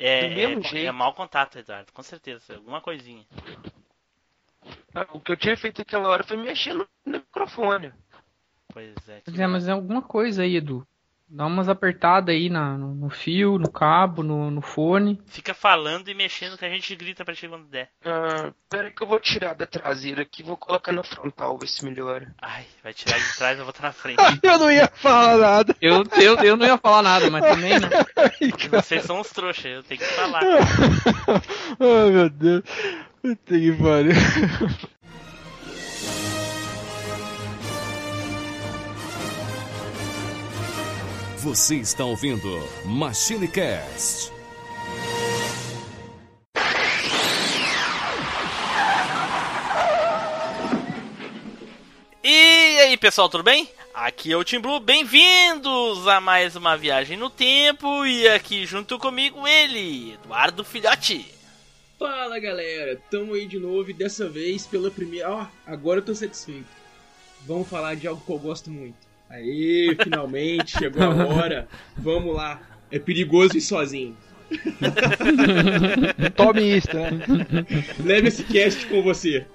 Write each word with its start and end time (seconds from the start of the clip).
É, 0.00 0.28
Do 0.28 0.34
mesmo 0.34 0.60
é, 0.60 0.68
jeito. 0.68 0.88
é 0.88 0.92
mau 0.92 1.12
contato, 1.12 1.58
Eduardo, 1.58 1.92
com 1.92 2.02
certeza. 2.02 2.56
Alguma 2.56 2.80
coisinha. 2.80 3.24
Ah, 4.94 5.06
O 5.12 5.20
que 5.20 5.32
eu 5.32 5.36
tinha 5.36 5.56
feito 5.56 5.82
aquela 5.82 6.08
hora 6.08 6.24
foi 6.24 6.36
mexer 6.38 6.72
no, 6.72 6.88
no 7.04 7.18
microfone. 7.18 7.92
Pois 8.72 9.08
é. 9.08 9.18
que 9.20 9.24
Pois 9.26 9.38
é, 9.38 9.46
mas 9.46 9.68
é 9.68 9.72
alguma 9.72 10.00
coisa 10.00 10.42
aí, 10.42 10.56
Edu. 10.56 10.86
Dá 11.32 11.46
umas 11.46 11.68
apertadas 11.68 12.34
aí 12.34 12.50
na, 12.50 12.76
no, 12.76 12.92
no 12.92 13.08
fio, 13.08 13.56
no 13.56 13.70
cabo, 13.70 14.20
no, 14.20 14.50
no 14.50 14.60
fone. 14.60 15.20
Fica 15.26 15.54
falando 15.54 16.08
e 16.08 16.14
mexendo 16.14 16.58
que 16.58 16.64
a 16.64 16.68
gente 16.68 16.96
grita 16.96 17.24
pra 17.24 17.34
ti 17.34 17.46
quando 17.46 17.68
der. 17.68 17.88
Ah, 18.04 18.52
pera 18.68 18.90
que 18.90 19.00
eu 19.00 19.06
vou 19.06 19.20
tirar 19.20 19.54
da 19.54 19.64
traseira 19.64 20.22
aqui, 20.22 20.42
vou 20.42 20.56
colocar 20.56 20.90
na 20.90 21.04
frontal, 21.04 21.56
ver 21.56 21.68
se 21.68 21.84
melhora. 21.84 22.34
Ai, 22.42 22.64
vai 22.82 22.92
tirar 22.92 23.16
de 23.16 23.36
trás, 23.36 23.56
eu 23.56 23.64
vou 23.64 23.70
estar 23.70 23.84
na 23.84 23.92
frente. 23.92 24.18
Eu 24.42 24.58
não 24.58 24.72
ia 24.72 24.88
falar 24.88 25.36
nada. 25.38 25.76
Eu, 25.80 26.04
eu, 26.20 26.36
eu 26.38 26.56
não 26.56 26.66
ia 26.66 26.76
falar 26.76 27.02
nada, 27.02 27.30
mas 27.30 27.44
também, 27.44 27.78
né? 27.78 27.88
E 28.40 28.68
vocês 28.68 29.04
são 29.04 29.20
os 29.20 29.30
trouxas, 29.30 29.66
eu 29.66 29.82
tenho 29.84 30.00
que 30.00 30.06
falar. 30.06 30.42
Ai, 31.78 32.10
meu 32.10 32.28
Deus. 32.28 32.64
Puta 33.22 33.58
que 33.58 33.72
pariu. 33.72 34.90
Você 41.42 41.76
está 41.76 42.04
ouvindo 42.04 42.50
Machine 42.84 43.48
Cast. 43.48 44.30
E 52.22 52.80
aí, 52.80 52.94
pessoal, 52.98 53.30
tudo 53.30 53.42
bem? 53.42 53.70
Aqui 53.94 54.30
é 54.30 54.36
o 54.36 54.44
Tim 54.44 54.58
Blue, 54.60 54.80
bem-vindos 54.80 56.06
a 56.06 56.20
mais 56.20 56.56
uma 56.56 56.76
viagem 56.76 57.16
no 57.16 57.30
tempo 57.30 58.04
e 58.04 58.28
aqui 58.28 58.66
junto 58.66 58.98
comigo 58.98 59.48
ele, 59.48 60.12
Eduardo 60.12 60.62
Filhote. 60.62 61.24
Fala 61.98 62.38
galera, 62.38 63.00
tamo 63.10 63.32
aí 63.32 63.46
de 63.46 63.58
novo 63.58 63.88
e 63.88 63.94
dessa 63.94 64.28
vez 64.28 64.66
pela 64.66 64.90
primeira. 64.90 65.30
Ó, 65.30 65.46
agora 65.66 66.00
eu 66.00 66.04
tô 66.04 66.14
satisfeito. 66.14 66.68
Vamos 67.46 67.66
falar 67.66 67.96
de 67.96 68.06
algo 68.06 68.22
que 68.22 68.30
eu 68.30 68.38
gosto 68.38 68.70
muito. 68.70 69.09
Aê, 69.30 69.96
finalmente 70.02 70.76
chegou 70.76 71.04
a 71.04 71.26
hora. 71.26 71.68
Vamos 71.96 72.34
lá. 72.34 72.60
É 72.90 72.98
perigoso 72.98 73.56
ir 73.56 73.60
sozinho. 73.60 74.16
Tome 76.34 76.76
isso, 76.76 76.88
né? 76.92 77.10
Leve 78.04 78.26
esse 78.26 78.42
cast 78.42 78.84
com 78.86 79.00
você. 79.02 79.46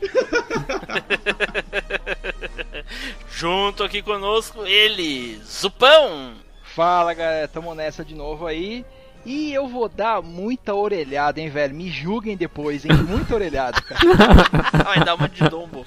Junto 3.29 3.83
aqui 3.83 4.01
conosco 4.01 4.65
ele, 4.65 5.37
Zupão. 5.43 6.35
Fala, 6.63 7.13
galera. 7.13 7.47
Tamo 7.49 7.75
nessa 7.75 8.05
de 8.05 8.15
novo 8.15 8.47
aí. 8.47 8.85
E 9.25 9.51
eu 9.51 9.67
vou 9.67 9.89
dar 9.89 10.21
muita 10.21 10.75
orelhada, 10.75 11.41
hein, 11.41 11.49
velho? 11.49 11.73
Me 11.73 11.89
julguem 11.89 12.37
depois, 12.37 12.85
hein? 12.85 12.91
Muita 13.07 13.33
orelhada, 13.33 13.81
cara. 13.81 14.01
Vai 14.85 15.03
dar 15.03 15.15
uma 15.15 15.27
de 15.27 15.49
dombo. 15.49 15.83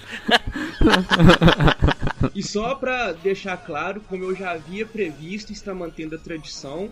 E 2.35 2.43
só 2.43 2.75
pra 2.75 3.13
deixar 3.13 3.57
claro, 3.59 4.01
como 4.09 4.25
eu 4.25 4.35
já 4.35 4.51
havia 4.51 4.85
previsto 4.85 5.51
e 5.51 5.53
está 5.53 5.73
mantendo 5.73 6.17
a 6.17 6.19
tradição, 6.19 6.91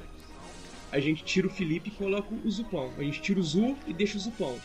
a 0.92 1.00
gente 1.00 1.24
tira 1.24 1.48
o 1.48 1.50
Felipe 1.50 1.88
e 1.88 1.92
coloca 1.92 2.28
o 2.32 2.50
Zupão. 2.50 2.90
A 2.96 3.02
gente 3.02 3.20
tira 3.20 3.40
o 3.40 3.42
Zu 3.42 3.76
e 3.86 3.92
deixa 3.92 4.16
o 4.16 4.20
Zupão. 4.20 4.56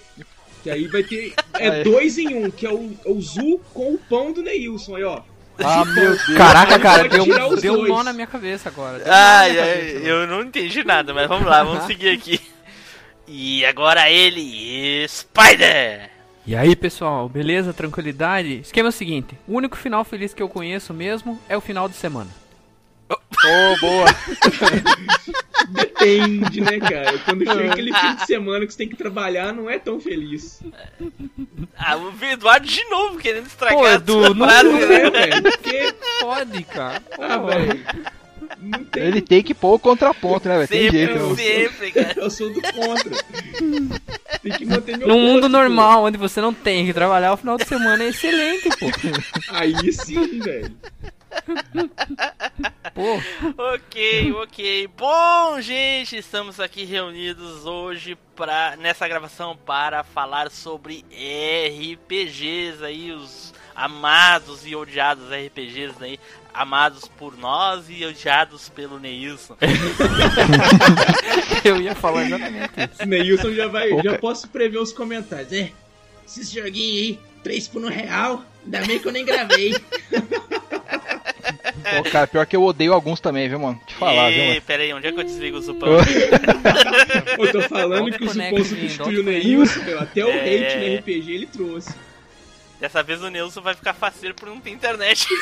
Que 0.61 0.69
aí 0.69 0.87
vai 0.87 1.03
ter. 1.03 1.33
É 1.53 1.83
dois 1.83 2.17
em 2.19 2.35
um, 2.35 2.51
que 2.51 2.65
é 2.67 2.71
o, 2.71 2.91
é 3.03 3.09
o 3.09 3.19
Zu 3.19 3.59
com 3.73 3.95
o 3.95 3.97
pão 3.97 4.31
do 4.31 4.43
Neilson. 4.43 4.95
Aí, 4.95 5.03
ó. 5.03 5.23
Ah, 5.59 5.83
meu 5.85 5.93
Deus. 5.93 6.23
Caraca, 6.37 6.79
cara, 6.79 7.07
deu, 7.07 7.23
um- 7.23 7.55
deu 7.55 7.73
um 7.79 7.87
nó 7.87 8.03
na 8.03 8.13
minha 8.13 8.27
cabeça 8.27 8.69
agora. 8.69 8.99
Cabeça. 8.99 9.97
eu 10.05 10.27
não 10.27 10.41
entendi 10.43 10.83
nada, 10.83 11.13
mas 11.13 11.27
vamos 11.27 11.45
lá, 11.47 11.63
vamos 11.63 11.83
seguir 11.85 12.09
aqui. 12.09 12.39
E 13.27 13.65
agora 13.65 14.09
ele, 14.09 15.05
Spider. 15.07 16.09
E 16.45 16.55
aí, 16.55 16.75
pessoal, 16.75 17.29
beleza? 17.29 17.71
Tranquilidade? 17.71 18.59
Esquema 18.61 18.89
é 18.89 18.91
o 18.91 18.93
seguinte: 18.93 19.37
o 19.47 19.55
único 19.55 19.77
final 19.77 20.03
feliz 20.03 20.33
que 20.33 20.41
eu 20.41 20.49
conheço 20.49 20.93
mesmo 20.93 21.39
é 21.47 21.55
o 21.55 21.61
final 21.61 21.87
de 21.87 21.95
semana. 21.95 22.29
Ô, 23.43 23.79
boa. 23.79 24.05
Depende, 25.69 26.61
né, 26.61 26.79
cara? 26.79 27.17
Quando 27.19 27.45
chega 27.45 27.71
aquele 27.71 27.93
fim 27.93 28.15
de 28.15 28.25
semana 28.25 28.65
que 28.65 28.71
você 28.73 28.77
tem 28.79 28.89
que 28.89 28.95
trabalhar, 28.95 29.53
não 29.53 29.69
é 29.69 29.77
tão 29.79 29.99
feliz. 29.99 30.61
Ah, 31.77 31.95
o 31.97 32.13
Eduardo 32.23 32.67
de 32.67 32.83
novo 32.89 33.17
querendo 33.17 33.47
estragar 33.47 33.77
Pô, 33.77 33.85
a 33.85 33.93
Edu, 33.93 34.13
sua 34.25 34.33
não- 34.33 34.47
frase, 34.47 34.69
né? 34.69 34.93
é, 34.95 35.09
velho? 35.09 35.43
Porque, 35.43 35.93
Pode, 36.19 36.63
cara. 36.63 37.01
ah, 37.19 37.39
Pô. 37.39 37.47
velho. 37.47 37.85
Tem. 38.91 39.03
Ele 39.03 39.21
tem 39.21 39.41
que 39.41 39.53
pôr 39.53 39.75
o 39.75 39.79
contraponto, 39.79 40.47
né, 40.49 40.55
velho? 40.57 40.67
Tem 40.67 40.81
Sempre, 40.83 40.97
jeito. 40.97 41.15
eu- 41.15 41.35
sempre, 41.35 41.91
cara. 41.93 42.13
Eu 42.17 42.29
sou 42.29 42.51
do 42.51 42.61
contra. 42.61 43.23
Tem 44.43 44.51
que 44.51 44.65
manter 44.65 44.97
meu 44.97 45.07
Num 45.07 45.13
posto, 45.15 45.27
mundo 45.27 45.41
pô. 45.43 45.49
normal, 45.49 46.03
onde 46.03 46.17
você 46.17 46.41
não 46.41 46.53
tem 46.53 46.85
que 46.85 46.93
trabalhar, 46.93 47.33
o 47.33 47.37
final 47.37 47.57
de 47.57 47.65
semana 47.65 48.03
é 48.03 48.09
excelente, 48.09 48.69
pô. 48.77 48.87
Aí 49.49 49.93
sim, 49.93 50.39
velho. 50.39 50.75
Ok, 53.57 54.33
ok. 54.33 54.89
Bom, 54.97 55.61
gente, 55.61 56.17
estamos 56.17 56.59
aqui 56.59 56.83
reunidos 56.83 57.65
hoje 57.65 58.17
pra, 58.35 58.75
nessa 58.77 59.07
gravação 59.07 59.55
para 59.55 60.03
falar 60.03 60.51
sobre 60.51 61.05
RPGs 61.13 62.83
aí, 62.83 63.11
os 63.11 63.53
amados 63.73 64.67
e 64.67 64.75
odiados 64.75 65.29
RPGs 65.29 66.03
aí, 66.03 66.19
amados 66.53 67.07
por 67.07 67.37
nós 67.37 67.85
e 67.89 68.05
odiados 68.05 68.69
pelo 68.69 68.99
Neilson. 68.99 69.55
eu 71.63 71.81
ia 71.81 71.95
falar 71.95 72.25
exatamente 72.25 72.73
isso. 72.91 73.05
Neilson 73.05 73.53
já 73.53 73.67
vai. 73.67 73.91
Opa. 73.91 74.03
Já 74.03 74.17
posso 74.17 74.49
prever 74.49 74.79
os 74.79 74.91
comentários. 74.91 75.53
É, 75.53 75.71
esses 76.27 76.51
joguinhos 76.51 77.01
aí, 77.01 77.19
3 77.43 77.67
por 77.69 77.83
um 77.83 77.89
real. 77.89 78.43
Ainda 78.63 78.85
bem 78.85 78.99
que 78.99 79.07
eu 79.07 79.11
nem 79.11 79.25
gravei. 79.25 79.73
Pô, 81.81 82.03
cara, 82.09 82.27
pior 82.27 82.45
que 82.45 82.55
eu 82.55 82.63
odeio 82.63 82.93
alguns 82.93 83.19
também, 83.19 83.47
viu, 83.49 83.59
mano? 83.59 83.79
Te 83.85 83.93
falar, 83.95 84.29
viu, 84.29 84.41
Ei, 84.41 84.47
mano? 84.49 84.61
pera 84.61 84.83
aí, 84.83 84.93
onde 84.93 85.07
é 85.07 85.11
que 85.11 85.19
eu 85.19 85.23
desligo 85.23 85.57
o 85.57 85.61
supão? 85.61 85.89
Eu 87.37 87.51
tô 87.51 87.61
falando 87.63 88.09
Don't 88.11 88.17
que 88.17 88.23
o 88.23 88.33
me, 88.35 88.63
substituiu 88.65 89.21
o 89.21 89.23
Neilson, 89.23 89.83
meu. 89.83 89.99
Até 89.99 90.25
o 90.25 90.29
É. 90.29 90.39
hate 90.39 90.77
no 90.77 90.97
RPG 90.97 91.31
ele 91.33 91.45
trouxe. 91.47 91.93
Dessa 92.79 93.03
vez 93.03 93.21
o 93.21 93.29
Neilson 93.29 93.61
vai 93.61 93.75
ficar 93.75 93.93
faceiro 93.93 94.33
por 94.33 94.49
não 94.49 94.59
ter 94.59 94.71
internet. 94.71 95.27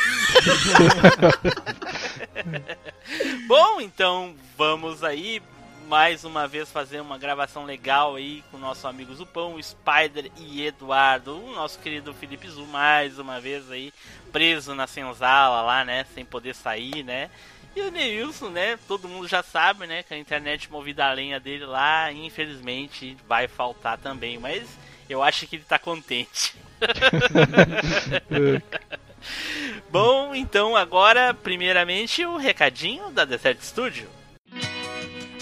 Bom, 3.47 3.81
então 3.81 4.35
vamos 4.57 5.03
aí 5.03 5.41
mais 5.89 6.23
uma 6.23 6.47
vez 6.47 6.71
fazer 6.71 7.01
uma 7.01 7.17
gravação 7.17 7.65
legal 7.65 8.15
aí 8.15 8.43
com 8.51 8.57
o 8.57 8.59
nosso 8.59 8.87
amigo 8.87 9.15
Zupão, 9.15 9.55
o 9.55 9.63
Spider 9.63 10.29
e 10.37 10.63
Eduardo, 10.63 11.43
o 11.43 11.55
nosso 11.55 11.79
querido 11.79 12.13
Felipe 12.13 12.47
Zu, 12.47 12.63
mais 12.67 13.17
uma 13.17 13.41
vez 13.41 13.71
aí 13.71 13.91
preso 14.31 14.75
na 14.75 14.85
senzala 14.85 15.63
lá, 15.63 15.83
né, 15.83 16.05
sem 16.13 16.23
poder 16.23 16.53
sair, 16.53 17.03
né? 17.03 17.31
E 17.75 17.81
o 17.81 17.89
Neilson, 17.89 18.49
né, 18.49 18.77
todo 18.87 19.07
mundo 19.07 19.27
já 19.27 19.41
sabe, 19.41 19.87
né, 19.87 20.03
que 20.03 20.13
a 20.13 20.17
internet 20.17 20.71
movida 20.71 21.07
a 21.07 21.11
lenha 21.11 21.39
dele 21.39 21.65
lá, 21.65 22.11
infelizmente 22.11 23.17
vai 23.27 23.47
faltar 23.47 23.97
também, 23.97 24.37
mas 24.37 24.69
eu 25.09 25.23
acho 25.23 25.47
que 25.47 25.55
ele 25.55 25.65
tá 25.67 25.79
contente. 25.79 26.53
Bom, 29.89 30.35
então 30.35 30.75
agora, 30.75 31.33
primeiramente, 31.33 32.23
o 32.23 32.37
recadinho 32.37 33.09
da 33.09 33.25
Desert 33.25 33.59
Studio. 33.61 34.18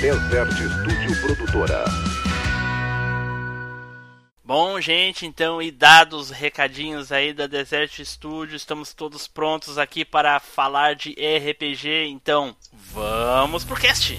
Desert 0.00 0.52
Studio 0.52 1.20
Produtora. 1.22 2.13
Bom, 4.46 4.78
gente, 4.78 5.24
então, 5.24 5.62
e 5.62 5.70
dados 5.70 6.24
os 6.24 6.30
recadinhos 6.30 7.10
aí 7.10 7.32
da 7.32 7.46
Desert 7.46 8.04
Studio, 8.04 8.54
estamos 8.54 8.92
todos 8.92 9.26
prontos 9.26 9.78
aqui 9.78 10.04
para 10.04 10.38
falar 10.38 10.94
de 10.94 11.12
RPG, 11.12 12.08
então 12.08 12.54
vamos 12.92 13.64
pro 13.64 13.74
cast! 13.74 14.18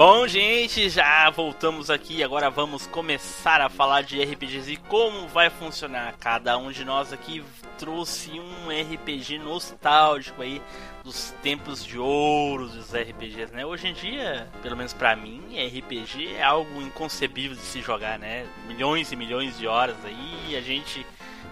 Bom, 0.00 0.26
gente, 0.26 0.88
já 0.88 1.28
voltamos 1.28 1.90
aqui. 1.90 2.24
Agora 2.24 2.48
vamos 2.48 2.86
começar 2.86 3.60
a 3.60 3.68
falar 3.68 4.00
de 4.00 4.18
RPGs 4.18 4.72
e 4.72 4.76
como 4.78 5.28
vai 5.28 5.50
funcionar. 5.50 6.16
Cada 6.18 6.56
um 6.56 6.72
de 6.72 6.86
nós 6.86 7.12
aqui 7.12 7.44
trouxe 7.76 8.40
um 8.40 8.70
RPG 8.70 9.38
nostálgico 9.40 10.40
aí 10.40 10.62
dos 11.04 11.34
tempos 11.42 11.84
de 11.84 11.98
ouro 11.98 12.66
dos 12.66 12.94
RPGs, 12.94 13.52
né? 13.52 13.66
Hoje 13.66 13.88
em 13.88 13.92
dia, 13.92 14.48
pelo 14.62 14.74
menos 14.74 14.94
pra 14.94 15.14
mim, 15.14 15.42
RPG 15.66 16.34
é 16.34 16.42
algo 16.44 16.80
inconcebível 16.80 17.54
de 17.54 17.62
se 17.62 17.82
jogar, 17.82 18.18
né? 18.18 18.46
Milhões 18.66 19.12
e 19.12 19.16
milhões 19.16 19.58
de 19.58 19.66
horas 19.66 19.96
aí, 20.06 20.56
a 20.56 20.62
gente 20.62 21.04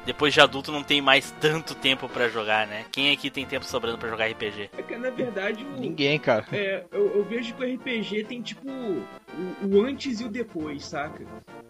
depois 0.09 0.33
de 0.33 0.41
adulto 0.41 0.73
não 0.73 0.83
tem 0.83 1.03
mais 1.03 1.31
tanto 1.33 1.75
tempo 1.75 2.09
pra 2.09 2.31
jogar, 2.31 2.67
né? 2.67 2.87
Quem 2.91 3.13
aqui 3.13 3.29
tem 3.29 3.45
tempo 3.45 3.67
sobrando 3.67 3.99
pra 3.99 4.09
jogar 4.09 4.27
RPG? 4.31 4.71
É 4.79 4.83
que 4.83 4.97
na 4.97 5.11
verdade 5.11 5.63
o, 5.63 5.79
Ninguém, 5.79 6.19
cara. 6.19 6.47
É, 6.51 6.83
eu, 6.91 7.19
eu 7.19 7.25
vejo 7.27 7.55
que 7.55 7.63
o 7.63 7.75
RPG 7.75 8.25
tem 8.25 8.41
tipo 8.41 8.67
o, 8.71 9.67
o 9.67 9.83
antes 9.83 10.21
e 10.21 10.25
o 10.25 10.31
depois, 10.31 10.87
saca? 10.87 11.27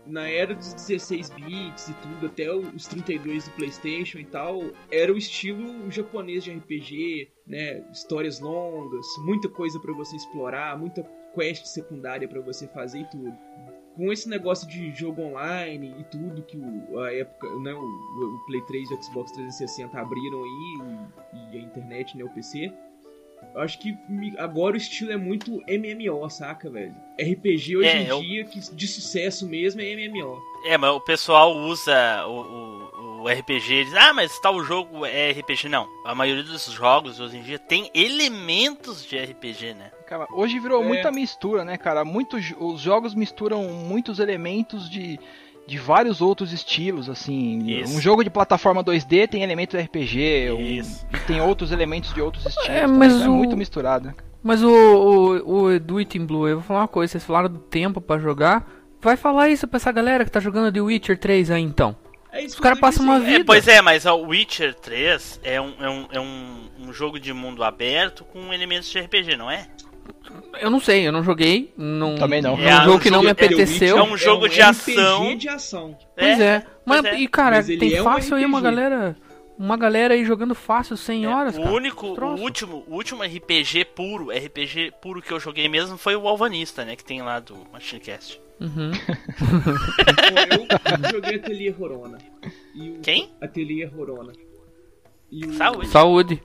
Na 0.06 0.28
era 0.28 0.54
dos 0.54 0.72
16 0.72 1.30
bits 1.30 1.88
e 1.88 1.94
tudo, 1.94 2.26
até 2.26 2.48
os 2.54 2.86
32 2.86 3.48
do 3.48 3.50
PlayStation 3.56 4.18
e 4.18 4.24
tal, 4.24 4.62
era 4.88 5.12
o 5.12 5.18
estilo 5.18 5.90
japonês 5.90 6.44
de 6.44 6.52
RPG, 6.52 7.32
né? 7.44 7.84
Histórias 7.92 8.38
longas, 8.38 9.04
muita 9.24 9.48
coisa 9.48 9.80
pra 9.80 9.92
você 9.92 10.14
explorar, 10.14 10.78
muita 10.78 11.02
quest 11.34 11.66
secundária 11.66 12.28
pra 12.28 12.40
você 12.40 12.68
fazer 12.68 13.00
e 13.00 13.10
tudo. 13.10 13.36
Com 13.98 14.12
esse 14.12 14.28
negócio 14.28 14.66
de 14.68 14.92
jogo 14.94 15.20
online 15.22 15.92
e 15.98 16.04
tudo 16.04 16.40
que 16.42 16.56
o, 16.56 17.00
a 17.00 17.12
época, 17.12 17.48
né, 17.58 17.74
o, 17.74 17.80
o 17.80 18.38
Play 18.46 18.60
3 18.62 18.90
e 18.90 18.94
o 18.94 19.02
Xbox 19.02 19.32
360 19.32 20.00
abriram 20.00 20.38
aí, 20.44 20.78
e, 21.52 21.56
e 21.56 21.58
a 21.58 21.62
internet, 21.62 22.16
né, 22.16 22.22
o 22.22 22.30
PC, 22.30 22.72
eu 23.54 23.60
acho 23.60 23.78
que 23.80 23.96
agora 24.38 24.74
o 24.74 24.76
estilo 24.76 25.10
é 25.12 25.16
muito 25.16 25.60
MMO, 25.68 26.28
saca, 26.30 26.70
velho? 26.70 26.94
RPG 27.20 27.76
hoje 27.76 27.88
É, 27.88 28.02
em 28.02 28.06
eu- 28.06 28.20
dia, 28.20 28.44
que 28.44 28.58
de 28.60 28.86
sucesso 28.86 29.48
mesmo, 29.48 29.80
é 29.80 29.92
MMO. 29.94 30.40
É, 30.64 30.78
mas 30.78 30.90
o 30.92 31.00
pessoal 31.00 31.56
usa 31.56 32.24
o, 32.26 32.40
o, 32.40 33.22
o 33.22 33.28
RPG 33.28 33.84
diz, 33.84 33.94
ah, 33.94 34.12
mas 34.12 34.38
tal 34.40 34.62
jogo 34.62 35.04
é 35.06 35.30
RPG. 35.32 35.68
Não, 35.68 35.88
a 36.04 36.14
maioria 36.14 36.42
dos 36.44 36.64
jogos 36.66 37.18
hoje 37.20 37.36
em 37.38 37.42
dia 37.42 37.58
tem 37.58 37.90
elementos 37.94 39.04
de 39.04 39.18
RPG, 39.18 39.74
né? 39.74 39.90
Cara, 40.08 40.26
hoje 40.32 40.58
virou 40.58 40.82
É. 40.82 40.86
muita 40.86 41.12
mistura, 41.12 41.64
né, 41.64 41.76
cara? 41.76 42.04
Muitos, 42.04 42.54
os 42.58 42.80
jogos 42.80 43.14
misturam 43.14 43.64
muitos 43.64 44.18
elementos 44.18 44.88
de, 44.88 45.18
de 45.66 45.76
vários 45.78 46.22
outros 46.22 46.52
estilos, 46.52 47.10
assim. 47.10 47.58
Isso. 47.68 47.94
Um 47.94 48.00
jogo 48.00 48.24
de 48.24 48.30
plataforma 48.30 48.82
2D 48.82 49.28
tem 49.28 49.42
elementos 49.42 49.78
RPG, 49.78 50.50
um- 50.52 50.60
Isso. 50.60 51.06
e 51.12 51.18
tem 51.26 51.40
outros 51.42 51.72
elementos 51.72 52.14
de 52.14 52.22
outros 52.22 52.46
estilos. 52.46 52.70
É, 52.70 52.80
também, 52.82 52.96
mas 52.98 53.12
então 53.14 53.32
o- 53.32 53.34
é 53.34 53.36
muito 53.36 53.56
misturado. 53.56 54.14
Mas 54.42 54.62
o, 54.62 54.70
o, 54.70 55.62
o 55.74 55.80
do 55.80 55.98
It 55.98 56.16
in 56.16 56.24
Blue, 56.24 56.48
eu 56.48 56.56
vou 56.56 56.64
falar 56.64 56.80
uma 56.82 56.88
coisa, 56.88 57.10
vocês 57.12 57.24
falaram 57.24 57.50
do 57.50 57.58
tempo 57.58 58.00
pra 58.00 58.18
jogar. 58.18 58.66
Vai 59.00 59.16
falar 59.16 59.48
isso 59.50 59.68
pra 59.68 59.76
essa 59.76 59.92
galera 59.92 60.24
que 60.24 60.30
tá 60.30 60.40
jogando 60.40 60.72
The 60.72 60.80
Witcher 60.80 61.18
3 61.18 61.50
aí 61.50 61.62
então. 61.62 61.94
É 62.32 62.42
isso 62.44 62.54
Os 62.56 62.60
caras 62.60 62.78
passam 62.78 63.04
uma 63.04 63.18
disse, 63.18 63.28
É, 63.30 63.32
vida. 63.32 63.44
pois 63.46 63.66
é, 63.68 63.80
mas 63.82 64.04
o 64.04 64.16
Witcher 64.26 64.74
3 64.74 65.40
é 65.42 65.60
um, 65.60 65.72
é, 65.80 65.88
um, 65.90 66.06
é 66.12 66.20
um, 66.20 66.56
um 66.80 66.92
jogo 66.92 67.18
de 67.18 67.32
mundo 67.32 67.64
aberto 67.64 68.22
com 68.24 68.52
elementos 68.52 68.88
de 68.90 68.98
RPG, 69.00 69.34
não 69.36 69.50
é? 69.50 69.66
Eu 70.60 70.70
não 70.70 70.80
sei, 70.80 71.06
eu 71.06 71.12
não 71.12 71.22
joguei. 71.22 71.72
Não, 71.76 72.16
Também 72.16 72.42
não. 72.42 72.54
É 72.54 72.54
um 72.56 72.60
É, 72.68 72.84
jogo 72.84 72.96
um 72.96 72.98
que 72.98 73.10
não 73.10 73.22
me 73.22 73.28
é, 73.30 73.34
The 73.34 73.44
Witcher 73.46 73.62
apeteceu. 73.62 73.98
é 73.98 74.02
um 74.02 74.16
jogo 74.16 74.48
de 74.48 74.60
RPG 74.60 74.62
ação. 74.98 75.36
de 75.36 75.48
ação. 75.48 75.98
Pois 76.16 76.40
é. 76.40 76.66
Mas, 76.84 77.00
pois 77.02 77.14
é. 77.14 77.18
e 77.20 77.28
cara, 77.28 77.56
Mas 77.56 77.66
tem 77.66 77.94
é 77.94 78.00
um 78.00 78.04
fácil 78.04 78.36
aí 78.36 78.44
uma 78.44 78.60
galera. 78.60 79.16
Uma 79.58 79.76
galera 79.76 80.14
aí 80.14 80.24
jogando 80.24 80.54
fácil 80.54 80.96
100 80.96 81.24
É, 81.24 81.28
horas, 81.28 81.56
o 81.58 81.62
cara. 81.62 81.74
único, 81.74 82.06
o 82.06 82.40
último, 82.40 82.84
o 82.86 82.94
último 82.94 83.24
RPG 83.24 83.86
puro, 83.86 84.30
RPG 84.30 84.92
puro 85.02 85.20
que 85.20 85.32
eu 85.32 85.40
joguei 85.40 85.68
mesmo 85.68 85.98
foi 85.98 86.14
o 86.14 86.28
Alvanista, 86.28 86.84
né? 86.84 86.94
Que 86.94 87.04
tem 87.04 87.22
lá 87.22 87.40
do 87.40 87.56
Machinecast. 87.72 88.40
Uhum. 88.60 88.90
Bom, 88.90 90.66
eu 91.04 91.10
joguei 91.10 91.36
Atelier 91.36 91.74
Rorona. 91.76 92.18
E 92.74 92.90
o 92.90 93.00
Quem? 93.00 93.30
Atelier 93.40 93.90
Rorona. 93.92 94.32
E 95.30 95.44
o... 95.44 95.52
Saúde. 95.54 95.88
Saúde. 95.88 96.42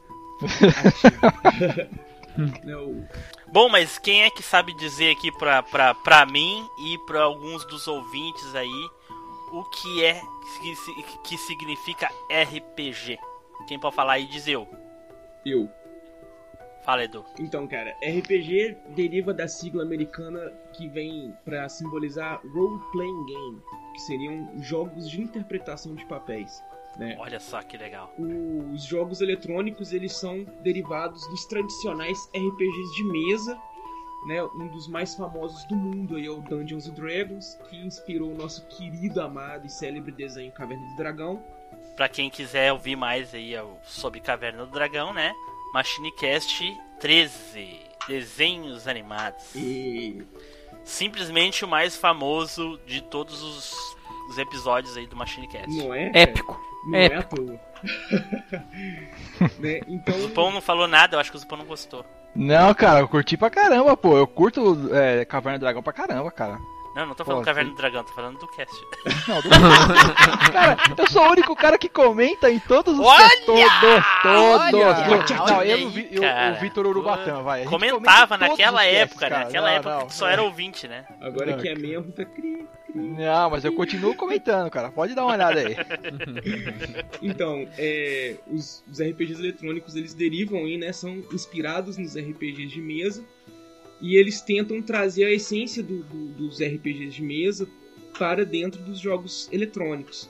Bom, 3.51 3.69
mas 3.69 3.97
quem 3.99 4.23
é 4.23 4.29
que 4.29 4.41
sabe 4.41 4.73
dizer 4.73 5.11
aqui 5.11 5.31
pra, 5.31 5.61
pra, 5.63 5.93
pra 5.93 6.25
mim 6.25 6.67
e 6.79 6.97
pra 7.05 7.21
alguns 7.21 7.65
dos 7.65 7.87
ouvintes 7.87 8.55
aí 8.55 8.89
o 9.53 9.63
que 9.65 10.03
é 10.03 10.19
que, 10.61 11.17
que 11.23 11.37
significa 11.37 12.09
RPG? 12.29 13.19
Quem 13.67 13.79
pode 13.79 13.95
falar 13.95 14.13
aí 14.13 14.25
diz 14.25 14.47
eu. 14.47 14.67
eu. 15.45 15.69
Fala, 16.83 17.05
Edu. 17.05 17.23
Então, 17.39 17.65
cara, 17.65 17.95
RPG 18.01 18.77
deriva 18.89 19.33
da 19.33 19.47
sigla 19.47 19.83
americana 19.83 20.51
que 20.73 20.89
vem 20.89 21.33
pra 21.45 21.69
simbolizar 21.69 22.41
Role 22.53 22.81
Playing 22.91 23.25
Game, 23.25 23.61
que 23.93 24.01
seriam 24.01 24.61
jogos 24.61 25.09
de 25.09 25.21
interpretação 25.21 25.95
de 25.95 26.05
papéis. 26.05 26.61
Né? 26.97 27.15
Olha 27.19 27.39
só 27.39 27.61
que 27.61 27.77
legal. 27.77 28.13
Os 28.17 28.83
jogos 28.83 29.21
eletrônicos 29.21 29.91
eles 29.91 30.13
são 30.13 30.45
derivados 30.61 31.27
dos 31.27 31.45
tradicionais 31.45 32.29
RPGs 32.35 32.95
de 32.95 33.03
mesa, 33.03 33.59
né? 34.27 34.43
Um 34.43 34.67
dos 34.67 34.87
mais 34.87 35.15
famosos 35.15 35.63
do 35.65 35.75
mundo 35.75 36.15
aí 36.15 36.25
é 36.25 36.29
o 36.29 36.41
Dungeons 36.41 36.87
and 36.87 36.93
Dragons, 36.93 37.57
que 37.69 37.77
inspirou 37.77 38.31
o 38.31 38.35
nosso 38.35 38.65
querido, 38.67 39.21
amado 39.21 39.65
e 39.65 39.69
célebre 39.69 40.11
desenho 40.11 40.51
Caverna 40.51 40.85
do 40.89 40.95
Dragão. 40.95 41.43
Pra 41.95 42.07
quem 42.07 42.29
quiser 42.29 42.71
ouvir 42.71 42.95
mais 42.95 43.33
aí 43.33 43.55
é 43.55 43.65
sobre 43.83 44.19
Caverna 44.19 44.65
do 44.65 44.71
Dragão, 44.71 45.13
né? 45.13 45.33
Machinecast 45.73 46.63
13. 46.99 47.79
Desenhos 48.07 48.87
animados. 48.87 49.55
E 49.55 50.23
Simplesmente 50.83 51.63
o 51.63 51.67
mais 51.67 51.95
famoso 51.95 52.79
de 52.85 53.01
todos 53.01 53.41
os, 53.41 53.73
os 54.29 54.37
episódios 54.37 54.97
aí 54.97 55.07
do 55.07 55.15
Machinecast. 55.15 55.69
não 55.69 55.93
é? 55.93 56.11
Épico. 56.13 56.61
Não 56.87 56.97
é 56.99 57.01
à 57.01 57.19
épico. 57.19 57.35
toa. 57.35 57.59
né? 59.59 59.79
Então, 59.87 60.15
O 60.15 60.21
Zupão 60.21 60.51
não 60.51 60.61
falou 60.61 60.87
nada, 60.87 61.15
eu 61.15 61.19
acho 61.19 61.31
que 61.31 61.37
o 61.37 61.39
Zupão 61.39 61.57
não 61.57 61.65
gostou. 61.65 62.05
Não, 62.35 62.73
cara, 62.73 62.99
eu 62.99 63.07
curti 63.07 63.37
pra 63.37 63.49
caramba, 63.49 63.95
pô. 63.95 64.17
Eu 64.17 64.25
curto 64.25 64.89
é, 64.93 65.23
Caverna 65.25 65.59
do 65.59 65.61
Dragão 65.61 65.83
pra 65.83 65.93
caramba, 65.93 66.31
cara. 66.31 66.57
Não, 66.95 67.07
não 67.07 67.15
tô 67.15 67.25
falando 67.25 67.39
Pô, 67.41 67.45
Caverna 67.45 67.69
sim. 67.69 67.75
do 67.75 67.77
Dragão, 67.77 68.03
tô 68.03 68.13
falando 68.13 68.37
do 68.37 68.47
cast. 68.47 68.75
Não, 69.27 69.41
do... 69.41 69.49
cara, 70.53 70.77
eu 70.95 71.07
sou 71.09 71.23
o 71.27 71.31
único 71.31 71.55
cara 71.55 71.77
que 71.77 71.89
comenta 71.89 72.51
em 72.51 72.59
todos 72.59 72.99
os 72.99 73.05
Olha! 73.05 73.29
todos, 73.45 73.63
todos. 74.21 74.25
Olha! 74.25 74.71
Não, 74.71 75.55
Olha 75.57 75.71
eu, 75.77 75.89
Vi- 75.89 76.09
eu- 76.11 76.21
o 76.23 76.59
Vitor 76.59 76.85
Urubatã, 76.85 77.41
vai. 77.41 77.63
Comentava 77.65 78.37
naquela 78.37 78.85
época, 78.85 79.25
né? 79.25 79.29
cara. 79.31 79.45
Naquela 79.45 79.67
Não, 79.69 79.75
época 79.75 79.95
não, 79.99 80.07
que 80.07 80.13
só 80.13 80.27
era 80.27 80.43
ouvinte, 80.43 80.87
né? 80.87 81.05
agora 81.21 81.51
Não, 81.51 81.57
que 81.59 81.67
é 81.67 81.75
membro, 81.75 82.11
tá 82.11 82.25
cri. 82.25 82.67
Não, 82.93 83.49
mas 83.49 83.65
eu 83.65 83.73
continuo 83.73 84.13
comentando, 84.15 84.69
cara. 84.69 84.91
Pode 84.91 85.15
dar 85.15 85.23
uma 85.23 85.33
olhada 85.33 85.59
aí. 85.59 85.75
Então, 87.21 87.67
é, 87.77 88.35
os, 88.47 88.83
os 88.91 88.99
RPGs 89.01 89.39
eletrônicos 89.41 89.95
eles 89.95 90.13
derivam 90.13 90.59
aí, 90.59 90.77
né? 90.77 90.91
São 90.91 91.09
inspirados 91.31 91.97
nos 91.97 92.15
RPGs 92.15 92.67
de 92.67 92.81
mesa 92.81 93.23
e 94.03 94.17
eles 94.17 94.41
tentam 94.41 94.81
trazer 94.81 95.23
a 95.23 95.31
essência 95.31 95.81
do- 95.81 96.03
do- 96.03 96.27
dos 96.33 96.59
RPGs 96.61 97.15
de 97.15 97.23
mesa 97.23 97.67
para 98.19 98.45
dentro 98.45 98.81
dos 98.83 98.99
jogos 98.99 99.49
eletrônicos. 99.51 100.29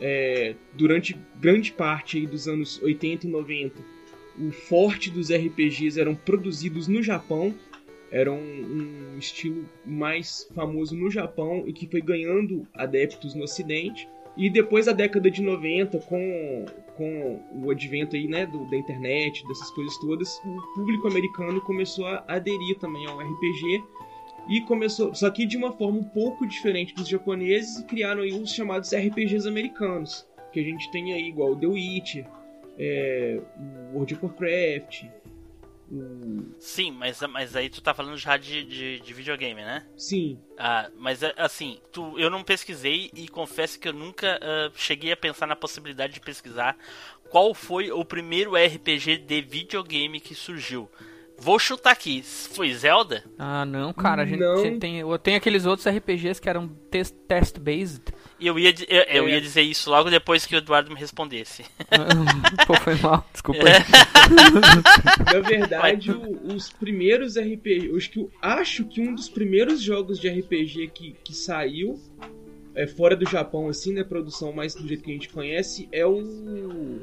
É, 0.00 0.54
durante 0.74 1.16
grande 1.40 1.72
parte 1.72 2.26
dos 2.26 2.46
anos 2.48 2.82
80 2.82 3.26
e 3.26 3.30
90, 3.30 3.74
o 4.38 4.50
forte 4.50 5.08
dos 5.08 5.30
RPGs 5.30 5.98
eram 5.98 6.14
produzidos 6.16 6.88
no 6.88 7.02
Japão, 7.02 7.54
era 8.10 8.30
um, 8.30 9.14
um 9.14 9.18
estilo 9.18 9.66
mais 9.86 10.46
famoso 10.54 10.94
no 10.96 11.08
Japão 11.10 11.64
e 11.66 11.72
que 11.72 11.86
foi 11.88 12.00
ganhando 12.00 12.66
adeptos 12.74 13.34
no 13.34 13.44
Ocidente. 13.44 14.08
E 14.36 14.50
depois 14.50 14.84
da 14.86 14.92
década 14.92 15.30
de 15.30 15.40
90, 15.40 15.98
com, 16.00 16.66
com 16.96 17.40
o 17.52 17.70
advento 17.70 18.16
aí, 18.16 18.26
né, 18.26 18.46
do, 18.46 18.64
da 18.70 18.76
internet, 18.76 19.46
dessas 19.46 19.70
coisas 19.70 19.96
todas, 19.98 20.40
o 20.44 20.74
público 20.74 21.08
americano 21.08 21.60
começou 21.60 22.06
a 22.06 22.24
aderir 22.26 22.78
também 22.78 23.06
ao 23.06 23.18
RPG 23.18 23.84
e 24.48 24.60
começou, 24.62 25.14
só 25.14 25.30
que 25.30 25.44
de 25.44 25.56
uma 25.56 25.72
forma 25.72 25.98
um 25.98 26.04
pouco 26.04 26.46
diferente 26.46 26.94
dos 26.94 27.08
japoneses, 27.08 27.78
e 27.78 27.84
criaram 27.84 28.22
aí 28.22 28.32
os 28.32 28.52
chamados 28.52 28.92
RPGs 28.92 29.46
americanos, 29.46 30.26
que 30.52 30.60
a 30.60 30.62
gente 30.62 30.90
tem 30.90 31.12
aí 31.12 31.28
igual 31.28 31.56
The 31.56 31.66
Witcher, 31.66 32.26
é, 32.78 33.40
World 33.92 34.14
of 34.14 34.24
Warcraft, 34.24 35.04
Sim, 36.58 36.90
mas, 36.90 37.20
mas 37.22 37.54
aí 37.54 37.68
tu 37.70 37.80
tá 37.80 37.94
falando 37.94 38.16
já 38.16 38.36
de, 38.36 38.64
de, 38.64 39.00
de 39.00 39.14
videogame, 39.14 39.62
né? 39.62 39.86
Sim, 39.96 40.38
Ah, 40.58 40.90
mas 40.96 41.22
é, 41.22 41.34
assim, 41.36 41.78
tu, 41.92 42.18
eu 42.18 42.30
não 42.30 42.42
pesquisei 42.42 43.10
e 43.14 43.28
confesso 43.28 43.78
que 43.78 43.88
eu 43.88 43.92
nunca 43.92 44.38
ah, 44.42 44.70
cheguei 44.74 45.12
a 45.12 45.16
pensar 45.16 45.46
na 45.46 45.54
possibilidade 45.56 46.14
de 46.14 46.20
pesquisar 46.20 46.76
qual 47.30 47.54
foi 47.54 47.90
o 47.90 48.04
primeiro 48.04 48.52
RPG 48.56 49.18
de 49.18 49.40
videogame 49.42 50.20
que 50.20 50.34
surgiu. 50.34 50.90
Vou 51.38 51.58
chutar 51.58 51.90
aqui. 51.92 52.22
Foi 52.24 52.72
Zelda? 52.74 53.22
Ah, 53.38 53.64
não, 53.64 53.92
cara. 53.92 54.22
A 54.22 54.26
gente 54.26 54.40
Não. 54.40 54.56
você 54.56 54.72
tem, 54.78 55.00
eu 55.00 55.18
tenho 55.18 55.36
aqueles 55.36 55.66
outros 55.66 55.86
RPGs 55.86 56.40
que 56.40 56.48
eram 56.48 56.66
test- 56.90 57.14
test-based. 57.28 58.02
E 58.40 58.46
eu 58.46 58.58
ia, 58.58 58.74
eu, 58.88 59.02
eu 59.02 59.28
É. 59.28 59.30
ia 59.32 59.40
dizer 59.40 59.62
isso 59.62 59.88
logo 59.90 60.10
depois 60.10 60.44
que 60.46 60.54
o 60.54 60.58
Eduardo 60.58 60.90
me 60.92 60.98
respondesse. 60.98 61.64
Pô, 62.66 62.74
foi 62.80 62.94
mal. 62.96 63.26
Desculpa 63.32 63.60
aí. 63.60 63.72
Na 65.34 65.40
verdade, 65.48 66.10
o- 66.10 66.54
os 66.54 66.70
primeiros 66.70 67.36
RPG. 67.36 67.92
Acho 67.96 68.10
que, 68.10 68.18
o- 68.18 68.30
acho 68.42 68.84
que 68.86 69.00
um 69.00 69.14
dos 69.14 69.28
primeiros 69.28 69.80
jogos 69.82 70.18
de 70.18 70.28
RPG 70.28 70.88
que, 70.92 71.16
que 71.24 71.34
saiu 71.34 72.00
é, 72.74 72.86
fora 72.86 73.16
do 73.16 73.26
Japão, 73.28 73.68
assim, 73.68 73.92
né? 73.92 74.04
Produção 74.04 74.52
mais 74.52 74.74
do 74.74 74.86
jeito 74.86 75.02
que 75.04 75.10
a 75.10 75.14
gente 75.14 75.28
conhece, 75.28 75.88
é 75.92 76.04
o. 76.06 77.00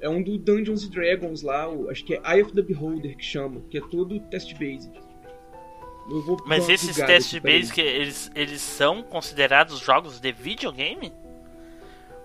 É 0.00 0.08
um 0.08 0.22
do 0.22 0.38
Dungeons 0.38 0.84
and 0.84 0.90
Dragons 0.90 1.42
lá, 1.42 1.68
o- 1.68 1.90
acho 1.90 2.04
que 2.04 2.14
é 2.14 2.20
Eye 2.24 2.42
of 2.42 2.52
the 2.52 2.62
Beholder 2.62 3.16
que 3.16 3.24
chama, 3.24 3.60
que 3.68 3.78
é 3.78 3.80
todo 3.80 4.14
vou 6.22 6.36
dar 6.36 6.44
Mas 6.46 6.68
esses 6.68 6.96
peraí. 6.96 7.60
basic, 7.60 7.80
eles, 7.80 8.30
eles 8.34 8.60
são 8.62 9.02
considerados 9.02 9.78
jogos 9.80 10.18
de 10.20 10.32
videogame? 10.32 11.12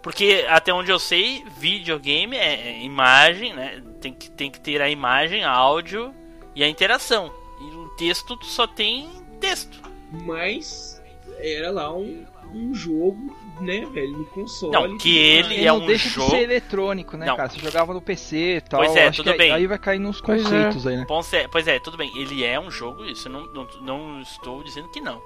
Porque 0.02 0.46
até 0.50 0.74
onde 0.74 0.92
eu 0.92 1.00
sei, 1.00 1.44
videogame 1.58 2.36
é 2.38 2.70
é 2.70 2.84
imagem, 2.84 3.54
né? 3.54 3.82
Tem 4.02 4.14
que, 4.14 4.30
tem 4.30 4.52
que 4.52 4.60
ter 4.60 4.82
a 4.82 4.90
imagem, 4.90 5.44
a 5.44 5.52
áudio 5.52 6.14
e 6.56 6.64
a 6.64 6.68
interação. 6.68 7.32
E 7.60 7.76
o 7.76 7.90
texto 7.98 8.38
só 8.44 8.68
tem 8.68 9.10
texto. 9.40 9.82
Mas 10.12 11.02
era 11.40 11.72
lá 11.72 11.94
um, 11.96 12.26
um 12.54 12.74
jogo, 12.74 13.36
né, 13.62 13.86
velho, 13.86 14.18
no 14.18 14.26
console. 14.26 14.72
Não, 14.74 14.98
que 14.98 15.18
ele 15.18 15.62
é 15.62 15.66
não 15.68 15.78
um 15.80 15.86
deixa 15.86 16.10
jogo- 16.10 16.30
de 16.32 16.38
ser 16.38 16.44
eletrônico, 16.44 17.18
né, 17.18 17.26
Não. 17.26 17.36
cara? 17.36 17.50
Você 17.50 17.60
jogava 17.60 17.94
no 17.94 18.02
PC 18.02 18.58
e 18.58 18.62
tal. 18.62 18.80
Pois 18.82 18.96
é, 18.96 19.08
acho 19.08 19.24
tudo 19.24 19.36
bem. 19.38 19.52
Aí 19.52 19.66
vai 19.68 19.78
cair 19.80 20.00
nos 20.00 20.22
Pois 20.22 20.42
é. 20.42 20.44
conceitos 20.44 20.88
aí, 20.88 20.98
né? 20.98 21.06
Pois 21.08 21.34
é, 21.34 21.48
pois 21.48 21.68
é, 21.68 21.80
tudo 21.80 21.98
bem. 21.98 22.12
Ele 22.16 22.44
é 22.44 22.60
um 22.60 22.70
jogo, 22.72 23.04
isso 23.06 23.28
eu 23.28 23.32
não, 23.32 23.46
não, 23.54 23.68
não 23.82 24.22
estou 24.22 24.64
dizendo 24.64 24.88
que 24.90 25.02
não. 25.02 25.22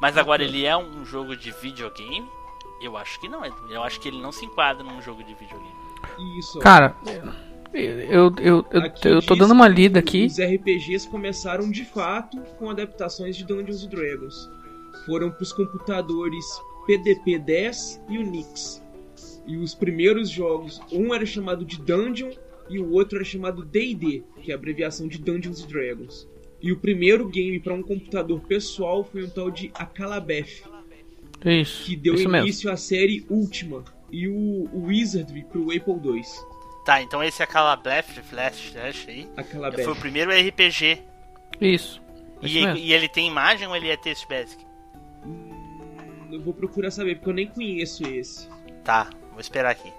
Mas 0.00 0.16
agora 0.18 0.42
ele 0.44 0.64
é 0.66 0.76
um 0.76 1.04
jogo 1.04 1.34
de 1.36 1.50
videogame? 1.50 2.28
Eu 2.82 2.96
acho 2.96 3.18
que 3.18 3.28
não. 3.28 3.40
Eu 3.70 3.82
acho 3.82 3.98
que 3.98 4.08
ele 4.08 4.20
não 4.20 4.30
se 4.30 4.44
enquadra 4.44 4.84
num 4.84 5.00
jogo 5.00 5.24
de 5.24 5.32
videogame. 5.34 5.74
Isso. 6.38 6.58
Cara, 6.58 6.94
eu, 7.72 8.32
eu, 8.38 8.64
eu, 8.70 8.80
Aqui 8.82 9.08
eu 9.08 9.22
tô 9.22 9.34
dando 9.34 9.52
uma 9.52 9.66
lida 9.68 9.98
aqui. 9.98 10.26
Os 10.26 10.38
RPGs 10.38 11.08
começaram 11.08 11.70
de 11.70 11.84
fato 11.84 12.38
com 12.58 12.68
adaptações 12.70 13.36
de 13.36 13.44
Dungeons 13.44 13.82
and 13.84 13.88
Dragons. 13.88 14.50
Foram 15.06 15.30
para 15.30 15.42
os 15.42 15.52
computadores 16.86 17.18
PDP-10 17.18 18.00
e 18.08 18.18
Unix. 18.18 18.82
E 19.46 19.56
os 19.56 19.74
primeiros 19.74 20.28
jogos, 20.28 20.80
um 20.92 21.14
era 21.14 21.24
chamado 21.24 21.64
de 21.64 21.78
Dungeon 21.80 22.30
e 22.68 22.78
o 22.78 22.92
outro 22.92 23.16
era 23.18 23.24
chamado 23.24 23.64
D&D, 23.64 24.24
que 24.42 24.50
é 24.50 24.54
a 24.54 24.58
abreviação 24.58 25.06
de 25.06 25.18
Dungeons 25.18 25.62
and 25.64 25.68
Dragons. 25.68 26.28
E 26.60 26.72
o 26.72 26.76
primeiro 26.78 27.28
game 27.28 27.60
para 27.60 27.74
um 27.74 27.82
computador 27.82 28.40
pessoal 28.40 29.04
foi 29.04 29.24
um 29.24 29.28
tal 29.30 29.50
de 29.50 29.70
Akalabeth, 29.74 30.62
Isso. 31.44 31.84
que 31.84 31.94
deu 31.94 32.14
isso 32.14 32.28
mesmo. 32.28 32.46
início 32.46 32.70
à 32.70 32.76
série 32.76 33.24
Ultima 33.30 33.84
e 34.10 34.26
o, 34.26 34.68
o 34.72 34.86
Wizardry 34.86 35.44
para 35.44 35.58
o 35.60 35.70
Apple 35.70 36.16
II. 36.16 36.22
Tá, 36.84 37.02
então 37.02 37.22
esse 37.22 37.42
é 37.42 37.44
Blast 37.82 38.20
Flash 38.22 38.70
Flash 38.72 39.06
aí. 39.08 39.28
Akalabeth. 39.36 39.84
Foi 39.84 39.92
o 39.92 39.96
primeiro 39.96 40.30
RPG. 40.32 40.98
Isso. 41.60 42.00
Isso 42.42 42.58
E, 42.58 42.64
mesmo. 42.64 42.76
e 42.78 42.92
ele 42.92 43.08
tem 43.08 43.28
imagem 43.28 43.66
ou 43.68 43.76
ele 43.76 43.88
é 43.88 43.96
texto 43.96 44.26
basic? 44.28 44.64
Eu 46.30 46.40
vou 46.42 46.52
procurar 46.54 46.90
saber, 46.90 47.16
porque 47.16 47.30
eu 47.30 47.34
nem 47.34 47.46
conheço 47.46 48.06
esse. 48.06 48.48
Tá, 48.84 49.08
vou 49.30 49.40
esperar 49.40 49.70
aqui. 49.70 49.92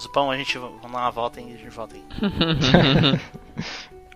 Zupão, 0.00 0.30
a 0.30 0.36
gente 0.36 0.56
vamos 0.58 0.80
dar 0.80 0.88
uma 0.88 1.10
volta 1.10 1.40
e 1.40 1.44
a 1.44 1.56
gente 1.56 1.68
volta 1.70 1.94
aí. 1.96 2.02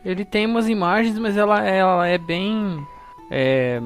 Ele 0.05 0.25
tem 0.25 0.47
umas 0.47 0.69
imagens, 0.69 1.19
mas 1.19 1.37
ela, 1.37 1.65
ela 1.67 2.07
é 2.07 2.19
bem. 2.19 2.87
É, 3.31 3.81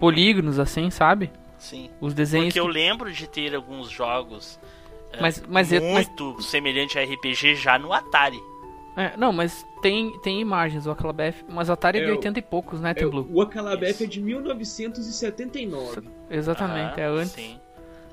polígonos, 0.00 0.58
assim, 0.58 0.90
sabe? 0.90 1.30
Sim. 1.58 1.88
Os 2.00 2.12
desenhos. 2.12 2.46
Porque 2.48 2.58
eu 2.60 2.66
que- 2.66 2.72
lembro 2.72 3.12
de 3.12 3.28
ter 3.28 3.54
alguns 3.54 3.88
jogos 3.88 4.58
é, 5.12 5.20
Mas, 5.20 5.42
mas, 5.48 5.72
é- 5.72 5.92
mas- 5.92 6.08
muito 6.08 6.42
semelhante 6.42 6.98
a 6.98 7.02
RPG 7.04 7.54
já 7.54 7.78
no 7.78 7.92
Atari. 7.92 8.42
É, 8.96 9.16
não, 9.16 9.32
mas 9.32 9.66
tem, 9.80 10.18
tem 10.20 10.40
imagens, 10.40 10.86
o 10.86 10.90
Akalabeth. 10.90 11.36
Mas 11.48 11.68
o 11.68 11.72
Atari 11.72 11.98
é 11.98 12.04
de 12.04 12.08
É, 12.10 12.12
o- 12.12 12.16
80 12.16 12.38
e 12.38 12.42
poucos, 12.42 12.80
né, 12.80 12.92
É, 12.96 13.04
Blue? 13.06 13.26
o 13.30 13.40
Akalabeth 13.40 14.02
é 14.02 14.06
de 14.06 14.20
1979. 14.20 16.02
Exatamente, 16.30 17.00
Ah, 17.00 17.04
é 17.04 17.06
antes. 17.06 17.32
Sim. 17.32 17.58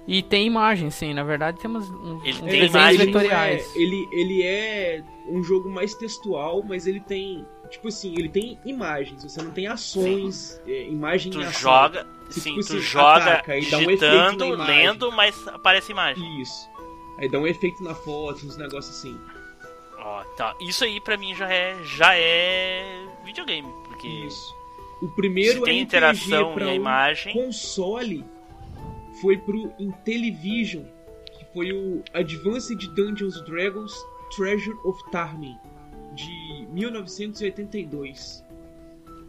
E 0.07 0.24
tem 0.24 0.48
imagens, 0.48 0.95
sim, 0.95 1.13
na 1.13 1.24
verdade 1.24 1.59
tem 1.59 1.69
umas, 1.69 1.88
uns, 1.88 2.24
Ele 2.24 2.33
uns 2.33 2.39
tem 2.50 2.62
desenhos 2.62 2.98
vetoriais. 2.98 3.75
É, 3.75 3.79
ele, 3.79 4.07
ele 4.12 4.43
é 4.43 5.03
um 5.27 5.43
jogo 5.43 5.69
mais 5.69 5.93
textual, 5.93 6.63
mas 6.63 6.88
ele 6.88 7.00
tem. 7.00 7.45
Tipo 7.69 7.89
assim, 7.89 8.15
ele 8.17 8.27
tem 8.29 8.57
imagens, 8.65 9.21
você 9.24 9.39
não 9.43 9.51
tem 9.51 9.67
ações, 9.67 10.59
é, 10.65 10.88
imagem 10.88 11.31
Tu 11.31 11.39
em 11.39 11.45
ação. 11.45 11.62
joga, 11.62 12.07
Se, 12.31 12.41
sim, 12.41 12.50
tipo 12.55 12.65
tu 12.65 12.74
assim, 12.74 12.79
joga 12.79 13.24
ataca 13.33 13.55
e 13.59 13.69
dá 13.69 13.77
um 13.77 13.81
efeito 13.81 14.00
digitando, 14.00 14.45
imagem. 14.45 14.75
lendo, 14.88 15.12
mas 15.12 15.48
aparece 15.50 15.91
imagem. 15.91 16.41
Isso. 16.41 16.67
Aí 17.19 17.29
dá 17.29 17.38
um 17.38 17.45
efeito 17.45 17.83
na 17.83 17.93
foto, 17.93 18.43
uns 18.48 18.57
negócios 18.57 18.98
assim. 18.98 19.15
Ó, 20.01 20.24
tá. 20.36 20.56
Isso 20.60 20.84
aí 20.84 21.00
pra 21.01 21.18
mim 21.18 21.36
já 21.36 21.51
é 21.51 21.77
já 21.84 22.15
é 22.15 23.06
videogame, 23.24 23.68
porque 23.86 24.08
Isso. 24.08 24.56
O 25.01 25.08
primeiro 25.10 25.60
se 25.60 25.65
tem 25.65 25.75
RPG 25.75 25.84
interação 25.84 26.53
pra 26.53 26.65
e 26.65 26.70
a 26.70 26.72
um 26.72 26.75
imagem, 26.75 27.34
console 27.34 28.25
foi 29.22 29.38
pro 29.38 29.74
Intellivision, 29.79 30.84
que 31.38 31.46
foi 31.53 31.72
o 31.72 32.03
Advanced 32.13 32.86
Dungeons 32.96 33.41
Dragons 33.46 33.94
Treasure 34.36 34.77
of 34.84 35.01
Tarmin, 35.12 35.58
de 36.13 36.68
1982. 36.72 38.44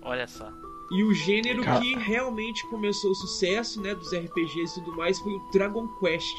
olha 0.03 0.27
só. 0.27 0.51
E 0.93 1.05
o 1.05 1.15
gênero 1.15 1.63
Cara. 1.63 1.81
que 1.81 1.95
realmente 1.95 2.67
começou 2.69 3.13
o 3.13 3.15
sucesso, 3.15 3.81
né, 3.81 3.95
dos 3.95 4.13
RPGs 4.13 4.81
e 4.81 4.85
tudo 4.85 4.97
mais, 4.97 5.21
foi 5.21 5.33
o 5.33 5.51
Dragon 5.53 5.87
Quest, 6.01 6.37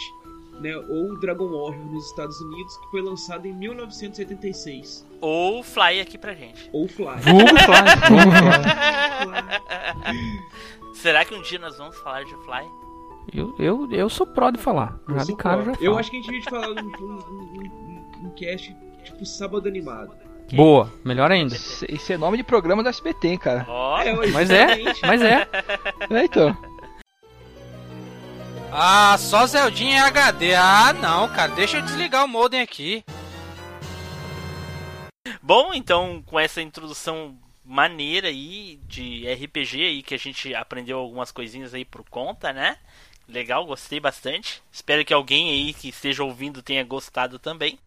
né, 0.62 0.75
ou 0.89 1.20
Dragon 1.20 1.48
Warrior 1.50 1.86
nos 1.91 2.06
Estados 2.08 2.39
Unidos, 2.41 2.77
que 2.77 2.88
foi 2.91 3.01
lançado 3.01 3.46
em 3.48 3.53
1986. 3.53 5.06
Ou 5.20 5.62
Fly 5.63 6.00
aqui 6.01 6.18
pra 6.18 6.34
gente. 6.34 6.70
Ou 6.72 6.88
Fly. 6.88 7.06
Vulgo 7.22 7.48
Fly. 7.60 7.82
Será 10.94 11.25
que 11.25 11.34
um 11.34 11.41
dia 11.41 11.60
nós 11.60 11.77
vamos 11.77 11.98
falar 11.98 12.24
de 12.24 12.36
Fly? 12.46 12.65
Eu, 13.34 13.56
eu, 13.60 13.88
eu 13.91 14.10
sou 14.10 14.25
pró 14.25 14.50
de 14.51 14.58
falar. 14.60 15.00
Eu 15.08 15.15
Já 15.15 15.24
de 15.24 15.36
cara 15.36 15.63
já 15.63 15.72
Eu 15.74 15.77
falo. 15.77 15.98
acho 16.00 16.12
que 16.12 16.18
a 16.18 16.22
gente 16.22 16.32
devia 16.32 16.50
falar 16.50 16.68
num, 16.70 16.84
num, 16.84 17.15
num, 17.18 18.03
num 18.24 18.30
cast 18.32 18.75
tipo 19.03 19.25
sábado 19.25 19.68
animado. 19.68 20.12
Boa, 20.53 20.91
melhor 21.06 21.32
ainda. 21.32 21.56
Isso 21.56 22.12
é 22.12 22.18
nome 22.18 22.36
de 22.38 22.44
programa 22.44 22.84
do 22.84 22.89
SBT, 22.89 23.27
hein, 23.30 23.38
cara. 23.38 23.65
Ó, 23.70 24.00
Mas 24.34 24.50
é, 24.50 24.68
mas 25.03 25.22
é. 25.22 25.48
É, 26.10 26.25
então. 26.25 26.58
Ah, 28.74 29.18
só 29.18 29.46
Zeldinha 29.46 29.98
é 29.98 30.00
HD. 30.00 30.56
Ah, 30.56 30.94
não, 30.94 31.28
cara, 31.28 31.54
deixa 31.54 31.78
eu 31.78 31.82
desligar 31.82 32.24
o 32.24 32.28
modem 32.28 32.62
aqui. 32.62 33.04
Bom, 35.42 35.74
então 35.74 36.24
com 36.25 36.40
essa 36.40 36.62
introdução 36.62 37.38
maneira 37.66 38.30
aí 38.30 38.80
de 38.88 39.30
RPG 39.30 39.86
aí 39.86 40.01
que 40.01 40.16
a 40.16 40.18
gente 40.18 40.56
aprendeu 40.56 41.00
algumas 41.00 41.32
coisinhas 41.32 41.74
aí 41.74 41.84
por 41.84 42.01
conta, 42.10 42.54
né? 42.54 42.78
Legal, 43.28 43.66
gostei 43.66 44.00
bastante. 44.00 44.63
Espero 44.72 45.04
que 45.04 45.13
alguém 45.13 45.50
aí 45.50 45.74
que 45.74 45.90
esteja 45.90 46.24
ouvindo 46.24 46.62
tenha 46.62 46.84
gostado 46.86 47.38
também. 47.38 47.78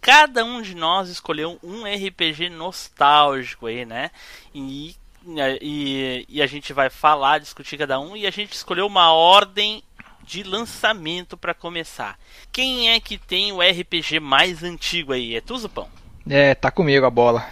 Cada 0.00 0.42
um 0.46 0.62
de 0.62 0.74
nós 0.74 1.10
escolheu 1.10 1.58
um 1.62 1.84
RPG 1.84 2.48
nostálgico 2.48 3.66
aí, 3.66 3.84
né? 3.84 4.10
E, 4.54 4.96
e, 5.60 6.24
e 6.26 6.40
a 6.40 6.46
gente 6.46 6.72
vai 6.72 6.88
falar, 6.88 7.38
discutir 7.38 7.76
cada 7.76 8.00
um 8.00 8.16
e 8.16 8.26
a 8.26 8.30
gente 8.30 8.52
escolheu 8.52 8.86
uma 8.86 9.12
ordem 9.12 9.82
de 10.26 10.42
lançamento 10.42 11.36
para 11.36 11.54
começar. 11.54 12.18
Quem 12.52 12.90
é 12.90 12.98
que 13.00 13.16
tem 13.16 13.52
o 13.52 13.60
RPG 13.60 14.18
mais 14.20 14.62
antigo 14.62 15.12
aí? 15.12 15.36
É 15.36 15.40
tu, 15.40 15.56
Zupão? 15.56 15.88
É, 16.28 16.54
tá 16.54 16.70
comigo 16.70 17.06
a 17.06 17.10
bola. 17.10 17.48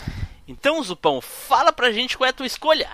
Então, 0.47 0.83
Zupão, 0.83 1.21
fala 1.21 1.73
pra 1.73 1.93
gente 1.93 2.19
qual 2.19 2.27
é 2.27 2.31
a 2.31 2.35
tua 2.35 2.47
escolha. 2.47 2.89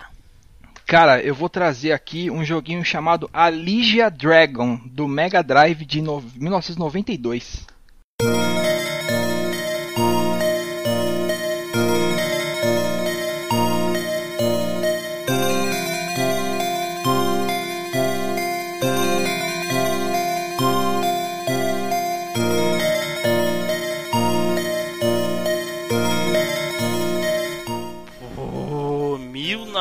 Cara, 0.87 1.21
eu 1.23 1.35
vou 1.35 1.49
trazer 1.49 1.93
aqui 1.93 2.31
um 2.31 2.45
joguinho 2.45 2.85
chamado 2.85 3.31
Aligia 3.33 4.11
Dragon, 4.11 4.77
do 4.85 5.09
Mega 5.09 5.43
Drive 5.43 5.85
de 5.85 6.03
no- 6.03 6.21
1992. 6.35 7.65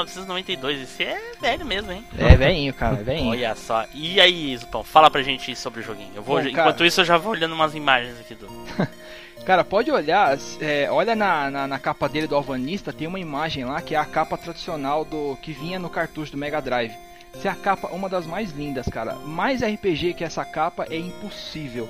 1992, 0.06 0.82
esse 0.82 1.04
é 1.04 1.20
velho 1.42 1.66
mesmo, 1.66 1.92
hein? 1.92 2.04
É 2.18 2.36
velhinho, 2.36 2.74
cara, 2.74 2.96
é 2.98 3.04
velhinho. 3.04 3.30
Olha 3.32 3.56
só. 3.56 3.86
E 3.94 4.20
aí, 4.20 4.56
Zupão, 4.58 4.84
fala 4.84 5.10
pra 5.12 5.22
gente 5.22 5.56
sobre 5.56 5.82
o 5.82 5.84
joguinho. 5.84 6.12
Eu 6.16 6.24
vou, 6.24 6.42
Bom, 6.42 6.48
enquanto 6.48 6.76
cara- 6.78 6.88
isso, 6.88 7.02
eu 7.02 7.06
já 7.06 7.18
vou 7.18 7.32
olhando 7.34 7.54
umas 7.54 7.76
imagens 7.76 8.20
aqui 8.20 8.36
do. 8.36 8.48
Cara, 9.46 9.64
pode 9.64 9.90
olhar, 9.90 10.38
é, 10.60 10.88
olha 10.92 11.16
na, 11.16 11.50
na, 11.50 11.68
na 11.68 11.80
capa 11.80 12.08
dele 12.10 12.28
do 12.28 12.36
Alvanista, 12.36 12.92
tem 12.94 13.08
uma 13.08 13.20
imagem 13.20 13.64
lá 13.66 13.82
que 13.82 13.96
é 13.96 13.98
a 13.98 14.06
capa 14.06 14.38
tradicional 14.38 15.04
do 15.06 15.38
que 15.42 15.54
vinha 15.54 15.80
no 15.80 15.90
cartucho 15.90 16.34
do 16.34 16.38
Mega 16.38 16.62
Drive. 16.62 16.94
Essa 17.34 17.48
é 17.48 17.52
a 17.52 17.56
capa, 17.56 17.88
uma 17.88 18.10
das 18.10 18.28
mais 18.28 18.52
lindas, 18.52 18.86
cara. 18.88 19.16
Mais 19.16 19.62
RPG 19.64 20.14
que 20.14 20.24
essa 20.26 20.44
capa 20.44 20.86
é 20.90 20.98
impossível. 20.98 21.88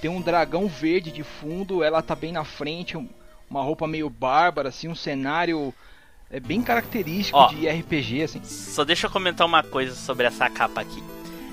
Tem 0.00 0.10
um 0.10 0.20
dragão 0.20 0.68
verde 0.68 1.10
de 1.10 1.22
fundo, 1.24 1.82
ela 1.82 2.02
tá 2.02 2.14
bem 2.14 2.30
na 2.30 2.44
frente, 2.44 2.96
um- 2.96 3.08
uma 3.48 3.62
roupa 3.62 3.86
meio 3.88 4.10
bárbara, 4.10 4.68
assim, 4.68 4.88
um 4.88 4.94
cenário 4.94 5.74
é 6.32 6.40
bem 6.40 6.62
característico 6.62 7.38
Ó. 7.38 7.48
de 7.48 7.68
RPG, 7.68 8.22
assim. 8.22 8.40
Só 8.42 8.84
deixa 8.84 9.06
eu 9.06 9.10
comentar 9.10 9.46
uma 9.46 9.62
coisa 9.62 9.94
sobre 9.94 10.26
essa 10.26 10.48
capa 10.48 10.80
aqui. 10.80 11.02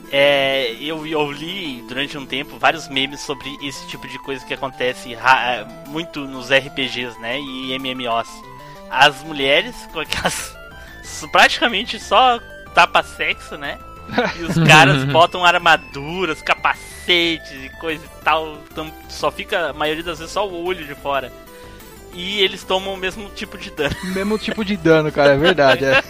É, 0.10 0.74
eu, 0.80 1.06
eu 1.06 1.30
li 1.32 1.84
durante 1.88 2.18
um 2.18 2.26
tempo 2.26 2.58
vários 2.58 2.88
memes 2.88 3.20
sobre 3.20 3.56
esse 3.62 3.86
tipo 3.88 4.08
de 4.08 4.18
coisa 4.20 4.44
que 4.44 4.54
acontece 4.54 5.14
é, 5.14 5.68
muito 5.88 6.22
nos 6.22 6.50
RPGs, 6.50 7.20
né? 7.20 7.38
E 7.40 7.78
MMOs. 7.78 8.30
As 8.90 9.22
mulheres 9.24 9.76
com 9.92 10.00
aquelas. 10.00 10.58
praticamente 11.30 12.00
só 12.00 12.40
tapa-sexo, 12.74 13.58
né? 13.58 13.78
E 14.40 14.44
os 14.44 14.58
caras 14.66 15.04
botam 15.12 15.44
armaduras, 15.44 16.42
capacetes 16.42 17.52
e 17.52 17.70
coisa 17.82 18.04
e 18.04 18.24
tal. 18.24 18.58
Então 18.72 18.90
só 19.10 19.30
fica, 19.30 19.72
a 19.72 19.74
maioria 19.74 20.04
das 20.04 20.20
vezes, 20.20 20.34
só 20.34 20.48
o 20.48 20.66
olho 20.66 20.88
de 20.88 20.96
fora. 20.96 21.32
E 22.14 22.42
eles 22.42 22.64
tomam 22.64 22.94
o 22.94 22.98
mesmo 22.98 23.30
tipo 23.30 23.58
de 23.58 23.70
dano. 23.72 23.96
Mesmo 24.14 24.38
tipo 24.38 24.66
de 24.66 24.76
dano, 24.76 25.12
cara, 25.12 25.34
é 25.34 25.38
verdade. 25.38 25.86
É, 25.86 26.04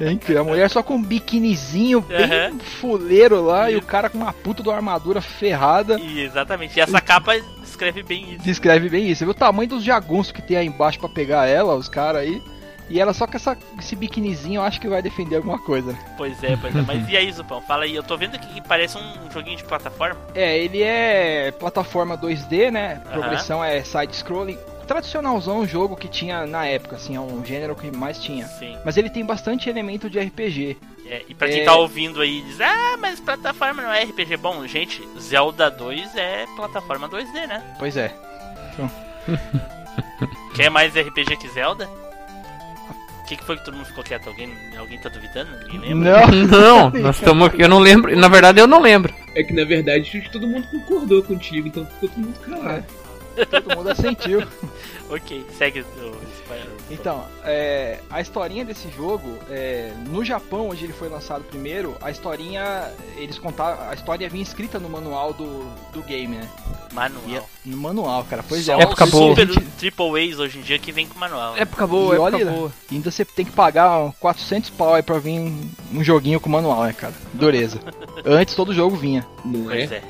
é 0.00 0.10
incrível. 0.10 0.42
A 0.42 0.44
mulher 0.44 0.70
só 0.70 0.82
com 0.82 0.94
um 0.94 1.02
biquinizinho 1.02 2.00
bem 2.00 2.24
Aham. 2.24 2.58
fuleiro 2.80 3.44
lá 3.44 3.70
e 3.70 3.76
o 3.76 3.82
cara 3.82 4.08
com 4.08 4.18
uma 4.18 4.32
puta 4.32 4.62
de 4.62 4.68
uma 4.68 4.76
armadura 4.76 5.20
ferrada. 5.20 5.98
E 6.00 6.20
exatamente. 6.20 6.78
E 6.78 6.80
essa 6.80 7.00
capa 7.00 7.32
descreve 7.60 8.02
bem 8.02 8.34
isso. 8.34 8.44
Descreve 8.44 8.88
bem 8.88 9.08
isso. 9.08 9.18
Você 9.20 9.24
viu 9.24 9.32
o 9.32 9.34
tamanho 9.34 9.68
dos 9.68 9.84
jagunços 9.84 10.32
que 10.32 10.42
tem 10.42 10.56
aí 10.56 10.66
embaixo 10.66 10.98
pra 10.98 11.08
pegar 11.08 11.46
ela, 11.46 11.74
os 11.74 11.88
caras 11.88 12.22
aí. 12.22 12.42
E 12.88 13.00
ela 13.00 13.14
só 13.14 13.26
com 13.26 13.36
essa, 13.36 13.56
esse 13.78 13.96
biquinizinho, 13.96 14.58
eu 14.58 14.62
acho 14.62 14.80
que 14.80 14.88
vai 14.88 15.00
defender 15.00 15.36
alguma 15.36 15.58
coisa. 15.58 15.96
Pois 16.16 16.42
é, 16.44 16.56
pois 16.56 16.76
é. 16.76 16.82
Mas 16.86 17.08
e 17.08 17.16
aí, 17.16 17.32
Zupão? 17.32 17.60
Fala 17.62 17.84
aí. 17.84 17.94
Eu 17.94 18.02
tô 18.02 18.16
vendo 18.16 18.34
aqui 18.34 18.46
que 18.46 18.60
parece 18.60 18.98
um 18.98 19.30
joguinho 19.32 19.56
de 19.56 19.64
plataforma. 19.64 20.20
É, 20.34 20.58
ele 20.58 20.82
é 20.82 21.50
plataforma 21.52 22.16
2D, 22.18 22.70
né? 22.70 23.00
Progressão 23.12 23.64
é 23.64 23.82
side-scrolling. 23.82 24.58
Tradicionalzão 24.86 25.60
um 25.60 25.66
jogo 25.66 25.96
que 25.96 26.06
tinha 26.08 26.46
na 26.46 26.66
época, 26.66 26.96
assim, 26.96 27.16
é 27.16 27.20
um 27.20 27.42
gênero 27.42 27.74
que 27.74 27.90
mais 27.90 28.18
tinha. 28.18 28.46
Sim. 28.46 28.76
Mas 28.84 28.98
ele 28.98 29.08
tem 29.08 29.24
bastante 29.24 29.70
elemento 29.70 30.10
de 30.10 30.20
RPG. 30.20 30.76
É, 31.06 31.22
e 31.26 31.34
pra 31.34 31.48
quem 31.48 31.60
É. 31.60 31.64
tá 31.64 31.74
ouvindo 31.74 32.20
aí 32.20 32.42
diz, 32.42 32.60
ah, 32.60 32.96
mas 32.98 33.18
plataforma 33.18 33.82
não 33.82 33.90
é 33.90 34.04
RPG. 34.04 34.36
Bom, 34.36 34.66
gente, 34.66 35.02
Zelda 35.18 35.70
2 35.70 36.14
é 36.16 36.44
plataforma 36.54 37.08
2D, 37.08 37.46
né? 37.46 37.62
Pois 37.78 37.96
é. 37.96 38.14
Quer 40.54 40.70
mais 40.70 40.94
RPG 40.94 41.36
que 41.38 41.48
Zelda? 41.48 41.88
Que, 43.34 43.38
que 43.38 43.44
foi 43.44 43.56
que 43.56 43.64
todo 43.64 43.74
mundo 43.74 43.86
ficou 43.86 44.04
quieto? 44.04 44.28
Alguém, 44.28 44.52
alguém 44.78 44.98
tá 44.98 45.08
duvidando? 45.08 45.50
Ninguém 45.66 45.80
lembra? 45.80 46.26
Não! 46.28 46.90
Não, 46.90 47.00
nós 47.00 47.16
estamos 47.16 47.48
aqui. 47.48 47.62
Eu 47.62 47.68
não 47.68 47.78
lembro. 47.78 48.16
Na 48.16 48.28
verdade, 48.28 48.60
eu 48.60 48.66
não 48.66 48.80
lembro. 48.80 49.12
É 49.34 49.42
que 49.42 49.52
na 49.52 49.64
verdade 49.64 50.02
acho 50.02 50.20
que 50.20 50.30
todo 50.30 50.46
mundo 50.46 50.66
concordou 50.68 51.22
contigo, 51.22 51.66
então 51.66 51.84
ficou 51.86 52.08
todo 52.08 52.18
mundo 52.20 52.38
calado. 52.40 52.84
Todo 53.50 53.76
mundo 53.76 53.90
assentiu. 53.90 54.42
ok, 55.10 55.44
segue 55.58 55.80
o. 55.80 56.16
Então, 56.94 57.24
é, 57.44 57.98
a 58.08 58.20
historinha 58.20 58.64
desse 58.64 58.88
jogo, 58.90 59.28
é, 59.50 59.92
no 60.08 60.24
Japão, 60.24 60.68
onde 60.70 60.84
ele 60.84 60.92
foi 60.92 61.08
lançado 61.08 61.42
primeiro, 61.42 61.96
a 62.00 62.10
historinha, 62.10 62.88
eles 63.16 63.36
contaram, 63.38 63.88
a 63.90 63.94
história 63.94 64.28
vinha 64.28 64.42
escrita 64.44 64.78
no 64.78 64.88
manual 64.88 65.32
do, 65.32 65.64
do 65.92 66.00
game, 66.02 66.36
né? 66.36 66.48
Manual. 66.92 67.22
E 67.26 67.36
é- 67.36 67.42
no 67.66 67.76
manual, 67.76 68.24
cara. 68.24 68.44
Pois 68.48 68.64
Só 68.64 68.78
é, 68.78 68.82
Época 68.82 69.06
boa. 69.06 69.30
super 69.34 69.48
triple 69.76 70.30
A's 70.30 70.38
hoje 70.38 70.58
em 70.58 70.62
dia 70.62 70.78
que 70.78 70.92
vem 70.92 71.06
com 71.08 71.18
manual. 71.18 71.56
Época 71.56 71.84
boa, 71.86 72.14
E 72.14 72.18
época 72.18 72.36
olha- 72.36 72.46
boa. 72.52 72.72
ainda 72.92 73.10
você 73.10 73.24
tem 73.24 73.44
que 73.44 73.50
pagar 73.52 73.98
uns 74.00 74.14
400 74.20 74.70
pau 74.70 74.94
aí 74.94 75.02
pra 75.02 75.18
vir 75.18 75.40
um, 75.40 75.70
um 75.94 76.04
joguinho 76.04 76.38
com 76.38 76.48
manual, 76.48 76.84
né, 76.84 76.92
cara? 76.92 77.12
Dureza. 77.32 77.80
Antes 78.24 78.54
todo 78.54 78.72
jogo 78.72 78.94
vinha. 78.96 79.26
Não 79.44 79.64
Pois 79.64 79.90
é? 79.90 79.96
é. 79.96 80.02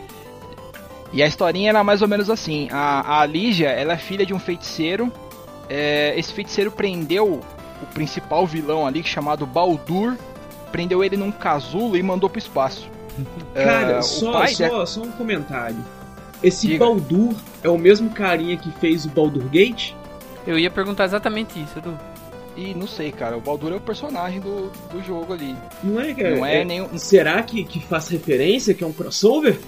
E 1.14 1.22
a 1.22 1.26
historinha 1.26 1.70
era 1.70 1.82
mais 1.84 2.02
ou 2.02 2.08
menos 2.08 2.28
assim: 2.28 2.68
a, 2.70 3.20
a 3.20 3.26
Lígia, 3.26 3.68
ela 3.68 3.92
é 3.94 3.96
filha 3.96 4.26
de 4.26 4.34
um 4.34 4.38
feiticeiro. 4.38 5.10
É, 5.68 6.14
esse 6.18 6.32
feiticeiro 6.32 6.70
prendeu 6.70 7.40
o 7.82 7.86
principal 7.94 8.46
vilão 8.46 8.86
ali, 8.86 9.02
chamado 9.02 9.46
Baldur. 9.46 10.16
Prendeu 10.72 11.04
ele 11.04 11.16
num 11.16 11.30
casulo 11.30 11.96
e 11.96 12.02
mandou 12.02 12.28
pro 12.28 12.38
espaço. 12.38 12.88
Cara, 13.54 13.92
É, 13.92 13.98
o 13.98 14.02
só, 14.02 14.32
pai 14.32 14.54
só, 14.54 14.84
só 14.86 15.02
um 15.02 15.12
comentário. 15.12 15.76
Esse 16.42 16.66
Diga. 16.66 16.84
Baldur 16.84 17.34
é 17.62 17.68
o 17.68 17.78
mesmo 17.78 18.10
carinha 18.10 18.56
que 18.56 18.70
fez 18.72 19.04
o 19.06 19.08
Baldur 19.08 19.44
Gate? 19.48 19.92
Eu 20.46 20.58
ia 20.58 20.70
perguntar 20.70 21.04
exatamente 21.04 21.58
isso, 21.62 21.78
Edu. 21.78 21.98
E 22.56 22.74
não 22.74 22.86
sei, 22.86 23.10
cara, 23.10 23.36
o 23.36 23.40
Baldur 23.40 23.72
é 23.72 23.76
o 23.76 23.80
personagem 23.80 24.40
do, 24.40 24.70
do 24.92 25.02
jogo 25.02 25.32
ali. 25.32 25.56
Não 25.82 26.00
é, 26.00 26.12
cara? 26.12 26.36
Não 26.36 26.44
é 26.46 26.64
nenhum- 26.64 26.98
Será 26.98 27.42
que, 27.42 27.64
que 27.64 27.80
faz 27.80 28.08
referência, 28.08 28.74
que 28.74 28.84
é 28.84 28.86
um 28.86 28.92
crossover? 28.92 29.58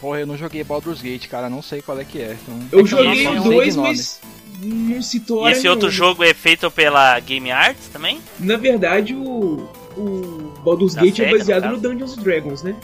Porra, 0.00 0.20
eu 0.20 0.26
não 0.26 0.36
joguei 0.36 0.62
Baldur's 0.62 1.00
Gate, 1.00 1.26
cara, 1.26 1.48
não 1.48 1.62
sei 1.62 1.80
qual 1.80 1.98
é 1.98 2.04
que 2.04 2.20
é. 2.20 2.36
Então, 2.42 2.60
Eu 2.70 2.80
é 2.80 2.82
que 2.82 2.88
joguei 2.88 3.26
o 3.28 3.40
de 3.40 3.48
2, 3.48 3.76
nome. 3.76 3.88
mas 3.88 4.20
não 4.62 5.02
citou 5.02 5.48
E 5.48 5.52
esse 5.52 5.68
outro 5.68 5.90
jogo 5.90 6.22
é 6.24 6.32
feito 6.34 6.70
pela 6.70 7.18
Game 7.20 7.50
Arts 7.50 7.88
também? 7.88 8.20
Na 8.38 8.56
verdade, 8.56 9.14
o, 9.14 9.68
o 9.96 10.52
Baldur's 10.64 10.94
Da 10.94 11.02
Gate 11.02 11.20
é 11.20 11.24
SEGA, 11.24 11.30
no 11.32 11.38
baseado 11.38 11.68
no 11.72 11.76
Dungeons 11.78 12.18
and 12.18 12.22
Dragons, 12.22 12.62
né? 12.62 12.74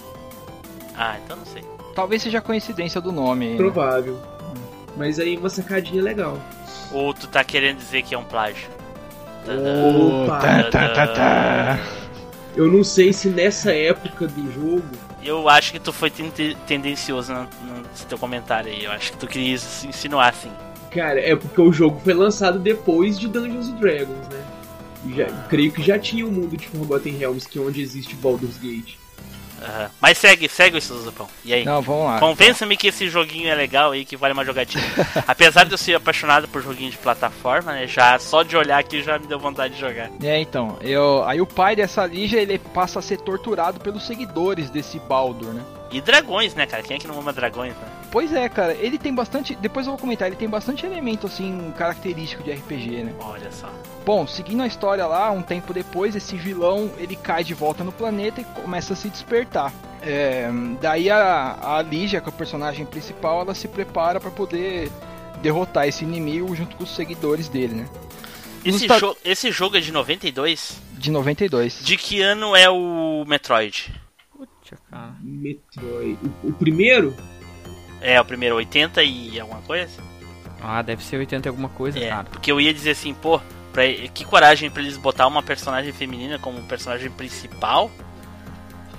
Ah, 0.97 1.17
então 1.25 1.37
não 1.37 1.47
sei. 1.47 1.63
Talvez 1.95 2.23
seja 2.23 2.41
coincidência 2.41 3.01
do 3.01 3.13
nome. 3.13 3.47
aí, 3.47 3.51
né? 3.53 3.57
Provável. 3.57 4.21
Mas 4.97 5.19
aí 5.19 5.37
uma 5.37 5.49
sacadinha 5.49 6.03
legal. 6.03 6.39
Ou 6.93 7.15
tu 7.15 7.27
tá 7.27 7.43
querendo 7.43 7.79
dizer 7.79 8.03
que 8.03 8.15
é 8.15 8.19
um 8.19 8.25
plágio? 8.25 8.69
Opa! 9.47 10.39
Tá, 10.39 10.63
tá, 10.71 10.89
tá, 10.91 11.07
tá. 11.09 11.79
Eu 12.55 12.71
não 12.71 12.85
sei 12.85 13.13
se 13.13 13.29
nessa 13.29 13.73
época 13.73 14.27
do 14.29 14.53
jogo. 14.53 14.85
Eu 15.25 15.49
acho 15.49 15.73
que 15.73 15.79
tu 15.81 15.93
foi 15.93 16.11
ten- 16.11 16.31
tendencioso 16.67 17.33
no, 17.33 17.43
no 17.43 17.83
teu 18.09 18.19
comentário 18.19 18.71
aí. 18.71 18.85
Eu 18.85 18.93
acho 18.93 19.13
que 19.13 19.19
tu 19.19 19.27
queria 19.27 19.55
insinuar 19.55 20.29
assim. 20.29 20.51
Cara, 20.95 21.21
é 21.21 21.35
porque 21.35 21.61
o 21.61 21.73
jogo 21.73 22.01
foi 22.05 22.13
lançado 22.13 22.59
depois 22.59 23.19
de 23.19 23.29
Dungeons 23.29 23.69
and 23.69 23.77
Dragons, 23.77 24.29
né? 24.29 24.45
Já, 25.17 25.27
creio 25.49 25.73
que 25.73 25.83
já 25.83 25.99
tinha 25.99 26.27
o 26.27 26.31
mundo 26.31 26.57
de 26.57 26.67
Forgotten 26.69 27.17
Realms, 27.17 27.49
que 27.49 27.59
é 27.59 27.63
onde 27.63 27.81
existe 27.81 28.15
Baldur's 28.15 28.57
Gate. 28.59 28.97
Aham. 29.63 29.91
Mas 30.01 30.19
segue, 30.19 30.49
segue 30.49 30.79
isso, 30.79 30.97
Zupão. 31.01 31.29
E 31.45 31.55
aí? 31.55 31.65
Não, 31.65 31.81
vamos 31.81 32.07
lá. 32.07 32.19
Convença-me 32.19 32.77
que 32.77 32.89
esse 32.89 33.09
joguinho 33.09 33.49
é 33.49 33.55
legal 33.55 33.93
aí, 33.93 34.05
que 34.05 34.17
vale 34.17 34.33
uma 34.33 34.45
jogatina. 34.45 34.83
Apesar 35.27 35.65
de 35.65 35.73
eu 35.73 35.79
ser 35.79 35.95
apaixonado 35.95 36.49
por 36.49 36.63
joguinho 36.63 36.91
de 36.91 36.99
plataforma, 36.99 37.73
né? 37.73 37.87
Já 37.87 38.19
só 38.19 38.43
de 38.43 38.57
olhar 38.57 38.79
aqui 38.79 39.03
já 39.03 39.19
me 39.19 39.27
deu 39.27 39.39
vontade 39.39 39.75
de 39.75 39.81
jogar. 39.81 40.11
É, 40.23 40.41
então, 40.41 40.79
eu, 40.81 41.25
aí 41.25 41.41
o 41.41 41.47
pai 41.47 41.77
dessa 41.77 42.05
Lígia, 42.07 42.41
ele 42.41 42.59
passa 42.59 42.99
a 42.99 43.03
ser 43.03 43.19
torturado 43.19 43.81
pelos 43.81 44.07
seguidores 44.07 44.69
desse 44.69 44.99
Baldur, 44.99 45.53
né? 45.53 45.63
E 45.91 46.01
dragões, 46.01 46.55
né, 46.55 46.67
cara? 46.67 46.83
Quem 46.83 46.97
é 46.97 47.01
que 47.01 47.07
não 47.07 47.19
ama 47.19 47.33
dragões, 47.33 47.75
né? 47.75 48.02
Pois 48.13 48.31
é, 48.33 48.47
cara, 48.47 48.75
ele 48.75 48.99
tem 48.99 49.13
bastante, 49.15 49.57
depois 49.57 49.87
eu 49.87 49.93
vou 49.93 49.99
comentar, 49.99 50.29
ele 50.29 50.37
tem 50.37 50.49
bastante 50.49 50.85
elemento, 50.85 51.27
assim, 51.27 51.73
característico 51.79 52.43
de 52.43 52.53
RPG, 52.53 53.05
né? 53.05 53.15
Olha 53.19 53.51
só. 53.51 53.73
Bom, 54.05 54.27
seguindo 54.27 54.63
a 54.63 54.67
história 54.67 55.07
lá, 55.07 55.31
um 55.31 55.41
tempo 55.41 55.73
depois, 55.73 56.15
esse 56.15 56.37
vilão, 56.37 56.91
ele 56.99 57.17
cai 57.17 57.43
de 57.43 57.55
volta 57.55 57.83
no 57.83 57.91
planeta 57.91 58.43
e 58.43 58.45
começa 58.45 58.93
a 58.93 58.97
se 58.97 59.09
despertar. 59.09 59.73
É, 60.03 60.51
daí 60.81 61.09
a, 61.09 61.57
a 61.79 61.81
Lígia, 61.81 62.21
que 62.21 62.29
é 62.29 62.31
o 62.31 62.35
personagem 62.35 62.85
principal, 62.85 63.41
ela 63.41 63.55
se 63.55 63.67
prepara 63.67 64.21
pra 64.21 64.31
poder 64.31 64.91
derrotar 65.41 65.89
esse 65.89 66.05
inimigo 66.05 66.55
junto 66.55 66.77
com 66.77 66.85
os 66.85 66.95
seguidores 66.95 67.49
dele, 67.49 67.75
né? 67.75 67.89
Esse, 68.63 68.85
Esta- 68.85 68.99
jo- 68.99 69.17
esse 69.25 69.51
jogo 69.51 69.79
é 69.79 69.81
de 69.81 69.91
92? 69.91 70.79
De 70.93 71.11
92. 71.11 71.81
De 71.83 71.97
que 71.97 72.21
ano 72.21 72.55
é 72.55 72.69
o 72.69 73.25
Metroid? 73.27 73.91
Puxa, 74.37 74.77
cara. 74.91 75.15
Metroid. 75.23 76.19
O, 76.45 76.49
o 76.49 76.53
primeiro? 76.53 77.17
É, 78.03 78.21
o 78.21 78.25
primeiro 78.25 78.57
80 78.57 79.03
e 79.03 79.39
alguma 79.41 79.61
coisa? 79.63 80.03
Ah, 80.61 80.83
deve 80.83 81.03
ser 81.05 81.17
80 81.17 81.47
e 81.47 81.51
alguma 81.51 81.69
coisa, 81.69 81.99
É, 81.99 82.09
cara. 82.09 82.25
porque 82.31 82.51
eu 82.53 82.61
ia 82.61 82.73
dizer 82.73 82.91
assim, 82.93 83.15
pô, 83.15 83.41
pra, 83.73 83.83
que 84.15 84.25
coragem 84.25 84.71
pra 84.71 84.83
eles 84.83 84.97
botar 84.97 85.27
uma 85.27 85.43
personagem 85.43 85.93
feminina 85.93 86.39
como 86.39 86.63
personagem 86.65 87.11
principal, 87.11 87.91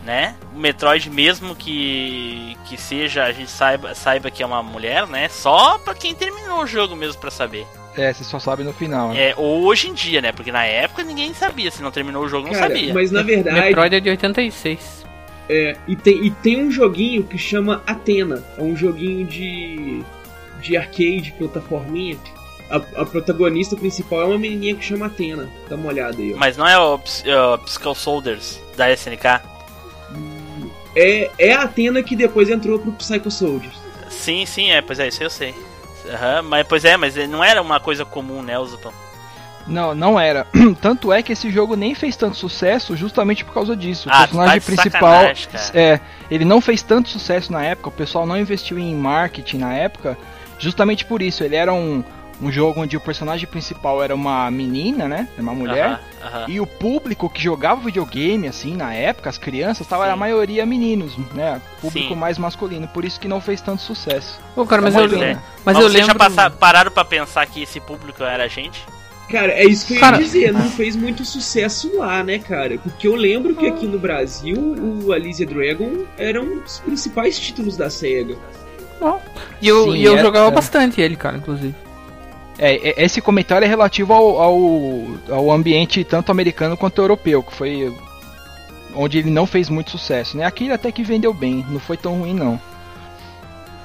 né? 0.05 0.35
O 0.53 0.59
Metroid, 0.59 1.09
mesmo 1.09 1.55
que, 1.55 2.57
que 2.65 2.75
seja, 2.79 3.23
a 3.23 3.31
gente 3.31 3.49
saiba, 3.49 3.95
saiba 3.95 4.29
que 4.29 4.43
é 4.43 4.45
uma 4.45 4.61
mulher, 4.61 5.07
né? 5.07 5.29
Só 5.29 5.77
pra 5.79 5.93
quem 5.93 6.13
terminou 6.13 6.61
o 6.63 6.67
jogo 6.67 6.95
mesmo 6.95 7.19
pra 7.21 7.31
saber. 7.31 7.65
É, 7.95 8.11
você 8.11 8.23
só 8.23 8.39
sabe 8.39 8.63
no 8.63 8.73
final, 8.73 9.09
né? 9.09 9.29
É, 9.29 9.35
ou 9.37 9.63
hoje 9.63 9.87
em 9.87 9.93
dia, 9.93 10.19
né? 10.19 10.31
Porque 10.31 10.51
na 10.51 10.65
época 10.65 11.03
ninguém 11.03 11.33
sabia, 11.33 11.69
se 11.71 11.81
não 11.81 11.91
terminou 11.91 12.23
o 12.23 12.27
jogo, 12.27 12.47
não 12.47 12.53
Cara, 12.53 12.67
sabia. 12.67 12.93
mas 12.93 13.11
na 13.11 13.21
verdade. 13.21 13.57
Metroid 13.59 13.95
é 13.95 13.99
de 13.99 14.09
86. 14.09 15.05
É, 15.49 15.75
e, 15.87 15.95
tem, 15.95 16.25
e 16.25 16.31
tem 16.31 16.63
um 16.63 16.71
joguinho 16.71 17.23
que 17.23 17.37
chama 17.37 17.83
Atena. 17.85 18.43
É 18.57 18.61
um 18.61 18.75
joguinho 18.75 19.25
de, 19.27 20.01
de 20.61 20.77
arcade, 20.77 21.33
plataforminha. 21.37 22.17
A, 22.69 22.77
a 23.01 23.05
protagonista 23.05 23.75
principal 23.75 24.21
é 24.21 24.25
uma 24.25 24.37
menininha 24.39 24.73
que 24.75 24.83
chama 24.85 25.07
Atena. 25.07 25.49
Dá 25.69 25.75
uma 25.75 25.89
olhada 25.89 26.17
aí, 26.17 26.33
ó. 26.33 26.37
Mas 26.37 26.55
não 26.57 26.67
é 26.67 26.79
o 26.79 26.97
Ps- 26.97 27.23
é 27.25 27.39
o 27.39 27.57
Psycho 27.57 27.93
Soldiers 27.93 28.59
da 28.77 28.89
SNK? 28.91 29.41
É, 30.95 31.31
é 31.37 31.53
a 31.53 31.63
Atena 31.63 32.01
que 32.03 32.15
depois 32.15 32.49
entrou 32.49 32.79
pro 32.79 32.91
Psycho 32.93 33.29
Soldiers. 33.31 33.75
Sim, 34.09 34.45
sim, 34.45 34.69
é, 34.71 34.81
pois 34.81 34.99
é, 34.99 35.07
isso 35.07 35.23
eu 35.23 35.29
sei. 35.29 35.53
Aham, 36.09 36.41
mas 36.43 36.67
pois 36.67 36.85
é, 36.85 36.95
mas 36.97 37.15
não 37.27 37.43
era 37.43 37.61
uma 37.61 37.79
coisa 37.79 38.05
comum, 38.05 38.41
né, 38.41 38.57
o 38.59 38.65
Zupão? 38.65 38.93
Não, 39.67 39.95
não 39.95 40.19
era. 40.19 40.45
Tanto 40.81 41.11
é 41.13 41.21
que 41.23 41.31
esse 41.33 41.49
jogo 41.49 41.75
nem 41.75 41.95
fez 41.95 42.15
tanto 42.15 42.35
sucesso 42.35 42.95
justamente 42.97 43.45
por 43.45 43.53
causa 43.53 43.75
disso. 43.75 44.09
O 44.09 44.11
Ah, 44.11 44.19
personagem 44.19 44.59
tá 44.59 44.65
principal. 44.65 45.23
É, 45.73 45.99
ele 46.29 46.43
não 46.45 46.59
fez 46.59 46.81
tanto 46.81 47.09
sucesso 47.09 47.51
na 47.51 47.63
época, 47.63 47.89
o 47.89 47.91
pessoal 47.91 48.25
não 48.25 48.37
investiu 48.37 48.77
em 48.77 48.93
marketing 48.95 49.57
na 49.59 49.73
época, 49.73 50.17
justamente 50.59 51.05
por 51.05 51.21
isso. 51.21 51.43
Ele 51.43 51.55
era 51.55 51.71
um, 51.73 52.03
um 52.41 52.51
jogo 52.51 52.81
onde 52.81 52.97
o 52.97 52.99
personagem 52.99 53.47
principal 53.47 54.03
era 54.03 54.13
uma 54.13 54.49
menina, 54.51 55.07
né? 55.07 55.27
Uma 55.37 55.53
mulher. 55.53 55.85
Aham, 55.85 55.99
aham. 56.25 56.45
E 56.49 56.59
o 56.59 56.67
público 56.67 57.29
que 57.29 57.41
jogava 57.41 57.79
videogame, 57.81 58.47
assim, 58.49 58.75
na 58.75 58.93
época, 58.93 59.29
as 59.29 59.37
crianças, 59.37 59.87
tava, 59.87 60.05
Sim. 60.05 60.11
a 60.11 60.15
maioria 60.15 60.65
meninos, 60.65 61.13
né? 61.33 61.61
Público 61.79 62.09
Sim. 62.09 62.15
mais 62.19 62.37
masculino, 62.37 62.87
por 62.87 63.05
isso 63.05 63.19
que 63.19 63.27
não 63.29 63.39
fez 63.39 63.61
tanto 63.61 63.81
sucesso. 63.81 64.39
Pô, 64.55 64.65
cara, 64.65 64.81
mas 64.81 64.93
Tá 64.93 65.01
eu, 65.01 65.07
Pois 65.07 65.19
bom, 65.19 65.25
é. 65.25 65.33
mas 65.35 65.43
Mas 65.65 65.75
eu 65.77 65.81
vocês 65.83 65.93
lembro... 66.05 66.07
já 66.21 66.29
passa- 66.29 66.49
pararam 66.49 66.91
pra 66.91 67.05
pensar 67.05 67.45
que 67.45 67.61
esse 67.63 67.79
público 67.79 68.23
era 68.23 68.43
a 68.43 68.47
gente? 68.49 68.83
Cara, 69.29 69.51
é 69.53 69.65
isso 69.65 69.87
que 69.87 69.93
eu 69.93 69.95
ia 69.95 70.01
Cara- 70.01 70.17
dizer, 70.17 70.53
não 70.53 70.69
fez 70.69 70.95
muito 70.95 71.25
sucesso 71.25 71.97
lá, 71.97 72.23
né, 72.23 72.37
cara? 72.39 72.77
Porque 72.77 73.07
eu 73.07 73.15
lembro 73.15 73.55
que 73.55 73.65
aqui 73.65 73.87
no 73.87 73.97
Brasil 73.97 74.55
o 75.05 75.11
Alicia 75.11 75.45
Dragon 75.45 76.03
era 76.17 76.41
um 76.41 76.59
dos 76.59 76.79
principais 76.79 77.39
títulos 77.39 77.75
da 77.75 77.89
SEGA. 77.89 78.35
E 79.61 79.67
eu, 79.67 79.85
Sim, 79.91 79.97
e 79.97 80.03
eu 80.05 80.17
é- 80.17 80.21
jogava 80.21 80.47
é. 80.47 80.51
bastante 80.51 81.01
ele, 81.01 81.15
cara, 81.15 81.37
inclusive. 81.37 81.73
É, 82.59 82.89
é- 82.89 83.03
esse 83.03 83.19
comentário 83.21 83.65
é 83.65 83.67
relativo 83.67 84.13
ao, 84.13 84.39
ao, 84.39 85.07
ao 85.29 85.51
ambiente 85.51 86.03
tanto 86.03 86.31
americano 86.31 86.77
quanto 86.77 87.01
europeu, 87.01 87.41
que 87.41 87.53
foi 87.53 87.93
onde 88.95 89.17
ele 89.17 89.31
não 89.31 89.47
fez 89.47 89.69
muito 89.69 89.89
sucesso, 89.91 90.37
né? 90.37 90.45
Aqui 90.45 90.65
ele 90.65 90.73
até 90.73 90.91
que 90.91 91.03
vendeu 91.03 91.33
bem, 91.33 91.65
não 91.69 91.79
foi 91.79 91.97
tão 91.97 92.19
ruim 92.19 92.33
não. 92.33 92.59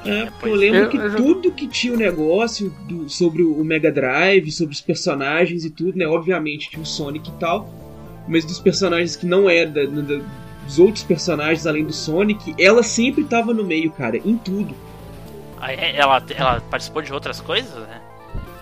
É, 0.04 0.28
pois 0.40 0.52
eu 0.52 0.58
lembro 0.58 0.84
é. 0.84 0.86
que 0.88 0.96
Eu- 0.96 1.16
tudo 1.16 1.50
que 1.52 1.66
tinha 1.66 1.92
o 1.92 1.96
negócio 1.96 2.70
do- 2.88 3.08
sobre 3.08 3.42
o 3.42 3.62
Mega 3.64 3.90
Drive, 3.90 4.50
sobre 4.52 4.74
os 4.74 4.80
personagens 4.80 5.64
e 5.64 5.70
tudo, 5.70 5.98
né? 5.98 6.06
Obviamente 6.06 6.70
tinha 6.70 6.82
o 6.82 6.86
Sonic 6.86 7.28
e 7.28 7.32
tal, 7.34 7.68
mas 8.28 8.44
dos 8.44 8.58
personagens 8.60 9.16
que 9.16 9.26
não 9.26 9.48
é 9.50 9.66
da, 9.66 9.84
da- 9.84 10.20
dos 10.64 10.78
outros 10.78 11.02
personagens 11.02 11.66
além 11.66 11.84
do 11.84 11.92
Sonic, 11.92 12.54
ela 12.58 12.82
sempre 12.82 13.24
tava 13.24 13.52
no 13.52 13.64
meio, 13.64 13.90
cara, 13.90 14.16
em 14.18 14.36
tudo. 14.36 14.74
Aí 15.60 15.76
Ela, 15.96 16.22
ela 16.36 16.60
participou 16.70 17.02
de 17.02 17.12
outras 17.12 17.40
coisas, 17.40 17.74
né? 17.74 18.00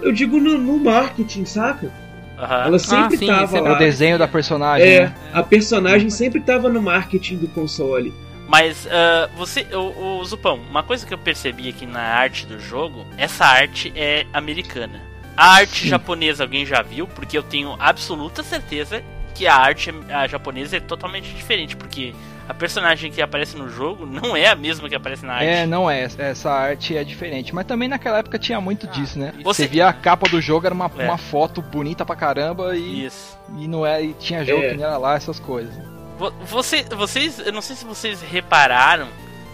Eu 0.00 0.12
digo 0.12 0.38
no, 0.40 0.56
no 0.56 0.78
marketing, 0.78 1.44
saca? 1.44 1.90
Aham. 2.38 2.64
Ela 2.66 2.78
sempre 2.78 3.16
sim, 3.18 3.26
tava 3.26 3.46
sempre 3.46 3.58
É 3.58 3.62
o 3.70 3.72
lá. 3.72 3.78
desenho 3.78 4.18
da 4.18 4.28
personagem, 4.28 4.86
É, 4.88 5.00
né? 5.06 5.14
a 5.32 5.42
personagem 5.42 6.08
sempre 6.10 6.40
tava 6.40 6.68
no 6.68 6.80
marketing 6.82 7.36
do 7.36 7.48
console. 7.48 8.12
Mas 8.46 8.86
ah, 8.90 9.28
você, 9.36 9.66
o, 9.72 10.18
o 10.18 10.24
Zupão, 10.24 10.56
uma 10.70 10.82
coisa 10.82 11.04
que 11.06 11.12
eu 11.12 11.18
percebi 11.18 11.68
aqui 11.68 11.84
na 11.86 12.00
arte 12.00 12.46
do 12.46 12.58
jogo, 12.60 13.04
essa 13.18 13.44
arte 13.44 13.92
é 13.96 14.24
americana. 14.32 15.00
A 15.36 15.54
arte 15.56 15.82
Sim. 15.82 15.88
japonesa 15.88 16.44
alguém 16.44 16.64
já 16.64 16.80
viu? 16.82 17.06
Porque 17.06 17.36
eu 17.36 17.42
tenho 17.42 17.76
absoluta 17.78 18.42
certeza 18.42 19.02
que 19.34 19.46
a 19.46 19.54
arte 19.54 19.92
a 20.08 20.26
japonesa 20.26 20.78
é 20.78 20.80
totalmente 20.80 21.28
diferente, 21.34 21.76
porque 21.76 22.14
a 22.48 22.54
personagem 22.54 23.10
que 23.12 23.20
aparece 23.20 23.54
no 23.56 23.68
jogo 23.68 24.06
não 24.08 24.34
é 24.34 24.46
a 24.46 24.54
mesma 24.54 24.88
que 24.88 24.94
aparece 24.94 25.26
na 25.26 25.34
arte. 25.34 25.44
É, 25.44 25.66
não 25.66 25.90
é, 25.90 26.08
essa 26.16 26.50
arte 26.50 26.96
é 26.96 27.04
diferente. 27.04 27.54
Mas 27.54 27.66
também 27.66 27.86
naquela 27.88 28.18
época 28.20 28.38
tinha 28.38 28.60
muito 28.62 28.86
disso, 28.86 29.18
né? 29.18 29.32
Você- 29.42 29.64
Você 29.64 29.66
via 29.66 29.88
a 29.88 29.92
capa 29.92 30.26
do 30.28 30.40
jogo, 30.40 30.64
era 30.64 30.74
uma, 30.74 30.90
É. 30.96 31.04
uma 31.04 31.18
foto 31.18 31.60
bonita 31.60 32.06
pra 32.06 32.16
caramba 32.16 32.74
e, 32.74 33.04
Isso. 33.04 33.36
e 33.58 33.68
não 33.68 33.84
é, 33.84 34.02
e 34.02 34.14
tinha 34.14 34.42
jogo 34.44 34.62
É. 34.62 34.70
que 34.70 34.76
não 34.76 34.84
era 34.86 34.96
lá, 34.96 35.16
essas 35.16 35.38
coisas. 35.38 35.74
Vo- 36.18 36.32
Você, 36.46 36.82
vocês, 36.84 37.38
eu 37.38 37.52
não 37.52 37.62
sei 37.62 37.76
se 37.76 37.84
vocês 37.84 38.20
repararam 38.22 39.08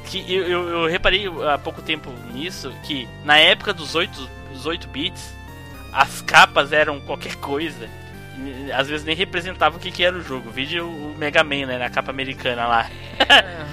que 0.06 0.18
eu, 0.32 0.44
eu, 0.46 0.68
eu 0.68 0.86
reparei 0.88 1.26
há 1.52 1.58
pouco 1.58 1.80
tempo 1.82 2.10
nisso 2.32 2.72
que 2.84 3.08
na 3.24 3.38
época 3.38 3.72
dos 3.72 3.94
8, 3.94 4.28
dos 4.52 4.66
8 4.66 4.88
bits 4.88 5.32
as 5.92 6.20
capas 6.22 6.72
eram 6.72 7.00
qualquer 7.00 7.36
coisa. 7.36 7.88
Às 8.74 8.88
vezes 8.88 9.04
nem 9.04 9.14
representava 9.14 9.76
o 9.76 9.80
que, 9.80 9.90
que 9.92 10.02
era 10.02 10.16
o 10.16 10.22
jogo. 10.22 10.50
Vídeo 10.50 10.86
o 10.88 11.14
Mega 11.18 11.44
Man, 11.44 11.66
né, 11.66 11.78
na 11.78 11.90
capa 11.90 12.10
americana 12.10 12.66
lá. 12.66 12.90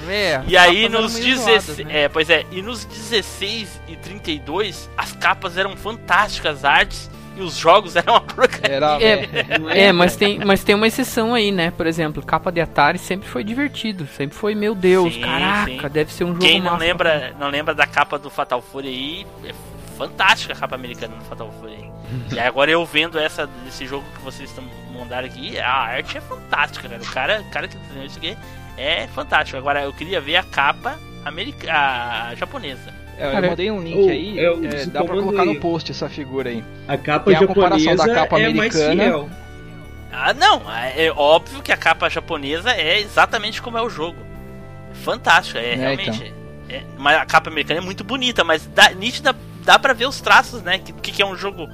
É, 0.08 0.42
E 0.48 0.58
aí 0.58 0.88
nos 0.90 1.14
meio 1.14 1.26
16, 1.38 1.64
zoadas, 1.64 1.86
né? 1.86 2.02
é, 2.04 2.10
pois 2.10 2.30
é, 2.30 2.46
e 2.52 2.62
nos 2.62 2.84
16 2.86 3.82
e 3.88 3.96
32 3.96 4.90
as 4.98 5.14
capas 5.14 5.58
eram 5.58 5.76
fantásticas, 5.78 6.58
as 6.58 6.66
artes 6.66 7.10
e 7.40 7.44
os 7.44 7.56
jogos 7.58 7.96
eram 7.96 8.14
uma 8.14 8.22
porcaria. 8.22 8.76
Era, 8.76 9.02
É, 9.02 9.88
É, 9.88 9.92
mas 9.92 10.16
tem, 10.16 10.40
mas 10.40 10.64
tem 10.64 10.76
uma 10.76 10.88
exceção 10.88 11.34
aí, 11.34 11.52
né? 11.52 11.72
Por 11.72 11.88
exemplo, 11.88 12.24
capa 12.24 12.52
de 12.52 12.62
Atari 12.62 12.98
sempre 12.98 13.28
foi 13.28 13.44
divertido. 13.44 14.08
Sempre 14.08 14.38
foi, 14.38 14.56
meu 14.56 14.76
Deus, 14.76 15.14
Sim, 15.14 15.22
caraca, 15.22 15.66
sim. 15.66 15.90
deve 15.90 16.14
ser 16.14 16.24
um 16.24 16.30
jogo 16.30 16.40
Quem 16.40 16.60
não 16.60 16.72
massa. 16.72 16.84
lembra, 16.84 17.36
não 17.40 17.50
lembra 17.50 17.74
da 17.74 17.88
capa 17.88 18.18
do 18.20 18.30
Fatal 18.30 18.62
Fury 18.62 18.88
aí, 18.88 19.28
é 19.46 19.54
fantástica 19.98 20.54
a 20.54 20.56
capa 20.56 20.76
americana 20.76 21.16
do 21.16 21.24
Fatal 21.26 21.52
Fury. 21.60 21.74
aí. 21.74 21.90
e 22.34 22.40
agora 22.40 22.72
eu 22.72 22.86
vendo 22.86 23.20
essa 23.20 23.48
desse 23.66 23.86
jogo 23.86 24.06
que 24.16 24.22
vocês 24.22 24.50
estão 24.50 24.64
mandando 24.94 25.26
aqui, 25.26 25.60
a 25.60 25.72
arte 25.72 26.18
é 26.18 26.22
fantástica, 26.22 26.88
cara. 26.90 27.02
O 27.02 27.12
cara, 27.12 27.42
o 27.42 27.52
cara 27.52 27.68
que 27.68 27.78
desenhou 27.78 28.06
isso 28.06 28.18
aqui 28.18 28.38
é 28.78 29.08
fantástico. 29.08 29.58
Agora 29.58 29.84
eu 29.84 29.94
queria 29.94 30.20
ver 30.22 30.38
a 30.38 30.44
capa 30.44 30.98
americana, 31.26 31.74
a 32.30 32.36
japonesa. 32.36 32.99
É, 33.20 33.28
eu 33.28 33.32
Cara, 33.32 33.48
mandei 33.50 33.70
um 33.70 33.82
link 33.82 33.98
o- 33.98 34.10
aí, 34.10 34.40
é 34.40 34.44
é, 34.46 34.86
dá 34.86 35.04
pra 35.04 35.14
colocar 35.16 35.42
aí. 35.42 35.54
no 35.54 35.60
post 35.60 35.92
essa 35.92 36.08
figura 36.08 36.50
aí. 36.50 36.64
A 36.88 36.98
capa 36.98 37.32
E 37.32 37.36
a 37.36 37.46
comparação 37.46 37.80
japonesa 37.80 38.08
da 38.08 38.14
capa 38.16 38.40
é 38.40 38.44
mais 38.54 38.76
americana- 38.76 39.04
fiel. 39.04 39.30
Ah, 40.12 40.34
não, 40.34 40.62
é 40.72 41.12
óbvio 41.16 41.62
que 41.62 41.72
a 41.72 41.78
capa 41.78 42.10
japonesa 42.10 42.72
é 42.72 43.00
exatamente 43.00 43.62
como 43.62 43.78
é 43.78 43.82
o 43.82 43.90
jogo. 43.90 44.18
Fantástica, 45.04 45.60
é, 45.60 45.74
É, 45.74 45.76
realmente. 45.76 46.34
é- 46.70 46.82
mas 46.98 47.18
a 47.18 47.26
capa 47.26 47.50
americana 47.50 47.80
é 47.80 47.84
muito 47.84 48.04
bonita, 48.04 48.44
mas 48.44 48.66
dá, 48.68 48.90
nítida, 48.92 49.36
dá 49.64 49.78
pra 49.78 49.94
ver 49.94 50.08
os 50.08 50.20
traços, 50.22 50.62
né? 50.64 50.78
Do 50.80 50.94
que, 51.02 51.12
que 51.12 51.22
é 51.22 51.26
um 51.26 51.36
jogo. 51.36 51.68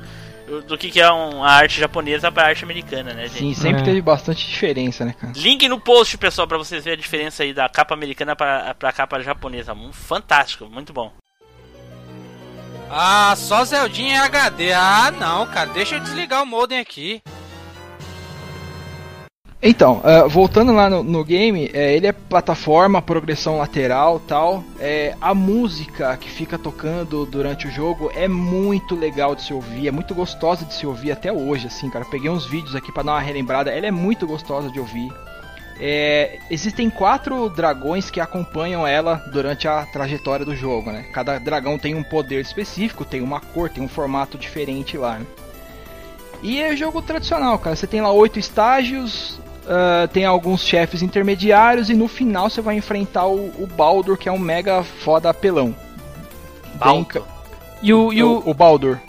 Do 0.67 0.77
que, 0.77 0.91
que 0.91 1.01
é 1.01 1.11
um- 1.11 1.43
a 1.43 1.49
arte 1.53 1.79
japonesa 1.79 2.31
pra 2.31 2.43
arte 2.47 2.63
americana, 2.63 3.13
né, 3.15 3.23
gente? 3.23 3.39
Sim, 3.39 3.53
sempre 3.55 3.81
É. 3.81 3.85
teve 3.85 3.99
bastante 4.01 4.45
diferença, 4.47 5.03
né, 5.03 5.15
cara? 5.19 5.33
Link 5.35 5.67
no 5.67 5.79
post, 5.79 6.15
pessoal, 6.19 6.47
pra 6.47 6.57
vocês 6.59 6.83
verem 6.83 6.99
a 6.99 7.01
diferença 7.01 7.41
aí 7.41 7.51
da 7.51 7.67
capa 7.67 7.95
americana 7.95 8.35
pra, 8.35 8.75
pra 8.77 8.91
capa 8.91 9.19
japonesa. 9.23 9.73
Um 9.73 9.91
Fantástico, 9.91 10.65
muito 10.69 10.93
bom. 10.93 11.11
Ah, 12.97 13.35
só 13.35 13.65
Zeldinha 13.65 14.23
HD. 14.23 14.71
Ah, 14.71 15.11
não, 15.11 15.45
cara. 15.47 15.69
Deixa 15.71 15.95
eu 15.95 15.99
desligar 15.99 16.41
o 16.41 16.45
modem 16.45 16.79
aqui. 16.79 17.21
Então, 19.61 19.99
ah, 20.01 20.27
voltando 20.29 20.71
lá 20.71 20.89
no, 20.89 21.03
no 21.03 21.21
game, 21.21 21.69
é, 21.73 21.93
ele 21.93 22.07
é 22.07 22.13
plataforma, 22.13 23.01
progressão 23.01 23.57
lateral 23.57 24.21
tal. 24.21 24.63
É, 24.79 25.13
a 25.19 25.33
música 25.33 26.15
que 26.15 26.29
fica 26.29 26.57
tocando 26.57 27.25
durante 27.25 27.67
o 27.67 27.71
jogo 27.71 28.09
é 28.15 28.29
muito 28.29 28.95
legal 28.95 29.35
de 29.35 29.41
se 29.41 29.53
ouvir, 29.53 29.89
é 29.89 29.91
muito 29.91 30.15
gostosa 30.15 30.63
de 30.63 30.73
se 30.73 30.87
ouvir 30.87 31.11
até 31.11 31.33
hoje, 31.33 31.67
assim, 31.67 31.89
cara. 31.89 32.05
Peguei 32.05 32.29
uns 32.29 32.45
vídeos 32.45 32.77
aqui 32.77 32.93
pra 32.93 33.03
dar 33.03 33.11
uma 33.11 33.19
relembrada, 33.19 33.71
ela 33.71 33.87
é 33.87 33.91
muito 33.91 34.25
gostosa 34.25 34.71
de 34.71 34.79
ouvir. 34.79 35.11
É, 35.79 36.39
existem 36.49 36.89
quatro 36.89 37.49
dragões 37.49 38.09
que 38.09 38.21
acompanham 38.21 38.87
ela 38.87 39.15
durante 39.31 39.67
a 39.67 39.85
trajetória 39.85 40.45
do 40.45 40.55
jogo, 40.55 40.91
né? 40.91 41.05
Cada 41.11 41.37
dragão 41.37 41.77
tem 41.77 41.93
um 41.95 42.03
poder 42.03 42.39
específico, 42.41 43.03
tem 43.03 43.21
uma 43.21 43.41
cor, 43.41 43.69
tem 43.69 43.83
um 43.83 43.87
formato 43.89 44.37
diferente 44.37 44.97
lá, 44.97 45.19
né? 45.19 45.25
E 46.41 46.61
é 46.61 46.75
jogo 46.75 47.01
tradicional, 47.01 47.59
cara. 47.59 47.75
Você 47.75 47.87
tem 47.87 48.01
lá 48.01 48.11
oito 48.11 48.39
estágios, 48.39 49.37
ah, 49.67 50.07
tem 50.13 50.23
alguns 50.25 50.61
chefes 50.63 51.01
intermediários 51.01 51.89
e 51.89 51.93
no 51.93 52.07
final 52.07 52.49
você 52.49 52.61
vai 52.61 52.75
enfrentar 52.77 53.25
o, 53.25 53.47
o 53.61 53.67
Baldur, 53.67 54.17
que 54.17 54.29
é 54.29 54.31
um 54.31 54.39
mega 54.39 54.81
foda 54.83 55.29
apelão. 55.29 55.67
Bem 55.67 56.77
Balto. 56.79 57.05
ca- 57.05 57.21
E, 57.81 57.93
o, 57.93 58.13
e, 58.13 58.23
o, 58.23 58.39
o, 58.45 58.49
o 58.51 58.53
Baldur. 58.53 58.99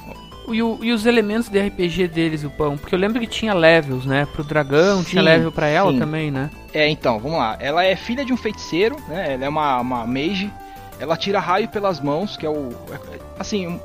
E, 0.55 0.63
o- 0.63 0.79
e 0.83 0.93
os 0.93 1.07
elementos 1.07 1.49
de 1.49 1.59
RPG 1.61 2.09
deles, 2.09 2.45
o 2.45 2.51
pão? 2.51 2.77
Porque 2.77 2.95
eu 2.95 2.99
lembro 2.99 3.21
que 3.21 3.27
tinha 3.27 3.53
levels, 3.55 4.05
né? 4.07 4.27
Pro 4.27 4.45
dragão, 4.45 5.03
tinha 5.05 5.23
Sim, 5.23 5.27
level 5.29 5.53
pra 5.53 5.67
ela 5.67 5.93
sim. 5.93 5.99
também, 5.99 6.31
né? 6.31 6.51
É, 6.73 6.89
então, 6.89 7.19
vamos 7.19 7.39
lá. 7.39 7.57
Ela 7.61 7.85
é 7.85 7.95
filha 7.97 8.25
de 8.25 8.33
um 8.33 8.37
feiticeiro, 8.37 8.97
né? 9.09 9.35
Ela 9.35 9.45
é 9.45 9.49
uma, 9.49 9.81
uma 9.81 10.07
mage. 10.07 10.51
Ela 10.99 11.17
tira 11.17 11.39
raio 11.41 11.69
pelas 11.69 12.01
mãos, 12.01 12.37
que 12.37 12.47
é 12.47 12.51
o. 12.51 12.71
é- 12.93 13.19
Assim, 13.39 13.67
um- 13.67 13.81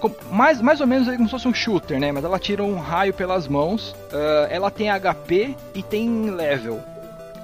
com- 0.00 0.10
mais, 0.30 0.60
mais 0.60 0.80
ou 0.80 0.86
menos 0.86 1.06
é 1.08 1.12
como 1.16 1.24
se 1.26 1.30
fosse 1.30 1.46
um 1.48 1.54
shooter, 1.54 1.98
né? 2.00 2.10
Mas 2.12 2.24
ela 2.24 2.38
tira 2.38 2.62
um 2.62 2.78
raio 2.78 3.14
pelas 3.14 3.46
mãos. 3.46 3.94
ah, 4.12 4.46
ela 4.50 4.70
tem 4.70 4.90
HP 4.90 5.54
e 5.74 5.82
tem 5.82 6.30
level. 6.30 6.80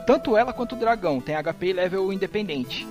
Tanto 0.07 0.37
ela 0.37 0.53
quanto 0.53 0.75
o 0.75 0.79
dragão 0.79 1.21
tem 1.21 1.37
HP 1.37 1.67
e 1.69 1.73
level 1.73 2.13
independente. 2.13 2.87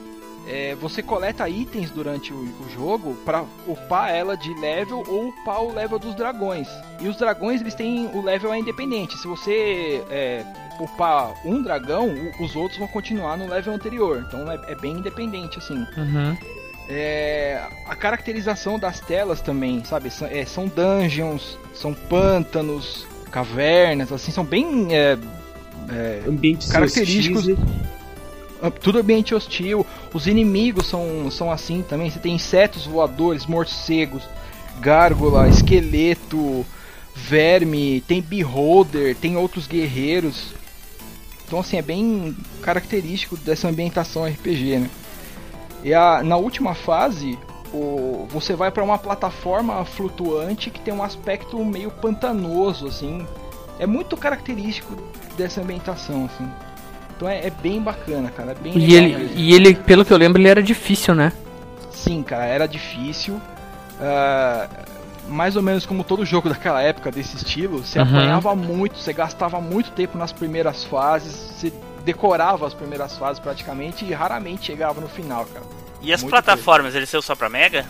É, 0.48 0.74
você 0.76 1.04
coleta 1.04 1.48
itens 1.48 1.92
durante 1.92 2.34
o, 2.34 2.38
o 2.38 2.66
jogo 2.74 3.14
para 3.24 3.44
upar 3.68 4.10
ela 4.14 4.36
de 4.36 4.52
level 4.60 5.04
ou 5.08 5.30
upar 5.30 5.62
o 5.64 5.72
level 5.74 6.00
dos 6.00 6.16
dragões. 6.16 6.68
E 7.00 7.08
os 7.08 7.18
dragões 7.18 7.62
eles 7.62 7.76
têm 7.76 8.08
o 8.14 8.22
level 8.22 8.52
é 8.54 8.58
independente. 8.60 9.16
Se 9.18 9.28
você 9.28 10.04
é, 10.10 10.44
upar 10.80 11.34
um 11.46 11.62
dragão, 11.62 12.08
o- 12.08 12.44
os 12.44 12.56
outros 12.56 12.80
vão 12.80 12.88
continuar 12.88 13.38
no 13.38 13.48
level 13.48 13.74
anterior. 13.74 14.26
Então 14.28 14.50
é, 14.52 14.60
é 14.72 14.76
bem 14.76 14.94
independente 14.94 15.60
assim. 15.60 15.86
Uhum. 15.98 16.36
É, 16.92 17.62
a 17.88 17.96
caracterização 17.96 18.80
das 18.80 19.00
telas 19.00 19.42
também, 19.42 19.84
sabe? 19.84 20.10
São, 20.10 20.28
é, 20.28 20.44
são 20.46 20.68
dungeons, 20.68 21.56
são 21.76 21.94
pântanos, 21.94 23.06
cavernas, 23.30 24.12
assim, 24.12 24.32
são 24.32 24.44
bem 24.44 24.88
é, 24.96 25.16
é, 25.92 26.24
Ambientes 26.28 26.72
Característicos- 26.72 27.48
hostis, 27.48 27.66
tudo 28.82 29.00
ambiente 29.00 29.34
hostil. 29.34 29.86
Os 30.14 30.28
inimigos 30.28 30.88
são, 30.88 31.30
são 31.32 31.52
assim 31.52 31.82
também. 31.82 32.10
Você 32.10 32.20
tem 32.20 32.36
insetos 32.36 32.86
voadores, 32.86 33.46
morcegos, 33.46 34.24
gárgula, 34.80 35.48
esqueleto, 35.48 36.66
verme, 37.16 38.02
tem 38.02 38.22
beholder, 38.22 39.16
tem 39.16 39.38
outros 39.38 39.68
guerreiros. 39.68 40.54
Então 41.48 41.60
assim, 41.60 41.78
é 41.78 41.82
bem 41.82 42.36
característico 42.62 43.38
dessa 43.38 43.68
ambientação 43.68 44.26
RPG, 44.26 44.80
né? 44.80 44.90
E 45.84 45.94
a, 45.94 46.22
na 46.22 46.36
última 46.36 46.76
fase, 46.76 47.38
o, 47.74 48.28
você 48.30 48.54
vai 48.54 48.72
para 48.72 48.84
uma 48.84 48.98
plataforma 48.98 49.84
flutuante 49.86 50.70
que 50.70 50.80
tem 50.82 50.94
um 50.94 51.04
aspecto 51.04 51.64
meio 51.64 51.90
pantanoso, 51.90 52.88
assim. 52.88 53.26
É 53.80 53.86
muito 53.86 54.18
característico 54.18 54.96
dessa 55.38 55.62
ambientação, 55.62 56.26
assim. 56.26 56.50
Então 57.20 57.28
é, 57.28 57.48
é 57.48 57.50
bem 57.50 57.82
bacana, 57.82 58.30
cara. 58.32 58.52
É 58.54 58.56
bem 58.56 58.78
E 58.78 58.96
ele, 58.96 59.18
mesmo. 59.18 59.38
e 59.38 59.54
ele, 59.54 59.76
pelo 59.76 60.06
que 60.06 60.14
eu 60.14 60.18
lembro, 60.18 60.42
ele 60.42 60.48
era 60.48 60.64
difícil, 60.64 61.14
né? 61.14 61.34
Sim, 61.92 62.24
cara, 62.24 62.46
era 62.46 62.66
difícil. 62.66 63.42
Ah, 64.00 64.70
mais 65.28 65.58
ou 65.58 65.62
menos 65.62 65.86
como 65.86 66.02
todo 66.06 66.26
jogo 66.26 66.48
daquela 66.50 66.82
época 66.82 67.12
desse 67.12 67.36
estilo, 67.36 67.80
você 67.80 68.00
Uhum. 68.00 68.06
apanhava 68.06 68.56
muito, 68.56 68.98
você 68.98 69.12
gastava 69.12 69.60
muito 69.60 69.92
tempo 69.92 70.18
nas 70.18 70.32
primeiras 70.32 70.86
fases, 70.86 71.34
você 71.36 71.74
decorava 72.06 72.66
as 72.66 72.74
primeiras 72.74 73.18
fases 73.18 73.38
praticamente 73.38 74.06
e 74.06 74.14
raramente 74.14 74.68
chegava 74.68 75.02
no 75.02 75.10
final, 75.10 75.46
cara. 75.46 75.66
E 76.02 76.14
as 76.14 76.22
Muito 76.22 76.32
plataformas, 76.32 76.96
ele 76.96 77.06
saiu 77.06 77.22
só 77.22 77.36
pra 77.36 77.50
Mega? 77.50 77.86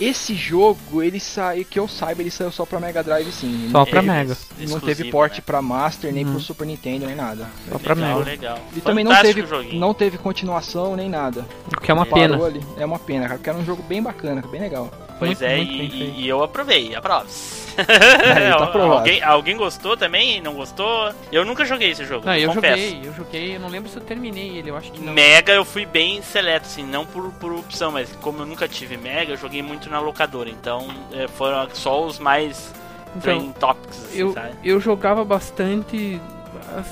Esse 0.00 0.34
jogo, 0.34 1.02
ele 1.02 1.20
saiu, 1.20 1.64
que 1.68 1.78
eu 1.78 1.86
saiba, 1.86 2.22
ele 2.22 2.30
saiu 2.30 2.50
só 2.50 2.64
pra 2.64 2.80
Mega 2.80 3.02
Drive 3.04 3.30
sim. 3.30 3.68
Só 3.70 3.84
pra 3.84 3.98
Ele- 4.00 4.10
Mega. 4.10 4.36
Não 4.68 4.80
teve 4.80 5.10
porte 5.10 5.36
né? 5.36 5.42
pra 5.44 5.60
Master, 5.60 6.12
nem 6.12 6.24
Uhum. 6.24 6.32
pro 6.32 6.40
Super 6.40 6.66
Nintendo, 6.66 7.06
nem 7.06 7.14
nada. 7.14 7.46
Só 7.70 7.78
pra 7.78 7.94
legal, 7.94 8.18
Mega. 8.20 8.30
legal. 8.30 8.58
E 8.74 8.80
também 8.80 9.04
não 9.04 9.20
teve, 9.20 9.46
joguinho. 9.46 9.78
não 9.78 9.92
teve 9.92 10.16
continuação 10.16 10.96
nem 10.96 11.08
nada. 11.08 11.44
O 11.76 11.80
que 11.80 11.90
é 11.90 11.94
uma 11.94 12.06
pena. 12.06 12.42
ali. 12.44 12.60
É 12.78 12.86
uma 12.86 12.98
pena, 12.98 13.24
cara, 13.26 13.34
porque 13.34 13.50
era 13.50 13.58
um 13.58 13.64
jogo 13.64 13.82
bem 13.82 14.02
bacana, 14.02 14.42
bem 14.50 14.60
legal. 14.60 14.90
Pois 15.18 15.38
Muito, 15.38 15.44
é, 15.44 15.56
muito 15.58 15.94
e, 15.94 16.22
e 16.22 16.28
eu 16.28 16.42
aprovei, 16.42 16.94
aprovos. 16.94 17.59
Aí, 18.36 18.50
tá 18.50 18.78
alguém, 18.82 19.22
alguém 19.22 19.56
gostou 19.56 19.96
também? 19.96 20.40
Não 20.40 20.54
gostou? 20.54 21.12
Eu 21.30 21.44
nunca 21.44 21.64
joguei 21.64 21.90
esse 21.90 22.04
jogo, 22.04 22.26
Não, 22.26 22.34
eu 22.36 22.52
confesso. 22.52 22.82
joguei, 22.82 23.00
eu 23.08 23.14
joguei, 23.14 23.56
eu 23.56 23.60
não 23.60 23.68
lembro 23.68 23.88
se 23.90 23.96
eu 23.96 24.02
terminei 24.02 24.58
ele, 24.58 24.70
eu 24.70 24.76
acho 24.76 24.90
que 24.92 25.00
não. 25.00 25.12
Mega 25.12 25.52
eu 25.52 25.64
fui 25.64 25.84
bem 25.86 26.22
seleto, 26.22 26.66
assim, 26.66 26.84
não 26.84 27.04
por, 27.06 27.30
por 27.34 27.52
opção, 27.52 27.90
mas 27.92 28.10
como 28.20 28.42
eu 28.42 28.46
nunca 28.46 28.66
tive 28.68 28.96
Mega, 28.96 29.32
eu 29.32 29.36
joguei 29.36 29.62
muito 29.62 29.88
na 29.90 30.00
locadora, 30.00 30.48
então 30.50 30.88
é, 31.12 31.26
foram 31.28 31.68
só 31.72 32.04
os 32.04 32.18
mais 32.18 32.72
Então, 33.16 33.52
topics, 33.52 34.04
assim, 34.04 34.18
eu, 34.18 34.32
sabe? 34.32 34.50
eu 34.64 34.80
jogava 34.80 35.24
bastante. 35.24 36.20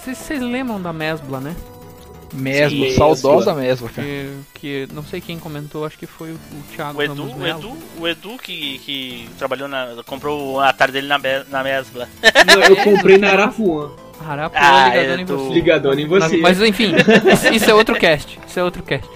Vocês 0.04 0.40
lembram 0.40 0.80
da 0.80 0.92
Mesbla, 0.92 1.38
né? 1.40 1.54
Mesmo, 2.32 2.84
Sim, 2.84 2.94
saudosa 2.94 3.54
mesmo, 3.54 3.88
cara. 3.88 4.06
Que, 4.06 4.30
que 4.54 4.88
não 4.92 5.02
sei 5.02 5.20
quem 5.20 5.38
comentou, 5.38 5.86
acho 5.86 5.98
que 5.98 6.06
foi 6.06 6.32
o, 6.32 6.38
Thiago 6.74 6.98
O 6.98 7.02
Edu, 7.02 7.24
o. 7.24 7.46
Edu, 7.46 7.76
o 8.00 8.08
Edu 8.08 8.36
que, 8.42 8.78
que 8.80 9.28
trabalhou 9.38 9.66
na. 9.68 9.96
comprou 10.04 10.54
o 10.54 10.60
atar 10.60 10.90
dele 10.92 11.06
na, 11.06 11.18
na 11.48 11.62
Mesbla. 11.64 12.08
Não, 12.46 12.62
eu 12.62 12.76
comprei 12.84 13.16
na 13.18 13.30
Arapuã. 13.30 13.90
Arapuã 14.20 14.58
Ah, 14.60 14.88
ligadona 14.88 15.20
em 15.20 15.22
Edu. 15.22 15.38
você. 15.38 15.54
Ligadona 15.54 16.00
em 16.00 16.06
você. 16.06 16.36
Mas 16.38 16.60
enfim, 16.62 16.92
isso, 17.32 17.54
isso 17.54 17.70
é 17.70 17.74
outro 17.74 17.94
cast. 17.98 18.38
Isso 18.46 18.58
é 18.60 18.64
outro 18.64 18.82
cast. 18.82 19.08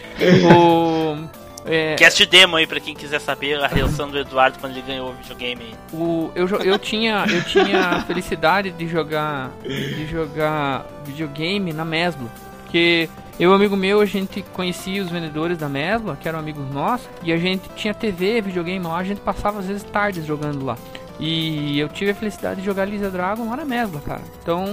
O. 0.54 1.42
É, 1.64 1.94
Cast 1.94 2.26
demo 2.26 2.56
aí 2.56 2.66
pra 2.66 2.80
quem 2.80 2.92
quiser 2.92 3.20
saber 3.20 3.54
a 3.62 3.68
reação 3.68 4.10
do 4.10 4.18
Eduardo 4.18 4.58
quando 4.58 4.72
ele 4.72 4.82
ganhou 4.82 5.10
o 5.10 5.14
videogame. 5.14 5.62
o, 5.92 6.28
eu, 6.34 6.48
eu 6.48 6.76
tinha 6.76 7.24
eu 7.30 7.40
tinha 7.44 7.78
a 7.78 8.02
felicidade 8.02 8.72
de 8.72 8.88
jogar 8.88 9.48
de 9.62 10.06
jogar 10.08 10.84
videogame 11.04 11.72
na 11.72 11.84
Mesbla, 11.84 12.26
porque 12.72 13.06
eu 13.38 13.50
e 13.50 13.52
um 13.52 13.54
amigo 13.54 13.76
meu 13.76 14.00
a 14.00 14.06
gente 14.06 14.40
conhecia 14.54 15.02
os 15.02 15.10
vendedores 15.10 15.58
da 15.58 15.68
Mesbla, 15.68 16.16
que 16.16 16.26
eram 16.26 16.38
amigos 16.38 16.66
nossos, 16.72 17.06
e 17.22 17.30
a 17.30 17.36
gente 17.36 17.68
tinha 17.76 17.92
TV, 17.92 18.40
videogame 18.40 18.82
lá, 18.82 18.96
a 18.96 19.04
gente 19.04 19.20
passava 19.20 19.58
às 19.58 19.66
vezes 19.66 19.82
tardes 19.82 20.24
jogando 20.24 20.64
lá. 20.64 20.78
E 21.20 21.78
eu 21.78 21.90
tive 21.90 22.12
a 22.12 22.14
felicidade 22.14 22.60
de 22.60 22.66
jogar 22.66 22.88
Elisa 22.88 23.10
Dragon 23.10 23.46
lá 23.46 23.58
na 23.58 23.66
Mesbla, 23.66 24.00
cara. 24.00 24.22
Então, 24.40 24.64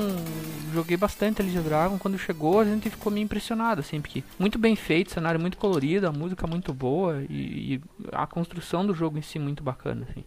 joguei 0.74 0.96
bastante 0.96 1.42
Elisa 1.42 1.62
Dragon. 1.62 1.98
Quando 1.98 2.18
chegou, 2.18 2.62
a 2.62 2.66
gente 2.66 2.90
ficou 2.90 3.12
meio 3.12 3.26
impressionado, 3.26 3.82
assim, 3.82 4.00
porque 4.00 4.24
muito 4.40 4.58
bem 4.58 4.78
feito, 4.78 5.12
cenário 5.12 5.40
muito 5.40 5.58
colorido, 5.58 6.08
a 6.08 6.12
música 6.14 6.48
muito 6.48 6.74
boa 6.74 7.22
e, 7.30 7.74
e 7.74 7.82
a 8.14 8.26
construção 8.26 8.86
do 8.86 8.94
jogo 8.94 9.18
em 9.18 9.22
si 9.22 9.38
muito 9.38 9.62
bacana, 9.62 10.08
assim. 10.10 10.24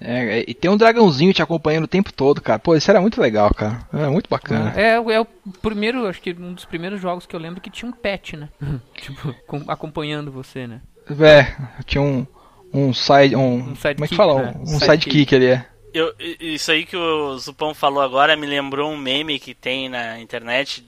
É, 0.00 0.44
e 0.48 0.54
tem 0.54 0.70
um 0.70 0.76
dragãozinho 0.76 1.32
te 1.34 1.42
acompanhando 1.42 1.84
o 1.84 1.88
tempo 1.88 2.12
todo, 2.12 2.40
cara. 2.40 2.58
Pô, 2.58 2.74
isso 2.74 2.90
era 2.90 3.00
muito 3.00 3.20
legal, 3.20 3.52
cara. 3.54 3.80
Era 3.92 4.10
muito 4.10 4.30
bacana. 4.30 4.72
É, 4.74 4.94
é 4.94 5.20
o 5.20 5.26
primeiro, 5.60 6.06
acho 6.06 6.20
que 6.22 6.32
um 6.32 6.54
dos 6.54 6.64
primeiros 6.64 7.00
jogos 7.00 7.26
que 7.26 7.36
eu 7.36 7.40
lembro 7.40 7.60
que 7.60 7.70
tinha 7.70 7.88
um 7.88 7.92
pet, 7.92 8.36
né? 8.36 8.48
tipo, 9.00 9.34
com- 9.46 9.64
acompanhando 9.68 10.32
você, 10.32 10.66
né? 10.66 10.80
É, 11.10 11.54
tinha 11.84 12.00
um, 12.00 12.26
um 12.72 12.94
side. 12.94 13.36
Um, 13.36 13.70
Um 13.72 13.76
sidekick, 13.76 13.94
como 13.96 14.04
é 14.04 14.08
que 14.08 14.16
fala? 14.16 14.42
né? 14.42 14.54
Um 14.60 14.66
Sidekick. 14.66 14.86
sidekick 15.10 15.34
ali, 15.34 15.46
é. 15.46 15.66
Eu, 15.92 16.14
isso 16.18 16.70
aí 16.70 16.86
que 16.86 16.96
o 16.96 17.36
Zupão 17.38 17.74
falou 17.74 18.02
agora 18.02 18.36
me 18.36 18.46
lembrou 18.46 18.90
um 18.90 18.96
meme 18.96 19.40
que 19.40 19.54
tem 19.54 19.88
na 19.88 20.20
internet 20.20 20.84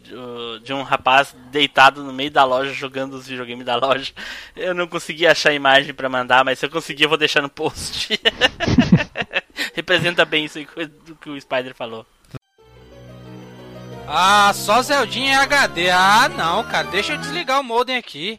de 0.62 0.72
um 0.72 0.82
rapaz 0.82 1.34
deitado 1.50 2.04
no 2.04 2.12
meio 2.12 2.30
da 2.30 2.44
loja 2.44 2.72
jogando 2.72 3.14
os 3.14 3.26
videogames 3.26 3.66
da 3.66 3.76
loja. 3.76 4.12
Eu 4.54 4.74
não 4.74 4.86
consegui 4.86 5.26
achar 5.26 5.50
a 5.50 5.54
imagem 5.54 5.92
pra 5.92 6.08
mandar, 6.08 6.44
mas 6.44 6.58
se 6.58 6.66
eu 6.66 6.70
conseguir 6.70 7.04
eu 7.04 7.08
vou 7.08 7.18
deixar 7.18 7.42
no 7.42 7.48
post. 7.48 8.20
Representa 9.74 10.24
bem 10.24 10.44
isso 10.44 10.58
aí 10.58 10.66
do 10.86 11.16
que 11.16 11.30
o 11.30 11.40
Spider 11.40 11.74
falou. 11.74 12.06
Ah, 14.06 14.52
só 14.54 14.82
Zeldinha 14.82 15.32
e 15.32 15.36
HD. 15.36 15.90
Ah, 15.90 16.28
não, 16.28 16.64
cara, 16.64 16.86
deixa 16.88 17.14
eu 17.14 17.18
desligar 17.18 17.60
o 17.60 17.64
modem 17.64 17.96
aqui. 17.96 18.38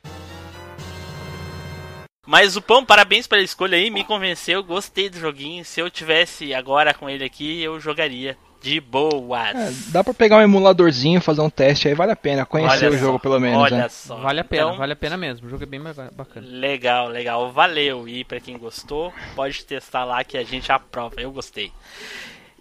Mas 2.26 2.56
o 2.56 2.62
Pão, 2.62 2.86
parabéns 2.86 3.28
pela 3.28 3.42
escolha 3.42 3.78
aí, 3.78 3.90
me 3.90 4.04
convenceu, 4.04 4.64
gostei 4.64 5.10
do 5.10 5.20
joguinho. 5.20 5.66
Se 5.66 5.82
eu 5.82 5.90
tivesse 5.90 6.54
agora 6.54 6.94
com 6.94 7.10
ele 7.10 7.24
aqui, 7.26 7.62
eu 7.62 7.80
jogaria 7.82 8.38
de 8.62 8.80
boas. 8.80 9.54
É, 9.54 9.72
dá 9.90 10.02
pra 10.06 10.14
pegar 10.14 10.38
um 10.38 10.42
emuladorzinho, 10.42 11.20
fazer 11.20 11.42
um 11.42 11.50
teste 11.50 11.90
aí, 11.90 11.94
vale 11.94 12.14
a 12.14 12.16
pena. 12.16 12.46
Conhecer 12.46 12.86
Olha 12.88 12.96
o 12.96 12.98
jogo 12.98 13.14
só, 13.14 13.20
pelo 13.20 13.40
menos, 13.42 13.62
Olha 13.62 13.78
né? 13.78 13.90
só. 13.90 14.16
Vale 14.16 14.40
a 14.40 14.44
pena, 14.46 14.64
Então, 14.68 14.78
vale 14.78 14.94
a 14.94 14.96
pena 14.96 15.18
mesmo. 15.18 15.48
O 15.48 15.50
jogo 15.50 15.64
é 15.64 15.66
bem 15.66 15.82
ba- 15.82 16.10
bacana. 16.14 16.48
Legal, 16.48 17.10
legal. 17.10 17.52
Valeu. 17.52 18.08
E 18.08 18.24
pra 18.24 18.40
quem 18.40 18.58
gostou, 18.58 19.14
pode 19.36 19.66
testar 19.66 20.06
lá 20.06 20.24
que 20.24 20.38
a 20.38 20.44
gente 20.46 20.72
aprova. 20.72 21.16
Eu 21.20 21.30
gostei. 21.30 21.74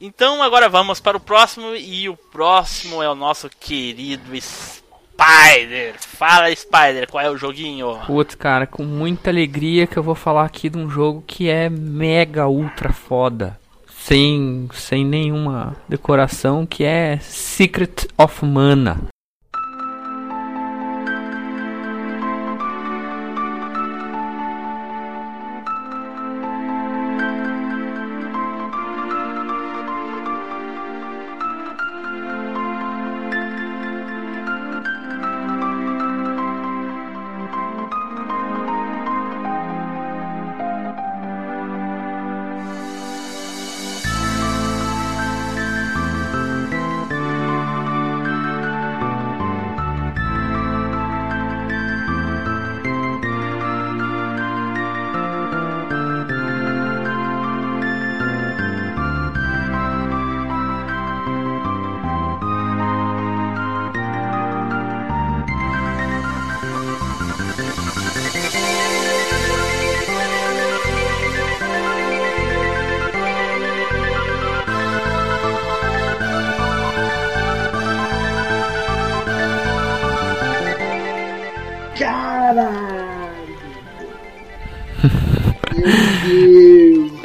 Então 0.00 0.42
agora 0.42 0.68
vamos 0.68 0.98
para 0.98 1.16
o 1.16 1.20
próximo 1.20 1.76
e 1.76 2.08
o 2.08 2.16
próximo 2.16 3.00
é 3.00 3.08
o 3.08 3.14
nosso 3.14 3.48
querido 3.48 4.34
Spider. 5.12 5.94
Fala 5.98 6.54
Spider, 6.54 7.10
qual 7.10 7.24
é 7.24 7.30
o 7.30 7.36
joguinho? 7.36 7.98
Putz, 8.06 8.34
cara, 8.34 8.66
com 8.66 8.84
muita 8.84 9.30
alegria 9.30 9.86
que 9.86 9.96
eu 9.96 10.02
vou 10.02 10.14
falar 10.14 10.44
aqui 10.44 10.68
de 10.68 10.78
um 10.78 10.88
jogo 10.88 11.22
que 11.26 11.48
é 11.48 11.68
mega 11.68 12.48
ultra 12.48 12.92
foda. 12.92 13.58
Sem, 14.00 14.68
sem 14.72 15.04
nenhuma 15.04 15.76
decoração, 15.88 16.66
que 16.66 16.82
é 16.82 17.18
Secret 17.20 18.08
of 18.18 18.44
Mana. 18.44 19.11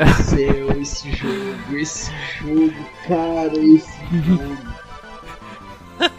Do 0.06 0.24
céu, 0.24 0.82
esse 0.82 1.12
jogo, 1.12 1.78
esse 1.78 2.12
jogo, 2.40 2.74
cara, 3.08 3.58
esse 3.58 4.22
jogo. 4.24 4.58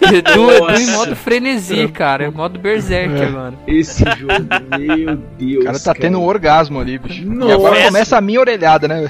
Edu, 0.00 0.50
Edu 0.50 0.70
em 0.70 0.86
Nossa. 0.86 0.92
modo 0.92 1.16
frenesi, 1.16 1.86
cara. 1.88 2.24
É 2.24 2.30
modo 2.30 2.58
berserk 2.58 3.14
agora. 3.22 3.56
Esse 3.66 4.02
jogo, 4.16 4.78
meu 4.78 5.16
Deus. 5.16 5.62
O 5.62 5.64
cara 5.66 5.78
tá 5.78 5.94
tendo 5.94 6.18
um 6.18 6.24
orgasmo 6.24 6.80
ali, 6.80 6.98
bicho. 6.98 7.22
E 7.22 7.52
agora 7.52 7.74
Nossa. 7.76 7.84
começa 7.86 8.16
a 8.16 8.20
minha 8.20 8.40
orelhada, 8.40 8.88
né? 8.88 9.08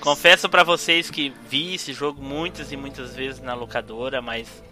Confesso 0.00 0.48
pra 0.48 0.64
vocês 0.64 1.10
que 1.10 1.32
vi 1.50 1.74
esse 1.74 1.92
jogo 1.92 2.22
muitas 2.22 2.72
e 2.72 2.76
muitas 2.76 3.14
vezes 3.14 3.42
na 3.42 3.52
locadora, 3.52 4.22
mas 4.22 4.62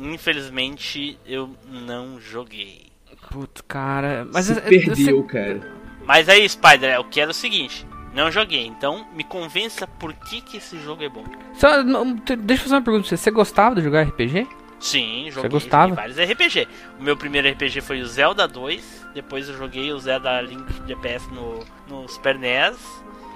infelizmente 0.00 1.18
eu 1.26 1.50
não 1.68 2.18
joguei. 2.18 2.86
Puto, 3.30 3.62
cara. 3.64 4.26
Mas 4.32 4.46
Se 4.46 4.52
é- 4.52 4.56
é- 4.56 4.60
perdeu, 4.60 5.22
cara. 5.24 5.60
Mas 6.06 6.28
aí, 6.28 6.48
Spider, 6.48 6.94
eu 6.94 7.04
quero 7.04 7.32
o 7.32 7.34
seguinte: 7.34 7.86
não 8.14 8.30
joguei, 8.30 8.66
então 8.66 9.06
me 9.14 9.22
convença 9.22 9.86
por 9.86 10.12
que, 10.12 10.40
que 10.40 10.56
esse 10.56 10.78
jogo 10.80 11.02
é 11.02 11.08
bom. 11.08 11.24
Só, 11.54 11.82
não, 11.82 12.14
deixa 12.14 12.34
eu 12.34 12.58
fazer 12.58 12.74
uma 12.74 12.82
pergunta 12.82 13.08
pra 13.08 13.08
você. 13.08 13.16
Você 13.16 13.30
gostava 13.30 13.74
de 13.76 13.82
jogar 13.82 14.02
RPG? 14.02 14.46
Sim, 14.80 15.30
joguei, 15.30 15.50
gostava? 15.50 15.94
joguei 15.94 16.14
vários 16.14 16.30
RPG. 16.30 16.68
O 16.98 17.02
meu 17.02 17.16
primeiro 17.16 17.48
RPG 17.48 17.82
foi 17.82 18.00
o 18.00 18.06
Zelda 18.06 18.48
2, 18.48 19.06
depois 19.14 19.48
eu 19.48 19.56
joguei 19.56 19.92
o 19.92 19.98
Zelda 19.98 20.40
Link 20.40 20.72
DPS 20.82 21.28
no, 21.28 21.64
no 21.88 22.08
Super 22.08 22.38
NES 22.38 22.76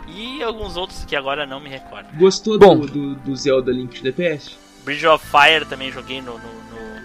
e 0.08 0.42
alguns 0.42 0.76
outros 0.76 1.04
que 1.04 1.14
agora 1.14 1.46
não 1.46 1.60
me 1.60 1.68
recordo. 1.68 2.08
Gostou 2.16 2.58
Bom. 2.58 2.80
do, 2.80 2.86
do, 2.86 3.14
do 3.14 3.36
Zelda 3.36 3.70
Link 3.70 4.00
to 4.00 4.02
the 4.02 4.12
Past? 4.12 4.58
Bridge 4.84 5.06
of 5.06 5.24
Fire 5.26 5.64
também 5.66 5.90
joguei 5.90 6.20
no, 6.20 6.38
no 6.38 6.63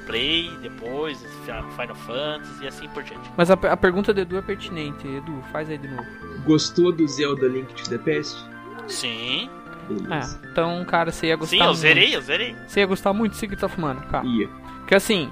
Play, 0.09 0.51
depois 0.61 1.23
Final 1.45 1.95
Fantasy 1.95 2.63
e 2.63 2.67
assim 2.67 2.89
por 2.89 3.03
diante. 3.03 3.29
Mas 3.37 3.51
a, 3.51 3.53
a 3.53 3.77
pergunta 3.77 4.13
do 4.13 4.19
Edu 4.21 4.37
é 4.37 4.41
pertinente. 4.41 5.07
Edu, 5.07 5.43
faz 5.51 5.69
aí 5.69 5.77
de 5.77 5.87
novo. 5.87 6.05
Gostou 6.45 6.91
do 6.91 7.07
Zelda 7.07 7.47
Link 7.47 7.73
to 7.73 7.89
the 7.89 7.97
Past? 7.97 8.43
Sim, 8.87 9.49
Beleza. 9.89 10.39
É, 10.43 10.47
então, 10.51 10.85
cara, 10.85 11.11
você 11.11 11.27
ia 11.27 11.35
gostar 11.35 11.55
sim, 11.55 11.61
eu 11.61 11.65
muito. 11.65 11.79
zerei, 11.79 12.15
eu 12.15 12.21
zerei. 12.21 12.55
Você 12.67 12.79
ia 12.79 12.85
gostar 12.85 13.11
muito 13.13 13.31
de 13.33 13.37
Secret 13.39 13.63
of 13.63 13.79
Mana, 13.79 14.01
cara. 14.01 14.25
Ia. 14.25 14.47
Porque 14.79 14.95
assim, 14.95 15.31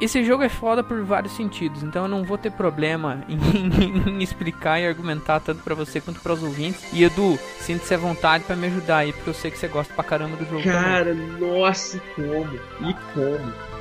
esse 0.00 0.24
jogo 0.24 0.42
é 0.42 0.48
foda 0.48 0.82
por 0.82 1.02
vários 1.04 1.36
sentidos, 1.36 1.82
então 1.82 2.04
eu 2.04 2.08
não 2.08 2.24
vou 2.24 2.38
ter 2.38 2.50
problema 2.50 3.22
em, 3.28 4.10
em 4.10 4.22
explicar 4.22 4.80
e 4.80 4.86
argumentar 4.86 5.40
tanto 5.40 5.62
pra 5.62 5.74
você 5.74 6.00
quanto 6.00 6.20
pros 6.20 6.42
ouvintes. 6.42 6.82
E 6.92 7.04
Edu, 7.04 7.38
sinta-se 7.58 7.94
à 7.94 7.98
vontade 7.98 8.44
pra 8.44 8.56
me 8.56 8.66
ajudar 8.66 8.98
aí, 8.98 9.12
porque 9.12 9.30
eu 9.30 9.34
sei 9.34 9.50
que 9.50 9.58
você 9.58 9.68
gosta 9.68 9.92
pra 9.92 10.04
caramba 10.04 10.36
do 10.36 10.44
jogo 10.46 10.62
também. 10.62 10.72
Cara, 10.72 11.14
nossa, 11.14 11.98
e 11.98 12.00
como? 12.14 12.54
E 12.80 12.94
como? 13.12 13.73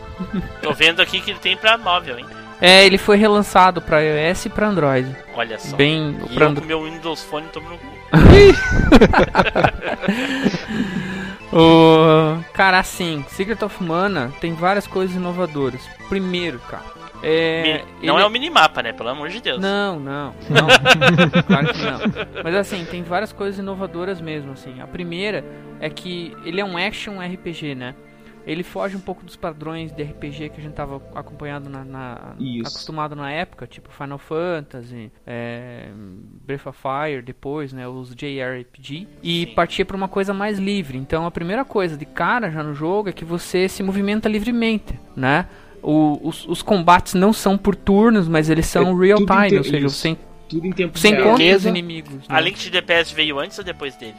Tô 0.61 0.73
vendo 0.73 1.01
aqui 1.01 1.19
que 1.21 1.31
ele 1.31 1.39
tem 1.39 1.57
pra 1.57 1.77
móvel, 1.77 2.19
hein? 2.19 2.25
É, 2.61 2.85
ele 2.85 2.97
foi 2.97 3.17
relançado 3.17 3.81
pra 3.81 3.99
iOS 4.01 4.45
e 4.45 4.49
pra 4.49 4.67
Android. 4.69 5.13
Olha 5.35 5.59
só. 5.59 5.75
Bem, 5.75 6.15
E 6.29 6.33
pra 6.33 6.45
eu 6.45 6.55
com 6.55 6.61
meu 6.61 6.83
Windows 6.83 7.21
Phone 7.23 7.47
tô 7.47 7.59
no 7.59 7.77
cu. 7.77 7.93
O... 11.51 12.39
Cara, 12.53 12.79
assim, 12.79 13.23
Secret 13.29 13.61
of 13.63 13.83
Mana 13.83 14.31
tem 14.41 14.53
várias 14.53 14.87
coisas 14.87 15.15
inovadoras. 15.15 15.81
Primeiro, 16.09 16.57
cara, 16.59 16.83
é... 17.21 17.83
Não 18.01 18.15
ele- 18.15 18.23
é 18.23 18.25
o 18.25 18.29
minimapa, 18.29 18.81
né? 18.81 18.91
Pelo 18.91 19.09
amor 19.09 19.29
de 19.29 19.39
Deus. 19.39 19.61
Não, 19.61 19.99
não, 19.99 20.33
não. 20.49 20.67
claro 21.45 21.67
que 21.67 21.81
não. 21.83 21.99
Mas 22.43 22.55
assim, 22.55 22.83
tem 22.85 23.03
várias 23.03 23.31
coisas 23.31 23.59
inovadoras 23.59 24.19
mesmo, 24.19 24.53
assim. 24.53 24.81
A 24.81 24.87
primeira 24.87 25.45
é 25.79 25.89
que 25.91 26.35
ele 26.43 26.59
é 26.59 26.65
um 26.65 26.75
action 26.75 27.19
RPG, 27.19 27.75
né? 27.75 27.93
Ele 28.45 28.61
foge 28.63 28.95
um 28.97 28.99
pouco 28.99 29.23
dos 29.23 29.35
padrões 29.37 29.91
de 29.91 30.03
RPG 30.03 30.49
que 30.49 30.59
a 30.59 30.63
gente 30.63 30.73
tava 30.73 31.01
acompanhando 31.15 31.69
na, 31.69 31.83
na- 31.85 32.35
acostumado 32.61 33.15
na 33.15 33.31
época, 33.31 33.65
tipo 33.65 33.89
Final 33.91 34.17
Fantasy, 34.17 35.11
é, 35.25 35.87
Breath 36.45 36.67
of 36.67 36.77
Fire, 36.81 37.21
depois, 37.21 37.71
né, 37.71 37.87
os 37.87 38.13
JRPG, 38.13 39.07
e 39.23 39.45
Sim. 39.47 39.53
partia 39.55 39.85
para 39.85 39.95
uma 39.95 40.07
coisa 40.09 40.33
mais 40.33 40.59
livre. 40.59 40.97
Então 40.97 41.25
a 41.25 41.31
primeira 41.31 41.63
coisa 41.63 41.95
de 41.95 42.05
cara 42.05 42.51
já 42.51 42.61
no 42.61 42.73
jogo 42.73 43.09
é 43.09 43.13
que 43.13 43.23
você 43.23 43.69
se 43.69 43.81
movimenta 43.81 44.27
livremente, 44.27 44.99
né? 45.15 45.47
O- 45.81 46.19
os, 46.27 46.47
os 46.47 46.61
combates 46.61 47.13
não 47.13 47.31
são 47.33 47.57
por 47.57 47.75
turnos, 47.75 48.27
mas 48.27 48.49
eles 48.49 48.65
são 48.65 48.83
É 49.01 49.05
real 49.05 49.19
time, 49.25 49.57
ou 49.57 49.63
seja, 49.63 49.89
você, 49.89 50.17
Tudo 50.49 50.67
em 50.67 50.71
tempo 50.71 50.97
você 50.97 51.09
real. 51.09 51.19
encontra 51.21 51.33
os 51.35 51.39
Beleza. 51.39 51.69
inimigos. 51.69 52.13
Né? 52.13 52.19
A 52.27 52.39
Link 52.39 52.61
to 52.63 52.71
the 52.71 52.81
Past 52.81 53.13
veio 53.15 53.39
antes 53.39 53.57
ou 53.57 53.63
depois 53.65 53.95
dele? 53.95 54.15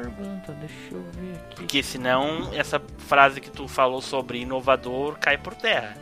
Pergunta, 0.00 0.52
deixa 0.60 0.74
eu 0.92 1.02
ver 1.12 1.34
aqui. 1.36 1.54
Porque 1.56 1.82
senão 1.82 2.50
essa 2.54 2.80
frase 2.98 3.40
que 3.40 3.50
tu 3.50 3.66
falou 3.68 4.00
sobre 4.00 4.38
inovador 4.40 5.18
cai 5.18 5.36
por 5.38 5.54
terra. 5.54 5.94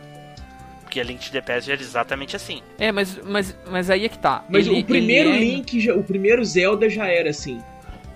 Porque 0.83 1.01
a 1.01 1.05
Link 1.05 1.21
to 1.27 1.33
the 1.33 1.41
Past 1.43 1.71
era 1.71 1.81
exatamente 1.81 2.35
assim. 2.35 2.63
É, 2.79 2.91
mas, 2.91 3.19
mas, 3.25 3.57
mas 3.71 3.91
aí 3.91 4.07
é 4.07 4.09
que 4.09 4.19
tá. 4.19 4.45
Mas 4.49 4.67
Ele- 4.67 4.81
o 4.81 4.85
primeiro 4.85 5.29
ele 5.31 5.37
é- 5.37 5.55
Link, 5.57 5.81
já- 5.81 5.95
o 5.95 6.03
primeiro 6.03 6.43
Zelda 6.45 6.89
já 6.89 7.07
era 7.09 7.29
assim. 7.31 7.61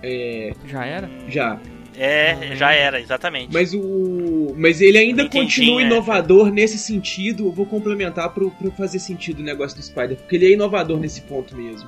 É, 0.01 0.53
Já 0.65 0.83
era? 0.85 1.09
já. 1.29 1.59
É, 1.95 2.55
já 2.55 2.73
era, 2.73 2.99
exatamente. 2.99 3.53
Mas 3.53 3.71
o. 3.75 4.55
Mas 4.57 4.81
ele 4.81 4.97
ainda 4.97 5.23
Nintendinho, 5.23 5.43
continua 5.45 5.81
é. 5.81 5.85
inovador 5.85 6.51
nesse 6.51 6.79
sentido. 6.79 7.45
Eu 7.45 7.51
vou 7.51 7.67
complementar 7.67 8.29
pro, 8.33 8.49
pro 8.49 8.71
fazer 8.71 8.97
sentido 8.97 9.41
o 9.41 9.43
negócio 9.43 9.77
do 9.77 9.83
Spider. 9.83 10.17
Porque 10.17 10.35
ele 10.35 10.47
é 10.47 10.51
inovador 10.53 10.99
nesse 10.99 11.21
ponto 11.21 11.55
mesmo. 11.55 11.87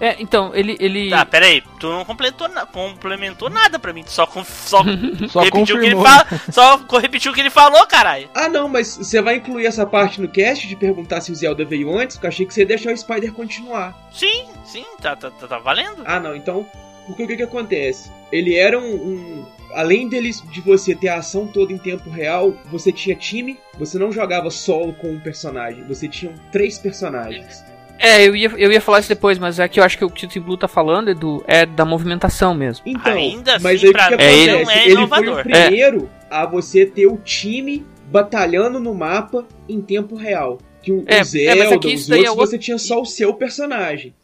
É, 0.00 0.16
então, 0.18 0.52
ele. 0.54 0.76
ele... 0.80 1.10
Tá, 1.10 1.26
pera 1.26 1.44
aí, 1.46 1.62
tu 1.78 1.88
não 1.90 2.04
completou, 2.04 2.48
na- 2.48 2.64
complementou 2.64 3.50
nada 3.50 3.78
pra 3.78 3.92
mim, 3.92 4.02
tu 4.02 4.10
só, 4.10 4.26
com- 4.26 4.42
só, 4.44 4.82
Só 5.28 5.40
repetiu 5.40 5.76
o 5.76 5.80
que 5.80 5.86
ele 5.86 5.96
fala, 5.96 6.26
só 6.50 6.76
repetiu 6.98 7.32
o 7.32 7.34
que 7.34 7.40
ele 7.40 7.50
falou, 7.50 7.86
caralho. 7.86 8.30
Ah, 8.34 8.48
não, 8.48 8.66
mas 8.68 8.96
você 8.96 9.20
vai 9.20 9.36
incluir 9.36 9.66
essa 9.66 9.84
parte 9.84 10.20
no 10.20 10.28
cast 10.28 10.66
de 10.66 10.74
perguntar 10.74 11.20
se 11.20 11.30
o 11.30 11.34
Zelda 11.34 11.64
veio 11.64 11.94
antes? 11.96 12.16
Porque 12.16 12.26
eu 12.26 12.30
achei 12.30 12.46
que 12.46 12.54
você 12.54 12.60
ia 12.60 12.66
deixar 12.66 12.92
o 12.92 12.96
Spider 12.96 13.32
continuar. 13.32 13.94
Sim, 14.12 14.46
sim, 14.64 14.84
tá, 15.02 15.14
tá, 15.14 15.30
tá, 15.30 15.46
tá 15.46 15.58
valendo. 15.58 16.02
Ah, 16.06 16.18
não, 16.18 16.34
então. 16.34 16.66
Porque 17.06 17.24
o 17.24 17.26
que 17.26 17.36
que 17.36 17.42
acontece? 17.42 18.10
Ele 18.32 18.56
era 18.56 18.78
um. 18.78 18.94
um- 18.94 19.46
além 19.74 20.08
dele, 20.08 20.30
de 20.50 20.60
você 20.60 20.94
ter 20.94 21.08
a 21.08 21.16
ação 21.18 21.46
toda 21.46 21.72
em 21.72 21.78
tempo 21.78 22.08
real, 22.10 22.54
você 22.66 22.90
tinha 22.90 23.14
time, 23.14 23.58
você 23.78 23.98
não 23.98 24.10
jogava 24.10 24.50
solo 24.50 24.92
com 24.94 25.08
um 25.12 25.20
personagem, 25.20 25.84
você 25.84 26.08
tinha 26.08 26.32
três 26.50 26.78
personagens. 26.78 27.64
É, 28.02 28.26
eu 28.26 28.34
ia, 28.34 28.48
eu 28.56 28.72
ia 28.72 28.80
falar 28.80 29.00
isso 29.00 29.08
depois, 29.10 29.38
mas 29.38 29.58
é 29.58 29.68
que 29.68 29.78
eu 29.78 29.84
acho 29.84 29.98
que 29.98 30.04
o 30.04 30.10
que 30.10 30.24
o 30.24 30.28
Tim 30.28 30.40
Blue 30.40 30.56
tá 30.56 30.66
falando, 30.66 31.08
Edu, 31.10 31.44
é 31.46 31.66
da 31.66 31.84
movimentação 31.84 32.54
mesmo. 32.54 32.82
Então, 32.86 33.12
Ainda 33.12 33.58
mas 33.60 33.76
assim, 33.76 33.84
aí 33.86 33.90
o 33.90 33.92
pra 33.92 34.08
que 34.08 34.16
mim, 34.16 34.22
acontece? 34.24 34.64
não 34.64 34.70
é 34.70 34.84
ele 34.84 34.92
inovador. 34.92 35.24
foi 35.34 35.40
o 35.40 35.42
primeiro 35.44 36.10
a 36.30 36.46
você 36.46 36.86
ter 36.86 37.06
o 37.06 37.18
time 37.18 37.84
batalhando 38.06 38.80
no 38.80 38.94
mapa 38.94 39.46
em 39.68 39.80
tempo 39.82 40.16
real. 40.16 40.58
Que 40.82 40.90
o, 40.92 41.04
É, 41.06 41.16
o 41.16 41.20
é, 41.20 41.24
Zelda, 41.24 41.56
mas 41.56 41.72
aqui 41.72 41.88
os 41.88 42.00
isso 42.00 42.10
daí 42.10 42.20
é 42.24 42.30
outros, 42.30 42.38
outro- 42.38 42.50
você 42.52 42.58
tinha 42.58 42.78
só 42.78 43.00
o 43.02 43.04
seu 43.04 43.34
personagem. 43.34 44.14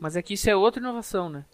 Mas 0.00 0.16
é 0.16 0.22
que 0.22 0.32
isso 0.34 0.48
é 0.48 0.56
outra 0.56 0.80
inovação, 0.80 1.28
né? 1.28 1.44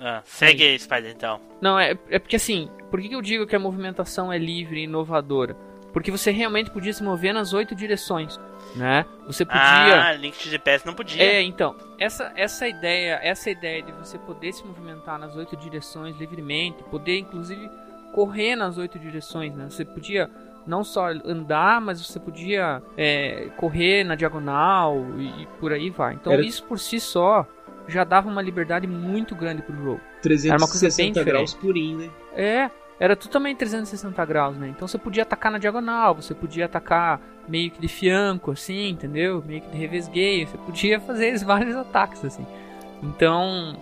Ah, 0.00 0.22
segue 0.24 0.64
aí, 0.64 0.78
Spider, 0.78 1.12
então. 1.14 1.38
Não, 1.60 1.78
é, 1.78 1.94
é 2.08 2.18
porque 2.18 2.36
assim, 2.36 2.68
por 2.90 3.00
que 3.00 3.08
que 3.08 3.14
eu 3.14 3.22
digo 3.22 3.46
que 3.46 3.54
a 3.54 3.58
movimentação 3.58 4.32
é 4.32 4.38
livre 4.38 4.80
e 4.80 4.84
inovadora? 4.84 5.54
Porque 5.92 6.10
você 6.10 6.30
realmente 6.30 6.70
podia 6.70 6.92
se 6.92 7.02
mover 7.02 7.34
nas 7.34 7.52
oito 7.52 7.74
direções, 7.74 8.38
né? 8.76 9.04
Você 9.26 9.44
podia. 9.44 9.60
Ah, 10.04 10.12
Link 10.14 10.36
to 10.38 10.60
Past 10.60 10.86
não 10.86 10.94
podia. 10.94 11.22
É, 11.22 11.42
então, 11.42 11.74
essa, 11.98 12.32
essa 12.36 12.68
ideia, 12.68 13.18
essa 13.22 13.50
ideia 13.50 13.82
de 13.82 13.92
você 13.92 14.18
poder 14.18 14.52
se 14.52 14.64
movimentar 14.64 15.18
nas 15.18 15.34
oito 15.36 15.56
direções 15.56 16.16
livremente, 16.16 16.82
poder 16.84 17.18
inclusive 17.18 17.68
correr 18.12 18.54
nas 18.56 18.78
oito 18.78 18.98
direções, 18.98 19.54
né? 19.54 19.66
Você 19.68 19.84
podia 19.84 20.30
não 20.66 20.84
só 20.84 21.08
andar, 21.24 21.80
mas 21.80 22.04
você 22.04 22.20
podia 22.20 22.82
é, 22.96 23.48
correr 23.56 24.04
na 24.04 24.14
diagonal 24.14 25.04
e, 25.16 25.42
e 25.42 25.46
por 25.58 25.72
aí 25.72 25.90
vai. 25.90 26.14
Então 26.14 26.32
Era- 26.32 26.42
isso 26.42 26.62
por 26.64 26.78
si 26.78 27.00
só 27.00 27.46
já 27.88 28.04
dava 28.04 28.28
uma 28.28 28.42
liberdade 28.42 28.86
muito 28.86 29.34
grande 29.34 29.62
pro 29.62 29.74
jogo. 29.74 30.00
Era 30.46 30.58
uma 30.58 30.68
coisa 30.68 30.86
bem 30.96 31.12
360 31.12 31.24
graus 31.24 31.54
purinho, 31.54 31.98
né? 31.98 32.10
É, 32.34 32.70
era 33.00 33.16
totalmente 33.16 33.56
360 33.56 34.22
graus, 34.26 34.58
né? 34.58 34.68
Então 34.68 34.86
você 34.86 34.98
podia 34.98 35.22
atacar 35.22 35.50
na 35.50 35.56
diagonal, 35.56 36.14
você 36.14 36.34
podia 36.34 36.66
atacar 36.66 37.18
meio 37.48 37.70
que 37.70 37.80
de 37.80 37.88
fianco, 37.88 38.50
assim, 38.50 38.90
entendeu? 38.90 39.42
Meio 39.44 39.62
que 39.62 39.70
de 39.70 39.78
revesgueio, 39.78 40.46
você 40.46 40.58
podia 40.58 41.00
fazer 41.00 41.38
vários 41.42 41.74
ataques, 41.74 42.22
assim. 42.22 42.46
Então. 43.02 43.74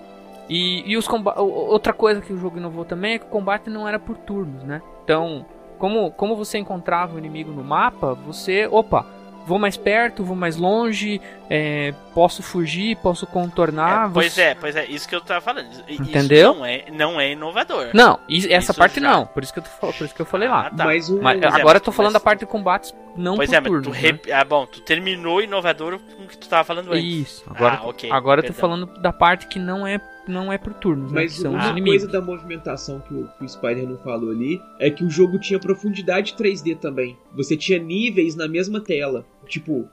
E, 0.48 0.90
e 0.90 0.96
os 0.96 1.06
outra 1.36 1.92
coisa 1.92 2.22
que 2.22 2.32
o 2.32 2.38
jogo 2.38 2.56
inovou 2.56 2.84
também 2.84 3.14
é 3.14 3.18
que 3.18 3.26
o 3.26 3.28
combate 3.28 3.68
não 3.68 3.86
era 3.86 3.98
por 3.98 4.16
turnos, 4.16 4.62
né? 4.62 4.80
Então, 5.04 5.44
como, 5.78 6.10
como 6.12 6.36
você 6.36 6.56
encontrava 6.56 7.16
o 7.16 7.18
inimigo 7.18 7.50
no 7.50 7.64
mapa, 7.64 8.14
você. 8.14 8.68
Opa! 8.70 9.04
Vou 9.48 9.58
mais 9.58 9.76
perto, 9.78 10.22
vou 10.22 10.36
mais 10.36 10.56
longe, 10.56 11.20
é, 11.48 11.94
posso 12.14 12.42
fugir, 12.42 12.96
posso 12.96 13.26
contornar. 13.26 14.08
É, 14.08 14.12
pois 14.12 14.32
você- 14.34 14.42
é, 14.42 14.54
pois 14.54 14.76
é, 14.76 14.84
isso 14.86 15.08
que 15.08 15.14
eu 15.14 15.20
tava 15.22 15.40
falando. 15.40 15.66
Isso 15.88 16.02
Entendeu? 16.02 16.54
não 16.54 16.66
é, 16.66 16.84
não 16.92 17.18
é 17.20 17.32
inovador. 17.32 17.88
Não, 17.94 18.20
e- 18.28 18.46
essa 18.52 18.72
Isso 18.72 18.74
parte 18.78 19.00
já. 19.00 19.10
não, 19.10 19.24
por 19.26 19.42
isso 19.42 19.52
que 19.52 19.58
eu, 19.60 19.62
tô, 19.64 19.70
por 19.92 20.04
isso 20.04 20.14
que 20.14 20.20
eu 20.20 20.26
falei 20.26 20.48
lá. 20.48 20.66
Ah, 20.66 20.70
tá. 20.70 20.84
Mas 20.84 21.08
o. 21.08 21.20
Mas 21.22 21.40
é, 21.40 21.46
agora 21.46 21.60
eu 21.60 21.64
mas- 21.74 21.82
tô 21.82 21.92
falando 21.92 22.12
mas- 22.12 22.20
da 22.22 22.24
parte 22.24 22.40
de 22.40 22.46
combates 22.46 22.94
não 23.16 23.36
Pois 23.36 23.48
por 23.48 23.56
é, 23.56 23.60
mas 23.60 23.68
turnos, 23.70 23.96
tu 23.98 24.02
né? 24.02 24.20
Ah, 24.32 24.44
bom, 24.44 24.66
tu 24.66 24.80
terminou 24.82 25.40
inovador 25.42 25.98
com 25.98 26.24
o 26.24 26.26
que 26.28 26.36
tu 26.36 26.46
tava 26.48 26.62
falando 26.64 26.92
antes. 26.92 27.04
Isso, 27.04 27.44
agora, 27.48 27.78
Ah, 27.82 27.86
ok, 27.88 28.10
agora 28.12 28.40
eu 28.42 28.46
tô 28.46 28.52
falando 28.52 28.86
da 29.00 29.12
parte 29.12 29.46
que 29.48 29.58
não 29.58 29.84
é, 29.86 29.98
não 30.28 30.52
é 30.52 30.58
por 30.58 30.72
turnos, 30.74 31.10
né? 31.10 31.22
Mas 31.22 31.38
os 31.38 31.44
uma 31.44 31.70
inimigos. 31.70 32.02
coisa 32.02 32.08
da 32.12 32.20
movimentação 32.24 33.00
que 33.00 33.14
o, 33.14 33.26
que 33.38 33.44
o 33.44 33.48
Spider 33.48 33.88
não 33.88 33.98
falou 33.98 34.30
ali 34.30 34.60
é 34.78 34.88
que 34.90 35.02
o 35.02 35.10
jogo 35.10 35.38
tinha 35.38 35.58
profundidade 35.58 36.34
3D 36.36 36.76
também. 36.78 37.16
Você 37.34 37.56
tinha 37.56 37.78
níveis 37.78 38.36
na 38.36 38.46
mesma 38.46 38.80
tela. 38.80 39.24
Tipo, 39.48 39.88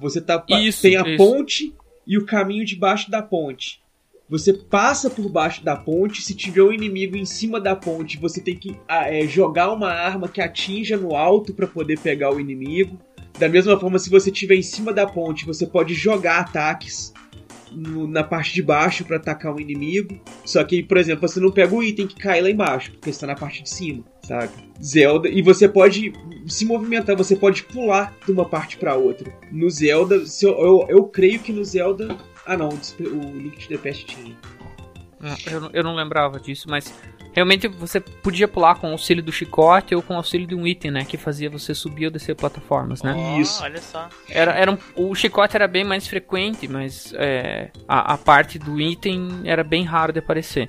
você 0.00 0.20
tá 0.20 0.44
Isso, 0.48 0.82
tem 0.82 0.96
a 0.96 1.06
isso. 1.06 1.16
ponte 1.16 1.74
e 2.06 2.18
o 2.18 2.26
caminho 2.26 2.64
debaixo 2.64 3.10
da 3.10 3.22
ponte. 3.22 3.82
Você 4.28 4.52
passa 4.54 5.10
por 5.10 5.28
baixo 5.28 5.62
da 5.62 5.76
ponte, 5.76 6.22
se 6.22 6.34
tiver 6.34 6.62
um 6.62 6.72
inimigo 6.72 7.16
em 7.16 7.26
cima 7.26 7.60
da 7.60 7.76
ponte, 7.76 8.18
você 8.18 8.40
tem 8.40 8.56
que 8.56 8.76
ah, 8.88 9.12
é, 9.12 9.26
jogar 9.26 9.70
uma 9.72 9.92
arma 9.92 10.28
que 10.28 10.40
atinja 10.40 10.96
no 10.96 11.14
alto 11.14 11.52
para 11.52 11.66
poder 11.66 11.98
pegar 11.98 12.34
o 12.34 12.40
inimigo. 12.40 12.98
Da 13.38 13.48
mesma 13.48 13.78
forma, 13.78 13.98
se 13.98 14.08
você 14.08 14.30
estiver 14.30 14.54
em 14.54 14.62
cima 14.62 14.92
da 14.92 15.06
ponte, 15.06 15.44
você 15.44 15.66
pode 15.66 15.92
jogar 15.92 16.38
ataques 16.38 17.12
no- 17.74 18.06
na 18.06 18.22
parte 18.22 18.54
de 18.54 18.62
baixo 18.62 19.04
para 19.04 19.16
atacar 19.16 19.54
um 19.54 19.60
inimigo. 19.60 20.18
Só 20.44 20.62
que, 20.64 20.82
por 20.82 20.96
exemplo, 20.96 21.26
você 21.28 21.40
não 21.40 21.50
pega 21.50 21.74
o 21.74 21.82
item 21.82 22.06
que 22.06 22.16
cai 22.16 22.40
lá 22.40 22.50
embaixo, 22.50 22.92
porque 22.92 23.10
está 23.10 23.26
na 23.26 23.34
parte 23.34 23.62
de 23.62 23.70
cima, 23.70 24.04
sabe? 24.22 24.50
Zelda, 24.82 25.28
e 25.28 25.42
você 25.42 25.68
pode 25.68 26.12
se 26.46 26.64
movimentar, 26.64 27.16
você 27.16 27.34
pode 27.36 27.62
pular 27.64 28.14
de 28.24 28.32
uma 28.32 28.44
parte 28.44 28.76
para 28.76 28.94
outra. 28.96 29.32
No 29.50 29.68
Zelda, 29.70 30.22
eu, 30.42 30.50
eu, 30.50 30.86
eu 30.88 31.04
creio 31.04 31.38
que 31.40 31.52
no 31.52 31.64
Zelda. 31.64 32.16
Ah, 32.46 32.56
não, 32.56 32.68
o 32.68 33.38
Link 33.38 33.58
to 33.58 33.68
the 33.68 33.78
Past 33.78 34.04
tinha. 34.04 34.36
Eu, 35.46 35.60
não- 35.60 35.70
eu 35.72 35.82
não 35.84 35.94
lembrava 35.94 36.38
disso, 36.40 36.66
mas 36.68 36.92
realmente 37.32 37.66
você 37.68 38.00
podia 38.00 38.46
pular 38.48 38.76
com 38.76 38.88
o 38.88 38.92
auxílio 38.92 39.22
do 39.22 39.32
chicote 39.32 39.94
ou 39.94 40.02
com 40.02 40.14
o 40.14 40.16
auxílio 40.16 40.46
de 40.46 40.54
um 40.54 40.66
item, 40.66 40.90
né? 40.90 41.04
Que 41.04 41.16
fazia 41.16 41.48
você 41.50 41.74
subir 41.74 42.06
ou 42.06 42.10
descer 42.10 42.34
plataformas, 42.36 43.02
né? 43.02 43.14
Ó, 43.16 43.38
Isso. 43.40 43.62
Olha 43.62 43.80
só. 43.80 44.08
Era, 44.28 44.52
era 44.52 44.70
um- 44.70 44.78
o 44.96 45.14
chicote 45.14 45.56
era 45.56 45.66
bem 45.68 45.84
mais 45.84 46.06
frequente, 46.06 46.68
mas 46.68 47.12
é, 47.16 47.70
a, 47.88 48.14
a 48.14 48.18
parte 48.18 48.58
do 48.58 48.80
item 48.80 49.42
era 49.44 49.64
bem 49.64 49.84
raro 49.84 50.12
de 50.12 50.18
aparecer. 50.18 50.68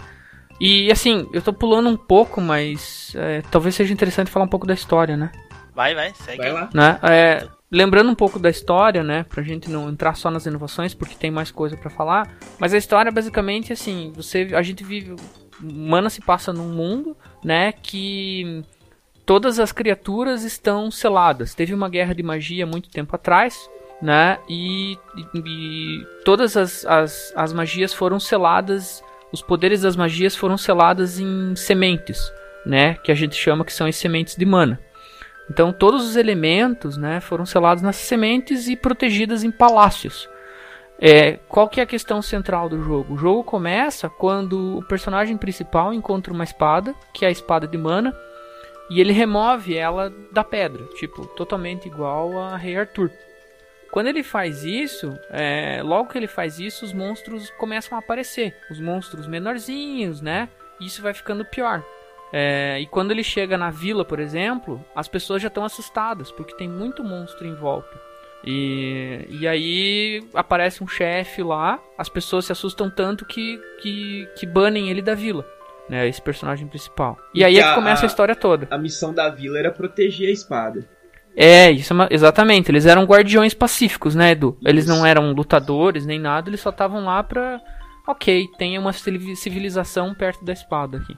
E 0.60 0.90
assim, 0.92 1.28
eu 1.34 1.42
tô 1.42 1.52
pulando 1.52 1.90
um 1.90 1.98
pouco, 1.98 2.40
mas 2.40 3.14
é, 3.16 3.42
talvez 3.52 3.76
seja 3.76 3.92
interessante 3.94 4.32
falar 4.32 4.46
um 4.46 4.50
pouco 4.50 4.66
da 4.66 4.74
história, 4.74 5.18
né? 5.18 5.32
Vai, 5.74 5.94
vai, 5.94 6.14
segue. 6.16 6.38
Vai 6.38 6.52
lá. 6.54 6.70
né? 6.74 7.00
É, 7.04 7.48
lembrando 7.72 8.10
um 8.10 8.16
pouco 8.16 8.38
da 8.40 8.50
história, 8.50 9.04
né, 9.04 9.24
pra 9.28 9.42
gente 9.44 9.70
não 9.70 9.90
entrar 9.90 10.16
só 10.16 10.30
nas 10.32 10.46
inovações, 10.46 10.94
porque 10.94 11.16
tem 11.16 11.32
mais 11.32 11.52
coisa 11.52 11.76
pra 11.76 11.90
falar, 11.90 12.32
mas 12.60 12.74
a 12.74 12.78
história 12.78 13.12
basicamente 13.12 13.74
assim, 13.74 14.12
você 14.16 14.50
a 14.54 14.62
gente 14.62 14.84
vive 14.84 15.16
Mana 15.60 16.10
se 16.10 16.22
passa 16.22 16.52
num 16.52 16.68
mundo, 16.70 17.16
né, 17.44 17.72
que 17.72 18.64
todas 19.26 19.58
as 19.60 19.72
criaturas 19.72 20.44
estão 20.44 20.92
seladas. 20.92 21.56
Teve 21.56 21.74
uma 21.74 21.88
guerra 21.90 22.14
de 22.14 22.22
magia 22.22 22.66
muito 22.66 22.90
tempo 22.90 23.16
atrás, 23.16 23.70
né? 24.02 24.38
E, 24.50 24.94
e- 24.94 25.40
e 25.40 26.06
todas 26.26 26.58
as, 26.58 26.86
as, 26.86 27.34
as 27.36 27.54
magias 27.54 27.94
foram 27.94 28.20
seladas, 28.20 29.02
os 29.32 29.42
poderes 29.42 29.82
das 29.82 29.96
magias 29.96 30.36
foram 30.36 30.58
seladas 30.58 31.18
em 31.20 31.56
sementes, 31.56 32.20
né? 32.66 32.96
Que 32.96 33.12
a 33.12 33.16
gente 33.16 33.36
chama 33.36 33.64
que 33.64 33.72
são 33.74 33.88
as 33.88 33.96
sementes 33.96 34.36
de 34.36 34.46
mana. 34.46 34.78
Então 35.50 35.72
todos 35.72 36.08
os 36.08 36.16
elementos, 36.16 36.98
né, 36.98 37.20
foram 37.20 37.46
selados 37.46 37.84
nas 37.84 37.96
sementes 37.96 38.68
e 38.68 38.76
protegidas 38.76 39.44
em 39.44 39.52
palácios. 39.52 40.30
É, 41.00 41.40
qual 41.50 41.68
que 41.68 41.80
é 41.80 41.84
a 41.84 41.88
questão 41.88 42.22
central 42.22 42.70
do 42.70 42.82
jogo? 42.82 43.14
O 43.14 43.18
jogo 43.18 43.44
começa 43.44 44.10
quando 44.10 44.78
o 44.78 44.84
personagem 44.84 45.36
principal 45.36 45.94
encontra 45.94 46.34
uma 46.34 46.44
espada, 46.44 46.96
que 47.14 47.26
é 47.26 47.28
a 47.28 47.32
espada 47.32 47.68
de 47.68 47.78
mana, 47.78 48.16
e 48.90 49.02
ele 49.02 49.12
remove 49.12 49.76
ela 49.76 50.14
da 50.32 50.44
pedra, 50.44 50.86
tipo, 50.96 51.26
totalmente 51.28 51.88
igual 51.88 52.40
a 52.40 52.56
Rei 52.56 52.78
Arthur. 52.78 53.12
Quando 53.92 54.08
ele 54.08 54.24
faz 54.24 54.64
isso, 54.64 55.18
é, 55.30 55.82
logo 55.84 56.10
que 56.10 56.18
ele 56.18 56.28
faz 56.28 56.60
isso, 56.60 56.86
os 56.86 56.94
monstros 56.94 57.50
começam 57.52 57.98
a 57.98 58.00
aparecer. 58.00 58.56
Os 58.70 58.80
monstros 58.80 59.26
menorzinhos, 59.26 60.22
né? 60.22 60.50
Isso 60.80 61.02
vai 61.02 61.14
ficando 61.14 61.46
pior. 61.46 61.84
É, 62.34 62.80
e 62.82 62.86
quando 62.88 63.12
ele 63.12 63.24
chega 63.24 63.58
na 63.58 63.70
vila, 63.70 64.04
por 64.04 64.20
exemplo, 64.20 64.84
as 64.96 65.08
pessoas 65.08 65.42
já 65.42 65.48
estão 65.48 65.64
assustadas, 65.64 66.32
porque 66.32 66.56
tem 66.56 66.68
muito 66.68 67.04
monstro 67.04 67.48
em 67.48 67.56
volta. 67.56 67.98
E, 68.48 69.26
e 69.30 69.48
aí 69.48 70.24
aparece 70.34 70.84
um 70.84 70.88
chefe 70.88 71.42
lá, 71.42 71.80
as 71.98 72.10
pessoas 72.10 72.46
se 72.46 72.52
assustam 72.52 72.90
tanto 72.90 73.26
que, 73.26 73.60
que, 73.82 74.28
que 74.38 74.46
banem 74.46 74.90
ele 74.90 75.02
da 75.02 75.16
vila, 75.16 75.46
né? 75.90 76.08
Esse 76.08 76.22
personagem 76.22 76.68
principal. 76.68 77.18
E 77.34 77.44
aí 77.44 77.58
é 77.58 77.64
que 77.64 77.74
começa 77.74 78.04
a 78.04 78.06
a- 78.06 78.08
história 78.08 78.36
toda. 78.36 78.68
A 78.70 78.78
missão 78.78 79.14
da 79.14 79.30
vila 79.30 79.58
era 79.58 79.72
proteger 79.72 80.30
a 80.30 80.32
espada. 80.32 80.88
É, 81.36 81.72
isso 81.72 81.92
é 81.92 81.96
uma- 81.96 82.08
exatamente. 82.12 82.70
Eles 82.72 82.86
eram 82.86 83.04
guardiões 83.06 83.54
pacíficos, 83.54 84.14
né, 84.14 84.32
Edu? 84.32 84.58
Eles 84.64 84.86
Isso. 84.86 84.94
não 84.96 85.06
eram 85.06 85.32
lutadores 85.32 86.06
nem 86.06 86.20
nada, 86.20 86.50
eles 86.50 86.62
só 86.62 86.70
estavam 86.70 87.04
lá 87.04 87.24
pra. 87.24 87.60
Ok, 88.08 88.48
tem 88.60 88.78
uma 88.78 88.94
civili- 88.94 89.36
civilização 89.36 90.14
perto 90.14 90.46
da 90.46 90.54
espada 90.54 90.98
aqui, 91.00 91.16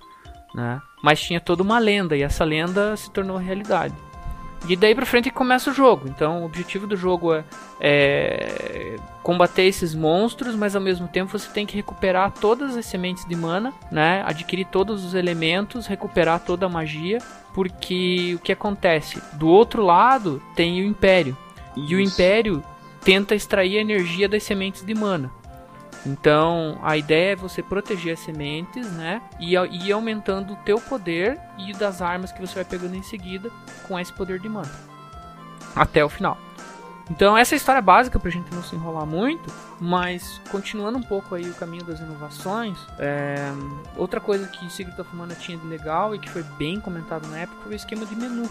né? 0.54 0.82
Mas 1.02 1.22
tinha 1.22 1.40
toda 1.40 1.64
uma 1.64 1.80
lenda 1.80 2.16
e 2.16 2.24
essa 2.24 2.44
lenda 2.44 2.96
se 2.98 3.10
tornou 3.12 3.38
realidade. 3.38 3.96
E 4.68 4.76
daí 4.76 4.96
pra 4.96 5.06
frente 5.06 5.30
começa 5.30 5.70
o 5.70 5.74
jogo. 5.74 6.08
Então 6.08 6.42
o 6.42 6.46
objetivo 6.46 6.88
do 6.88 6.98
jogo 6.98 7.34
é, 7.34 7.44
é 7.80 8.96
combater 9.22 9.64
esses 9.64 9.94
monstros, 9.94 10.56
mas 10.56 10.76
ao 10.76 10.82
mesmo 10.82 11.08
tempo 11.08 11.38
você 11.38 11.50
tem 11.52 11.66
que 11.66 11.76
recuperar 11.76 12.32
todas 12.32 12.76
as 12.76 12.86
sementes 12.86 13.26
de 13.26 13.36
mana, 13.36 13.74
né? 13.92 14.24
Adquirir 14.26 14.66
todos 14.66 15.06
os 15.06 15.14
elementos, 15.14 15.86
recuperar 15.86 16.40
toda 16.40 16.66
a 16.66 16.70
magia, 16.70 17.20
porque 17.54 18.34
o 18.36 18.40
que 18.40 18.52
acontece? 18.52 19.22
Do 19.34 19.48
outro 19.48 19.84
lado 19.84 20.42
tem 20.56 20.82
o 20.82 20.86
Império. 20.86 21.38
E 21.76 21.96
o 21.96 22.00
Isso. 22.00 22.14
Império 22.14 22.64
tenta 23.02 23.36
extrair 23.36 23.78
a 23.78 23.82
energia 23.82 24.28
das 24.28 24.44
sementes 24.44 24.84
de 24.84 24.94
mana. 24.94 25.32
Então, 26.06 26.80
a 26.84 26.96
ideia 26.96 27.34
é 27.34 27.36
você 27.36 27.62
proteger 27.62 28.14
as 28.14 28.20
sementes, 28.20 28.90
né? 28.94 29.22
E 29.40 29.56
ir 29.56 29.92
aumentando 29.92 30.54
o 30.54 30.58
teu 30.58 30.80
poder 30.80 31.40
e 31.58 31.74
das 31.74 32.02
armas 32.02 32.32
que 32.32 32.40
você 32.40 32.56
vai 32.56 32.66
pegando 32.66 32.96
em 32.96 33.04
seguida 33.04 33.50
com 33.88 34.00
esse 34.00 34.14
poder 34.14 34.40
de 34.40 34.48
mana. 34.48 34.72
Até 35.76 36.04
o 36.04 36.10
final. 36.10 36.38
Então, 37.10 37.38
essa 37.38 37.54
é 37.54 37.56
a 37.56 37.58
história 37.58 37.82
básica 37.82 38.20
pra 38.20 38.30
gente 38.30 38.54
não 38.54 38.62
se 38.62 38.76
enrolar 38.76 39.06
muito, 39.06 39.52
mas 39.80 40.42
continuando 40.52 40.98
um 40.98 41.04
pouco 41.04 41.36
aí 41.36 41.50
o 41.50 41.54
caminho 41.54 41.86
das 41.86 42.00
inovações, 42.00 42.78
é, 43.00 43.50
outra 43.96 44.20
coisa 44.20 44.46
que 44.48 44.70
Secret 44.72 45.00
of 45.00 45.16
Mana 45.16 45.34
tinha 45.34 45.58
de 45.58 45.66
legal 45.68 46.14
e 46.14 46.20
que 46.20 46.30
foi 46.30 46.44
bem 46.58 46.80
comentado 46.82 47.28
na 47.30 47.40
época 47.40 47.62
foi 47.64 47.74
o 47.74 47.76
esquema 47.76 48.06
de 48.06 48.16
menu. 48.16 48.50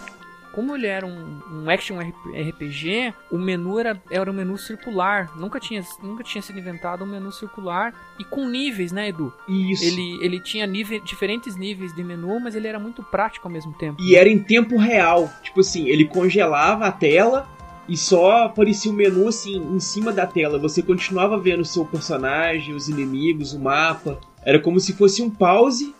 Como 0.57 0.75
ele 0.75 0.87
era 0.87 1.07
um, 1.07 1.39
um 1.53 1.69
action 1.69 1.99
RPG, 2.01 3.13
o 3.31 3.37
menu 3.37 3.79
era, 3.79 4.03
era 4.11 4.31
um 4.31 4.33
menu 4.33 4.57
circular. 4.57 5.39
Nunca 5.39 5.61
tinha, 5.61 5.85
nunca 6.03 6.25
tinha 6.25 6.41
sido 6.41 6.59
inventado 6.59 7.05
um 7.05 7.07
menu 7.07 7.31
circular 7.31 7.93
e 8.19 8.25
com 8.25 8.49
níveis, 8.49 8.91
né, 8.91 9.11
Edu? 9.11 9.31
Isso. 9.47 9.85
Ele, 9.85 10.19
ele 10.25 10.41
tinha 10.41 10.67
nível, 10.67 10.99
diferentes 11.05 11.57
níveis 11.57 11.95
de 11.95 12.03
menu, 12.03 12.41
mas 12.41 12.55
ele 12.55 12.67
era 12.67 12.79
muito 12.79 13.03
prático 13.03 13.47
ao 13.47 13.53
mesmo 13.53 13.75
tempo. 13.75 14.01
E 14.01 14.17
era 14.17 14.31
em 14.31 14.43
tempo 14.43 14.79
real. 14.79 15.31
Tipo 15.43 15.61
assim, 15.61 15.89
ele 15.91 16.07
congelava 16.07 16.87
a 16.87 16.93
tela 16.93 17.47
e 17.87 17.95
só 17.95 18.45
aparecia 18.45 18.91
o 18.91 18.95
menu 18.95 19.29
assim 19.29 19.59
em 19.59 19.79
cima 19.79 20.11
da 20.11 20.27
tela. 20.27 20.59
Você 20.59 20.83
continuava 20.83 21.39
vendo 21.39 21.61
o 21.61 21.67
seu 21.67 21.85
personagem, 21.85 22.75
os 22.75 22.89
inimigos, 22.89 23.53
o 23.53 23.61
mapa. 23.61 24.19
Era 24.43 24.59
como 24.59 24.81
se 24.81 24.95
fosse 24.95 25.23
um 25.23 25.29
pause 25.29 25.95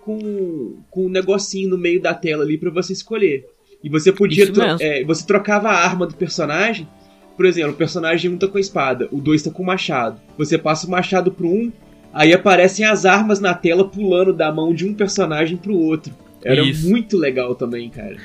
com, 0.00 0.78
com 0.90 1.04
um 1.04 1.10
negocinho 1.10 1.68
no 1.68 1.76
meio 1.76 2.00
da 2.00 2.14
tela 2.14 2.44
ali 2.44 2.56
pra 2.56 2.70
você 2.70 2.94
escolher. 2.94 3.46
E 3.82 3.88
você 3.88 4.12
podia. 4.12 4.50
Tro- 4.52 4.62
é, 4.80 5.02
você 5.04 5.26
trocava 5.26 5.68
a 5.70 5.74
arma 5.84 6.06
do 6.06 6.14
personagem. 6.14 6.88
Por 7.36 7.46
exemplo, 7.46 7.72
o 7.72 7.76
personagem 7.76 8.30
1 8.30 8.36
tá 8.36 8.46
com 8.48 8.58
a 8.58 8.60
espada, 8.60 9.08
o 9.10 9.18
2 9.20 9.42
tá 9.42 9.50
com 9.50 9.62
o 9.62 9.66
machado. 9.66 10.20
Você 10.36 10.58
passa 10.58 10.86
o 10.86 10.90
machado 10.90 11.32
pro 11.32 11.48
um, 11.48 11.72
aí 12.12 12.34
aparecem 12.34 12.84
as 12.84 13.06
armas 13.06 13.40
na 13.40 13.54
tela 13.54 13.88
pulando 13.88 14.32
da 14.34 14.52
mão 14.52 14.74
de 14.74 14.84
um 14.86 14.92
personagem 14.92 15.56
pro 15.56 15.74
outro. 15.74 16.12
Era 16.44 16.60
Isso. 16.62 16.88
muito 16.88 17.16
legal 17.16 17.54
também, 17.54 17.88
cara. 17.88 18.16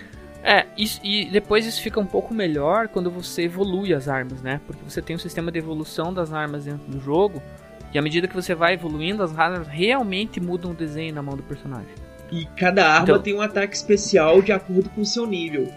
É, 0.43 0.65
isso- 0.77 0.99
e 1.03 1.25
depois 1.31 1.65
isso 1.65 1.81
fica 1.81 1.99
um 1.99 2.05
pouco 2.05 2.33
melhor 2.33 2.87
quando 2.89 3.09
você 3.09 3.43
evolui 3.43 3.93
as 3.93 4.07
armas, 4.09 4.41
né? 4.41 4.59
Porque 4.67 4.81
você 4.87 5.01
tem 5.01 5.15
um 5.15 5.19
sistema 5.19 5.51
de 5.51 5.57
evolução 5.59 6.13
das 6.13 6.31
armas 6.33 6.65
dentro 6.65 6.85
do 6.91 6.99
jogo. 6.99 7.41
E 7.93 7.97
à 7.97 8.01
medida 8.01 8.27
que 8.27 8.35
você 8.35 8.53
vai 8.53 8.73
evoluindo, 8.73 9.23
as 9.23 9.37
armas 9.37 9.67
realmente 9.67 10.39
mudam 10.41 10.71
o 10.71 10.73
desenho 10.73 11.15
na 11.15 11.23
mão 11.23 11.35
do 11.37 11.43
personagem. 11.43 11.87
E 12.32 12.45
cada 12.57 12.88
arma 12.88 13.03
Então- 13.03 13.21
tem 13.21 13.34
um 13.36 13.41
ataque 13.41 13.76
especial 13.76 14.41
de 14.41 14.51
acordo 14.51 14.89
com 14.89 15.01
o 15.01 15.05
seu 15.05 15.26
nível. 15.26 15.71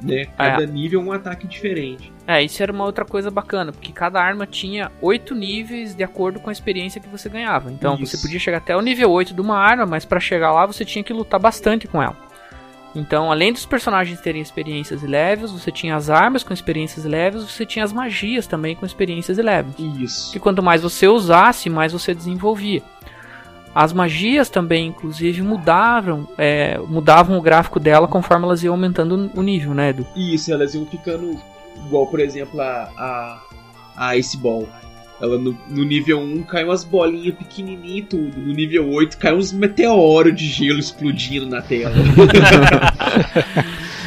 Né? 0.00 0.26
Cada 0.38 0.64
nível 0.64 1.00
é 1.00 1.04
um 1.04 1.10
ataque 1.12 1.44
diferente. 1.46 2.12
É, 2.24 2.40
isso 2.40 2.62
era 2.62 2.72
uma 2.72 2.84
outra 2.84 3.04
coisa 3.04 3.32
bacana, 3.32 3.72
porque 3.72 3.90
cada 3.92 4.20
arma 4.22 4.46
tinha 4.46 4.92
oito 5.00 5.34
níveis 5.34 5.92
de 5.92 6.04
acordo 6.04 6.38
com 6.38 6.50
a 6.50 6.52
experiência 6.52 7.00
que 7.00 7.08
você 7.08 7.28
ganhava. 7.28 7.70
Então 7.72 7.94
Isso. 7.98 8.16
você 8.16 8.22
podia 8.22 8.38
chegar 8.38 8.58
até 8.58 8.76
o 8.76 8.80
nível 8.80 9.10
8 9.10 9.34
de 9.34 9.40
uma 9.40 9.58
arma, 9.58 9.84
mas 9.84 10.04
pra 10.04 10.20
chegar 10.20 10.52
lá 10.52 10.64
você 10.66 10.84
tinha 10.84 11.02
que 11.02 11.12
lutar 11.12 11.40
bastante 11.40 11.88
com 11.88 12.00
ela. 12.00 12.16
Então, 12.94 13.32
além 13.32 13.52
dos 13.52 13.64
personagens 13.66 14.20
terem 14.20 14.40
experiências 14.42 15.02
e 15.02 15.06
levels, 15.06 15.50
você 15.50 15.72
tinha 15.72 15.96
as 15.96 16.10
armas 16.10 16.44
com 16.44 16.52
experiências 16.52 17.04
e 17.04 17.08
levels, 17.08 17.50
você 17.50 17.64
tinha 17.64 17.84
as 17.84 17.92
magias 17.92 18.46
também 18.46 18.76
com 18.76 18.84
experiências 18.86 19.36
e 19.38 19.42
levels. 19.42 19.74
Isso. 19.98 20.32
que 20.32 20.38
quanto 20.38 20.62
mais 20.62 20.82
você 20.82 21.08
usasse, 21.08 21.68
mais 21.70 21.92
você 21.92 22.14
desenvolvia. 22.14 22.82
As 23.74 23.92
magias 23.92 24.50
também, 24.50 24.88
inclusive, 24.88 25.40
mudavam, 25.42 26.28
é, 26.36 26.78
mudavam 26.78 27.38
o 27.38 27.42
gráfico 27.42 27.80
dela 27.80 28.06
conforme 28.06 28.44
elas 28.44 28.62
iam 28.62 28.74
aumentando 28.74 29.30
o 29.34 29.42
nível, 29.42 29.72
né, 29.72 29.90
Edu? 29.90 30.06
Isso, 30.14 30.52
elas 30.52 30.74
iam 30.74 30.84
ficando 30.84 31.38
igual, 31.86 32.06
por 32.06 32.20
exemplo, 32.20 32.60
a, 32.60 32.90
a, 32.96 33.42
a 33.96 34.16
Ice 34.16 34.36
Ball. 34.36 34.68
Ela 35.22 35.38
no, 35.38 35.56
no 35.68 35.84
nível 35.84 36.18
1 36.18 36.42
cai 36.42 36.64
umas 36.64 36.82
bolinhas 36.82 37.36
pequenininhas 37.36 37.98
e 37.98 38.08
tudo. 38.08 38.40
No 38.40 38.52
nível 38.52 38.90
8 38.90 39.16
cai 39.18 39.32
uns 39.32 39.52
meteoros 39.52 40.34
de 40.34 40.48
gelo 40.48 40.80
explodindo 40.80 41.46
na 41.46 41.62
tela. 41.62 41.92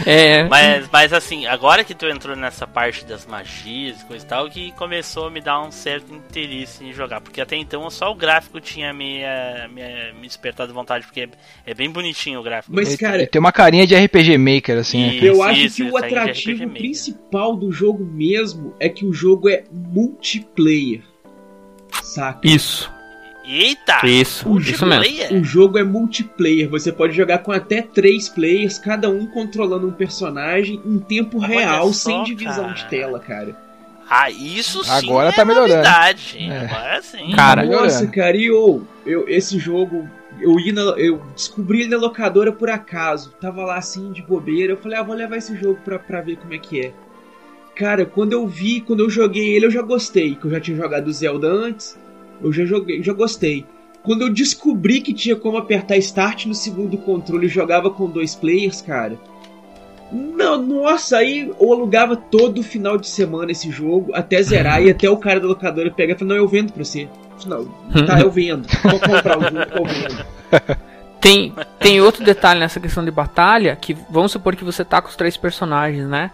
É, 0.06 0.44
Mas, 0.44 0.88
mas 0.92 1.14
assim, 1.14 1.48
agora 1.48 1.84
que 1.84 1.96
tu 1.96 2.06
entrou 2.06 2.36
nessa 2.36 2.68
parte 2.68 3.06
das 3.06 3.26
magias 3.26 4.02
e 4.02 4.06
coisa 4.06 4.24
e 4.24 4.28
tal, 4.28 4.50
que 4.50 4.72
começou 4.74 5.28
a 5.28 5.32
me 5.32 5.42
dar 5.42 5.62
um 5.64 5.72
certo 5.72 6.14
interesse 6.14 6.84
em 6.84 6.94
jogar. 6.94 7.22
Porque 7.22 7.42
até 7.42 7.56
então 7.56 7.90
só 7.90 8.12
o 8.12 8.16
gráfico 8.16 8.60
tinha 8.60 8.94
me, 8.94 9.20
eh, 9.22 9.68
me, 9.74 10.20
me 10.20 10.28
despertado 10.28 10.74
vontade, 10.74 11.06
porque 11.06 11.22
é, 11.22 11.30
é 11.66 11.74
bem 11.74 11.90
bonitinho 11.90 12.40
o 12.40 12.44
gráfico. 12.44 12.76
Mas, 12.76 12.90
Ele- 12.90 12.98
cara, 12.98 13.18
ele 13.18 13.28
tem 13.28 13.40
uma 13.40 13.52
carinha 13.54 13.88
de 13.88 13.96
RPG 13.96 14.38
Maker, 14.38 14.78
assim. 14.78 15.02
né? 15.02 15.14
E- 15.16 15.26
eu 15.26 15.34
Isso, 15.34 15.44
acho 15.44 15.60
isso, 15.62 15.76
que 15.78 15.84
o 15.84 15.86
isso 15.88 15.98
de 15.98 16.06
atrativo 16.06 16.70
principal 16.70 17.56
do 17.56 17.72
jogo 17.72 18.06
mesmo 18.06 18.76
é 18.80 18.90
que 18.90 19.06
o 19.06 19.14
jogo 19.14 19.50
é 19.50 19.64
multiplayer. 19.72 21.02
Saca? 22.04 22.40
isso, 22.48 22.92
Eita! 23.44 24.00
isso, 24.08 24.50
O 24.50 24.60
isso 24.60 24.86
mesmo. 24.86 25.04
Multiplayer? 25.04 25.34
O 25.40 25.44
jogo 25.44 25.78
é 25.78 25.84
multiplayer, 25.84 26.70
você 26.70 26.92
pode 26.92 27.14
jogar 27.16 27.40
com 27.40 27.52
até 27.52 27.82
três 27.82 28.28
players, 28.28 28.80
cada 28.80 29.10
um 29.10 29.26
controlando 29.28 29.88
um 29.88 29.92
personagem 29.92 30.82
em 30.86 30.98
tempo 31.00 31.38
Olha 31.40 31.48
real, 31.48 31.94
só, 31.94 32.10
sem 32.10 32.24
divisão 32.24 32.70
de 32.74 32.82
cara. 32.82 32.90
tela, 32.90 33.20
cara. 33.20 33.66
Ah, 34.10 34.30
isso 34.30 34.84
sim 34.84 34.92
Agora 34.92 35.30
é 35.30 35.32
tá 35.32 35.44
melhorando. 35.44 35.74
novidade? 35.76 36.38
É. 36.40 36.60
Agora 36.68 37.02
sim. 37.02 37.32
Cara, 37.36 37.64
Nossa, 37.66 38.06
cara, 38.08 38.38
e 38.38 38.46
eu, 38.46 38.86
eu, 39.06 39.28
esse 39.28 39.58
jogo, 39.58 40.08
eu 40.40 40.60
ia 40.60 40.72
na, 40.74 40.82
eu 40.98 41.24
descobri 41.36 41.82
ele 41.82 41.90
na 41.90 41.98
locadora 41.98 42.52
por 42.52 42.70
acaso. 42.70 43.32
Tava 43.42 43.64
lá 43.64 43.78
assim, 43.78 44.12
de 44.12 44.22
bobeira, 44.22 44.74
eu 44.74 44.78
falei, 44.78 44.98
ah, 45.00 45.04
vou 45.04 45.16
levar 45.16 45.38
esse 45.38 45.56
jogo 45.58 45.80
pra, 45.84 45.98
pra 45.98 46.22
ver 46.22 46.38
como 46.38 46.54
é 46.54 46.58
que 46.60 46.82
é. 46.86 46.94
Cara, 47.76 48.06
quando 48.06 48.32
eu 48.32 48.48
vi, 48.48 48.80
quando 48.80 49.02
eu 49.02 49.10
joguei 49.10 49.56
ele, 49.56 49.66
eu 49.66 49.72
já 49.72 49.82
gostei, 49.82 50.36
que 50.36 50.46
eu 50.46 50.52
já 50.52 50.60
tinha 50.62 50.78
jogado 50.78 51.12
Zelda 51.12 51.48
antes, 51.48 51.98
eu 52.42 52.52
já 52.52 52.64
joguei, 52.66 53.04
já 53.04 53.12
gostei. 53.12 53.66
Quando 54.02 54.22
eu 54.22 54.34
descobri 54.34 55.02
que 55.02 55.14
tinha 55.14 55.36
como 55.36 55.58
apertar 55.58 55.98
Start 55.98 56.46
no 56.46 56.54
segundo 56.54 56.98
controle 56.98 57.48
e 57.48 57.50
jogava 57.50 57.90
com 57.90 58.10
dois 58.10 58.34
players, 58.34 58.82
cara. 58.82 59.18
Não, 60.12 60.62
nossa, 60.62 61.18
aí 61.18 61.52
eu 61.60 61.74
alugava 61.74 62.16
todo 62.16 62.64
final 62.64 62.98
de 62.98 63.08
semana 63.08 63.52
esse 63.52 63.70
jogo, 63.72 64.12
até 64.14 64.42
zerar, 64.42 64.82
e 64.82 64.90
até 64.90 65.10
o 65.10 65.18
cara 65.18 65.40
da 65.40 65.48
locadora 65.48 65.92
pegar 65.92 66.14
e 66.14 66.18
falar, 66.18 66.30
não, 66.30 66.36
eu 66.38 66.48
vendo 66.48 66.72
pra 66.72 66.84
você. 66.84 67.10
Não, 67.46 67.66
tá, 68.06 68.22
eu 68.22 68.32
vendo. 68.32 68.68
Vou 68.84 69.00
comprar 69.00 69.38
o 69.38 69.42
jogo, 69.42 69.58
eu 69.58 69.86
vendo. 69.86 70.86
Tem, 71.20 71.52
tem 71.80 72.00
outro 72.02 72.24
detalhe 72.24 72.60
nessa 72.60 72.80
questão 72.80 73.04
de 73.04 73.10
batalha, 73.10 73.76
que 73.76 73.98
vamos 74.12 74.32
supor 74.32 74.56
que 74.56 74.64
você 74.64 74.86
tá 74.86 75.02
com 75.02 75.10
os 75.10 75.16
três 75.16 75.36
personagens, 75.36 76.08
né? 76.08 76.30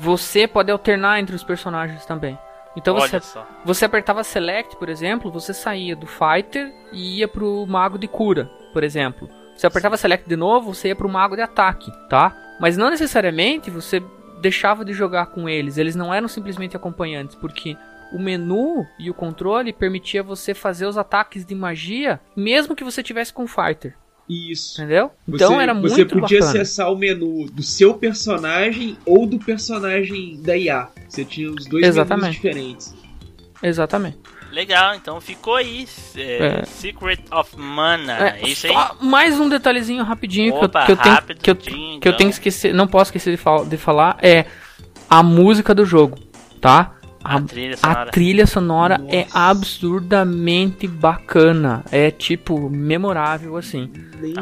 Você 0.00 0.48
pode 0.48 0.72
alternar 0.72 1.20
entre 1.20 1.36
os 1.36 1.44
personagens 1.44 2.06
também. 2.06 2.38
Então 2.74 2.94
você, 2.94 3.20
só. 3.20 3.46
você 3.64 3.84
apertava 3.84 4.24
Select, 4.24 4.76
por 4.76 4.88
exemplo, 4.88 5.30
você 5.30 5.52
saía 5.52 5.94
do 5.94 6.06
Fighter 6.06 6.72
e 6.92 7.18
ia 7.18 7.28
pro 7.28 7.66
Mago 7.66 7.98
de 7.98 8.08
Cura, 8.08 8.50
por 8.72 8.82
exemplo. 8.82 9.28
Você 9.54 9.66
apertava 9.66 9.98
Select 9.98 10.26
de 10.26 10.36
novo, 10.36 10.72
você 10.72 10.88
ia 10.88 10.96
pro 10.96 11.08
Mago 11.08 11.36
de 11.36 11.42
Ataque, 11.42 11.92
tá? 12.08 12.34
Mas 12.58 12.78
não 12.78 12.88
necessariamente 12.88 13.70
você 13.70 14.02
deixava 14.40 14.86
de 14.86 14.94
jogar 14.94 15.26
com 15.26 15.46
eles. 15.46 15.76
Eles 15.76 15.94
não 15.94 16.14
eram 16.14 16.28
simplesmente 16.28 16.76
acompanhantes, 16.76 17.36
porque 17.36 17.76
o 18.10 18.18
menu 18.18 18.86
e 18.98 19.10
o 19.10 19.14
controle 19.14 19.72
permitia 19.72 20.22
você 20.22 20.54
fazer 20.54 20.86
os 20.86 20.96
ataques 20.96 21.44
de 21.44 21.54
magia, 21.54 22.18
mesmo 22.34 22.74
que 22.74 22.84
você 22.84 23.02
tivesse 23.02 23.34
com 23.34 23.44
o 23.44 23.48
Fighter, 23.48 23.94
Isso. 24.30 24.80
entendeu? 24.80 25.10
Então 25.28 25.54
Você- 25.54 25.62
era 25.62 25.74
muito 25.74 25.94
Você 25.94 26.04
podia 26.04 26.38
bacana. 26.40 26.60
acessar 26.62 26.92
o 26.92 26.96
menu 26.96 27.46
do 27.50 27.62
seu 27.62 27.94
personagem 27.94 28.96
ou 29.04 29.26
do 29.26 29.38
personagem 29.38 30.40
da 30.42 30.56
IA. 30.56 30.88
Você 31.08 31.24
tinha 31.24 31.50
os 31.50 31.66
dois 31.66 31.84
Exatamente. 31.84 32.22
menus 32.22 32.36
diferentes. 32.36 32.94
Exatamente. 33.62 34.18
Legal, 34.52 34.94
então 34.96 35.20
ficou 35.20 35.54
aí. 35.54 35.86
é, 36.16 36.60
É. 36.60 36.64
Secret 36.64 37.20
of 37.30 37.56
Mana. 37.56 38.18
É, 38.18 38.40
É, 38.42 38.48
isso 38.48 38.66
aí? 38.66 38.72
só 38.72 38.96
mais 39.00 39.38
um 39.38 39.48
detalhezinho 39.48 40.02
rapidinho 40.02 40.52
que 40.52 40.58
eu- 40.58 40.64
Opa, 40.64 40.86
que, 40.86 40.92
eu, 40.92 40.96
tenho, 40.96 41.16
que, 41.40 41.50
eu, 41.50 41.56
que 41.56 42.08
eu 42.08 42.16
tenho 42.16 42.30
que 42.30 42.34
esquecer, 42.36 42.74
não 42.74 42.86
posso 42.88 43.08
esquecer 43.10 43.30
de, 43.32 43.36
fal- 43.36 43.64
de 43.64 43.76
falar, 43.76 44.16
é 44.22 44.46
a 45.08 45.22
música 45.22 45.72
do 45.74 45.84
jogo, 45.84 46.18
tá? 46.60 46.94
A, 47.22 47.36
A 47.36 47.40
trilha 47.42 47.74
a 47.74 47.76
sonora. 47.76 48.10
trilha 48.10 48.46
sonora 48.46 48.98
Nossa. 48.98 49.14
é 49.14 49.26
absurdamente 49.32 50.88
bacana, 50.88 51.84
é 51.92 52.10
tipo 52.10 52.68
memorável 52.70 53.56
assim. 53.56 53.92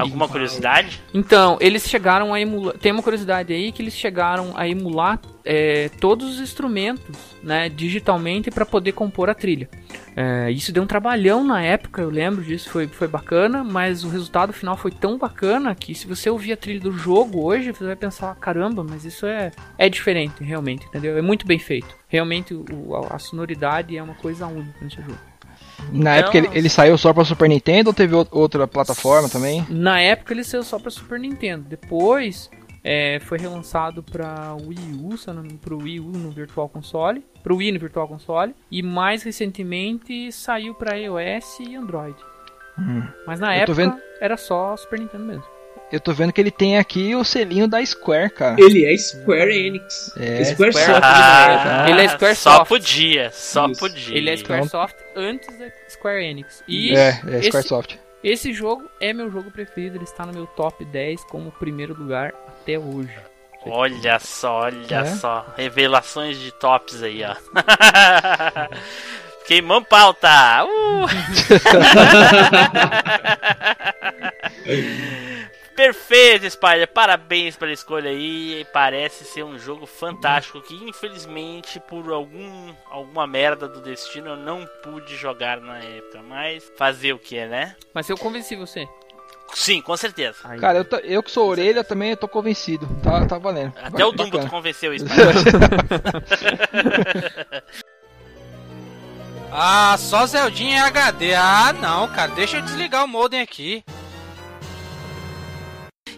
Alguma 0.01 0.29
curiosidade? 0.29 1.01
Então, 1.15 1.57
eles 1.61 1.89
chegaram 1.89 2.33
a 2.35 2.41
emular. 2.41 2.77
Tem 2.79 2.93
uma 2.93 3.03
curiosidade 3.03 3.53
aí 3.53 3.71
que 3.73 3.83
eles 3.83 3.95
chegaram 3.95 4.53
a 4.57 4.69
emular 4.69 5.21
é, 5.45 5.89
todos 6.01 6.35
os 6.35 6.41
instrumentos, 6.41 7.17
né, 7.43 7.69
digitalmente 7.69 8.51
para 8.51 8.67
poder 8.67 8.93
compor 8.93 9.31
a 9.31 9.35
trilha. 9.35 9.69
É, 10.15 10.51
isso 10.51 10.73
deu 10.73 10.83
um 10.83 10.87
trabalhão 10.87 11.45
na 11.45 11.63
época, 11.63 12.03
eu 12.03 12.11
lembro 12.11 12.43
disso, 12.43 12.69
foi, 12.71 12.87
foi 12.89 13.07
bacana, 13.07 13.63
mas 13.63 14.03
o 14.05 14.09
resultado 14.09 14.53
final 14.53 14.77
foi 14.77 14.91
tão 14.91 15.17
bacana 15.17 15.75
que 15.75 15.95
se 15.95 16.07
você 16.07 16.29
ouvir 16.29 16.53
a 16.53 16.57
trilha 16.57 16.81
do 16.81 16.93
jogo 16.93 17.43
hoje, 17.45 17.71
você 17.73 17.85
vai 17.85 17.95
pensar, 17.97 18.35
caramba, 18.37 18.83
mas 18.83 19.05
isso 19.05 19.25
é, 19.27 19.53
é 19.79 19.89
diferente, 19.89 20.43
realmente, 20.43 20.87
entendeu? 20.87 21.17
É 21.17 21.23
muito 21.23 21.47
bem 21.47 21.59
feito. 21.59 21.97
Realmente 22.09 22.53
o- 22.53 22.95
a, 22.97 23.15
a 23.15 23.19
sonoridade 23.19 23.97
é 23.97 24.03
uma 24.03 24.15
coisa 24.15 24.47
única 24.47 24.75
nesse 24.83 24.97
jogo. 24.97 25.19
Na 25.93 26.19
Então- 26.19 26.31
época 26.31 26.39
ele, 26.39 26.49
ele 26.53 26.69
saiu 26.69 26.99
só 26.99 27.13
pra 27.13 27.25
Super 27.25 27.49
Nintendo 27.49 27.91
ou 27.91 27.95
teve 27.95 28.15
ou- 28.15 28.27
outra 28.31 28.67
plataforma 28.67 29.29
também? 29.29 29.65
Na 29.71 30.01
época 30.01 30.33
ele 30.35 30.45
saiu 30.45 30.63
só 30.63 30.79
pra 30.79 30.91
Super 30.91 31.19
Nintendo. 31.19 31.65
Depois 31.69 32.51
é, 32.85 33.19
foi 33.21 33.39
relançado 33.39 34.03
pra 34.03 34.55
Wii 34.55 35.01
U, 35.03 35.59
pro 35.61 35.79
Wii 35.79 36.01
U 36.01 36.05
no 36.09 36.31
Virtual 36.31 36.69
Console, 36.69 37.23
pro 37.43 37.57
Wii 37.57 37.73
no 37.73 37.79
Virtual 37.81 38.07
Console 38.09 38.55
e 38.71 38.83
mais 38.83 39.23
recentemente 39.23 40.31
saiu 40.33 40.75
pra 40.75 40.97
iOS 40.97 41.61
e 41.61 41.75
Android. 41.77 42.17
Mas 43.27 43.41
na 43.41 43.49
Hum. 43.49 43.53
Eu 43.53 43.61
época 43.63 43.99
era 44.21 44.37
só 44.37 44.77
Super 44.77 45.01
Nintendo 45.01 45.25
mesmo. 45.25 45.45
Eu 45.91 45.99
tô 46.01 46.13
vendo 46.13 46.33
que 46.35 46.41
ele 46.41 46.51
tem 46.51 46.77
aqui 46.79 47.15
o 47.15 47.25
selinho 47.25 47.67
da 47.67 47.83
Square, 47.85 48.29
cara. 48.31 48.57
Ele 48.59 48.85
é 48.85 48.95
Square 48.97 49.51
Enix. 49.51 50.13
É, 50.19 50.45
Square 50.45 50.73
Square- 50.73 50.93
Soft. 50.93 51.01
Ah, 51.03 51.87
Ele 51.89 52.03
é 52.03 52.09
Square 52.09 52.35
Só 52.37 52.57
Soft. 52.59 52.69
podia, 52.69 53.31
só 53.33 53.67
Isso. 53.69 53.81
podia. 53.81 54.17
Ele 54.19 54.29
é 54.31 54.35
Então- 54.35 54.45
Squaresoft 54.67 54.97
antes 55.17 55.59
da 55.59 55.67
Square 55.89 56.23
Enix. 56.25 56.63
E 56.69 56.95
É, 56.95 57.19
é 57.27 57.39
esse, 57.39 57.49
Squaresoft. 57.49 57.97
esse 58.23 58.53
jogo 58.53 58.85
é 59.01 59.15
meu 59.15 59.31
jogo 59.31 59.51
preferido, 59.51 59.97
ele 59.97 60.05
está 60.05 60.27
no 60.27 60.33
meu 60.35 60.47
top 60.47 60.85
10 60.85 61.25
como 61.25 61.51
primeiro 61.53 61.95
lugar 61.99 62.35
até 62.47 62.79
hoje. 62.79 63.09
Olha 63.65 64.19
só, 64.19 64.61
olha 64.65 64.77
É? 64.91 65.05
só. 65.07 65.47
Revelações 65.57 66.39
de 66.39 66.53
tops 66.53 67.03
aí, 67.03 67.23
ó. 67.25 67.35
Queimando 69.49 69.87
pauta! 69.87 70.29
Uh! 70.65 71.07
Perfeito, 75.79 76.51
Spider. 76.51 76.89
Parabéns 76.89 77.55
pela 77.55 77.73
escolha 77.73 78.11
aí. 78.11 78.67
Parece 78.73 79.25
ser 79.25 79.45
um 79.45 79.57
jogo 79.57 79.87
fantástico 79.87 80.61
que, 80.61 80.75
infelizmente, 80.75 81.79
por 81.79 82.11
algum 82.11 82.75
alguma 82.91 83.29
merda 83.29 83.69
do 83.69 83.81
destino, 83.81 84.31
eu 84.31 84.37
não 84.37 84.67
pude 84.83 85.15
jogar 85.15 85.61
na 85.61 85.79
época. 85.79 86.21
Mas 86.21 86.69
fazer 86.77 87.13
o 87.13 87.19
que, 87.19 87.47
né? 87.47 87.77
Mas 87.95 88.11
eu 88.11 88.19
convenci 88.19 88.57
você. 88.57 88.89
Sim, 89.55 89.81
com 89.81 89.97
certeza. 89.97 90.39
Cara, 90.59 90.79
eu, 90.79 90.99
eu 91.05 91.23
que 91.23 91.31
sou 91.31 91.49
orelha 91.49 91.85
também 91.85 92.17
tô 92.17 92.27
convencido. 92.27 92.89
Tá, 93.01 93.25
tá 93.25 93.39
valendo. 93.39 93.73
Até 93.81 94.05
o. 94.05 94.11
Dumbo 94.11 94.37
tu 94.37 94.51
convenceu, 94.51 94.93
Spider. 94.99 95.15
Ah, 99.53 99.97
só 99.97 100.27
Zeldinha 100.27 100.87
HD. 100.87 101.37
Ah, 101.37 101.73
não, 101.73 102.09
cara. 102.09 102.33
Deixa 102.33 102.57
eu 102.57 102.63
desligar 102.63 103.05
o 103.05 103.09
modem 103.09 103.41
aqui. 103.41 103.85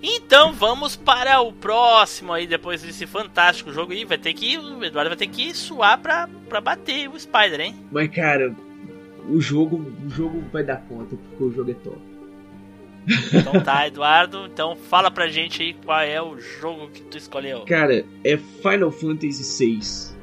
Então 0.02 0.52
vamos 0.52 0.96
para 0.96 1.40
o 1.40 1.52
próximo 1.52 2.32
aí, 2.32 2.46
depois 2.46 2.82
desse 2.82 3.06
fantástico 3.06 3.72
jogo 3.72 3.92
aí. 3.92 4.04
Vai 4.04 4.18
ter 4.18 4.32
que. 4.32 4.56
O 4.56 4.82
Eduardo 4.82 5.10
vai 5.10 5.16
ter 5.16 5.26
que 5.26 5.54
suar 5.54 5.98
pra, 5.98 6.28
pra 6.48 6.60
bater 6.60 7.08
o 7.08 7.18
Spider, 7.18 7.60
hein? 7.60 7.76
Mas 7.92 8.08
cara, 8.08 8.54
o 9.28 9.40
jogo, 9.40 9.76
o 10.06 10.10
jogo 10.10 10.42
vai 10.52 10.64
dar 10.64 10.78
conta, 10.82 11.16
porque 11.16 11.44
o 11.44 11.52
jogo 11.52 11.70
é 11.70 11.74
top. 11.74 11.98
Então 13.32 13.60
tá, 13.62 13.86
Eduardo, 13.88 14.46
então 14.46 14.76
fala 14.76 15.10
pra 15.10 15.28
gente 15.28 15.62
aí 15.62 15.74
qual 15.74 16.00
é 16.00 16.20
o 16.20 16.38
jogo 16.38 16.88
que 16.88 17.02
tu 17.02 17.18
escolheu. 17.18 17.64
Cara, 17.66 18.04
é 18.24 18.36
Final 18.36 18.90
Fantasy 18.90 19.64
VI. 19.64 20.20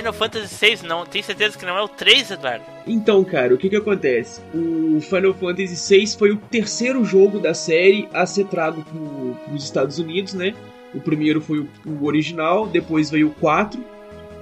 Final 0.00 0.12
Fantasy 0.14 0.76
VI, 0.76 0.86
não, 0.86 1.04
tem 1.04 1.22
certeza 1.22 1.58
que 1.58 1.66
não 1.66 1.76
é 1.76 1.82
o 1.82 1.88
3, 1.88 2.30
Eduardo? 2.30 2.64
Então, 2.86 3.22
cara, 3.22 3.54
o 3.54 3.58
que 3.58 3.68
que 3.68 3.76
acontece? 3.76 4.40
O 4.54 4.98
Final 5.02 5.34
Fantasy 5.34 5.98
VI 5.98 6.06
foi 6.18 6.30
o 6.30 6.38
terceiro 6.38 7.04
jogo 7.04 7.38
da 7.38 7.52
série 7.52 8.08
a 8.10 8.24
ser 8.24 8.46
trago 8.46 8.82
pro, 8.82 9.36
pros 9.44 9.62
Estados 9.62 9.98
Unidos, 9.98 10.32
né? 10.32 10.54
O 10.94 11.00
primeiro 11.00 11.40
foi 11.42 11.58
o, 11.58 11.68
o 11.84 12.06
original, 12.06 12.66
depois 12.66 13.10
veio 13.10 13.28
o 13.28 13.34
4, 13.34 13.78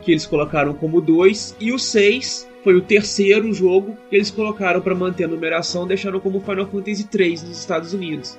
que 0.00 0.12
eles 0.12 0.24
colocaram 0.26 0.72
como 0.74 1.00
2, 1.00 1.56
e 1.58 1.72
o 1.72 1.78
6 1.78 2.48
foi 2.62 2.76
o 2.76 2.80
terceiro 2.80 3.52
jogo 3.52 3.96
que 4.08 4.14
eles 4.14 4.30
colocaram 4.30 4.80
pra 4.80 4.94
manter 4.94 5.24
a 5.24 5.28
numeração, 5.28 5.88
deixando 5.88 6.20
como 6.20 6.40
Final 6.40 6.66
Fantasy 6.66 7.04
3 7.08 7.42
nos 7.42 7.58
Estados 7.58 7.92
Unidos. 7.92 8.38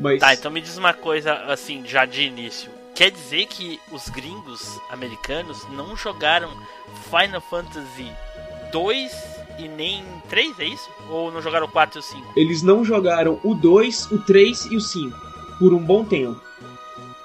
Mas 0.00 0.18
Tá, 0.18 0.34
então 0.34 0.50
me 0.50 0.60
diz 0.60 0.76
uma 0.76 0.92
coisa 0.92 1.32
assim, 1.44 1.84
já 1.86 2.04
de 2.04 2.22
início. 2.22 2.75
Quer 2.96 3.10
dizer 3.10 3.44
que 3.44 3.78
os 3.92 4.08
gringos 4.08 4.80
americanos 4.88 5.68
não 5.68 5.94
jogaram 5.94 6.50
Final 7.10 7.42
Fantasy 7.42 8.10
2 8.72 9.12
e 9.58 9.68
nem 9.68 10.02
3, 10.30 10.58
é 10.60 10.64
isso? 10.64 10.88
Ou 11.10 11.30
não 11.30 11.42
jogaram 11.42 11.66
o 11.66 11.70
4 11.70 11.98
e 11.98 12.00
o 12.00 12.02
5? 12.02 12.32
eles 12.34 12.62
não 12.62 12.82
jogaram 12.82 13.38
o 13.44 13.54
2, 13.54 14.12
o 14.12 14.18
3 14.22 14.66
e 14.72 14.76
o 14.76 14.80
5 14.80 15.14
por 15.58 15.74
um 15.74 15.78
bom 15.78 16.06
tempo. 16.06 16.40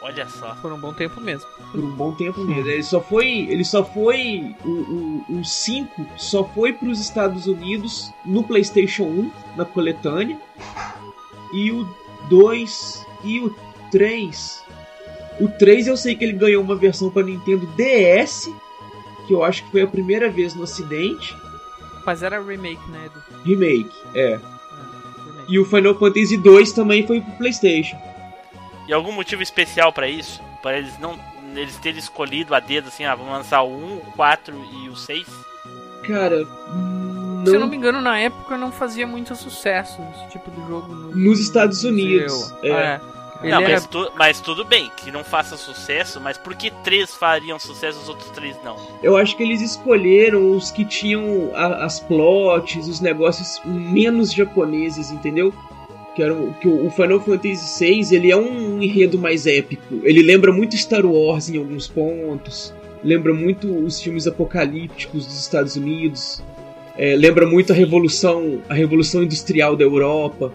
Olha 0.01 0.27
só. 0.27 0.55
Por 0.55 0.73
um 0.73 0.77
bom 0.77 0.91
tempo 0.91 1.21
mesmo. 1.21 1.47
por 1.71 1.79
um 1.79 1.91
bom 1.91 2.11
tempo 2.15 2.41
mesmo. 2.41 2.69
Ele 2.69 2.83
só 2.83 2.99
foi, 2.99 3.27
ele 3.27 3.63
só 3.63 3.81
foi 3.81 4.53
o, 4.65 5.23
o, 5.29 5.39
o 5.39 5.45
5 5.45 6.05
só 6.17 6.43
foi 6.43 6.73
para 6.73 6.89
os 6.89 6.99
Estados 6.99 7.47
Unidos 7.47 8.11
no 8.25 8.43
PlayStation 8.43 9.03
1 9.03 9.31
na 9.55 9.63
coletânea 9.63 10.37
e 11.53 11.71
o 11.71 11.87
2 12.27 13.05
e 13.23 13.39
o 13.39 13.55
3 13.89 14.65
o 15.39 15.47
3 15.47 15.87
eu 15.87 15.97
sei 15.97 16.15
que 16.15 16.23
ele 16.23 16.33
ganhou 16.33 16.61
uma 16.63 16.75
versão 16.75 17.09
para 17.09 17.23
Nintendo 17.23 17.65
DS 17.75 18.49
que 19.27 19.33
eu 19.33 19.43
acho 19.43 19.63
que 19.63 19.71
foi 19.71 19.81
a 19.81 19.87
primeira 19.87 20.29
vez 20.29 20.53
no 20.55 20.63
ocidente 20.63 21.35
Mas 22.05 22.21
era 22.23 22.41
remake, 22.41 22.81
né, 22.89 23.05
Edu? 23.05 23.21
remake 23.45 23.91
é 24.13 24.27
remake. 24.37 24.43
e 25.49 25.59
o 25.59 25.65
Final 25.65 25.95
Fantasy 25.97 26.37
2 26.37 26.71
também 26.73 27.05
foi 27.07 27.21
pro 27.21 27.31
PlayStation 27.33 27.97
E 28.87 28.93
algum 28.93 29.11
motivo 29.11 29.41
especial 29.43 29.91
pra 29.93 30.07
isso? 30.07 30.41
Para 30.61 30.77
eles 30.77 30.97
não 30.99 31.17
eles 31.55 31.75
terem 31.77 31.99
escolhido 31.99 32.55
a 32.55 32.59
dedo 32.61 32.87
assim, 32.87 33.03
ah, 33.03 33.13
vamos 33.13 33.33
lançar 33.33 33.61
o 33.61 33.69
1, 33.69 33.95
o 33.97 33.99
4 34.15 34.55
e 34.85 34.89
o 34.89 34.95
6? 34.95 35.27
cara 36.07 36.47
não, 36.73 37.45
Se 37.45 37.55
eu 37.55 37.59
não 37.59 37.67
me 37.67 37.75
engano, 37.75 37.99
na 38.01 38.17
época 38.19 38.57
não 38.57 38.71
fazia 38.71 39.05
muito 39.05 39.35
sucesso 39.35 40.01
esse 40.15 40.31
tipo 40.31 40.49
de 40.51 40.65
jogo 40.67 40.93
no- 40.93 41.15
Nos 41.15 41.39
Estados 41.41 41.83
Unidos, 41.83 42.31
museu. 42.53 42.57
é. 42.63 42.69
É. 42.95 43.01
Ele 43.41 43.51
não, 43.51 43.61
era- 43.61 43.71
mas, 43.73 43.85
tu- 43.87 44.11
mas 44.15 44.39
tudo 44.41 44.63
bem, 44.63 44.91
que 44.97 45.09
não 45.11 45.23
faça 45.23 45.57
sucesso, 45.57 46.19
mas 46.21 46.37
por 46.37 46.55
que 46.55 46.69
três 46.83 47.13
fariam 47.15 47.57
sucesso 47.57 47.99
e 47.99 48.01
os 48.03 48.09
outros 48.09 48.29
três 48.31 48.55
não? 48.63 48.77
Eu 49.01 49.17
acho 49.17 49.35
que 49.35 49.43
eles 49.43 49.61
escolheram 49.61 50.55
os 50.55 50.69
que 50.71 50.85
tinham 50.85 51.49
a- 51.53 51.85
as 51.85 51.99
plots, 51.99 52.87
os 52.87 52.99
negócios 53.01 53.59
menos 53.65 54.31
japoneses, 54.33 55.09
entendeu? 55.11 55.53
Que, 56.15 56.21
era, 56.21 56.33
o- 56.33 56.53
que 56.55 56.67
o 56.67 56.87
o 56.87 56.91
Final 56.91 57.19
Fantasy 57.21 57.85
VI 57.85 58.15
ele 58.15 58.31
é 58.31 58.35
um 58.37 58.81
enredo 58.81 59.17
mais 59.17 59.47
épico. 59.47 60.01
Ele 60.03 60.21
lembra 60.21 60.51
muito 60.51 60.75
Star 60.77 61.05
Wars 61.05 61.49
em 61.49 61.57
alguns 61.57 61.87
pontos. 61.87 62.73
Lembra 63.03 63.33
muito 63.33 63.67
os 63.85 63.99
filmes 63.99 64.27
apocalípticos 64.27 65.25
dos 65.25 65.39
Estados 65.39 65.75
Unidos. 65.75 66.43
é, 66.97 67.15
lembra 67.15 67.47
muito 67.47 67.71
a 67.71 67.75
revolução, 67.75 68.61
a 68.69 68.73
revolução 68.73 69.23
industrial 69.23 69.75
da 69.75 69.83
Europa. 69.85 70.53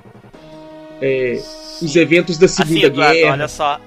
é, 1.01 1.41
os 1.83 1.95
eventos 1.97 2.39
da 2.39 2.47
Assim, 2.47 2.65
Segunda 2.65 2.87
Eduardo, 2.87 3.15
Guerra. 3.15 3.33
olha 3.33 3.49
só. 3.49 3.81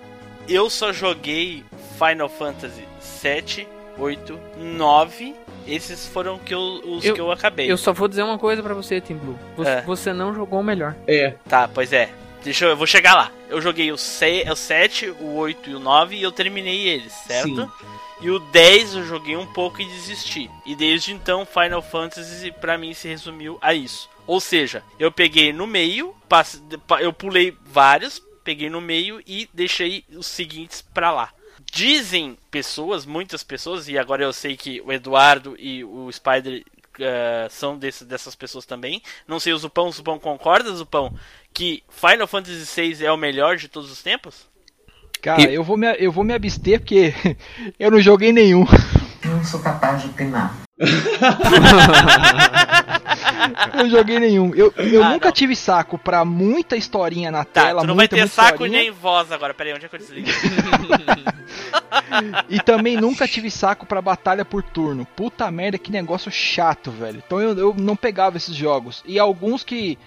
Eu 0.47 0.69
só 0.69 0.91
joguei 0.93 1.63
Final 1.97 2.29
Fantasy 2.29 2.83
7, 2.99 3.67
8, 3.97 4.39
9. 4.57 5.35
Esses 5.67 6.07
foram 6.07 6.39
que 6.39 6.53
eu, 6.53 6.59
os 6.85 7.05
Eu- 7.05 7.13
que 7.13 7.21
eu 7.21 7.31
acabei. 7.31 7.71
Eu 7.71 7.77
só 7.77 7.93
vou 7.93 8.07
dizer 8.07 8.23
uma 8.23 8.39
coisa 8.39 8.63
pra 8.63 8.73
você, 8.73 8.99
Team 8.99 9.19
Blue. 9.19 9.37
Você, 9.55 9.69
É. 9.69 9.81
você 9.81 10.13
não 10.13 10.33
jogou 10.33 10.59
o 10.59 10.63
melhor. 10.63 10.95
É, 11.07 11.35
Tá, 11.47 11.67
pois 11.67 11.93
é. 11.93 12.09
Deixa 12.43 12.65
eu, 12.65 12.69
eu 12.69 12.77
vou 12.77 12.87
chegar 12.87 13.13
lá. 13.15 13.31
Eu 13.49 13.61
joguei 13.61 13.91
o, 13.91 13.97
se, 13.97 14.45
o 14.49 14.55
7, 14.55 15.09
o 15.19 15.35
8 15.35 15.69
e 15.69 15.75
o 15.75 15.79
9 15.79 16.15
e 16.15 16.23
eu 16.23 16.31
terminei 16.31 16.87
eles, 16.87 17.11
certo? 17.27 17.63
Sim. 17.63 17.69
E 18.21 18.29
o 18.31 18.39
10 18.39 18.95
eu 18.95 19.05
joguei 19.05 19.35
um 19.37 19.45
pouco 19.45 19.81
e 19.81 19.85
desisti. 19.85 20.49
E 20.65 20.73
desde 20.75 21.11
então 21.13 21.45
Final 21.45 21.81
Fantasy 21.81 22.51
pra 22.51 22.77
mim 22.77 22.93
se 22.93 23.07
resumiu 23.07 23.57
a 23.61 23.73
isso. 23.73 24.09
Ou 24.30 24.39
seja, 24.39 24.84
eu 24.99 25.11
peguei 25.11 25.51
no 25.51 25.65
meio, 25.65 26.13
passe- 26.30 26.61
pa- 26.88 27.01
eu 27.01 27.11
pulei 27.11 27.57
vários, 27.65 28.21
peguei 28.43 28.69
no 28.69 28.80
meio 28.80 29.19
e 29.25 29.49
deixei 29.51 30.05
os 30.15 30.27
seguintes 30.27 30.84
pra 30.84 31.09
lá. 31.11 31.30
Dizem 31.73 32.38
pessoas, 32.51 33.07
muitas 33.07 33.41
pessoas, 33.43 33.88
e 33.89 33.97
agora 33.97 34.23
eu 34.23 34.32
sei 34.32 34.55
que 34.55 34.82
o 34.82 34.91
Eduardo 34.93 35.55
e 35.57 35.84
o 35.84 36.11
Spider 36.11 36.63
eh, 36.99 37.47
são 37.49 37.75
desse- 37.75 38.05
dessas 38.05 38.36
pessoas 38.36 38.67
também. 38.67 39.01
Não 39.27 39.39
sei 39.39 39.51
o 39.51 39.57
Zupão, 39.57 39.88
o 39.88 39.91
Zupão 39.91 40.19
concorda, 40.19 40.71
Zupão, 40.75 41.11
que 41.51 41.82
Final 41.89 42.27
Fantasy 42.27 42.65
VI 42.93 43.03
é 43.05 43.11
o 43.11 43.17
melhor 43.17 43.57
de 43.57 43.67
todos 43.67 43.89
os 43.91 44.03
tempos? 44.03 44.47
Cara, 45.23 45.41
eu 45.41 45.63
vou, 45.63 45.75
me, 45.75 45.88
eu 45.97 46.11
vou 46.11 46.23
me 46.23 46.34
abster 46.36 46.80
porque 46.80 47.15
eu 47.80 47.89
não 47.89 47.99
joguei 47.99 48.32
nenhum. 48.32 48.63
Eu 49.23 49.32
não 49.32 49.43
sou 49.43 49.59
capaz 49.59 50.03
de 50.03 50.09
opinar. 50.09 50.55
Eu 53.73 53.83
não 53.83 53.89
joguei 53.89 54.19
nenhum. 54.19 54.53
Eu, 54.55 54.73
eu 54.77 55.03
Ah, 55.03 55.09
nunca 55.11 55.27
não. 55.27 55.31
tive 55.33 55.55
saco 55.55 55.97
pra 55.97 56.23
muita 56.25 56.75
historinha 56.75 57.31
na 57.31 57.43
Tá, 57.45 57.65
tela, 57.65 57.81
tu 57.81 57.87
não 57.87 57.95
vai 57.95 58.03
muita, 58.03 58.15
ter 58.15 58.21
muita 58.21 58.33
saco 58.35 58.53
historinha. 58.53 58.79
nem 58.79 58.91
voz 58.91 59.31
agora. 59.31 59.53
Pera 59.53 59.69
aí, 59.69 59.75
onde 59.75 59.85
é 59.85 59.89
que 59.89 59.95
eu 59.95 59.99
desligo? 59.99 60.27
E 62.49 62.59
também 62.59 62.97
nunca 62.97 63.27
tive 63.27 63.49
saco 63.51 63.85
pra 63.85 64.01
batalha 64.01 64.43
por 64.43 64.63
turno. 64.63 65.05
Puta 65.15 65.49
merda, 65.51 65.77
que 65.77 65.91
negócio 65.91 66.31
chato, 66.31 66.91
velho. 66.91 67.21
Então 67.25 67.39
eu, 67.39 67.57
eu 67.57 67.75
não 67.77 67.95
pegava 67.95 68.37
esses 68.37 68.55
jogos. 68.55 69.03
E 69.05 69.19
alguns 69.19 69.63
que, 69.63 69.97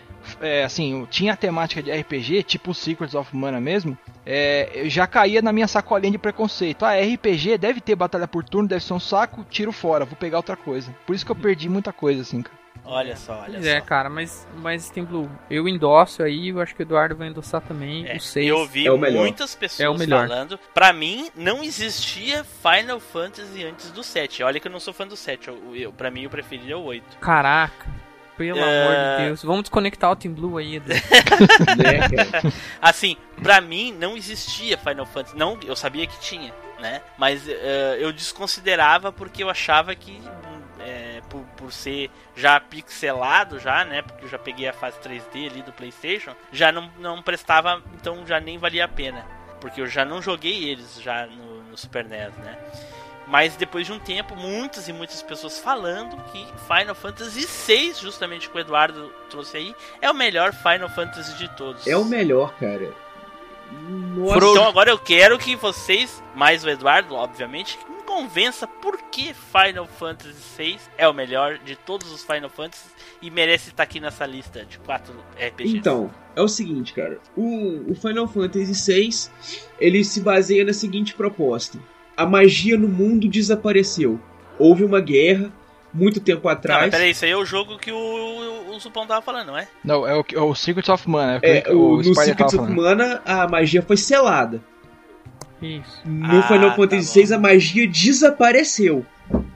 é, 0.40 0.64
assim, 0.64 1.06
tinha 1.10 1.32
a 1.32 1.36
temática 1.36 1.82
de 1.82 1.90
RPG, 1.92 2.42
tipo 2.42 2.74
Secrets 2.74 3.14
of 3.14 3.34
Mana 3.36 3.60
mesmo, 3.60 3.96
é, 4.26 4.70
eu 4.74 4.90
já 4.90 5.06
caía 5.06 5.40
na 5.42 5.52
minha 5.52 5.68
sacolinha 5.68 6.12
de 6.12 6.18
preconceito. 6.18 6.84
Ah, 6.84 6.94
RPG 7.00 7.56
deve 7.58 7.80
ter 7.80 7.94
batalha 7.94 8.26
por 8.28 8.44
turno, 8.44 8.68
deve 8.68 8.84
ser 8.84 8.94
um 8.94 9.00
saco, 9.00 9.44
tiro 9.50 9.72
fora, 9.72 10.04
vou 10.04 10.16
pegar 10.16 10.38
outra 10.38 10.56
coisa. 10.56 10.94
Por 11.06 11.14
isso 11.14 11.24
que 11.24 11.30
eu 11.32 11.36
perdi 11.36 11.68
muita 11.68 11.92
coisa, 11.92 12.22
assim, 12.22 12.42
cara. 12.42 12.56
Olha 12.84 13.16
só, 13.16 13.34
olha 13.42 13.52
Pois 13.54 13.64
só. 13.64 13.70
é, 13.70 13.80
cara, 13.80 14.10
mas, 14.10 14.46
mas 14.56 14.90
Team 14.90 15.06
Blue, 15.06 15.30
eu 15.48 15.68
endosso 15.68 16.22
aí, 16.22 16.48
eu 16.48 16.60
acho 16.60 16.74
que 16.74 16.82
o 16.82 16.84
Eduardo 16.84 17.14
vai 17.14 17.28
endossar 17.28 17.60
também. 17.60 18.06
É, 18.08 18.16
o 18.16 18.20
6. 18.20 18.46
eu 18.48 18.58
ouvi 18.58 18.86
é 18.86 18.90
o 18.92 18.98
melhor. 18.98 19.20
muitas 19.20 19.54
pessoas 19.54 19.80
É 19.80 19.88
o 19.88 19.96
melhor. 19.96 20.26
falando. 20.28 20.58
Pra 20.74 20.92
mim, 20.92 21.30
não 21.36 21.62
existia 21.62 22.44
Final 22.44 22.98
Fantasy 22.98 23.64
antes 23.64 23.90
do 23.92 24.02
7. 24.02 24.42
Olha 24.42 24.58
que 24.58 24.66
eu 24.66 24.72
não 24.72 24.80
sou 24.80 24.92
fã 24.92 25.06
do 25.06 25.16
7. 25.16 25.46
Eu, 25.48 25.76
eu, 25.76 25.92
pra 25.92 26.10
mim, 26.10 26.26
o 26.26 26.30
preferido 26.30 26.72
é 26.72 26.76
o 26.76 26.82
8. 26.82 27.18
Caraca. 27.18 27.86
Pelo 28.36 28.58
É. 28.58 28.62
amor 28.82 29.18
de 29.20 29.24
Deus. 29.26 29.42
Vamos 29.44 29.62
desconectar 29.62 30.10
o 30.10 30.16
Team 30.16 30.34
Blue 30.34 30.56
aí? 30.58 30.82
Assim, 32.80 33.16
pra 33.42 33.60
mim, 33.60 33.92
não 33.92 34.16
existia 34.16 34.76
Final 34.78 35.06
Fantasy. 35.06 35.36
Não, 35.36 35.58
eu 35.64 35.76
sabia 35.76 36.06
que 36.06 36.18
tinha, 36.20 36.52
né? 36.80 37.00
Mas 37.16 37.46
eh, 37.48 37.98
eu 38.00 38.12
desconsiderava 38.12 39.12
porque 39.12 39.42
eu 39.42 39.50
achava 39.50 39.94
que. 39.94 40.20
Por, 41.32 41.40
por 41.56 41.72
ser 41.72 42.10
já 42.36 42.60
pixelado 42.60 43.58
já, 43.58 43.84
né? 43.86 44.02
Porque 44.02 44.26
eu 44.26 44.28
já 44.28 44.38
peguei 44.38 44.68
a 44.68 44.72
fase 44.74 44.98
3D 44.98 45.50
ali 45.50 45.62
do 45.62 45.72
Playstation, 45.72 46.32
já 46.52 46.70
não, 46.70 46.90
não 46.98 47.22
prestava, 47.22 47.82
então 47.94 48.26
já 48.26 48.38
nem 48.38 48.58
valia 48.58 48.84
a 48.84 48.88
pena. 48.88 49.24
Porque 49.58 49.80
eu 49.80 49.86
já 49.86 50.04
não 50.04 50.20
joguei 50.20 50.68
eles 50.68 51.00
já 51.00 51.26
no, 51.26 51.62
no 51.62 51.78
Super 51.78 52.04
NES, 52.04 52.34
né? 52.36 52.58
Mas 53.26 53.56
depois 53.56 53.86
de 53.86 53.92
um 53.92 53.98
tempo, 53.98 54.36
muitas 54.36 54.88
e 54.88 54.92
muitas 54.92 55.22
pessoas 55.22 55.58
falando 55.58 56.16
que 56.24 56.44
Final 56.66 56.94
Fantasy 56.94 57.46
VI, 57.46 57.94
justamente 57.94 58.50
que 58.50 58.56
o 58.56 58.60
Eduardo 58.60 59.10
trouxe 59.30 59.56
aí, 59.56 59.76
é 60.02 60.10
o 60.10 60.14
melhor 60.14 60.52
Final 60.52 60.90
Fantasy 60.90 61.38
de 61.38 61.48
todos. 61.56 61.86
É 61.86 61.96
o 61.96 62.04
melhor, 62.04 62.52
cara. 62.58 62.92
Nossa, 63.70 64.36
Então 64.36 64.68
agora 64.68 64.90
eu 64.90 64.98
quero 64.98 65.38
que 65.38 65.56
vocês, 65.56 66.22
mais 66.34 66.62
o 66.62 66.68
Eduardo, 66.68 67.14
obviamente, 67.14 67.78
me 67.88 67.91
convença 68.12 68.66
por 68.66 68.98
que 69.10 69.32
Final 69.32 69.86
Fantasy 69.86 70.34
VI 70.58 70.78
é 70.98 71.08
o 71.08 71.14
melhor 71.14 71.58
de 71.64 71.74
todos 71.74 72.12
os 72.12 72.22
Final 72.22 72.50
Fantasy 72.50 72.84
e 73.22 73.30
merece 73.30 73.70
estar 73.70 73.84
aqui 73.84 74.00
nessa 74.00 74.26
lista 74.26 74.66
de 74.66 74.78
quatro 74.80 75.14
RPGs. 75.34 75.78
Então, 75.78 76.10
é 76.36 76.42
o 76.42 76.48
seguinte, 76.48 76.92
cara. 76.92 77.18
O, 77.34 77.90
o 77.90 77.94
Final 77.94 78.28
Fantasy 78.28 78.74
VI, 78.92 79.30
ele 79.80 80.04
se 80.04 80.20
baseia 80.20 80.62
na 80.62 80.74
seguinte 80.74 81.14
proposta. 81.14 81.78
A 82.14 82.26
magia 82.26 82.76
no 82.76 82.86
mundo 82.86 83.26
desapareceu. 83.28 84.20
Houve 84.58 84.84
uma 84.84 85.00
guerra, 85.00 85.50
muito 85.94 86.20
tempo 86.20 86.42
Não, 86.46 86.50
mas 86.50 86.58
atrás. 86.58 86.90
peraí, 86.90 87.10
isso 87.12 87.24
aí 87.24 87.30
é 87.30 87.36
o 87.36 87.46
jogo 87.46 87.78
que 87.78 87.90
o, 87.90 87.96
o, 87.96 88.76
o 88.76 88.80
Supão 88.80 89.06
tava 89.06 89.22
falando, 89.22 89.46
não 89.46 89.56
é? 89.56 89.66
Não, 89.82 90.06
é 90.06 90.14
o, 90.14 90.24
é 90.34 90.40
o 90.40 90.54
Secrets 90.54 90.90
of 90.90 91.08
Mana. 91.08 91.40
É, 91.42 91.66
É, 91.66 91.72
o, 91.72 91.94
o, 91.94 91.96
no 91.96 92.04
Spider 92.04 92.24
Secrets 92.24 92.54
of. 92.54 92.70
Mana, 92.70 93.22
a 93.24 93.48
magia 93.48 93.80
foi 93.80 93.96
selada. 93.96 94.62
Isso. 95.62 96.02
No 96.04 96.40
Ah, 96.40 96.42
Final 96.42 96.70
tá 96.70 96.76
Fantasy. 96.76 97.22
VI, 97.24 97.34
a 97.34 97.38
magia 97.38 97.86
desapareceu. 97.88 99.06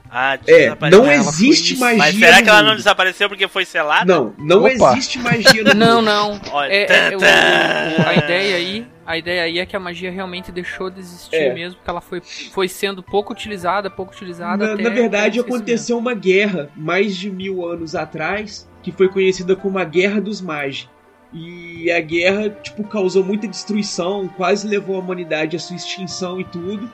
Ah, 0.09 0.39
É, 0.47 0.73
não 0.89 1.11
existe 1.11 1.75
foi- 1.75 1.95
magia 1.97 1.97
Mas 1.97 2.15
será 2.15 2.41
que 2.41 2.49
ela 2.49 2.63
não 2.63 2.75
desapareceu 2.77 3.27
porque 3.27 3.45
foi 3.47 3.65
selada? 3.65 4.05
Não, 4.11 4.33
não 4.37 4.63
Opa. 4.63 4.93
existe 4.93 5.19
magia 5.19 5.63
no 5.65 5.73
Não, 5.75 6.01
não. 6.01 6.39
É, 6.63 6.83
é, 6.83 6.85
tan, 6.85 7.17
o- 7.17 7.19
o- 7.19 8.07
a 8.07 8.15
ideia 8.15 8.55
aí, 8.55 8.87
A 9.05 9.17
ideia 9.17 9.43
aí 9.43 9.59
é 9.59 9.65
que 9.65 9.73
a 9.75 9.79
magia 9.79 10.11
realmente 10.11 10.51
deixou 10.51 10.89
de 10.89 10.99
existir 10.99 11.35
É. 11.37 11.53
mesmo, 11.53 11.77
porque 11.77 11.89
ela 11.89 12.01
foi, 12.01 12.21
foi 12.51 12.67
sendo 12.67 13.01
pouco 13.01 13.31
utilizada, 13.31 13.89
pouco 13.89 14.11
utilizada. 14.13 14.65
Na, 14.67 14.73
até 14.73 14.83
na 14.83 14.89
verdade, 14.89 15.39
aconteceu 15.39 15.97
uma 15.97 16.13
guerra 16.13 16.69
mais 16.75 17.15
de 17.15 17.29
mil 17.29 17.65
anos 17.65 17.95
atrás, 17.95 18.67
que 18.83 18.91
foi 18.91 19.07
conhecida 19.07 19.55
como 19.55 19.79
a 19.79 19.85
Guerra 19.85 20.19
dos 20.19 20.41
Magi. 20.41 20.89
E 21.33 21.91
a 21.91 21.99
guerra, 21.99 22.49
tipo, 22.49 22.83
causou 22.83 23.23
muita 23.23 23.47
destruição, 23.47 24.27
quase 24.27 24.67
levou 24.67 24.95
a 24.95 24.99
humanidade 24.99 25.55
à 25.55 25.59
sua 25.59 25.75
extinção 25.75 26.39
e 26.39 26.45
tudo. 26.45 26.89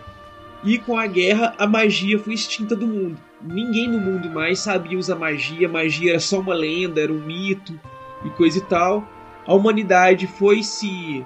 E 0.63 0.77
com 0.77 0.97
a 0.97 1.05
guerra, 1.05 1.53
a 1.57 1.67
magia 1.67 2.17
foi 2.17 2.34
extinta 2.34 2.75
do 2.75 2.88
mundo. 2.88 3.19
Ninguém 3.41 3.88
no 3.88 3.99
mundo 3.99 4.29
mais 4.29 4.59
sabia 4.59 4.97
usar 4.97 5.15
magia, 5.15 5.67
magia 5.67 6.11
era 6.11 6.19
só 6.19 6.39
uma 6.39 6.53
lenda, 6.53 7.01
era 7.01 7.11
um 7.11 7.19
mito 7.19 7.77
e 8.25 8.29
coisa 8.29 8.57
e 8.57 8.61
tal. 8.61 9.07
A 9.45 9.53
humanidade 9.53 10.25
foi 10.25 10.63
se 10.63 11.23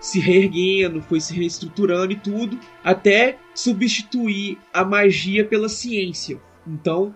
se 0.00 0.18
reerguendo, 0.18 1.02
foi 1.02 1.20
se 1.20 1.34
reestruturando 1.34 2.12
e 2.12 2.16
tudo, 2.16 2.58
até 2.82 3.36
substituir 3.54 4.58
a 4.72 4.82
magia 4.82 5.44
pela 5.44 5.68
ciência. 5.68 6.40
Então, 6.66 7.14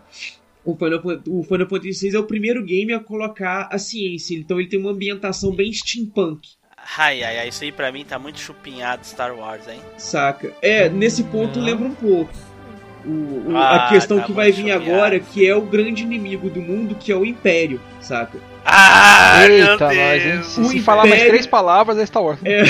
o 0.64 0.74
Final, 0.76 1.00
o 1.28 1.42
Final 1.42 1.68
Fantasy 1.68 2.08
VI 2.10 2.16
é 2.16 2.18
o 2.18 2.24
primeiro 2.24 2.64
game 2.64 2.92
a 2.92 3.00
colocar 3.00 3.68
a 3.70 3.78
ciência. 3.78 4.34
Então 4.36 4.58
ele 4.58 4.68
tem 4.68 4.78
uma 4.80 4.90
ambientação 4.90 5.52
bem 5.54 5.72
steampunk, 5.72 6.48
Ai, 6.98 7.22
ai, 7.24 7.38
ai, 7.38 7.48
isso 7.48 7.64
aí 7.64 7.72
pra 7.72 7.90
mim 7.90 8.04
tá 8.04 8.18
muito 8.18 8.38
chupinhado 8.38 9.06
Star 9.06 9.34
Wars, 9.34 9.66
hein? 9.66 9.78
saca? 9.96 10.52
É, 10.60 10.86
nesse 10.88 11.24
ponto 11.24 11.58
lembra 11.58 11.86
um 11.88 11.94
pouco. 11.94 12.30
O- 13.06 13.52
o- 13.52 13.56
Ah, 13.56 13.86
a 13.86 13.88
questão 13.90 14.18
tá 14.18 14.24
que 14.24 14.32
vai 14.32 14.50
vir 14.52 14.70
chopeado. 14.72 14.82
agora, 14.90 15.18
que 15.20 15.46
é 15.46 15.54
o 15.56 15.62
grande 15.62 16.02
inimigo 16.02 16.48
do 16.50 16.60
mundo, 16.60 16.94
que 16.94 17.10
é 17.12 17.16
o 17.16 17.24
Império, 17.24 17.80
saca? 18.00 18.38
Ah, 18.66 19.44
meu 19.46 19.50
Eita, 19.72 19.88
Deus! 19.88 19.96
nós, 19.96 20.26
hein? 20.26 20.42
Se, 20.42 20.60
O 20.60 20.64
se 20.64 20.80
falar 20.80 21.02
mais 21.02 21.14
Império- 21.14 21.30
três 21.32 21.46
palavras 21.46 21.98
é 21.98 22.04
Star 22.06 22.22
Wars. 22.22 22.38
É, 22.44 22.62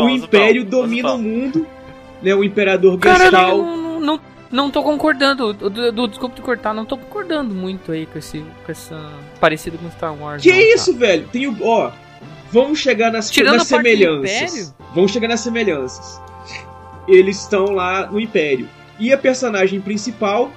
o 0.00 0.08
Império 0.08 0.64
domina 0.64 1.12
o 1.12 1.18
mundo, 1.18 1.66
né? 2.22 2.34
O 2.34 2.42
Imperador 2.44 2.98
Cara, 2.98 3.24
Gestal. 3.24 3.58
não, 3.58 4.00
não, 4.00 4.20
não, 4.50 4.70
tô 4.70 4.82
concordando. 4.82 5.52
Du- 5.52 6.08
desculpa 6.08 6.34
te 6.36 6.42
cortar, 6.42 6.72
não 6.74 6.84
tô 6.84 6.96
concordando 6.96 7.54
muito 7.54 7.92
aí 7.92 8.06
com 8.06 8.18
esse. 8.18 8.44
Com 8.64 8.72
essa. 8.72 9.10
parecido 9.40 9.76
com 9.78 9.90
Star 9.90 10.14
Wars. 10.14 10.42
Que 10.42 10.50
não, 10.50 10.56
tá? 10.58 10.74
isso, 10.74 10.94
velho? 10.96 11.28
Tem 11.28 11.46
o. 11.46 11.56
Ó, 11.62 11.90
vamos 12.50 12.78
chegar 12.78 13.10
nas, 13.12 13.30
Tirando 13.30 13.56
nas 13.58 13.70
a 13.72 13.76
parte 13.76 13.88
do 13.88 13.98
semelhanças. 13.98 14.52
Império? 14.52 14.74
Vamos 14.94 15.10
chegar 15.12 15.28
nas 15.28 15.40
semelhanças. 15.40 16.20
Eles 17.06 17.40
estão 17.40 17.66
lá 17.66 18.06
no 18.10 18.20
Império. 18.20 18.68
E 18.98 19.12
a 19.12 19.18
personagem 19.18 19.80
principal 19.80 20.50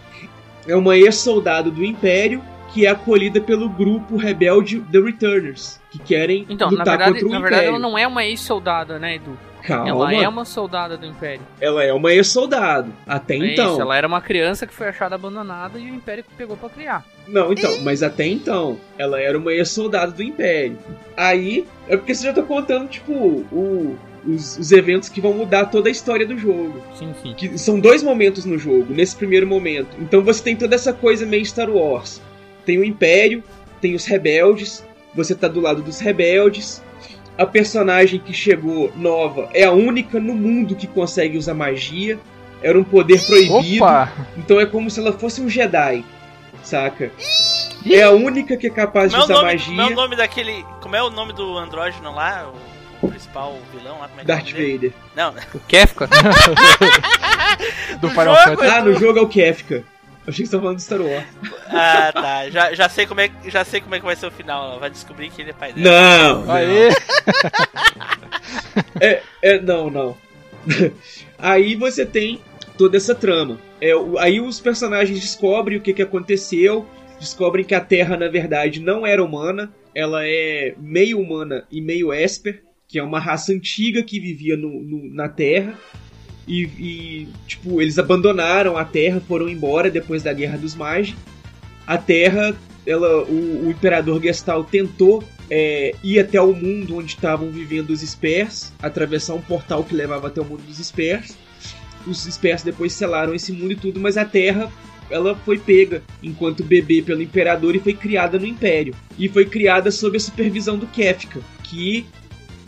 é 0.67 0.75
uma 0.75 0.97
ex-soldado 0.97 1.71
do 1.71 1.83
Império 1.83 2.41
que 2.73 2.85
é 2.85 2.89
acolhida 2.89 3.41
pelo 3.41 3.67
grupo 3.69 4.15
rebelde 4.15 4.79
The 4.91 4.99
Returners, 4.99 5.79
que 5.91 5.99
querem 5.99 6.45
Então, 6.49 6.71
na 6.71 6.77
lutar 6.79 6.97
verdade, 6.97 7.11
contra 7.11 7.27
o 7.27 7.31
na 7.31 7.37
Império. 7.37 7.41
verdade, 7.57 7.67
ela 7.67 7.79
não 7.79 7.97
é 7.97 8.07
uma 8.07 8.23
ex-soldada, 8.23 8.97
né, 8.97 9.15
Edu? 9.15 9.37
Calma. 9.63 9.89
Ela 9.89 10.13
é 10.15 10.27
uma 10.27 10.45
soldada 10.45 10.97
do 10.97 11.05
Império. 11.05 11.41
Ela 11.59 11.83
é 11.83 11.93
uma 11.93 12.11
ex-soldado. 12.13 12.91
Até 13.07 13.35
É 13.35 13.53
então. 13.53 13.71
isso, 13.73 13.81
ela 13.81 13.95
era 13.95 14.07
uma 14.07 14.21
criança 14.21 14.65
que 14.67 14.73
foi 14.73 14.87
achada 14.89 15.15
abandonada 15.15 15.77
e 15.79 15.89
o 15.89 15.95
Império 15.95 16.23
pegou 16.37 16.57
pra 16.57 16.69
criar. 16.69 17.05
Não, 17.27 17.51
então, 17.53 17.79
mas 17.81 18.01
até 18.03 18.25
então, 18.25 18.77
ela 18.97 19.19
era 19.19 19.37
uma 19.37 19.51
ex-soldado 19.53 20.11
do 20.13 20.23
Império. 20.23 20.77
Aí, 21.15 21.65
é 21.87 21.95
porque 21.95 22.13
você 22.15 22.25
já 22.25 22.33
tá 22.33 22.41
contando, 22.41 22.87
tipo, 22.89 23.13
o- 23.13 23.97
os, 24.25 24.57
os 24.57 24.71
eventos 24.71 25.09
que 25.09 25.19
vão 25.21 25.33
mudar 25.33 25.65
toda 25.65 25.89
a 25.89 25.91
história 25.91 26.25
do 26.27 26.37
jogo. 26.37 26.81
Sim, 26.95 27.13
sim. 27.23 27.33
Que 27.33 27.57
são 27.57 27.79
dois 27.79 28.03
momentos 28.03 28.45
no 28.45 28.57
jogo, 28.57 28.93
nesse 28.93 29.15
primeiro 29.15 29.47
momento. 29.47 29.95
Então 29.99 30.21
você 30.21 30.43
tem 30.43 30.55
toda 30.55 30.75
essa 30.75 30.93
coisa 30.93 31.25
meio 31.25 31.45
Star 31.45 31.69
Wars. 31.69 32.21
Tem 32.65 32.77
o 32.77 32.83
Império, 32.83 33.43
tem 33.81 33.95
os 33.95 34.05
rebeldes, 34.05 34.85
você 35.15 35.33
tá 35.33 35.47
do 35.47 35.59
lado 35.59 35.81
dos 35.81 35.99
rebeldes. 35.99 36.83
A 37.41 37.45
personagem 37.47 38.19
que 38.19 38.31
chegou 38.33 38.93
nova 38.95 39.49
é 39.51 39.63
a 39.63 39.71
única 39.71 40.19
no 40.19 40.35
mundo 40.35 40.75
que 40.75 40.85
consegue 40.85 41.39
usar 41.39 41.55
magia. 41.55 42.19
Era 42.61 42.79
um 42.79 42.83
poder 42.83 43.19
proibido. 43.25 43.83
Opa! 43.83 44.11
Então 44.37 44.59
é 44.59 44.65
como 44.67 44.91
se 44.91 44.99
ela 44.99 45.11
fosse 45.11 45.41
um 45.41 45.49
Jedi, 45.49 46.05
saca? 46.61 47.11
É 47.89 48.03
a 48.03 48.11
única 48.11 48.55
que 48.55 48.67
é 48.67 48.69
capaz 48.69 49.11
de 49.11 49.17
Como 49.17 49.31
é, 49.31 49.35
o 49.35 49.39
usar 49.39 49.41
nome, 49.41 49.53
magia. 49.53 49.65
como 49.69 49.81
é 49.81 49.85
o 49.87 49.95
nome 49.95 50.15
daquele. 50.15 50.65
Como 50.81 50.95
é 50.95 51.01
o 51.01 51.09
nome 51.09 51.33
do 51.33 51.57
andrógeno 51.57 52.13
lá? 52.13 52.51
O, 53.01 53.07
principal 53.07 53.57
vilão 53.73 53.97
lá? 53.99 54.07
Como 54.07 54.21
é 54.21 54.23
que 54.23 54.31
é 54.31 54.35
o 54.35 54.37
Darth 54.37 54.53
dele? 54.53 54.73
Vader. 54.75 54.93
Não, 55.15 55.33
O 55.55 55.59
Kefka? 55.61 56.07
Do 57.99 58.07
No 58.07 58.13
Final 58.13 58.35
jogo, 58.35 58.49
Fantasy. 58.49 58.71
Ah, 58.71 58.81
no 58.83 58.93
jogo 58.99 59.17
é 59.17 59.21
o 59.23 59.27
Kefka. 59.27 59.83
Eu 60.25 60.29
achei 60.31 60.43
que 60.43 60.49
você 60.49 60.51
tava 60.51 60.63
falando 60.63 60.77
de 60.77 60.83
Star 60.83 61.01
Wars. 61.01 61.25
Ah, 61.67 62.11
tá. 62.13 62.49
Já, 62.49 62.73
já, 62.75 62.87
sei 62.89 63.05
como 63.07 63.21
é, 63.21 63.27
que- 63.29 63.49
já 63.49 63.65
sei 63.65 63.81
como 63.81 63.95
é 63.95 63.99
que 63.99 64.05
vai 64.05 64.15
ser 64.15 64.27
o 64.27 64.31
final. 64.31 64.69
Ela 64.71 64.79
vai 64.79 64.89
descobrir 64.89 65.29
que 65.31 65.41
ele 65.41 65.49
é 65.49 65.53
pai 65.53 65.73
dela. 65.73 65.89
Não! 65.89 66.45
não. 66.45 66.53
Aê! 66.53 66.89
É, 68.99 69.21
é, 69.41 69.59
não, 69.59 69.89
não. 69.89 70.17
aí 71.37 71.75
você 71.75 72.05
tem 72.05 72.39
toda 72.77 72.97
essa 72.97 73.15
trama. 73.15 73.59
É, 73.79 73.91
aí 74.19 74.39
os 74.39 74.59
personagens 74.59 75.19
descobrem 75.19 75.77
o 75.77 75.81
que, 75.81 75.93
que 75.93 76.01
aconteceu, 76.01 76.87
descobrem 77.19 77.65
que 77.65 77.73
a 77.75 77.81
Terra, 77.81 78.15
na 78.17 78.27
verdade, 78.27 78.79
não 78.79 79.05
era 79.05 79.23
humana, 79.23 79.73
ela 79.93 80.21
é 80.25 80.73
meio 80.77 81.19
humana 81.19 81.65
e 81.71 81.81
meio 81.81 82.13
Esper, 82.13 82.63
que 82.87 82.99
é 82.99 83.03
uma 83.03 83.19
raça 83.19 83.51
antiga 83.51 84.03
que 84.03 84.19
vivia 84.19 84.55
no, 84.55 84.81
no- 84.81 85.13
na 85.13 85.27
Terra. 85.27 85.73
E, 86.47 86.63
e, 86.63 87.27
tipo, 87.47 87.81
eles 87.81 87.97
abandonaram 87.99 88.77
a 88.77 88.83
Terra, 88.83 89.21
foram 89.27 89.47
embora 89.47 89.89
depois 89.89 90.23
da 90.23 90.33
Guerra 90.33 90.57
dos 90.57 90.75
Magi. 90.75 91.15
A 91.85 91.97
Terra, 91.97 92.55
ela, 92.85 93.23
o, 93.23 93.67
o 93.67 93.71
Imperador 93.71 94.21
Gestal 94.21 94.63
tentou 94.63 95.23
é, 95.49 95.93
ir 96.03 96.19
até 96.19 96.41
o 96.41 96.53
mundo 96.53 96.97
onde 96.97 97.13
estavam 97.13 97.49
vivendo 97.51 97.89
os 97.89 98.01
Spers, 98.01 98.71
atravessar 98.81 99.33
um 99.33 99.41
portal 99.41 99.83
que 99.83 99.93
levava 99.93 100.27
até 100.27 100.41
o 100.41 100.45
mundo 100.45 100.63
dos 100.63 100.77
Spers. 100.77 101.37
Os 102.07 102.23
Spers 102.23 102.63
depois 102.63 102.93
selaram 102.93 103.35
esse 103.35 103.51
mundo 103.51 103.73
e 103.73 103.75
tudo, 103.75 103.99
mas 103.99 104.17
a 104.17 104.25
Terra 104.25 104.71
ela 105.11 105.35
foi 105.35 105.57
pega 105.57 106.01
enquanto 106.23 106.63
bebê 106.63 107.01
pelo 107.01 107.21
Imperador 107.21 107.75
e 107.75 107.79
foi 107.79 107.93
criada 107.93 108.39
no 108.39 108.45
Império. 108.45 108.95
E 109.19 109.27
foi 109.27 109.45
criada 109.45 109.91
sob 109.91 110.17
a 110.17 110.19
supervisão 110.19 110.77
do 110.77 110.87
Kefka, 110.87 111.41
que 111.63 112.05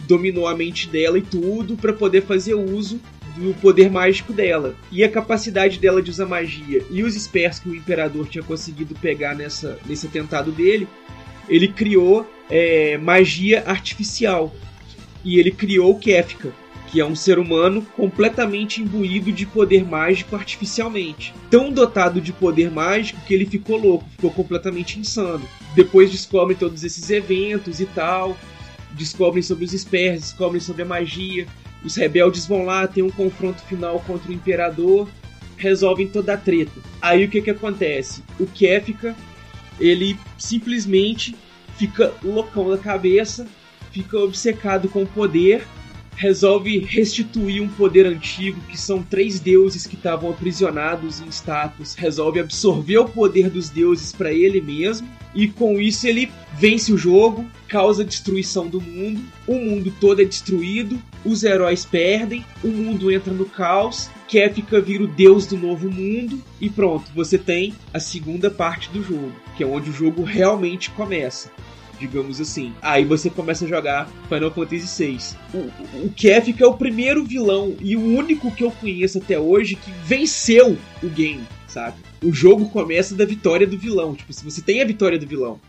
dominou 0.05 0.47
a 0.47 0.55
mente 0.55 0.89
dela 0.89 1.17
e 1.17 1.21
tudo 1.21 1.77
para 1.77 1.93
poder 1.93 2.23
fazer 2.23 2.53
uso 2.53 2.99
do 3.35 3.53
poder 3.55 3.89
mágico 3.89 4.33
dela. 4.33 4.75
E 4.91 5.03
a 5.03 5.09
capacidade 5.09 5.79
dela 5.79 6.01
de 6.01 6.09
usar 6.09 6.25
magia 6.25 6.83
e 6.89 7.03
os 7.03 7.15
Spers 7.15 7.59
que 7.59 7.69
o 7.69 7.75
Imperador 7.75 8.27
tinha 8.27 8.43
conseguido 8.43 8.95
pegar 8.95 9.35
nessa, 9.35 9.77
nesse 9.85 10.07
atentado 10.07 10.51
dele, 10.51 10.87
ele 11.47 11.67
criou 11.67 12.27
é, 12.49 12.97
magia 12.97 13.63
artificial. 13.65 14.53
E 15.23 15.39
ele 15.39 15.51
criou 15.51 15.91
o 15.91 15.99
Kefka, 15.99 16.51
que 16.93 16.99
é 16.99 17.05
um 17.05 17.15
ser 17.15 17.39
humano 17.39 17.81
completamente 17.95 18.81
imbuído 18.81 19.31
de 19.31 19.45
poder 19.45 19.83
mágico 19.83 20.35
artificialmente. 20.35 21.33
Tão 21.49 21.71
dotado 21.71 22.21
de 22.21 22.31
poder 22.31 22.69
mágico 22.69 23.19
que 23.25 23.33
ele 23.33 23.45
ficou 23.45 23.77
louco, 23.77 24.05
ficou 24.11 24.29
completamente 24.29 24.99
insano. 24.99 25.43
Depois 25.75 26.11
descobrem 26.11 26.55
todos 26.55 26.83
esses 26.83 27.09
eventos 27.09 27.79
e 27.79 27.85
tal, 27.87 28.37
descobrem 28.91 29.41
sobre 29.41 29.65
os 29.65 29.71
Spers, 29.71 30.21
descobrem 30.21 30.61
sobre 30.61 30.83
a 30.83 30.85
magia. 30.85 31.47
Os 31.83 31.95
rebeldes 31.95 32.45
vão 32.45 32.63
lá, 32.63 32.87
tem 32.87 33.03
um 33.03 33.09
confronto 33.09 33.61
final 33.63 33.99
contra 33.99 34.29
o 34.29 34.33
Imperador, 34.33 35.07
resolvem 35.57 36.07
toda 36.07 36.33
a 36.33 36.37
treta. 36.37 36.79
Aí 37.01 37.25
o 37.25 37.29
que 37.29 37.41
que 37.41 37.51
acontece? 37.51 38.23
O 38.39 38.45
Kefka, 38.45 39.15
ele 39.79 40.17
simplesmente 40.37 41.35
fica 41.77 42.13
loucão 42.23 42.69
da 42.69 42.77
cabeça, 42.77 43.47
fica 43.91 44.17
obcecado 44.17 44.87
com 44.87 45.03
o 45.03 45.07
poder, 45.07 45.65
resolve 46.15 46.79
restituir 46.79 47.61
um 47.61 47.67
poder 47.67 48.05
antigo, 48.05 48.59
que 48.69 48.77
são 48.77 49.01
três 49.01 49.39
deuses 49.39 49.87
que 49.87 49.95
estavam 49.95 50.29
aprisionados 50.29 51.21
em 51.21 51.27
status, 51.27 51.95
resolve 51.95 52.39
absorver 52.39 52.97
o 52.99 53.09
poder 53.09 53.49
dos 53.49 53.69
deuses 53.69 54.11
para 54.11 54.31
ele 54.31 54.61
mesmo, 54.61 55.07
e 55.35 55.47
com 55.47 55.79
isso 55.79 56.07
ele 56.07 56.31
vence 56.57 56.91
o 56.93 56.97
jogo, 56.97 57.45
causa 57.67 58.03
destruição 58.03 58.67
do 58.67 58.79
mundo, 58.79 59.21
o 59.47 59.55
mundo 59.55 59.93
todo 59.99 60.21
é 60.21 60.25
destruído, 60.25 61.01
os 61.25 61.43
heróis 61.43 61.83
perdem, 61.83 62.45
o 62.63 62.67
mundo 62.67 63.11
entra 63.11 63.33
no 63.33 63.45
caos, 63.45 64.09
Kefka 64.27 64.79
vira 64.79 65.03
o 65.03 65.07
deus 65.07 65.47
do 65.47 65.57
novo 65.57 65.89
mundo, 65.89 66.41
e 66.61 66.69
pronto, 66.69 67.11
você 67.15 67.37
tem 67.37 67.73
a 67.93 67.99
segunda 67.99 68.51
parte 68.51 68.89
do 68.89 69.03
jogo, 69.03 69.33
que 69.57 69.63
é 69.63 69.67
onde 69.67 69.89
o 69.89 69.93
jogo 69.93 70.23
realmente 70.23 70.91
começa 70.91 71.49
digamos 71.99 72.41
assim. 72.41 72.73
Aí 72.81 73.05
você 73.05 73.29
começa 73.29 73.63
a 73.63 73.67
jogar 73.67 74.09
Final 74.27 74.51
Fantasy 74.51 75.05
VI. 75.05 75.37
O, 75.53 76.05
o 76.05 76.09
Kefka 76.13 76.63
é 76.63 76.67
o 76.67 76.73
primeiro 76.73 77.23
vilão 77.23 77.75
e 77.79 77.95
o 77.95 78.01
único 78.01 78.51
que 78.51 78.63
eu 78.63 78.71
conheço 78.71 79.19
até 79.19 79.39
hoje 79.39 79.75
que 79.75 79.91
venceu 80.03 80.77
o 81.01 81.07
game, 81.07 81.43
sabe? 81.73 81.97
O 82.23 82.31
jogo 82.31 82.69
começa 82.69 83.15
da 83.15 83.25
vitória 83.25 83.65
do 83.67 83.77
vilão. 83.77 84.15
Tipo, 84.15 84.31
se 84.31 84.43
você 84.43 84.61
tem 84.61 84.81
a 84.81 84.85
vitória 84.85 85.17
do 85.17 85.25
vilão, 85.27 85.59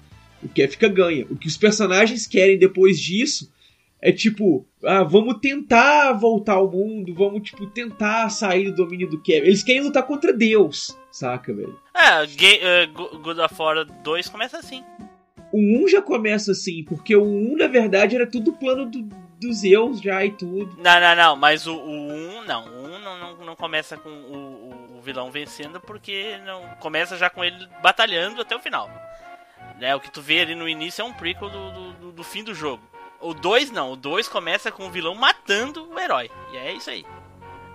o 0.43 0.49
Kefka 0.49 0.89
ganha. 0.89 1.27
O 1.31 1.37
que 1.37 1.49
os 1.49 1.57
personagens 1.57 2.27
querem 2.27 2.59
depois 2.59 3.01
disso 3.01 3.51
é 4.01 4.13
tipo, 4.13 4.67
ah, 4.85 5.03
vamos 5.03 5.39
tentar 5.41 6.13
voltar 6.13 6.55
ao 6.55 6.71
mundo, 6.71 7.15
vamos, 7.15 7.43
tipo, 7.49 7.67
tentar 7.67 8.29
sair 8.29 8.71
do 8.71 8.77
domínio 8.85 9.09
do 9.09 9.19
Kefka. 9.19 9.47
Eles 9.47 9.63
querem 9.63 9.81
lutar 9.83 10.03
contra 10.07 10.31
Deus, 10.31 10.95
saca, 11.11 11.55
velho? 11.55 11.79
É, 11.95 12.87
Go- 12.87 13.19
God 13.21 13.39
of 13.39 13.55
War 13.59 13.85
2 14.03 14.29
começa 14.29 14.59
assim. 14.59 14.85
O 15.51 15.85
1 15.85 15.89
já 15.89 16.03
começa 16.03 16.53
assim, 16.53 16.83
porque 16.85 17.15
o 17.17 17.25
1, 17.25 17.57
na 17.57 17.67
verdade, 17.69 18.15
era 18.17 18.27
tudo 18.27 18.53
plano 18.53 18.85
do, 18.87 19.03
do 19.41 19.53
Zeus 19.55 20.01
já 20.01 20.25
e 20.25 20.33
tudo. 20.33 20.77
Não, 20.83 21.01
não, 21.01 21.17
não, 21.17 21.37
mas 21.37 21.67
o 21.67 21.75
1, 21.75 21.81
um, 21.81 22.45
não. 22.45 22.65
O 22.65 22.87
1 22.89 22.95
um 22.97 22.99
não, 22.99 23.19
não, 23.19 23.47
não 23.47 23.57
começa 23.57 23.97
com 23.97 24.09
o, 24.11 24.64
o, 24.64 24.64
vilão 25.05 25.31
vencendo, 25.31 25.81
porque 25.81 26.39
não 26.45 26.63
começa 26.81 27.17
já 27.17 27.31
com 27.31 27.45
ele 27.45 27.69
batalhando 27.83 28.41
até 28.41 28.57
o 28.57 28.61
final. 28.61 28.91
Né, 29.79 29.95
o 29.95 30.01
que 30.01 30.11
tu 30.11 30.23
vê 30.23 30.41
ali 30.41 30.55
no 30.55 30.69
início 30.69 31.03
é 31.03 31.05
um 31.05 31.13
prequel 31.13 31.51
do, 31.51 31.93
do, 31.93 32.13
do 32.13 32.25
fim 32.25 32.45
do 32.45 32.55
jogo. 32.55 32.83
O 33.21 33.33
2 33.33 33.71
não, 33.71 33.93
o 33.93 33.97
2 33.97 34.29
começa 34.29 34.71
com 34.71 34.87
o 34.87 34.91
vilão 34.91 35.15
matando 35.15 35.89
o 35.91 35.99
herói. 35.99 36.31
E 36.53 36.57
é 36.57 36.73
isso 36.73 36.91
aí. 36.91 37.05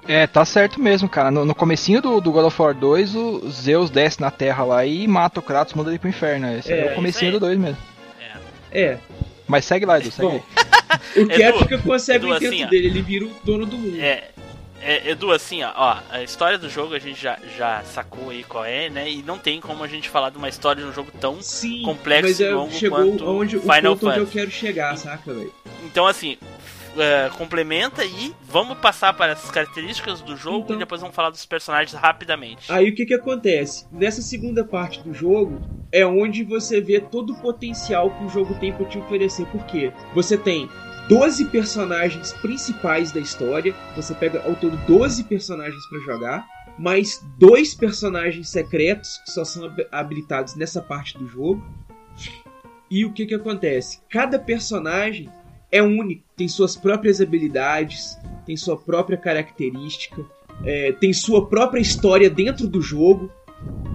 É, 0.08 0.26
tá 0.26 0.46
certo 0.46 0.80
mesmo, 0.80 1.10
cara. 1.10 1.30
No, 1.30 1.44
no 1.44 1.56
comecinho 1.56 2.02
do, 2.02 2.22
do 2.22 2.32
God 2.32 2.46
of 2.46 2.62
War 2.62 2.74
2, 2.74 3.16
o 3.16 3.50
Zeus 3.50 3.90
desce 3.90 4.22
na 4.22 4.32
Terra 4.32 4.64
lá 4.64 4.86
e 4.86 5.08
mata 5.08 5.40
o 5.40 5.44
Kratos, 5.44 5.74
manda 5.74 5.90
ele 5.90 6.00
pro 6.00 6.10
inferno. 6.10 6.56
Esse 6.56 6.72
é, 6.72 6.88
é 6.88 6.92
o 6.92 6.96
comecinho 6.96 7.34
do 7.34 7.40
2 7.40 7.58
mesmo. 7.58 7.78
É. 8.72 8.82
é. 8.82 9.00
Mas 9.48 9.66
segue 9.66 9.86
lá, 9.86 10.00
Edu, 10.00 10.12
segue 10.12 10.30
Bom, 10.30 10.44
O 11.18 11.28
Kefka 11.28 11.78
consegue 11.80 12.26
o 12.26 12.36
intento 12.36 12.54
assim, 12.54 12.68
dele, 12.68 12.88
ele 12.88 13.02
vira 13.02 13.26
o 13.26 13.32
dono 13.44 13.66
do 13.66 13.78
mundo. 13.78 14.00
É, 14.00 14.30
é, 14.82 15.12
Edu, 15.12 15.32
assim, 15.32 15.62
ó, 15.64 15.98
a 16.10 16.24
história 16.24 16.58
do 16.58 16.70
jogo 16.70 16.94
a 16.94 17.00
gente 17.00 17.22
já, 17.22 17.38
já 17.58 17.84
sacou 17.84 18.30
aí 18.30 18.44
qual 18.44 18.66
é, 18.66 18.90
né? 18.90 19.10
E 19.10 19.22
não 19.22 19.38
tem 19.38 19.60
como 19.60 19.84
a 19.84 19.88
gente 19.88 20.10
falar 20.10 20.30
de 20.30 20.38
uma 20.38 20.50
história 20.50 20.84
de 20.84 20.90
um 20.90 20.94
jogo 20.94 21.12
tão 21.20 21.42
Sim, 21.42 21.84
complexo 21.84 22.42
e 22.42 22.50
longo 22.52 22.72
chegou 22.72 22.98
quanto 22.98 23.26
onde, 23.26 23.60
Final 23.60 23.94
o 23.94 23.98
ponto 23.98 24.10
onde 24.10 24.20
eu 24.20 24.28
quero 24.28 24.52
chegar, 24.52 24.96
saca, 24.98 25.34
velho? 25.34 25.54
Então, 25.84 26.08
assim, 26.08 26.38
uh, 26.96 27.38
complementa 27.38 28.04
e 28.04 28.34
vamos 28.44 28.78
passar 28.78 29.14
para 29.14 29.34
as 29.34 29.50
características 29.52 30.22
do 30.22 30.36
jogo 30.36 30.66
então, 30.66 30.76
e 30.76 30.80
depois 30.80 31.02
vamos 31.02 31.16
falar 31.16 31.30
dos 31.30 31.46
personagens 31.46 31.94
rapidamente. 31.94 32.72
Aí 32.72 32.90
o 32.90 32.96
que 32.96 33.06
que 33.06 33.14
acontece? 33.14 33.86
Nessa 33.92 34.22
segunda 34.22 34.64
parte 34.64 35.02
do 35.02 35.14
jogo 35.14 35.62
é 35.92 36.06
onde 36.06 36.44
você 36.44 36.80
vê 36.82 37.00
todo 37.00 37.34
o 37.34 37.42
potencial 37.42 38.12
que 38.12 38.24
o 38.26 38.30
jogo 38.30 38.56
tem 38.60 38.74
para 38.74 38.86
te 38.86 38.98
oferecer. 38.98 39.46
Por 39.48 39.66
quê? 39.66 39.92
Você 40.14 40.38
tem 40.38 40.70
12 41.10 41.46
personagens 41.46 42.34
principais 42.34 43.12
da 43.12 43.20
história. 43.20 43.74
Você 43.96 44.14
pega 44.14 44.44
ao 44.44 44.56
todo 44.56 44.78
12 44.86 45.24
personagens 45.24 45.84
para 45.90 46.00
jogar, 46.02 46.48
mais 46.78 47.26
dois 47.40 47.74
personagens 47.74 48.48
secretos 48.50 49.18
que 49.26 49.32
só 49.32 49.44
são 49.44 49.74
habilitados 49.92 50.56
nessa 50.56 50.84
parte 50.84 51.18
do 51.18 51.28
jogo. 51.28 51.66
E 52.92 53.06
o 53.06 53.12
que 53.12 53.26
que 53.26 53.34
acontece? 53.34 54.00
Cada 54.08 54.38
personagem 54.38 55.28
é 55.72 55.82
único, 55.82 56.24
tem 56.38 56.48
suas 56.48 56.76
próprias 56.76 57.20
habilidades, 57.20 58.16
tem 58.46 58.56
sua 58.56 58.78
própria 58.78 59.18
característica, 59.18 60.24
é, 60.64 60.92
tem 60.92 61.12
sua 61.12 61.48
própria 61.48 61.82
história 61.82 62.30
dentro 62.30 62.68
do 62.68 62.84
jogo. 62.84 63.32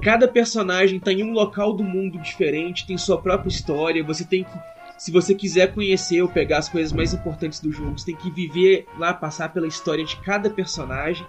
Cada 0.02 0.26
personagem 0.26 0.98
está 0.98 1.12
em 1.12 1.22
um 1.22 1.32
local 1.32 1.72
do 1.72 1.84
mundo 1.84 2.18
diferente, 2.18 2.86
tem 2.88 2.98
sua 2.98 3.20
própria 3.20 3.48
história. 3.48 4.02
Você 4.02 4.24
tem 4.24 4.42
que 4.42 4.73
se 4.98 5.10
você 5.10 5.34
quiser 5.34 5.72
conhecer 5.74 6.22
ou 6.22 6.28
pegar 6.28 6.58
as 6.58 6.68
coisas 6.68 6.92
mais 6.92 7.12
importantes 7.12 7.60
do 7.60 7.72
jogo, 7.72 7.98
você 7.98 8.06
tem 8.06 8.16
que 8.16 8.30
viver 8.30 8.86
lá, 8.98 9.12
passar 9.12 9.52
pela 9.52 9.66
história 9.66 10.04
de 10.04 10.16
cada 10.16 10.48
personagem, 10.48 11.26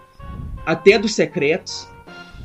até 0.65 0.97
dos 0.97 1.13
secretos. 1.15 1.87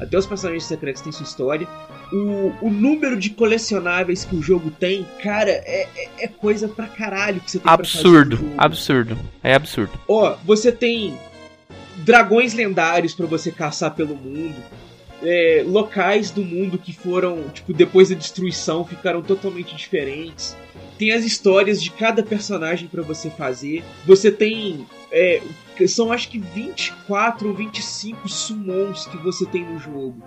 Até 0.00 0.16
os 0.16 0.26
personagens 0.26 0.64
secretos 0.64 1.02
têm 1.02 1.12
sua 1.12 1.24
história. 1.24 1.68
O, 2.10 2.54
o 2.62 2.70
número 2.70 3.18
de 3.18 3.30
colecionáveis 3.30 4.24
que 4.24 4.34
o 4.34 4.42
jogo 4.42 4.70
tem, 4.70 5.06
cara, 5.22 5.50
é, 5.50 5.86
é, 5.94 6.24
é 6.24 6.26
coisa 6.26 6.66
pra 6.66 6.86
caralho 6.86 7.38
que 7.40 7.50
você 7.50 7.58
tem 7.58 7.70
Absurdo, 7.70 8.38
pra 8.38 8.46
fazer 8.46 8.60
absurdo. 8.60 9.18
É 9.42 9.54
absurdo. 9.54 9.92
Ó, 10.08 10.36
você 10.44 10.72
tem 10.72 11.18
dragões 11.98 12.54
lendários 12.54 13.14
para 13.14 13.26
você 13.26 13.52
caçar 13.52 13.94
pelo 13.94 14.16
mundo. 14.16 14.56
É, 15.22 15.62
locais 15.66 16.30
do 16.30 16.42
mundo 16.42 16.78
que 16.78 16.92
foram, 16.92 17.48
tipo, 17.50 17.72
depois 17.74 18.08
da 18.08 18.14
destruição, 18.14 18.84
ficaram 18.84 19.22
totalmente 19.22 19.76
diferentes 19.76 20.56
tem 21.00 21.12
as 21.12 21.24
histórias 21.24 21.82
de 21.82 21.90
cada 21.90 22.22
personagem 22.22 22.86
para 22.86 23.00
você 23.00 23.30
fazer. 23.30 23.82
Você 24.06 24.30
tem. 24.30 24.86
É, 25.10 25.40
são 25.88 26.12
acho 26.12 26.28
que 26.28 26.38
24 26.38 27.48
ou 27.48 27.54
25 27.54 28.28
summons 28.28 29.06
que 29.06 29.16
você 29.16 29.46
tem 29.46 29.64
no 29.64 29.78
jogo. 29.78 30.22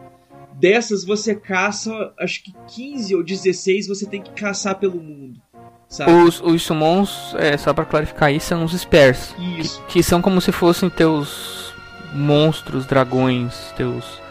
Dessas 0.53 1.05
você 1.05 1.35
caça, 1.35 2.11
acho 2.19 2.43
que 2.43 2.51
15 2.75 3.15
ou 3.15 3.23
16 3.23 3.87
você 3.87 4.07
tem 4.07 4.19
que 4.19 4.31
caçar 4.31 4.79
pelo 4.79 4.99
mundo. 4.99 5.39
Sabe? 5.87 6.11
Os, 6.11 6.41
os 6.41 6.63
summons, 6.63 7.35
é, 7.37 7.55
só 7.55 7.71
para 7.71 7.85
clarificar 7.85 8.33
isso, 8.33 8.47
são 8.47 8.63
os 8.63 8.73
spares. 8.73 9.35
Isso. 9.59 9.79
Que, 9.83 9.93
que 9.93 10.03
são 10.03 10.23
como 10.23 10.41
se 10.41 10.51
fossem 10.51 10.89
teus 10.89 11.71
monstros, 12.15 12.87
dragões, 12.87 13.71
teus 13.77 14.22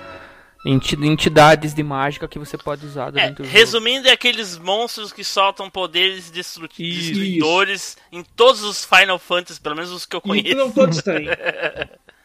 entidades 0.64 1.74
de 1.74 1.82
mágica 1.82 2.28
que 2.28 2.38
você 2.38 2.56
pode 2.56 2.86
usar 2.86 3.10
durante 3.10 3.40
é, 3.40 3.42
o 3.42 3.44
jogo. 3.44 3.48
Resumindo, 3.48 4.08
é 4.08 4.12
aqueles 4.12 4.56
monstros 4.58 5.12
que 5.12 5.24
soltam 5.24 5.68
poderes 5.68 6.30
destruidores 6.30 7.96
em 8.12 8.22
todos 8.22 8.62
os 8.62 8.84
Final 8.84 9.18
Fantasy, 9.18 9.60
pelo 9.60 9.74
menos 9.74 9.90
os 9.90 10.06
que 10.06 10.14
eu 10.14 10.20
conheço. 10.20 10.48
E 10.48 10.54
não 10.54 10.70
todos 10.70 10.98
têm. 11.02 11.26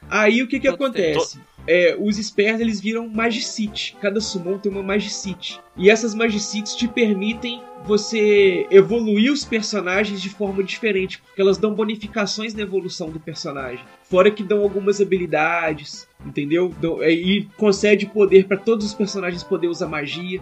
Aí 0.09 0.41
o 0.41 0.47
que 0.47 0.59
que 0.59 0.67
acontece? 0.67 1.39
É, 1.67 1.97
os 1.99 2.15
Spurs 2.15 2.61
eles 2.61 2.79
viram 2.79 3.09
Magicite. 3.09 3.97
Cada 3.99 4.21
summon 4.21 4.57
tem 4.57 4.71
uma 4.71 4.81
Magicite. 4.81 5.59
E 5.75 5.89
essas 5.89 6.15
Magicites 6.15 6.75
te 6.75 6.87
permitem 6.87 7.61
você 7.85 8.67
evoluir 8.69 9.31
os 9.31 9.45
personagens 9.45 10.21
de 10.21 10.29
forma 10.29 10.63
diferente, 10.63 11.19
porque 11.19 11.41
elas 11.41 11.57
dão 11.57 11.73
bonificações 11.73 12.53
na 12.53 12.61
evolução 12.61 13.09
do 13.09 13.19
personagem. 13.19 13.83
Fora 14.03 14.31
que 14.31 14.43
dão 14.43 14.61
algumas 14.61 14.99
habilidades, 14.99 16.07
entendeu? 16.25 16.73
É, 17.01 17.11
e 17.11 17.45
concede 17.57 18.05
poder 18.05 18.45
para 18.45 18.57
todos 18.57 18.85
os 18.85 18.93
personagens 18.93 19.43
poder 19.43 19.67
usar 19.67 19.87
magia. 19.87 20.41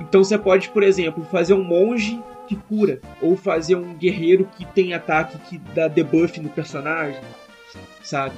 Então 0.00 0.22
você 0.22 0.38
pode, 0.38 0.68
por 0.70 0.82
exemplo, 0.82 1.24
fazer 1.30 1.54
um 1.54 1.64
monge 1.64 2.20
que 2.46 2.56
cura, 2.56 3.00
ou 3.20 3.36
fazer 3.36 3.74
um 3.74 3.94
guerreiro 3.94 4.48
que 4.56 4.64
tem 4.64 4.94
ataque 4.94 5.38
que 5.38 5.58
dá 5.74 5.86
debuff 5.86 6.40
no 6.40 6.48
personagem, 6.48 7.20
sabe? 8.02 8.34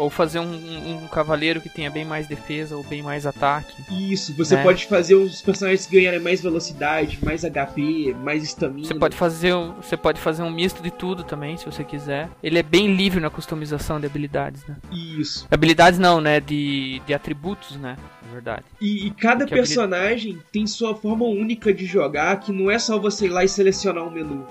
Ou 0.00 0.08
fazer 0.08 0.38
um, 0.38 0.50
um, 0.50 1.04
um, 1.04 1.08
cavaleiro 1.08 1.60
que 1.60 1.68
tenha 1.68 1.90
bem 1.90 2.06
mais 2.06 2.26
defesa 2.26 2.74
ou 2.74 2.82
bem 2.82 3.02
mais 3.02 3.26
ataque. 3.26 3.74
Isso, 4.10 4.34
você 4.34 4.56
né? 4.56 4.62
pode 4.62 4.86
fazer 4.86 5.14
os 5.14 5.42
personagens 5.42 5.86
ganharem 5.86 6.18
mais 6.18 6.40
velocidade, 6.40 7.18
mais 7.22 7.42
HP, 7.42 8.16
mais 8.24 8.42
estamina. 8.42 8.86
Você 8.86 8.94
pode 8.94 9.14
fazer 9.14 9.52
você 9.76 9.98
pode 9.98 10.18
fazer 10.18 10.42
um 10.42 10.50
misto 10.50 10.82
de 10.82 10.90
tudo 10.90 11.22
também, 11.22 11.58
se 11.58 11.66
você 11.66 11.84
quiser. 11.84 12.30
Ele 12.42 12.58
é 12.58 12.62
bem 12.62 12.94
livre 12.94 13.20
na 13.20 13.28
customização 13.28 14.00
de 14.00 14.06
habilidades, 14.06 14.64
né? 14.66 14.76
Isso. 14.90 15.46
Habilidades 15.50 15.98
não, 15.98 16.18
né? 16.18 16.40
De, 16.40 17.02
de 17.06 17.12
atributos, 17.12 17.76
né? 17.76 17.98
Na 18.24 18.32
verdade. 18.32 18.64
E, 18.80 19.06
e 19.06 19.10
cada 19.10 19.40
Porque 19.40 19.54
personagem 19.54 20.30
habilidade... 20.30 20.50
tem 20.50 20.66
sua 20.66 20.94
forma 20.94 21.26
única 21.26 21.74
de 21.74 21.84
jogar, 21.84 22.40
que 22.40 22.50
não 22.50 22.70
é 22.70 22.78
só 22.78 22.98
você 22.98 23.26
ir 23.26 23.30
lá 23.30 23.44
e 23.44 23.48
selecionar 23.48 24.02
um 24.02 24.10
menu. 24.10 24.46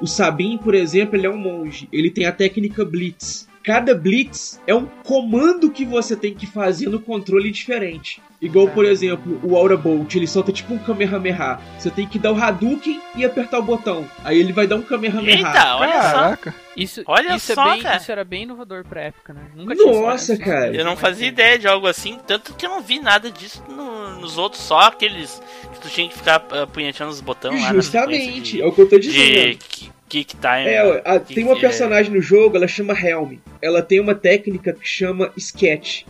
O 0.00 0.08
Sabin, 0.08 0.58
por 0.58 0.74
exemplo, 0.74 1.14
ele 1.14 1.28
é 1.28 1.30
um 1.30 1.38
monge. 1.38 1.88
Ele 1.92 2.10
tem 2.10 2.26
a 2.26 2.32
técnica 2.32 2.84
Blitz 2.84 3.46
cada 3.62 3.94
blitz 3.94 4.60
é 4.66 4.74
um 4.74 4.86
comando 5.04 5.70
que 5.70 5.84
você 5.84 6.16
tem 6.16 6.34
que 6.34 6.46
fazer 6.46 6.88
no 6.88 7.00
controle 7.00 7.50
diferente. 7.50 8.20
Igual, 8.42 8.66
por 8.68 8.84
exemplo, 8.84 9.40
o 9.44 9.56
Aura 9.56 9.76
Bolt, 9.76 10.16
ele 10.16 10.26
solta 10.26 10.50
tipo 10.50 10.74
um 10.74 10.78
Kamehameha. 10.78 11.60
Você 11.78 11.90
tem 11.90 12.08
que 12.08 12.18
dar 12.18 12.32
o 12.32 12.36
Hadouken 12.36 13.00
e 13.14 13.24
apertar 13.24 13.60
o 13.60 13.62
botão. 13.62 14.04
Aí 14.24 14.36
ele 14.36 14.52
vai 14.52 14.66
dar 14.66 14.74
um 14.74 14.82
Kamehameha. 14.82 15.36
Eita, 15.36 15.76
olha 15.76 15.92
Caraca. 15.92 16.50
só. 16.50 16.56
Isso, 16.76 17.02
olha 17.06 17.36
isso, 17.36 17.52
é 17.52 17.54
só, 17.54 17.74
é 17.74 17.80
bem, 17.80 17.96
isso 17.96 18.10
era 18.10 18.24
bem 18.24 18.42
inovador 18.42 18.84
pra 18.84 19.02
época, 19.02 19.32
né? 19.32 19.42
Nunca 19.54 19.76
Nossa, 19.76 20.36
cara. 20.36 20.74
Eu 20.74 20.84
não 20.84 20.96
fazia 20.96 21.28
ideia 21.28 21.56
de 21.56 21.68
algo 21.68 21.86
assim, 21.86 22.18
tanto 22.26 22.54
que 22.54 22.66
eu 22.66 22.70
não 22.70 22.80
vi 22.80 22.98
nada 22.98 23.30
disso 23.30 23.62
no, 23.68 24.18
nos 24.18 24.36
outros, 24.36 24.60
só 24.62 24.80
aqueles 24.80 25.40
que 25.72 25.80
tu 25.80 25.88
tinha 25.88 26.08
que 26.08 26.16
ficar 26.16 26.40
uh, 26.40 26.66
punhetando 26.66 27.12
os 27.12 27.20
botões 27.20 27.62
lá. 27.62 27.72
Justamente, 27.72 28.56
de, 28.56 28.62
é 28.62 28.66
o 28.66 28.72
que 28.72 28.80
eu 28.80 28.88
tô 28.88 28.98
dizendo. 28.98 29.58
De, 29.58 29.92
Kick 30.12 30.36
Time. 30.36 30.68
É, 30.68 31.02
a, 31.06 31.18
tem 31.18 31.42
uma 31.42 31.58
personagem 31.58 32.12
é... 32.12 32.14
no 32.14 32.20
jogo, 32.20 32.56
ela 32.56 32.68
chama 32.68 32.92
Helm. 32.92 33.36
Ela 33.62 33.80
tem 33.80 34.00
uma 34.00 34.14
técnica 34.14 34.72
que 34.72 34.86
chama 34.86 35.32
Sketch. 35.36 36.02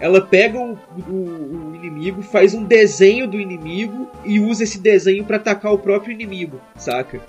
Ela 0.00 0.20
pega 0.20 0.58
o, 0.58 0.78
o, 1.08 1.70
o 1.70 1.74
inimigo, 1.74 2.22
faz 2.22 2.54
um 2.54 2.64
desenho 2.64 3.26
do 3.26 3.40
inimigo 3.40 4.10
e 4.24 4.38
usa 4.40 4.64
esse 4.64 4.78
desenho 4.80 5.24
para 5.24 5.36
atacar 5.36 5.72
o 5.72 5.78
próprio 5.78 6.12
inimigo, 6.12 6.60
saca? 6.76 7.20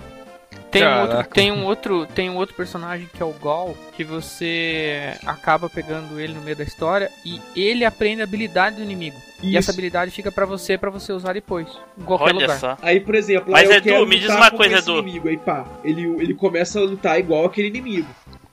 Tem 0.70 0.86
um, 0.86 1.00
outro, 1.00 1.24
tem 1.28 1.52
um, 1.52 1.64
outro, 1.64 2.06
tem 2.06 2.30
um 2.30 2.36
outro 2.36 2.54
personagem 2.54 3.08
que 3.12 3.20
é 3.20 3.26
o 3.26 3.32
Gol, 3.32 3.76
que 3.96 4.04
você 4.04 5.14
acaba 5.26 5.68
pegando 5.68 6.20
ele 6.20 6.32
no 6.32 6.40
meio 6.42 6.56
da 6.56 6.62
história 6.62 7.10
e 7.24 7.40
ele 7.56 7.84
aprende 7.84 8.20
a 8.20 8.24
habilidade 8.24 8.76
do 8.76 8.82
inimigo. 8.82 9.16
Isso. 9.38 9.46
E 9.46 9.56
essa 9.56 9.72
habilidade 9.72 10.12
fica 10.12 10.30
para 10.30 10.46
você 10.46 10.78
para 10.78 10.90
você 10.90 11.12
usar 11.12 11.32
depois, 11.32 11.66
em 11.98 12.04
qualquer 12.04 12.36
Olha 12.36 12.40
lugar. 12.42 12.58
Só. 12.58 12.78
Aí, 12.82 13.00
por 13.00 13.16
exemplo, 13.16 13.50
Mas 13.50 13.68
Edu, 13.68 14.06
me 14.06 14.20
diz 14.20 14.30
uma 14.30 14.50
coisa, 14.50 14.78
Edu. 14.78 14.98
Inimigo, 15.00 15.28
aí 15.28 15.38
pá, 15.38 15.66
ele, 15.82 16.04
ele 16.22 16.34
começa 16.34 16.78
a 16.78 16.82
lutar 16.82 17.18
igual 17.18 17.46
aquele 17.46 17.66
inimigo. 17.66 18.08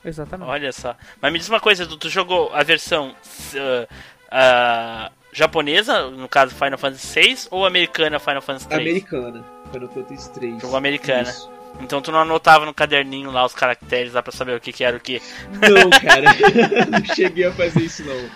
Exatamente. 0.07 0.49
Olha 0.49 0.71
só. 0.71 0.95
Mas 1.21 1.31
me 1.33 1.39
diz 1.39 1.49
uma 1.49 1.59
coisa, 1.59 1.85
tu 1.85 2.09
jogou 2.09 2.49
a 2.53 2.63
versão 2.63 3.09
uh, 3.09 3.83
uh, 4.31 5.11
japonesa, 5.33 6.09
no 6.09 6.29
caso 6.29 6.55
Final 6.55 6.77
Fantasy 6.77 7.19
VI, 7.19 7.37
ou 7.51 7.65
americana 7.65 8.19
Final 8.19 8.41
Fantasy 8.41 8.67
III? 8.69 8.75
Americana, 8.79 9.45
Final 9.71 9.89
Fantasy 9.89 10.33
3. 10.33 10.61
Jogou 10.61 10.77
americana. 10.77 11.29
Isso. 11.29 11.51
Então 11.81 12.01
tu 12.01 12.11
não 12.11 12.21
anotava 12.21 12.65
no 12.65 12.73
caderninho 12.73 13.29
lá 13.29 13.45
os 13.45 13.53
caracteres 13.53 14.13
lá 14.13 14.23
pra 14.23 14.31
saber 14.31 14.55
o 14.55 14.59
que, 14.59 14.71
que 14.71 14.83
era 14.83 14.97
o 14.97 14.99
que? 14.99 15.21
Não, 15.51 15.89
cara. 15.89 16.31
não 16.89 17.15
cheguei 17.15 17.45
a 17.45 17.51
fazer 17.51 17.81
isso 17.81 18.03
não. 18.03 18.29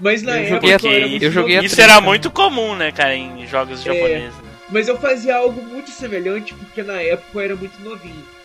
Mas 0.00 0.22
na 0.22 0.40
eu 0.40 0.56
época 0.56 0.78
joguei, 0.78 1.16
eu, 1.16 1.22
eu 1.22 1.30
joguei 1.30 1.58
Isso 1.58 1.80
era 1.80 2.00
muito 2.00 2.30
comum, 2.30 2.74
né, 2.74 2.92
cara, 2.92 3.14
em 3.14 3.46
jogos 3.46 3.80
é, 3.80 3.84
japoneses. 3.84 4.34
Mas 4.70 4.88
eu 4.88 4.98
fazia 4.98 5.36
algo 5.36 5.60
muito 5.62 5.90
semelhante 5.90 6.54
porque 6.54 6.82
na 6.82 7.00
época 7.00 7.30
eu 7.34 7.40
era 7.40 7.56
muito 7.56 7.78
novinho. 7.82 8.37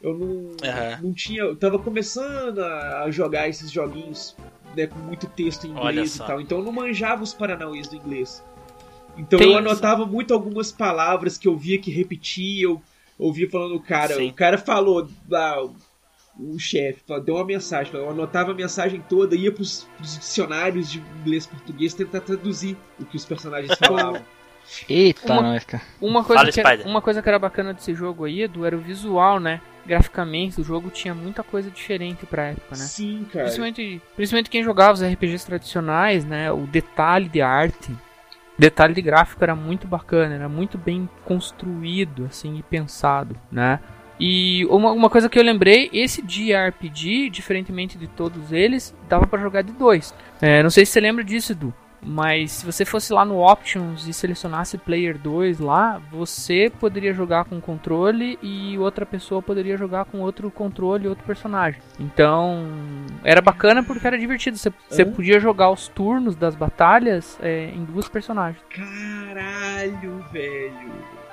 Eu 0.00 0.14
não, 0.14 0.56
Aham. 0.64 0.98
não 1.02 1.12
tinha. 1.12 1.42
Eu 1.42 1.56
tava 1.56 1.78
começando 1.78 2.58
a 2.60 3.10
jogar 3.10 3.48
esses 3.48 3.70
joguinhos 3.70 4.34
né, 4.74 4.86
com 4.86 4.98
muito 4.98 5.26
texto 5.26 5.66
em 5.66 5.70
inglês 5.70 6.16
e 6.16 6.18
tal. 6.18 6.40
Então 6.40 6.58
eu 6.58 6.64
não 6.64 6.72
manjava 6.72 7.22
os 7.22 7.34
paranauês 7.34 7.86
do 7.88 7.96
inglês. 7.96 8.42
Então 9.18 9.38
Tem 9.38 9.52
eu 9.52 9.58
anotava 9.58 10.06
muito 10.06 10.32
algumas 10.32 10.72
palavras 10.72 11.36
que 11.36 11.46
eu 11.48 11.56
via 11.56 11.78
que 11.78 11.90
repetia, 11.90 12.64
eu 12.64 12.80
ouvia 13.18 13.50
falando 13.50 13.74
o 13.74 13.80
cara. 13.80 14.14
Sim. 14.14 14.30
O 14.30 14.32
cara 14.32 14.56
falou 14.56 15.06
lá, 15.28 15.62
o- 15.62 15.74
o 16.38 16.58
chefe, 16.58 17.00
falou- 17.06 17.22
deu 17.22 17.34
uma 17.34 17.44
mensagem. 17.44 17.92
Eu 17.92 18.08
anotava 18.08 18.52
a 18.52 18.54
mensagem 18.54 19.02
toda, 19.06 19.34
ia 19.36 19.52
pros, 19.52 19.86
pros 19.98 20.16
dicionários 20.18 20.90
de 20.90 21.02
inglês 21.20 21.44
e 21.44 21.48
português 21.48 21.92
tentar 21.92 22.20
traduzir 22.20 22.74
o 22.98 23.04
que 23.04 23.16
os 23.16 23.24
personagens 23.26 23.76
falavam. 23.78 24.22
Eita, 24.88 25.32
Uma- 25.32 25.42
nós, 25.42 25.64
cara. 25.64 25.82
Uma 26.00 26.24
coisa, 26.24 26.40
Fala, 26.42 26.52
que 26.52 26.60
era, 26.60 26.68
Spider. 26.70 26.86
uma 26.90 27.02
coisa 27.02 27.20
que 27.20 27.28
era 27.28 27.38
bacana 27.38 27.74
desse 27.74 27.92
jogo 27.94 28.24
aí, 28.24 28.42
Edu, 28.42 28.64
era 28.64 28.76
o 28.76 28.80
visual, 28.80 29.38
né? 29.40 29.60
Graficamente, 29.86 30.60
o 30.60 30.64
jogo 30.64 30.90
tinha 30.90 31.14
muita 31.14 31.42
coisa 31.42 31.70
diferente 31.70 32.26
pra 32.26 32.48
época, 32.48 32.76
né? 32.76 32.84
Sim, 32.84 33.26
cara. 33.32 33.44
Principalmente, 33.44 34.02
principalmente 34.14 34.50
quem 34.50 34.62
jogava 34.62 34.92
os 34.92 35.02
RPGs 35.02 35.46
tradicionais, 35.46 36.24
né? 36.24 36.52
O 36.52 36.66
detalhe 36.66 37.28
de 37.28 37.40
arte, 37.40 37.90
detalhe 38.58 38.94
de 38.94 39.02
gráfico 39.02 39.42
era 39.42 39.54
muito 39.54 39.88
bacana, 39.88 40.34
era 40.34 40.48
muito 40.48 40.76
bem 40.76 41.08
construído, 41.24 42.26
assim, 42.26 42.58
e 42.58 42.62
pensado, 42.62 43.34
né? 43.50 43.80
E 44.20 44.66
uma, 44.66 44.92
uma 44.92 45.08
coisa 45.08 45.30
que 45.30 45.38
eu 45.38 45.42
lembrei, 45.42 45.88
esse 45.94 46.20
JRPG, 46.20 47.30
diferentemente 47.30 47.96
de 47.96 48.06
todos 48.06 48.52
eles, 48.52 48.94
dava 49.08 49.26
pra 49.26 49.40
jogar 49.40 49.62
de 49.62 49.72
dois. 49.72 50.14
É, 50.42 50.62
não 50.62 50.68
sei 50.68 50.84
se 50.84 50.92
você 50.92 51.00
lembra 51.00 51.24
disso, 51.24 51.52
Edu. 51.52 51.72
Mas 52.02 52.52
se 52.52 52.64
você 52.66 52.84
fosse 52.84 53.12
lá 53.12 53.24
no 53.24 53.38
Options 53.38 54.06
e 54.08 54.12
selecionasse 54.12 54.78
Player 54.78 55.18
2 55.18 55.58
lá, 55.60 56.00
você 56.10 56.72
poderia 56.80 57.12
jogar 57.12 57.44
com 57.44 57.60
controle 57.60 58.38
e 58.42 58.78
outra 58.78 59.04
pessoa 59.04 59.42
poderia 59.42 59.76
jogar 59.76 60.06
com 60.06 60.20
outro 60.20 60.50
controle 60.50 61.04
e 61.04 61.08
outro 61.08 61.24
personagem. 61.24 61.80
Então, 61.98 62.64
era 63.22 63.42
bacana 63.42 63.82
porque 63.82 64.06
era 64.06 64.18
divertido. 64.18 64.56
Você, 64.56 64.72
você 64.88 65.04
podia 65.04 65.38
jogar 65.38 65.70
os 65.70 65.88
turnos 65.88 66.34
das 66.34 66.54
batalhas 66.54 67.38
é, 67.42 67.66
em 67.74 67.84
duas 67.84 68.08
personagens. 68.08 68.62
Caralho, 68.74 70.24
velho. 70.32 70.90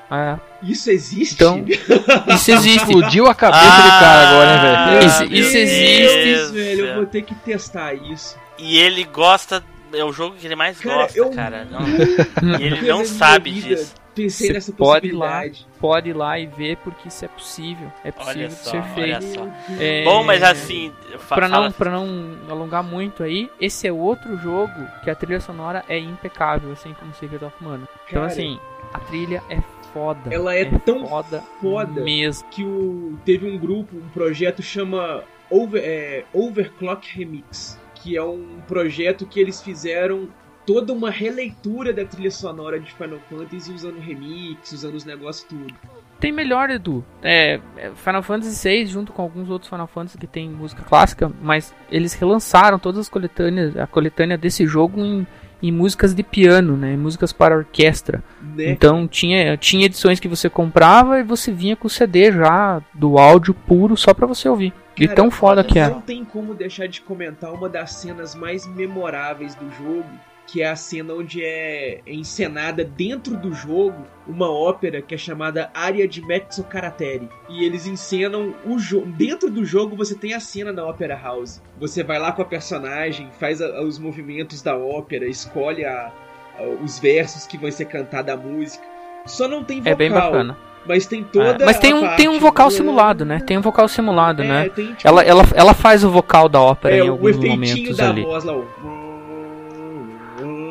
É. 0.09 0.37
Isso 0.63 0.89
existe? 0.89 1.35
Então, 1.35 1.63
isso 2.33 2.51
existe. 2.51 2.77
Explodiu 2.77 3.27
a 3.27 3.35
cabeça 3.35 3.63
do 3.81 3.89
cara 3.99 4.29
agora, 4.29 4.51
hein, 4.53 4.61
velho? 4.61 5.07
Isso- 5.07 5.23
isso 5.25 5.53
Deus, 5.53 5.55
existe. 5.55 6.53
velho. 6.53 6.85
Eu 6.87 6.95
vou 6.95 7.05
ter 7.05 7.21
que 7.23 7.35
testar 7.35 7.93
isso. 7.93 8.37
E 8.57 8.77
ele 8.77 9.03
gosta. 9.03 9.63
É 9.93 10.03
o 10.03 10.11
jogo 10.11 10.35
que 10.35 10.45
ele 10.45 10.55
mais 10.55 10.79
Cara, 10.79 11.03
gosta, 11.03 11.17
eu 11.17 11.29
cara. 11.31 11.65
Não, 11.65 12.59
e 12.59 12.63
ele 12.63 12.81
não 12.81 13.05
sabe 13.05 13.51
vida 13.51 13.75
disso. 13.75 13.95
Pensei 14.13 14.51
nessa 14.51 14.73
pode 14.73 15.09
ir 15.09 15.11
lá, 15.11 15.27
possibilidade. 15.41 15.67
pode 15.79 16.09
ir 16.09 16.13
lá 16.13 16.39
e 16.39 16.47
ver 16.47 16.77
porque 16.77 17.07
isso 17.07 17.23
é 17.23 17.27
possível. 17.27 17.93
É 18.03 18.11
possível 18.11 18.49
só, 18.49 18.71
ser 18.71 18.77
olha 18.77 19.21
feito. 19.21 19.33
só. 19.35 19.47
É, 19.79 20.03
Bom, 20.03 20.23
mas 20.23 20.41
assim. 20.41 20.91
Pra 21.29 21.47
não, 21.47 21.71
pra 21.71 21.91
não 21.91 22.35
alongar 22.49 22.83
muito 22.83 23.21
aí, 23.21 23.47
esse 23.61 23.87
é 23.87 23.91
outro 23.91 24.35
jogo 24.37 24.73
que 25.03 25.09
a 25.11 25.15
trilha 25.15 25.39
sonora 25.39 25.85
é 25.87 25.99
impecável, 25.99 26.71
assim 26.71 26.95
como 26.95 27.13
Secret 27.13 27.45
of 27.45 27.55
Mana. 27.61 27.87
Então, 28.09 28.23
assim, 28.23 28.59
a 28.91 28.99
trilha 28.99 29.43
é 29.51 29.61
foda. 29.93 30.33
Ela 30.33 30.55
é 30.55 30.65
tão 30.65 31.07
foda, 31.07 31.43
foda. 31.61 32.01
mesmo. 32.01 32.47
que 32.49 32.63
o, 32.63 33.17
teve 33.23 33.47
um 33.47 33.57
grupo, 33.57 33.95
um 33.95 34.09
projeto 34.09 34.63
chama 34.63 35.23
Over, 35.49 35.81
é, 35.83 36.23
Overclock 36.33 37.07
Remix, 37.15 37.79
que 38.07 38.15
é 38.15 38.23
um 38.23 38.61
projeto 38.65 39.25
que 39.25 39.37
eles 39.37 39.61
fizeram 39.61 40.29
toda 40.65 40.93
uma 40.93 41.09
releitura 41.11 41.91
da 41.91 42.05
trilha 42.05 42.31
sonora 42.31 42.79
de 42.79 42.93
Final 42.93 43.19
Fantasy 43.29 43.69
usando 43.69 43.99
remix, 43.99 44.71
usando 44.71 44.95
os 44.95 45.03
negócios 45.03 45.45
tudo. 45.45 45.73
Tem 46.17 46.31
melhor, 46.31 46.69
Edu. 46.69 47.03
É, 47.21 47.59
é, 47.75 47.91
Final 47.95 48.23
Fantasy 48.23 48.69
VI, 48.69 48.85
junto 48.85 49.11
com 49.11 49.21
alguns 49.21 49.49
outros 49.49 49.69
Final 49.69 49.87
Fantasy 49.87 50.17
que 50.17 50.25
tem 50.25 50.49
música 50.49 50.83
clássica, 50.83 51.29
mas 51.41 51.75
eles 51.91 52.13
relançaram 52.13 52.79
todas 52.79 53.01
as 53.01 53.09
coletâneas, 53.09 53.75
a 53.75 53.85
coletânea 53.85 54.37
desse 54.37 54.65
jogo 54.65 55.01
em, 55.01 55.27
em 55.61 55.71
músicas 55.71 56.13
de 56.13 56.23
piano, 56.23 56.77
né? 56.77 56.93
Em 56.93 56.97
músicas 56.97 57.31
para 57.33 57.55
orquestra. 57.55 58.23
Né? 58.55 58.69
Então 58.69 59.07
tinha, 59.07 59.57
tinha 59.57 59.85
edições 59.85 60.19
que 60.19 60.27
você 60.27 60.49
comprava 60.49 61.19
e 61.19 61.23
você 61.23 61.51
vinha 61.51 61.75
com 61.75 61.87
o 61.87 61.89
CD 61.89 62.31
já 62.31 62.81
do 62.93 63.17
áudio 63.17 63.53
puro 63.53 63.97
só 63.97 64.13
pra 64.13 64.27
você 64.27 64.47
ouvir. 64.47 64.73
De 64.95 65.05
Cara, 65.05 65.15
tão 65.15 65.29
foda 65.29 65.63
que 65.63 65.77
é. 65.77 65.89
Não 65.89 66.01
tem 66.01 66.25
como 66.25 66.55
deixar 66.55 66.87
de 66.87 67.01
comentar 67.01 67.53
uma 67.53 67.69
das 67.69 67.93
cenas 67.93 68.33
mais 68.33 68.65
memoráveis 68.65 69.53
do 69.53 69.69
jogo, 69.71 70.09
que 70.47 70.61
é 70.61 70.69
a 70.69 70.75
cena 70.77 71.13
onde 71.13 71.43
é 71.43 71.99
encenada 72.07 72.83
dentro 72.83 73.35
do 73.35 73.53
jogo 73.53 73.97
uma 74.25 74.49
ópera 74.49 75.01
que 75.01 75.13
é 75.13 75.17
chamada 75.17 75.69
Área 75.73 76.07
de 76.07 76.21
Mezzo 76.25 76.63
Karateri. 76.63 77.27
E 77.49 77.65
eles 77.65 77.85
encenam 77.85 78.55
o 78.65 78.79
jogo. 78.79 79.05
Dentro 79.07 79.49
do 79.51 79.65
jogo 79.65 79.95
você 79.95 80.15
tem 80.15 80.33
a 80.33 80.39
cena 80.39 80.71
da 80.71 80.87
Opera 80.87 81.19
House. 81.21 81.61
Você 81.79 82.01
vai 82.03 82.17
lá 82.17 82.31
com 82.31 82.41
a 82.41 82.45
personagem, 82.45 83.27
faz 83.39 83.61
a- 83.61 83.81
os 83.81 83.99
movimentos 83.99 84.61
da 84.61 84.75
ópera, 84.77 85.27
escolhe 85.27 85.83
a- 85.83 86.11
a- 86.57 86.63
os 86.83 86.97
versos 86.97 87.45
que 87.45 87.57
vão 87.57 87.69
ser 87.69 87.85
cantados 87.85 88.27
da 88.27 88.37
música. 88.37 88.83
Só 89.25 89.47
não 89.49 89.63
tem 89.65 89.79
vocal. 89.79 89.91
É 89.93 89.95
bem 89.95 90.09
bacana. 90.11 90.57
Mas 90.85 91.05
tem 91.05 91.21
toda 91.25 91.61
É, 91.61 91.65
Mas 91.65 91.77
tem 91.79 91.91
a 91.91 91.95
um, 91.97 92.15
tem 92.15 92.29
um 92.29 92.39
vocal 92.39 92.69
do- 92.69 92.73
simulado, 92.73 93.25
né? 93.25 93.41
Tem 93.41 93.57
um 93.57 93.61
vocal 93.61 93.89
simulado, 93.89 94.41
É, 94.43 94.47
né? 94.47 94.69
tem, 94.69 94.93
tipo, 94.93 95.05
Ela, 95.05 95.21
ela, 95.21 95.43
ela 95.53 95.73
faz 95.73 96.05
o 96.05 96.09
vocal 96.09 96.47
da 96.47 96.61
ópera 96.61 96.95
é, 96.95 96.99
em 96.99 97.09
alguns 97.09 97.35
momentos 97.35 97.97
da 97.97 98.09
ali. 98.09 98.21
voz 98.23 98.45
lá. 98.45 98.53
o- 98.55 98.65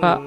Ah, 0.02 0.20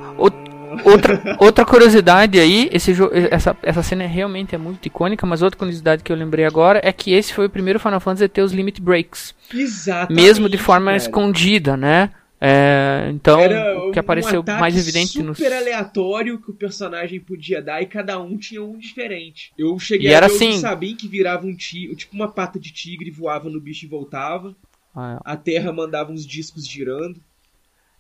Outra, 0.86 1.36
outra 1.40 1.66
curiosidade 1.66 2.40
aí, 2.40 2.70
esse 2.72 2.94
essa, 3.32 3.58
essa 3.64 3.84
cena 3.84 4.04
é 4.04 4.08
realmente 4.08 4.54
é 4.54 4.58
muito 4.58 4.86
icônica, 4.86 5.26
mas 5.26 5.42
outra 5.42 5.58
curiosidade 5.58 6.04
que 6.04 6.12
eu 6.12 6.16
lembrei 6.16 6.46
agora 6.46 6.80
é 6.84 6.94
que 6.94 7.12
esse 7.12 7.34
foi 7.34 7.48
o 7.48 7.50
primeiro 7.50 7.80
Final 7.80 8.00
Fantasy 8.00 8.26
a 8.26 8.30
ter 8.30 8.44
os 8.44 8.52
limit 8.54 8.80
breaks, 8.82 9.34
Exatamente. 9.54 10.22
mesmo 10.22 10.48
de 10.48 10.58
forma 10.58 10.86
cara. 10.92 10.98
escondida, 10.98 11.76
né? 11.76 12.12
É, 12.42 13.10
então, 13.14 13.42
Era 13.42 13.78
o 13.80 13.92
que 13.92 14.00
um 14.00 14.02
apareceu 14.02 14.40
ataque 14.40 14.62
mais 14.62 14.78
evidente 14.78 15.22
no 15.22 15.36
super 15.36 15.52
aleatório 15.52 16.40
que 16.40 16.52
o 16.52 16.54
personagem 16.54 17.20
podia 17.20 17.62
dar 17.62 17.82
e 17.82 17.86
cada 17.86 18.18
um 18.22 18.38
tinha 18.38 18.64
um 18.64 18.78
diferente. 18.78 19.52
Eu 19.58 19.78
cheguei 19.78 20.10
E 20.10 20.14
a 20.14 20.18
era 20.18 20.28
ver 20.30 20.36
assim. 20.36 20.50
o 20.52 20.60
Sabin 20.60 20.96
que 20.96 21.08
virava 21.08 21.46
um 21.46 21.54
tigre, 21.54 21.96
tipo 21.96 22.16
uma 22.16 22.32
pata 22.32 22.58
de 22.58 22.72
tigre, 22.72 23.12
voava 23.12 23.50
no 23.50 23.60
bicho 23.60 23.86
e 23.86 23.90
voltava. 23.90 24.56
Ah, 24.96 25.20
A 25.26 25.36
Terra 25.36 25.74
mandava 25.74 26.12
uns 26.12 26.26
discos 26.26 26.66
girando. 26.66 27.20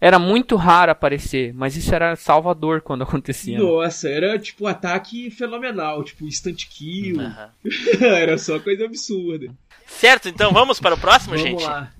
Era 0.01 0.17
muito 0.17 0.55
raro 0.55 0.91
aparecer, 0.91 1.53
mas 1.53 1.75
isso 1.75 1.93
era 1.93 2.15
salvador 2.15 2.79
quando 2.83 3.03
acontecia. 3.03 3.57
né? 3.57 3.63
Nossa, 3.63 4.07
era 4.09 4.39
tipo 4.39 4.63
um 4.63 4.67
ataque 4.67 5.29
fenomenal, 5.29 6.03
tipo 6.03 6.25
instant 6.25 6.65
kill. 6.69 7.19
Aham. 7.19 7.49
era 8.01 8.37
só 8.37 8.59
coisa 8.59 8.85
absurda. 8.85 9.47
Certo, 9.85 10.29
então 10.29 10.53
vamos 10.53 10.79
para 10.79 10.95
o 10.95 10.99
próximo, 10.99 11.35
Vamos 11.35 11.49
gente? 11.49 11.63
lá. 11.63 11.91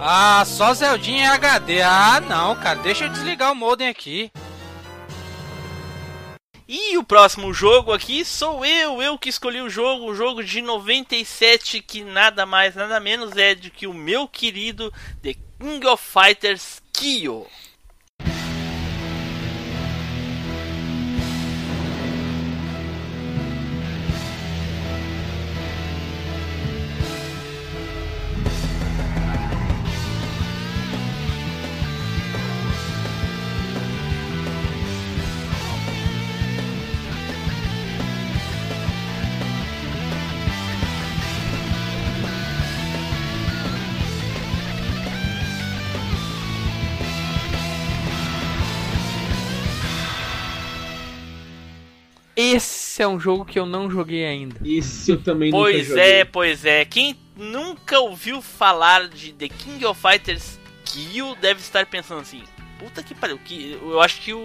Ah, 0.00 0.44
só 0.44 0.74
Zeldinha 0.74 1.24
é 1.24 1.28
HD. 1.28 1.82
Ah, 1.82 2.20
não, 2.20 2.54
cara. 2.56 2.78
Deixa 2.80 3.04
eu 3.04 3.08
desligar 3.08 3.50
o 3.52 3.54
modem 3.56 3.88
aqui. 3.88 4.30
E 6.68 6.98
o 6.98 7.02
próximo 7.02 7.52
jogo 7.52 7.92
aqui 7.92 8.24
sou 8.26 8.64
eu, 8.64 9.00
eu 9.00 9.16
que 9.18 9.30
escolhi 9.30 9.60
o 9.62 9.70
jogo, 9.70 10.04
o 10.04 10.14
jogo 10.14 10.44
de 10.44 10.60
97, 10.60 11.80
que 11.80 12.04
nada 12.04 12.44
mais, 12.44 12.74
nada 12.74 13.00
menos 13.00 13.34
é 13.38 13.54
do 13.54 13.70
que 13.70 13.86
o 13.86 13.94
meu 13.94 14.28
querido 14.28 14.92
The 15.22 15.34
King 15.60 15.84
of 15.86 15.98
Fighters 15.98 16.80
Kyo. 16.92 17.48
Esse 52.40 53.02
é 53.02 53.08
um 53.08 53.18
jogo 53.18 53.44
que 53.44 53.58
eu 53.58 53.66
não 53.66 53.90
joguei 53.90 54.24
ainda. 54.24 54.60
Esse 54.64 55.10
eu 55.10 55.20
também 55.20 55.50
nunca 55.50 55.62
Pois 55.64 55.86
joguei. 55.88 56.02
é, 56.04 56.24
pois 56.24 56.64
é. 56.64 56.84
Quem 56.84 57.16
nunca 57.36 57.98
ouviu 57.98 58.40
falar 58.40 59.08
de 59.08 59.32
The 59.32 59.48
King 59.48 59.84
of 59.84 60.00
Fighters 60.00 60.58
Kyo 60.84 61.34
deve 61.40 61.60
estar 61.60 61.84
pensando 61.86 62.20
assim: 62.20 62.42
puta 62.78 63.02
que 63.02 63.14
pariu, 63.14 63.38
que 63.44 63.78
eu 63.82 64.00
acho 64.00 64.20
que 64.20 64.32
o, 64.32 64.38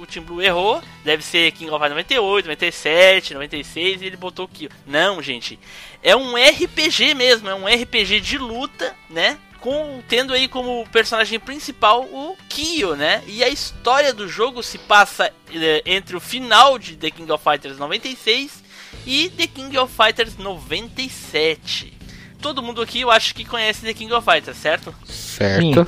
o 0.00 0.06
Team 0.10 0.24
Blue 0.24 0.40
errou. 0.42 0.82
Deve 1.04 1.22
ser 1.22 1.52
King 1.52 1.70
of 1.70 1.78
Fighters 1.78 1.96
98, 1.96 2.46
97, 2.46 3.34
96 3.34 4.02
e 4.02 4.06
ele 4.06 4.16
botou 4.16 4.48
Kyo. 4.48 4.70
Não, 4.86 5.20
gente. 5.22 5.58
É 6.02 6.16
um 6.16 6.34
RPG 6.36 7.14
mesmo, 7.14 7.48
é 7.50 7.54
um 7.54 7.66
RPG 7.66 8.20
de 8.20 8.38
luta, 8.38 8.96
né? 9.10 9.38
Com, 9.60 10.02
tendo 10.08 10.32
aí 10.32 10.48
como 10.48 10.88
personagem 10.88 11.38
principal 11.38 12.04
o 12.04 12.36
Kyo, 12.48 12.96
né? 12.96 13.22
E 13.26 13.44
a 13.44 13.48
história 13.48 14.12
do 14.14 14.26
jogo 14.26 14.62
se 14.62 14.78
passa 14.78 15.32
eh, 15.52 15.82
entre 15.84 16.16
o 16.16 16.20
final 16.20 16.78
de 16.78 16.96
The 16.96 17.10
King 17.10 17.30
of 17.30 17.44
Fighters 17.44 17.76
96 17.76 18.62
e 19.06 19.28
The 19.28 19.46
King 19.46 19.76
of 19.78 19.94
Fighters 19.94 20.36
97. 20.36 21.92
Todo 22.40 22.62
mundo 22.62 22.80
aqui 22.80 23.02
eu 23.02 23.10
acho 23.10 23.34
que 23.34 23.44
conhece 23.44 23.82
The 23.82 23.92
King 23.92 24.12
of 24.14 24.24
Fighters, 24.24 24.56
certo? 24.56 24.94
Certo. 25.04 25.86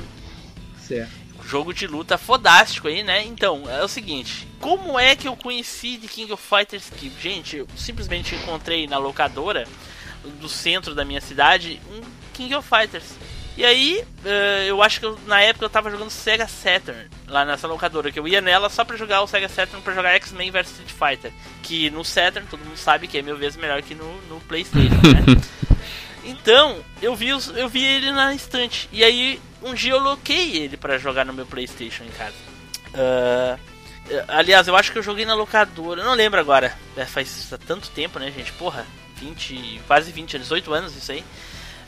Certo. 0.79 1.11
Jogo 1.45 1.73
de 1.73 1.87
luta 1.87 2.17
fodástico 2.17 2.87
aí, 2.87 3.03
né? 3.03 3.23
Então, 3.23 3.63
é 3.67 3.83
o 3.83 3.87
seguinte, 3.87 4.47
como 4.59 4.97
é 4.99 5.15
que 5.15 5.27
eu 5.27 5.35
conheci 5.35 5.97
The 5.97 6.07
King 6.07 6.31
of 6.31 6.41
Fighters 6.41 6.89
que, 6.89 7.11
gente, 7.19 7.57
eu 7.57 7.67
simplesmente 7.75 8.35
encontrei 8.35 8.87
na 8.87 8.97
locadora 8.97 9.67
do 10.39 10.47
centro 10.47 10.95
da 10.95 11.03
minha 11.03 11.21
cidade 11.21 11.81
um 11.91 12.01
King 12.33 12.55
of 12.55 12.67
Fighters. 12.67 13.05
E 13.55 13.63
aí, 13.63 14.03
eh, 14.25 14.65
eu 14.67 14.81
acho 14.81 14.99
que 14.99 15.05
eu- 15.05 15.19
na 15.27 15.39
época 15.41 15.65
eu 15.65 15.69
tava 15.69 15.91
jogando 15.91 16.09
Sega 16.09 16.47
Saturn 16.47 17.07
lá 17.27 17.45
nessa 17.45 17.67
locadora, 17.67 18.11
que 18.11 18.19
eu 18.19 18.27
ia 18.27 18.41
nela 18.41 18.67
só 18.69 18.83
pra 18.83 18.97
jogar 18.97 19.21
o 19.21 19.27
Sega 19.27 19.47
Saturn 19.47 19.81
pra 19.83 19.93
jogar 19.93 20.15
X-Men 20.15 20.49
vs 20.49 20.71
Street 20.71 20.89
Fighter, 20.91 21.31
que 21.61 21.89
no 21.91 22.03
Saturn 22.03 22.47
todo 22.49 22.65
mundo 22.65 22.77
sabe 22.77 23.07
que 23.07 23.17
é 23.17 23.21
mil 23.21 23.37
vezes 23.37 23.55
melhor 23.57 23.81
que 23.83 23.93
no, 23.93 24.21
no 24.23 24.39
PlayStation, 24.41 24.95
né? 24.95 25.23
Então, 26.25 26.79
eu 27.01 27.13
vi, 27.17 27.33
os- 27.33 27.49
eu 27.49 27.67
vi 27.67 27.83
ele 27.83 28.09
na 28.13 28.33
estante. 28.33 28.87
E 28.93 29.03
aí, 29.03 29.41
um 29.61 29.73
dia 29.73 29.91
eu 29.91 29.99
loquei 29.99 30.55
ele 30.55 30.77
pra 30.77 30.97
jogar 30.97 31.25
no 31.25 31.33
meu 31.33 31.45
PlayStation 31.45 32.05
em 32.05 32.11
casa. 32.11 32.33
Eh, 32.93 33.57
aliás, 34.29 34.67
eu 34.69 34.75
acho 34.75 34.91
que 34.91 34.97
eu 34.97 35.03
joguei 35.03 35.25
na 35.25 35.33
locadora, 35.33 35.99
eu 36.01 36.05
não 36.05 36.13
lembro 36.13 36.39
agora. 36.39 36.73
É, 36.95 37.05
faz 37.05 37.53
tanto 37.67 37.89
tempo, 37.89 38.19
né, 38.19 38.31
gente? 38.31 38.53
Porra, 38.53 38.85
20, 39.17 39.81
quase 39.85 40.11
20, 40.13 40.39
18 40.39 40.73
anos 40.73 40.95
isso 40.95 41.11
aí. 41.11 41.23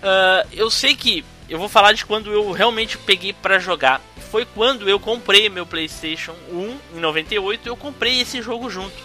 Ah, 0.03 0.45
eu 0.51 0.69
sei 0.69 0.95
que 0.97 1.23
eu 1.49 1.57
vou 1.59 1.69
falar 1.69 1.93
de 1.93 2.05
quando 2.05 2.31
eu 2.31 2.51
realmente 2.51 2.97
peguei 2.97 3.33
pra 3.33 3.59
jogar. 3.59 4.01
Foi 4.31 4.45
quando 4.45 4.89
eu 4.89 4.99
comprei 4.99 5.47
meu 5.49 5.65
PlayStation 5.65 6.33
1 6.51 6.77
em 6.97 6.99
98, 6.99 7.67
eu 7.67 7.75
comprei 7.77 8.19
esse 8.21 8.41
jogo 8.41 8.69
junto. 8.69 8.95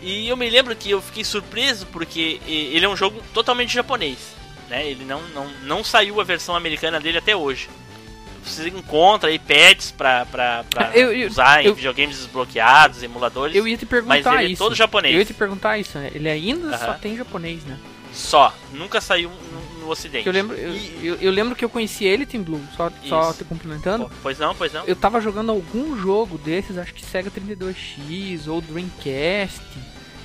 E 0.00 0.28
eu 0.28 0.36
me 0.36 0.48
lembro 0.50 0.74
que 0.74 0.90
eu 0.90 1.00
fiquei 1.00 1.22
surpreso 1.22 1.86
porque 1.86 2.40
ele 2.46 2.84
é 2.84 2.88
um 2.88 2.96
jogo 2.96 3.22
totalmente 3.32 3.72
japonês. 3.72 4.18
Né? 4.68 4.86
Ele 4.88 5.04
não, 5.04 5.22
não, 5.28 5.46
não 5.62 5.84
saiu 5.84 6.20
a 6.20 6.24
versão 6.24 6.56
americana 6.56 6.98
dele 6.98 7.18
até 7.18 7.36
hoje. 7.36 7.68
Você 8.44 8.68
encontra 8.70 9.28
aí 9.30 9.38
pads 9.38 9.92
pra, 9.92 10.26
pra, 10.26 10.64
pra 10.68 10.90
Eu- 10.98 11.12
eu- 11.12 11.28
usar 11.28 11.62
em 11.62 11.66
eu- 11.68 11.74
videogames 11.76 12.16
desbloqueados, 12.16 13.00
emuladores. 13.04 13.54
Eu 13.54 13.68
ia 13.68 13.76
te 13.76 13.86
perguntar 13.86 14.14
Mas 14.16 14.26
ele 14.26 14.36
é 14.36 14.48
isso. 14.48 14.62
todo 14.64 14.74
japonês. 14.74 15.14
Eu 15.14 15.20
ia 15.20 15.24
te 15.26 15.34
perguntar 15.34 15.78
isso, 15.78 15.96
né? 15.98 16.10
Ele 16.12 16.28
ainda 16.28 16.76
só 16.76 16.86
Aham. 16.86 16.98
tem 16.98 17.16
japonês, 17.16 17.62
né? 17.64 17.78
Só. 18.12 18.52
Nunca 18.72 19.00
saiu 19.00 19.30
no, 19.82 19.90
ocidente. 19.90 20.26
Eu 20.26 20.32
lembro, 20.32 20.56
eu, 20.56 20.74
E- 20.74 21.00
eu, 21.02 21.14
eu 21.16 21.30
lembro 21.30 21.54
que 21.54 21.64
eu 21.64 21.68
conheci 21.68 22.04
ele, 22.04 22.24
Team 22.26 22.42
Blue, 22.42 22.60
só, 22.76 22.90
só 23.08 23.32
te 23.32 23.44
complementando. 23.44 24.10
Pois 24.22 24.38
não, 24.38 24.54
pois 24.54 24.72
não. 24.72 24.84
Eu 24.84 24.96
tava 24.96 25.20
jogando 25.20 25.50
algum 25.50 25.96
jogo 25.98 26.38
desses, 26.38 26.78
acho 26.78 26.94
que 26.94 27.04
Sega 27.04 27.30
32X 27.30 28.46
ou 28.48 28.60
Dreamcast. 28.60 29.62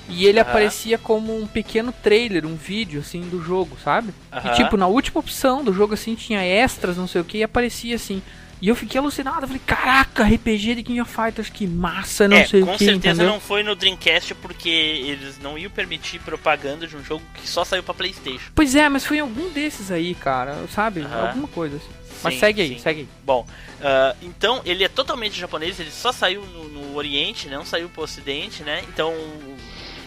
E 0.10 0.26
ele 0.26 0.40
aparecia 0.40 0.98
como 0.98 1.38
um 1.38 1.46
pequeno 1.46 1.92
trailer, 1.92 2.46
um 2.46 2.56
vídeo 2.56 3.02
assim 3.02 3.22
do 3.22 3.44
jogo, 3.44 3.78
sabe? 3.84 4.14
E 4.46 4.50
tipo, 4.56 4.78
na 4.78 4.88
última 4.88 5.20
opção 5.20 5.62
do 5.64 5.74
jogo 5.74 5.94
assim 5.96 6.16
tinha 6.16 6.42
extras, 6.42 6.96
não 6.96 7.08
sei 7.08 7.20
o 7.20 7.26
que, 7.26 7.40
e 7.40 7.44
aparecia 7.44 7.96
assim. 7.96 8.22
E 8.62 8.68
eu 8.70 8.76
fiquei 8.76 9.00
alucinado, 9.00 9.44
eu 9.44 9.48
falei, 9.48 9.62
caraca, 9.66 10.24
RPG 10.24 10.76
de 10.76 10.84
King 10.84 11.02
of 11.02 11.14
Fighters, 11.14 11.50
que 11.50 11.68
massa, 11.68 12.28
não 12.28 12.38
é, 12.38 12.46
sei 12.46 12.62
com 12.62 12.74
o 12.74 12.78
que, 12.78 12.86
certeza 12.86 13.14
entendeu? 13.14 13.28
não 13.28 13.40
foi 13.40 13.62
no 13.62 13.76
Dreamcast 13.76 14.34
porque 14.36 14.70
eles 14.70 15.38
não 15.40 15.58
iam 15.58 15.70
permitir 15.70 16.20
propaganda 16.20 16.88
de 16.88 16.96
um 16.96 17.04
jogo 17.04 17.24
que 17.36 17.48
só 17.48 17.64
saiu 17.64 17.84
pra 17.84 17.94
Playstation. 17.94 18.50
Pois 18.56 18.74
é, 18.74 18.90
mas 18.90 19.06
foi 19.06 19.18
em 19.18 19.22
algum 19.22 19.50
desses 19.52 19.92
aí, 19.92 20.16
cara, 20.16 20.56
sabe? 20.74 21.02
Aham. 21.02 21.28
Alguma 21.28 21.48
coisa 21.48 21.78
assim. 21.78 22.08
Mas 22.24 22.34
Sim, 22.34 22.40
segue 22.40 22.62
aí, 22.62 22.70
sim. 22.70 22.80
segue 22.80 23.00
aí. 23.02 23.08
Bom, 23.24 23.46
ah, 23.82 24.16
então 24.22 24.62
ele 24.66 24.84
é 24.84 24.90
totalmente 24.90 25.40
japonês, 25.40 25.80
ele 25.80 25.92
só 25.92 26.12
saiu 26.12 26.44
no, 26.46 26.68
no 26.70 26.96
Oriente, 26.96 27.48
né, 27.48 27.58
não 27.58 27.66
saiu 27.66 27.90
pro 27.90 28.02
Ocidente, 28.04 28.64
né? 28.64 28.84
Então, 28.90 29.14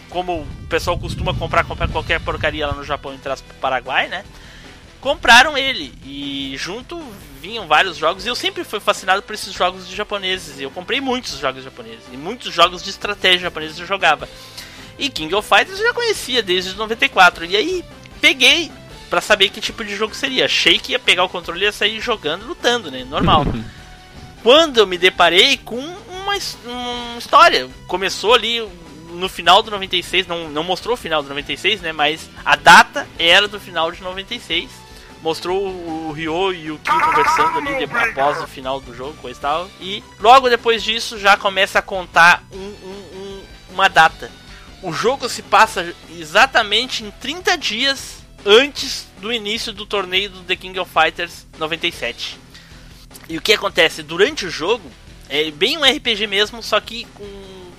como 0.09 0.41
o 0.41 0.67
pessoal 0.67 0.97
costuma 0.99 1.33
comprar, 1.33 1.63
comprar 1.63 1.87
qualquer 1.87 2.19
porcaria 2.19 2.67
lá 2.67 2.73
no 2.73 2.83
Japão 2.83 3.15
e 3.15 3.17
traz 3.17 3.39
pro 3.39 3.55
Paraguai, 3.55 4.09
né? 4.09 4.25
Compraram 5.01 5.57
ele 5.57 5.91
e 6.05 6.55
junto 6.57 7.01
vinham 7.41 7.67
vários 7.67 7.97
jogos 7.97 8.23
e 8.23 8.29
eu 8.29 8.35
sempre 8.35 8.63
fui 8.63 8.79
fascinado 8.79 9.23
por 9.23 9.33
esses 9.33 9.51
jogos 9.51 9.87
de 9.87 9.95
japoneses. 9.95 10.59
Eu 10.59 10.69
comprei 10.69 11.01
muitos 11.01 11.39
jogos 11.39 11.63
japoneses 11.63 12.03
e 12.13 12.17
muitos 12.17 12.53
jogos 12.53 12.83
de 12.83 12.91
estratégia 12.91 13.39
japoneses 13.39 13.79
eu 13.79 13.87
jogava. 13.87 14.29
E 14.99 15.09
King 15.09 15.33
of 15.33 15.49
Fighters 15.49 15.79
eu 15.79 15.87
já 15.87 15.93
conhecia 15.93 16.43
desde 16.43 16.75
94. 16.75 17.45
E 17.45 17.57
aí 17.57 17.83
peguei 18.21 18.71
pra 19.09 19.19
saber 19.19 19.49
que 19.49 19.59
tipo 19.59 19.83
de 19.83 19.95
jogo 19.95 20.13
seria. 20.13 20.45
Achei 20.45 20.77
que 20.77 20.91
ia 20.91 20.99
pegar 20.99 21.23
o 21.23 21.29
controle 21.29 21.61
e 21.61 21.63
ia 21.63 21.71
sair 21.71 21.99
jogando, 21.99 22.45
lutando, 22.45 22.91
né? 22.91 23.03
Normal. 23.03 23.45
Quando 24.43 24.77
eu 24.77 24.85
me 24.85 24.99
deparei 24.99 25.57
com 25.57 25.77
uma, 25.77 26.35
uma 26.65 27.17
história. 27.17 27.67
Começou 27.87 28.35
ali 28.35 28.61
no 29.09 29.27
final 29.27 29.61
do 29.61 29.71
96, 29.71 30.27
não, 30.27 30.49
não 30.49 30.63
mostrou 30.63 30.93
o 30.93 30.97
final 30.97 31.21
do 31.21 31.29
96, 31.29 31.81
né? 31.81 31.91
Mas 31.91 32.29
a 32.45 32.55
data 32.55 33.07
era 33.17 33.47
do 33.47 33.59
final 33.59 33.91
de 33.91 34.01
96. 34.01 34.80
Mostrou 35.21 35.67
o 35.67 36.11
Ryo 36.11 36.51
e 36.53 36.71
o 36.71 36.79
Kyo 36.79 36.99
conversando 36.99 37.57
ali 37.59 37.85
de- 37.85 37.93
após 37.95 38.41
o 38.41 38.47
final 38.47 38.79
do 38.81 38.93
jogo, 38.95 39.13
coisa 39.21 39.37
e 39.37 39.41
tal. 39.41 39.69
E 39.79 40.03
logo 40.19 40.49
depois 40.49 40.81
disso 40.83 41.19
já 41.19 41.37
começa 41.37 41.77
a 41.79 41.81
contar 41.81 42.43
um- 42.51 42.57
um- 42.57 43.17
um- 43.17 43.43
uma 43.73 43.87
data. 43.87 44.31
O 44.81 44.91
jogo 44.91 45.29
se 45.29 45.43
passa 45.43 45.93
exatamente 46.17 47.03
em 47.03 47.11
30 47.11 47.55
dias 47.55 48.23
antes 48.43 49.05
do 49.19 49.31
início 49.31 49.71
do 49.71 49.85
torneio 49.85 50.31
do 50.31 50.39
The 50.41 50.55
King 50.55 50.79
of 50.79 50.91
Fighters 50.91 51.45
97. 51.59 52.39
E 53.29 53.37
o 53.37 53.41
que 53.41 53.53
acontece 53.53 54.01
durante 54.01 54.47
o 54.47 54.49
jogo 54.49 54.89
é 55.29 55.51
bem 55.51 55.77
um 55.77 55.83
RPG 55.85 56.25
mesmo, 56.25 56.63
só 56.63 56.79
que 56.81 57.05
com, 57.13 57.23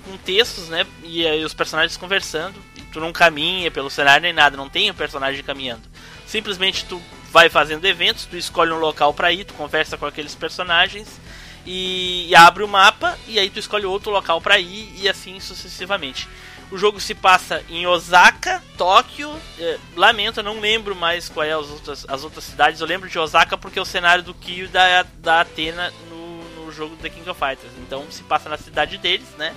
com 0.05 0.17
textos, 0.17 0.69
né? 0.69 0.87
E 1.03 1.27
aí 1.27 1.43
os 1.43 1.53
personagens 1.53 1.97
conversando. 1.97 2.55
E 2.77 2.81
tu 2.83 3.01
não 3.01 3.11
caminha 3.11 3.69
pelo 3.69 3.89
cenário 3.89 4.21
nem 4.23 4.31
nada, 4.31 4.55
não 4.55 4.69
tem 4.69 4.89
o 4.89 4.93
personagem 4.93 5.43
caminhando. 5.43 5.83
Simplesmente 6.25 6.85
tu 6.85 7.01
vai 7.33 7.49
fazendo 7.49 7.83
eventos, 7.85 8.25
tu 8.25 8.37
escolhe 8.37 8.71
um 8.71 8.77
local 8.77 9.11
pra 9.11 9.31
ir, 9.31 9.43
tu 9.43 9.55
conversa 9.55 9.97
com 9.97 10.05
aqueles 10.05 10.35
personagens 10.35 11.19
e, 11.65 12.27
e 12.29 12.35
abre 12.35 12.63
o 12.63 12.67
mapa 12.67 13.17
e 13.27 13.39
aí 13.39 13.49
tu 13.49 13.57
escolhe 13.57 13.87
outro 13.87 14.11
local 14.11 14.39
pra 14.39 14.59
ir 14.59 14.93
e 14.95 15.09
assim 15.09 15.39
sucessivamente. 15.39 16.29
O 16.71 16.77
jogo 16.77 16.99
se 16.99 17.15
passa 17.15 17.63
em 17.69 17.87
Osaka, 17.87 18.61
Tóquio. 18.77 19.35
eh, 19.59 19.77
lamento, 19.95 20.39
eu 20.39 20.43
não 20.43 20.59
lembro 20.59 20.95
mais 20.95 21.27
qual 21.27 21.43
é 21.43 21.51
as 21.51 21.69
outras, 21.69 22.05
as 22.07 22.23
outras 22.23 22.43
cidades. 22.43 22.81
Eu 22.81 22.87
lembro 22.87 23.09
de 23.09 23.17
Osaka 23.17 23.57
porque 23.57 23.77
é 23.79 23.81
o 23.81 23.85
cenário 23.85 24.23
do 24.23 24.33
Kyo 24.33 24.67
da, 24.69 25.03
da 25.15 25.41
Atena 25.41 25.91
no, 26.09 26.65
no 26.65 26.71
jogo 26.71 26.95
The 26.97 27.09
King 27.09 27.27
of 27.29 27.39
Fighters. 27.39 27.73
Então 27.79 28.05
se 28.11 28.23
passa 28.23 28.47
na 28.47 28.57
cidade 28.57 28.97
deles, 28.99 29.27
né? 29.37 29.53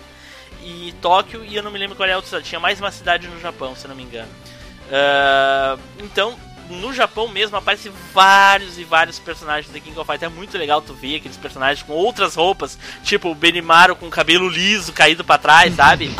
E 0.62 0.94
Tóquio, 1.02 1.44
e 1.44 1.54
eu 1.54 1.62
não 1.62 1.70
me 1.70 1.78
lembro 1.78 1.94
qual 1.94 2.08
é 2.08 2.12
a 2.12 2.16
outra 2.16 2.28
cidade. 2.30 2.48
Tinha 2.48 2.60
mais 2.60 2.80
uma 2.80 2.90
cidade 2.90 3.28
no 3.28 3.38
Japão, 3.40 3.76
se 3.76 3.86
não 3.86 3.94
me 3.94 4.02
engano. 4.02 4.30
Ah, 4.90 5.78
então, 5.98 6.38
no 6.70 6.92
Japão 6.92 7.28
mesmo 7.28 7.56
aparecem 7.56 7.92
vários 8.12 8.78
e 8.78 8.84
vários 8.84 9.18
personagens 9.18 9.72
do 9.72 9.80
King 9.80 9.98
of 9.98 10.06
Fighters. 10.06 10.32
É 10.32 10.34
muito 10.34 10.56
legal 10.58 10.82
tu 10.82 10.94
ver 10.94 11.16
aqueles 11.16 11.36
personagens 11.36 11.86
com 11.86 11.92
outras 11.92 12.34
roupas, 12.34 12.78
tipo 13.02 13.30
o 13.30 13.34
Benimaru 13.34 13.96
com 13.96 14.08
cabelo 14.10 14.48
liso 14.48 14.92
caído 14.92 15.24
pra 15.24 15.38
trás, 15.38 15.74
sabe? 15.74 16.10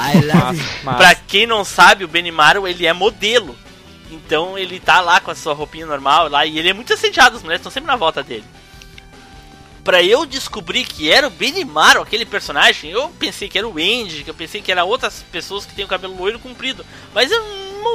Pra 0.96 1.14
quem 1.14 1.46
não 1.46 1.64
sabe, 1.64 2.04
o 2.04 2.08
Benimaru 2.08 2.66
ele 2.66 2.86
é 2.86 2.92
modelo. 2.92 3.56
Então 4.10 4.56
ele 4.56 4.78
tá 4.78 5.00
lá 5.00 5.20
com 5.20 5.30
a 5.30 5.34
sua 5.34 5.54
roupinha 5.54 5.86
normal 5.86 6.28
lá 6.28 6.46
e 6.46 6.58
ele 6.58 6.68
é 6.68 6.72
muito 6.72 6.92
assediado, 6.92 7.36
as 7.36 7.42
mulheres 7.42 7.60
estão 7.60 7.72
sempre 7.72 7.88
na 7.88 7.96
volta 7.96 8.22
dele. 8.22 8.44
Pra 9.82 10.02
eu 10.02 10.26
descobrir 10.26 10.84
que 10.84 11.10
era 11.10 11.28
o 11.28 11.30
Benimaru, 11.30 12.02
aquele 12.02 12.24
personagem, 12.24 12.90
eu 12.90 13.08
pensei 13.20 13.48
que 13.48 13.56
era 13.56 13.68
o 13.68 13.78
Andy, 13.78 14.24
que 14.24 14.30
eu 14.30 14.34
pensei 14.34 14.60
que 14.60 14.72
era 14.72 14.84
outras 14.84 15.24
pessoas 15.30 15.64
que 15.64 15.74
têm 15.74 15.84
o 15.84 15.88
cabelo 15.88 16.16
loiro 16.16 16.40
comprido. 16.40 16.84
Mas 17.14 17.30
eu, 17.30 17.40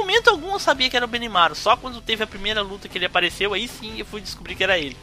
momento 0.00 0.28
algum 0.28 0.52
eu 0.52 0.58
sabia 0.58 0.88
que 0.90 0.96
era 0.96 1.04
o 1.04 1.08
Benimaru. 1.08 1.54
Só 1.54 1.76
quando 1.76 2.00
teve 2.00 2.22
a 2.24 2.26
primeira 2.26 2.62
luta 2.62 2.88
que 2.88 2.98
ele 2.98 3.06
apareceu, 3.06 3.54
aí 3.54 3.66
sim 3.68 3.98
eu 3.98 4.04
fui 4.06 4.20
descobrir 4.20 4.54
que 4.54 4.64
era 4.64 4.78
ele. 4.78 4.96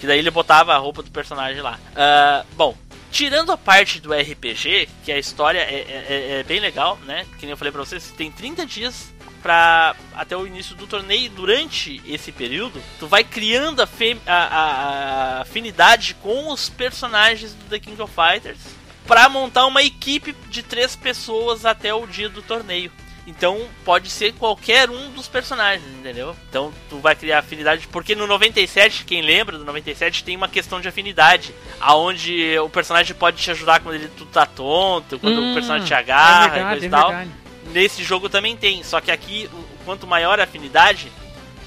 Que 0.00 0.06
daí 0.06 0.18
ele 0.18 0.30
botava 0.30 0.74
a 0.74 0.78
roupa 0.78 1.02
do 1.02 1.10
personagem 1.10 1.62
lá. 1.62 1.78
Ah, 1.94 2.44
bom, 2.56 2.76
tirando 3.10 3.52
a 3.52 3.56
parte 3.56 4.00
do 4.00 4.12
RPG, 4.12 4.88
que 5.04 5.12
a 5.12 5.18
história 5.18 5.58
é, 5.60 5.74
é- 5.74 6.06
é- 6.08 6.40
é 6.40 6.42
bem 6.42 6.58
legal, 6.60 6.98
né? 7.04 7.24
Que 7.38 7.42
nem 7.46 7.50
eu 7.50 7.56
falei 7.56 7.70
pra 7.72 7.84
vocês, 7.84 8.12
tem 8.16 8.30
30 8.30 8.66
dias 8.66 9.12
pra, 9.42 9.94
até 10.14 10.36
o 10.36 10.46
início 10.46 10.74
do 10.74 10.86
torneio. 10.86 11.30
Durante 11.30 12.00
esse 12.06 12.32
período, 12.32 12.82
tu 12.98 13.06
vai 13.06 13.22
criando 13.22 13.80
a- 13.80 13.88
a- 14.26 15.38
a 15.38 15.40
afinidade 15.42 16.14
com 16.22 16.50
os 16.52 16.68
personagens 16.68 17.52
do 17.54 17.64
The 17.68 17.78
King 17.78 18.00
of 18.02 18.12
Fighters 18.12 18.58
pra 19.06 19.28
montar 19.28 19.66
uma 19.66 19.82
equipe 19.82 20.34
de 20.48 20.62
três 20.62 20.96
pessoas 20.96 21.64
até 21.66 21.92
o 21.94 22.06
dia 22.06 22.28
do 22.28 22.42
torneio. 22.42 22.90
Então 23.26 23.68
pode 23.84 24.10
ser 24.10 24.32
qualquer 24.32 24.90
um 24.90 25.10
dos 25.12 25.28
personagens, 25.28 25.86
entendeu? 25.98 26.34
Então 26.48 26.72
tu 26.90 26.98
vai 26.98 27.14
criar 27.14 27.38
afinidade, 27.38 27.86
porque 27.86 28.16
no 28.16 28.26
97, 28.26 29.04
quem 29.04 29.22
lembra 29.22 29.56
do 29.56 29.64
97, 29.64 30.24
tem 30.24 30.36
uma 30.36 30.48
questão 30.48 30.80
de 30.80 30.88
afinidade, 30.88 31.54
aonde 31.80 32.58
o 32.58 32.68
personagem 32.68 33.14
pode 33.14 33.36
te 33.40 33.50
ajudar 33.52 33.80
quando 33.80 33.94
ele 33.94 34.08
tu 34.16 34.26
tá 34.26 34.44
tonto, 34.44 35.18
quando 35.20 35.40
Hum, 35.40 35.50
o 35.52 35.54
personagem 35.54 35.86
te 35.86 35.94
agarra 35.94 36.46
é 36.46 36.64
verdade, 36.64 36.64
e 36.64 36.70
coisa 36.80 36.84
e 36.84 36.88
é 36.88 36.90
tal. 36.90 37.08
verdade. 37.10 37.30
Nesse 37.72 38.02
jogo 38.02 38.28
também 38.28 38.56
tem, 38.56 38.82
só 38.82 39.00
que 39.00 39.10
aqui, 39.10 39.48
quanto 39.84 40.04
maior 40.06 40.40
a 40.40 40.44
afinidade, 40.44 41.10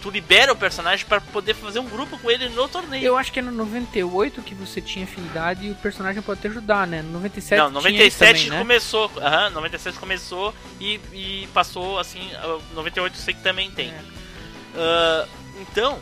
tu 0.06 0.11
libera 0.11 0.53
o 0.53 0.56
personagem 0.56 1.03
pra 1.03 1.19
poder 1.19 1.56
fazer 1.56 1.80
um 1.80 1.90
grupo 1.90 2.15
com 2.19 2.30
ele 2.30 2.48
no 2.49 2.68
torneio. 2.68 3.03
Eu 3.03 3.18
acho 3.18 3.32
que 3.32 3.40
é 3.40 3.41
no 3.41 3.52
98 3.52 4.44
que 4.44 4.53
você 4.53 4.80
tinha 4.80 5.03
afinidade 5.03 5.65
e 5.65 5.72
o 5.72 5.76
personagem 5.76 6.22
pode 6.22 6.41
te 6.41 6.48
ajudar, 6.48 6.86
né? 6.86 7.02
No 7.02 7.14
97 7.14 7.57
Não, 7.57 7.69
tinha 7.69 7.73
97 7.73 8.07
isso 8.07 8.19
também, 8.19 8.49
né? 8.52 8.57
começou. 8.60 9.11
Aham, 9.18 9.49
97 9.49 9.98
começou 9.98 10.53
e, 10.80 10.99
e 11.11 11.49
passou 11.56 11.98
assim. 11.98 12.30
ah, 12.36 12.60
98 12.76 13.15
eu 13.15 13.19
sei 13.19 13.34
que 13.34 13.41
também 13.41 13.72
tem. 13.72 13.90
É. 13.90 13.99
Ah, 14.76 15.27
então, 15.60 15.99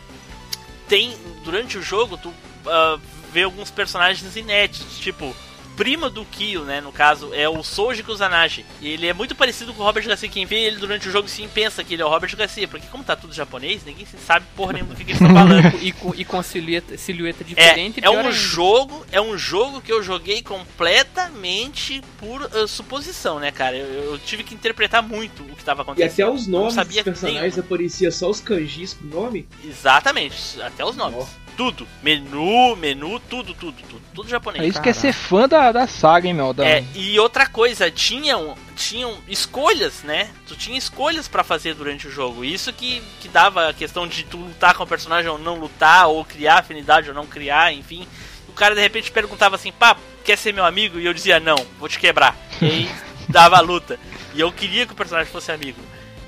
tem. 0.86 1.16
Durante 1.42 1.78
o 1.78 1.82
jogo, 1.82 2.18
tu 2.18 2.30
ah, 2.66 2.98
vê 3.32 3.44
alguns 3.44 3.70
personagens 3.70 4.36
inéditos, 4.36 4.98
tipo. 4.98 5.34
Prima 5.76 6.08
do 6.08 6.24
Kyo, 6.24 6.62
né? 6.64 6.80
No 6.80 6.92
caso, 6.92 7.32
é 7.34 7.48
o 7.48 7.62
Soji 7.64 8.02
Kusanagi. 8.02 8.64
E 8.80 8.88
ele 8.88 9.06
é 9.08 9.12
muito 9.12 9.34
parecido 9.34 9.74
com 9.74 9.82
o 9.82 9.84
Robert 9.84 10.06
Garcia. 10.06 10.28
Quem 10.28 10.46
vê 10.46 10.60
ele 10.60 10.76
durante 10.76 11.08
o 11.08 11.10
jogo 11.10 11.28
sim 11.28 11.48
pensa 11.52 11.82
que 11.82 11.94
ele 11.94 12.02
é 12.02 12.06
o 12.06 12.08
Robert 12.08 12.34
Garcia. 12.36 12.68
Porque 12.68 12.86
como 12.86 13.02
tá 13.02 13.16
tudo 13.16 13.34
japonês, 13.34 13.84
ninguém 13.84 14.06
sabe 14.24 14.46
porra 14.54 14.74
nenhuma 14.74 14.94
do 14.94 14.96
que, 14.98 15.04
que 15.04 15.10
eles 15.12 15.20
estão 15.20 15.34
falando. 15.34 15.82
E 15.82 15.90
com, 15.92 16.14
e 16.14 16.24
com 16.24 16.38
a 16.38 16.42
silhueta, 16.42 16.96
silhueta 16.96 17.42
É, 17.42 17.44
diferente, 17.44 17.98
é 17.98 18.02
pior 18.02 18.14
um 18.14 18.18
ainda. 18.18 18.32
jogo, 18.32 19.04
é 19.10 19.20
um 19.20 19.36
jogo 19.36 19.80
que 19.80 19.92
eu 19.92 20.02
joguei 20.02 20.42
completamente 20.42 22.02
por 22.18 22.42
ah, 22.44 22.66
suposição, 22.66 23.38
né, 23.38 23.50
cara? 23.50 23.76
Eu, 23.76 24.12
eu 24.12 24.18
tive 24.18 24.44
que 24.44 24.54
interpretar 24.54 25.02
muito 25.02 25.42
o 25.42 25.46
que 25.54 25.60
estava 25.60 25.80
E 25.80 25.82
acontecendo. 25.82 26.12
até 26.12 26.28
os 26.34 26.46
nomes 26.46 26.74
dos 26.76 27.02
personagens 27.02 27.58
aparecia 27.58 28.10
só 28.10 28.30
os 28.30 28.40
kanjis 28.40 28.94
com 28.94 29.06
nome. 29.06 29.48
Exatamente, 29.64 30.60
até 30.62 30.84
os 30.84 30.96
nomes. 30.96 31.26
Tudo, 31.56 31.86
menu, 32.02 32.74
menu, 32.76 33.20
tudo, 33.20 33.54
tudo, 33.54 33.76
tudo, 33.88 34.02
tudo 34.12 34.28
japonês. 34.28 34.64
É 34.64 34.66
isso 34.66 34.82
que 34.82 34.88
é 34.88 34.92
ser 34.92 35.12
fã 35.12 35.48
da, 35.48 35.70
da 35.70 35.86
saga, 35.86 36.26
hein, 36.26 36.34
meu? 36.34 36.52
Da... 36.52 36.66
É, 36.66 36.84
e 36.94 37.18
outra 37.20 37.46
coisa, 37.46 37.90
tinham, 37.90 38.56
tinham 38.74 39.16
escolhas, 39.28 40.02
né? 40.02 40.30
Tu 40.46 40.56
tinha 40.56 40.76
escolhas 40.76 41.28
pra 41.28 41.44
fazer 41.44 41.74
durante 41.74 42.08
o 42.08 42.10
jogo. 42.10 42.44
Isso 42.44 42.72
que, 42.72 43.02
que 43.20 43.28
dava 43.28 43.68
a 43.68 43.72
questão 43.72 44.06
de 44.06 44.24
tu 44.24 44.36
lutar 44.36 44.74
com 44.74 44.82
o 44.82 44.86
personagem 44.86 45.30
ou 45.30 45.38
não 45.38 45.56
lutar, 45.56 46.08
ou 46.08 46.24
criar 46.24 46.58
afinidade 46.58 47.08
ou 47.08 47.14
não 47.14 47.26
criar, 47.26 47.72
enfim. 47.72 48.06
O 48.48 48.52
cara 48.52 48.74
de 48.74 48.80
repente 48.80 49.12
perguntava 49.12 49.54
assim, 49.56 49.72
pá, 49.72 49.96
quer 50.24 50.36
ser 50.36 50.52
meu 50.52 50.64
amigo? 50.64 50.98
E 50.98 51.06
eu 51.06 51.14
dizia, 51.14 51.38
não, 51.38 51.56
vou 51.78 51.88
te 51.88 51.98
quebrar. 51.98 52.36
E 52.60 52.66
aí 52.66 52.90
dava 53.28 53.56
a 53.56 53.60
luta. 53.60 53.98
E 54.34 54.40
eu 54.40 54.50
queria 54.50 54.86
que 54.86 54.92
o 54.92 54.96
personagem 54.96 55.30
fosse 55.30 55.52
amigo, 55.52 55.80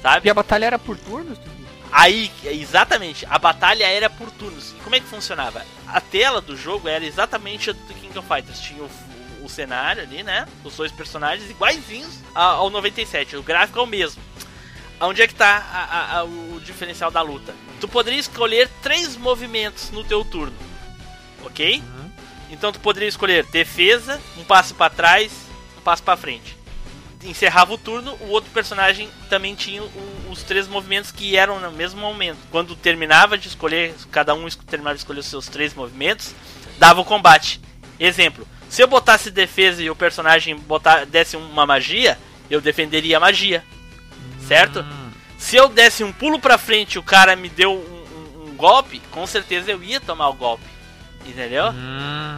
sabe? 0.02 0.26
E 0.26 0.30
a 0.30 0.34
batalha 0.34 0.66
era 0.66 0.78
por 0.78 0.96
turnos? 0.96 1.38
Aí, 1.92 2.30
exatamente, 2.44 3.24
a 3.30 3.38
batalha 3.38 3.86
era 3.86 4.10
por 4.10 4.30
turnos. 4.30 4.72
E 4.72 4.82
como 4.82 4.94
é 4.96 5.00
que 5.00 5.06
funcionava? 5.06 5.64
A 5.86 6.00
tela 6.00 6.40
do 6.40 6.56
jogo 6.56 6.88
era 6.88 7.04
exatamente 7.04 7.70
a 7.70 7.72
do 7.72 7.94
King 7.94 8.18
of 8.18 8.28
Fighters. 8.28 8.60
Tinha 8.60 8.82
o, 8.82 8.90
o 9.42 9.48
cenário 9.48 10.02
ali, 10.02 10.22
né? 10.22 10.46
Os 10.64 10.76
dois 10.76 10.92
personagens 10.92 11.48
iguaizinhos 11.50 12.18
ao 12.34 12.68
97. 12.70 13.36
O 13.36 13.42
gráfico 13.42 13.78
é 13.78 13.82
o 13.82 13.86
mesmo. 13.86 14.22
Onde 15.00 15.22
é 15.22 15.26
que 15.28 15.34
tá 15.34 15.56
a- 15.72 16.18
a- 16.18 16.24
o 16.24 16.60
diferencial 16.64 17.10
da 17.10 17.20
luta? 17.22 17.54
Tu 17.80 17.86
poderia 17.88 18.18
escolher 18.18 18.68
três 18.82 19.14
movimentos 19.16 19.90
no 19.90 20.02
teu 20.02 20.24
turno, 20.24 20.56
ok? 21.44 21.82
Então 22.50 22.72
tu 22.72 22.80
poderia 22.80 23.08
escolher 23.08 23.44
defesa, 23.46 24.20
um 24.38 24.44
passo 24.44 24.74
pra 24.74 24.88
trás, 24.88 25.30
um 25.76 25.80
passo 25.82 26.02
pra 26.02 26.16
frente. 26.16 26.55
Encerrava 27.24 27.72
o 27.74 27.78
turno, 27.78 28.12
o 28.20 28.28
outro 28.28 28.50
personagem 28.50 29.08
também 29.28 29.54
tinha 29.54 29.82
o- 29.82 29.90
os 30.30 30.42
três 30.42 30.68
movimentos 30.68 31.10
que 31.10 31.36
eram 31.36 31.58
no 31.58 31.72
mesmo 31.72 32.00
momento. 32.00 32.38
Quando 32.50 32.76
terminava 32.76 33.36
de 33.38 33.48
escolher, 33.48 33.94
cada 34.10 34.34
um 34.34 34.46
terminava 34.48 34.94
de 34.94 35.00
escolher 35.00 35.20
os 35.20 35.26
seus 35.26 35.48
três 35.48 35.74
movimentos, 35.74 36.34
dava 36.78 37.00
o 37.00 37.04
combate. 37.04 37.60
Exemplo: 37.98 38.46
se 38.68 38.82
eu 38.82 38.86
botasse 38.86 39.30
defesa 39.30 39.82
e 39.82 39.90
o 39.90 39.96
personagem 39.96 40.54
botar, 40.56 41.04
desse 41.06 41.36
uma 41.36 41.64
magia, 41.66 42.18
eu 42.50 42.60
defenderia 42.60 43.16
a 43.16 43.20
magia, 43.20 43.64
certo? 44.46 44.84
Se 45.38 45.56
eu 45.56 45.68
desse 45.68 46.04
um 46.04 46.12
pulo 46.12 46.38
pra 46.38 46.58
frente 46.58 46.94
e 46.94 46.98
o 46.98 47.02
cara 47.02 47.34
me 47.36 47.48
deu 47.48 47.72
um, 47.72 48.44
um- 48.44 48.50
um 48.50 48.56
golpe, 48.56 49.00
com 49.10 49.26
certeza 49.26 49.70
eu 49.70 49.82
ia 49.82 50.00
tomar 50.00 50.28
o 50.28 50.34
golpe. 50.34 50.64
Entendeu? 51.26 51.64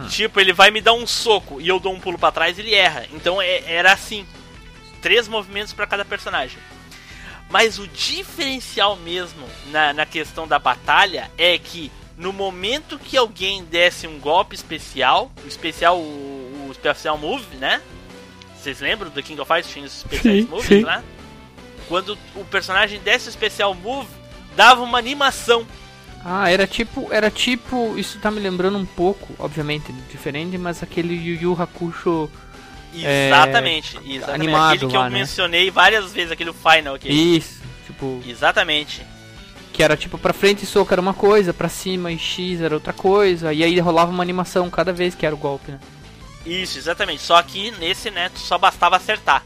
Tipo, 0.09 0.39
ele 0.39 0.51
vai 0.51 0.71
me 0.71 0.81
dar 0.81 0.93
um 0.93 1.05
soco 1.05 1.61
e 1.61 1.67
eu 1.67 1.79
dou 1.79 1.93
um 1.93 1.99
pulo 1.99 2.17
pra 2.17 2.31
trás 2.31 2.57
ele 2.57 2.73
erra. 2.73 3.05
Então 3.13 3.39
é- 3.41 3.61
era 3.71 3.93
assim. 3.93 4.25
Três 5.01 5.27
movimentos 5.27 5.73
pra 5.73 5.87
cada 5.87 6.03
personagem. 6.03 6.59
Mas 7.49 7.79
o 7.79 7.87
diferencial 7.87 8.95
mesmo 8.95 9.47
na, 9.71 9.91
na 9.93 10.05
questão 10.05 10.47
da 10.47 10.59
batalha 10.59 11.31
é 11.37 11.57
que 11.57 11.91
no 12.15 12.31
momento 12.33 12.99
que 12.99 13.17
alguém 13.17 13.63
desse 13.63 14.05
um 14.05 14.19
golpe 14.19 14.53
especial, 14.53 15.31
o 15.43 15.47
especial, 15.47 15.97
o, 15.97 16.67
o 16.67 16.71
especial 16.71 17.17
move, 17.17 17.55
né? 17.55 17.81
Vocês 18.55 18.81
lembram 18.81 19.09
do 19.09 19.23
King 19.23 19.39
of 19.39 19.47
Fighters? 19.47 19.73
Tinha 19.73 19.85
os 19.85 19.97
especiais 19.97 20.43
Sim, 20.43 20.49
moves 20.49 20.67
sim. 20.67 20.81
lá? 20.81 21.01
Quando 21.87 22.17
o 22.35 22.43
personagem 22.45 22.99
desse 22.99 23.27
o 23.27 23.31
especial 23.31 23.73
move, 23.73 24.09
dava 24.55 24.81
uma 24.81 24.97
animação. 24.99 25.65
Ah, 26.23 26.51
era 26.51 26.67
tipo, 26.67 27.07
era 27.11 27.31
tipo, 27.31 27.97
isso 27.97 28.19
tá 28.19 28.29
me 28.29 28.41
lembrando 28.41 28.77
um 28.77 28.85
pouco, 28.85 29.33
obviamente 29.39 29.91
diferente, 30.11 30.57
mas 30.57 30.83
aquele 30.83 31.15
Yu 31.15 31.41
Yu 31.41 31.61
Hakusho 31.61 32.29
é, 33.03 33.27
Exatamente, 33.29 33.97
exatamente. 33.97 34.29
animado 34.29 34.73
Aquele 34.75 34.91
que 34.91 34.97
lá, 34.97 35.05
eu 35.05 35.09
né? 35.09 35.19
mencionei 35.19 35.71
várias 35.71 36.11
vezes, 36.11 36.31
aquele 36.31 36.53
final 36.53 36.95
aqui. 36.95 37.09
Isso, 37.09 37.61
tipo, 37.85 38.21
Exatamente. 38.25 39.05
que 39.73 39.83
era 39.83 39.95
tipo 39.95 40.17
pra 40.17 40.33
frente 40.33 40.63
e 40.63 40.65
soco 40.65 40.93
era 40.93 41.01
uma 41.01 41.13
coisa, 41.13 41.53
pra 41.53 41.69
cima 41.69 42.11
e 42.11 42.17
X 42.19 42.61
era 42.61 42.73
outra 42.73 42.91
coisa, 42.93 43.53
e 43.53 43.63
aí 43.63 43.79
rolava 43.79 44.11
uma 44.11 44.23
animação 44.23 44.69
cada 44.69 44.91
vez 44.91 45.13
que 45.15 45.25
era 45.25 45.33
o 45.35 45.37
golpe, 45.37 45.71
né? 45.71 45.79
Isso, 46.45 46.77
exatamente. 46.77 47.21
Só 47.21 47.41
que 47.43 47.71
nesse, 47.71 48.09
né, 48.09 48.31
só 48.35 48.57
bastava 48.57 48.95
acertar. 48.97 49.43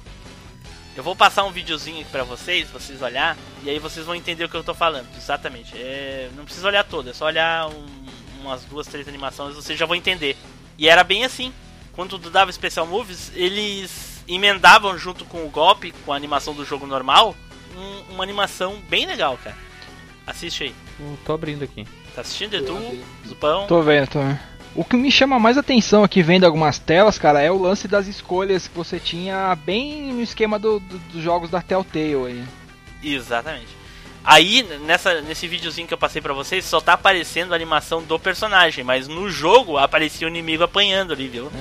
Eu 0.95 1.03
vou 1.03 1.15
passar 1.15 1.43
um 1.43 1.51
videozinho 1.51 2.01
aqui 2.01 2.09
pra 2.11 2.23
vocês, 2.23 2.69
vocês 2.69 3.01
olhar, 3.01 3.35
e 3.63 3.69
aí 3.69 3.79
vocês 3.79 4.05
vão 4.05 4.13
entender 4.15 4.43
o 4.45 4.49
que 4.49 4.55
eu 4.55 4.63
tô 4.63 4.75
falando. 4.75 5.07
Exatamente. 5.17 5.75
É, 5.75 6.29
não 6.37 6.45
precisa 6.45 6.67
olhar 6.67 6.83
todo, 6.83 7.09
é 7.09 7.13
só 7.13 7.25
olhar 7.25 7.67
um- 7.67 7.85
umas 8.41 8.63
duas, 8.65 8.85
três 8.87 9.07
animações, 9.07 9.55
vocês 9.55 9.77
já 9.77 9.85
vão 9.87 9.95
entender. 9.95 10.37
E 10.77 10.87
era 10.87 11.03
bem 11.03 11.25
assim. 11.25 11.51
Quando 11.93 12.17
tu 12.19 12.29
dava 12.29 12.51
Special 12.51 12.87
Moves, 12.87 13.31
eles 13.35 14.23
emendavam 14.27 14.97
junto 14.97 15.25
com 15.25 15.45
o 15.45 15.49
golpe, 15.49 15.93
com 16.05 16.11
a 16.13 16.15
animação 16.15 16.53
do 16.53 16.65
jogo 16.65 16.87
normal, 16.87 17.35
um- 17.77 18.13
uma 18.13 18.23
animação 18.23 18.77
bem 18.89 19.05
legal, 19.05 19.37
cara. 19.43 19.55
Assiste 20.25 20.63
aí. 20.63 20.75
Eu 20.99 21.17
tô 21.25 21.33
abrindo 21.33 21.63
aqui. 21.63 21.85
Tá 22.15 22.21
assistindo, 22.21 22.55
Edu? 22.55 22.79
Zupão? 23.27 23.67
Tô 23.67 23.81
vendo, 23.81 24.07
tô 24.07 24.19
vendo. 24.19 24.39
O 24.75 24.83
que 24.83 24.95
me 24.95 25.11
chama 25.11 25.37
mais 25.39 25.55
atenção 25.57 26.03
aqui 26.03 26.23
vendo 26.23 26.45
algumas 26.45 26.79
telas, 26.79 27.19
cara, 27.19 27.39
é 27.41 27.51
o 27.51 27.61
lance 27.61 27.87
das 27.87 28.07
escolhas 28.07 28.67
que 28.67 28.75
você 28.75 28.99
tinha 28.99 29.55
bem 29.55 30.11
no 30.13 30.21
esquema 30.21 30.57
do- 30.57 30.79
do- 30.79 30.97
dos 30.97 31.21
jogos 31.21 31.49
da 31.51 31.61
Telltale 31.61 32.15
aí. 32.25 32.43
Exatamente. 33.03 33.67
Aí, 34.25 34.63
nessa, 34.85 35.21
nesse 35.21 35.47
videozinho 35.47 35.87
que 35.87 35.93
eu 35.93 35.97
passei 35.97 36.21
pra 36.21 36.33
vocês, 36.33 36.63
só 36.63 36.79
tá 36.79 36.93
aparecendo 36.93 37.51
a 37.51 37.55
animação 37.55 38.01
do 38.01 38.17
personagem, 38.17 38.83
mas 38.83 39.07
no 39.07 39.29
jogo 39.29 39.77
aparecia 39.77 40.25
o 40.25 40.29
inimigo 40.29 40.63
apanhando 40.63 41.11
ali, 41.11 41.27
viu? 41.27 41.51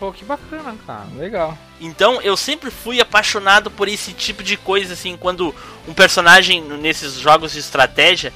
Pô, 0.00 0.10
que 0.10 0.24
bacana, 0.24 0.74
cara. 0.86 1.06
Legal. 1.16 1.56
Então, 1.80 2.20
eu 2.22 2.36
sempre 2.36 2.70
fui 2.70 3.00
apaixonado 3.00 3.70
por 3.70 3.88
esse 3.88 4.12
tipo 4.14 4.42
de 4.42 4.56
coisa, 4.56 4.94
assim, 4.94 5.16
quando 5.18 5.54
um 5.86 5.92
personagem 5.92 6.62
nesses 6.62 7.14
jogos 7.14 7.52
de 7.52 7.58
estratégia, 7.58 8.32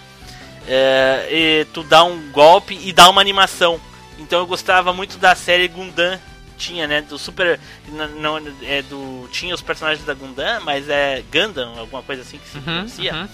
é, 0.68 1.28
e 1.30 1.64
tu 1.72 1.82
dá 1.82 2.04
um 2.04 2.30
golpe 2.30 2.78
e 2.82 2.92
dá 2.92 3.08
uma 3.08 3.22
animação. 3.22 3.80
Então, 4.18 4.40
eu 4.40 4.46
gostava 4.46 4.92
muito 4.92 5.16
da 5.16 5.34
série 5.34 5.66
Gundam, 5.66 6.18
tinha, 6.60 6.86
né, 6.86 7.00
do 7.02 7.18
Super, 7.18 7.58
não, 7.88 8.38
é 8.62 8.82
do, 8.82 9.28
tinha 9.32 9.54
os 9.54 9.62
personagens 9.62 10.04
da 10.06 10.14
Gundam, 10.14 10.60
mas 10.62 10.88
é 10.88 11.22
Gundam, 11.32 11.78
alguma 11.78 12.02
coisa 12.02 12.22
assim 12.22 12.38
que 12.38 12.48
se 12.48 12.58
Uhum, 12.58 12.62
pronuncia. 12.62 13.14
uhum. 13.14 13.28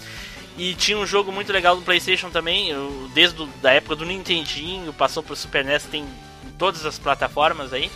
E 0.57 0.73
tinha 0.73 0.97
um 0.97 1.05
jogo 1.05 1.31
muito 1.31 1.53
legal 1.53 1.75
do 1.75 1.83
PlayStation 1.83 2.29
também, 2.31 2.69
eu- 2.69 3.09
desde 3.13 3.35
do, 3.37 3.45
da 3.61 3.71
época 3.73 3.95
do 3.95 4.05
Nintendinho, 4.05 4.91
passou 4.93 5.21
pro 5.21 5.35
Super 5.35 5.63
NES, 5.63 5.83
tem 5.83 6.03
em 6.03 6.51
todas 6.57 6.83
as 6.85 6.97
plataformas 6.97 7.71
aí, 7.73 7.91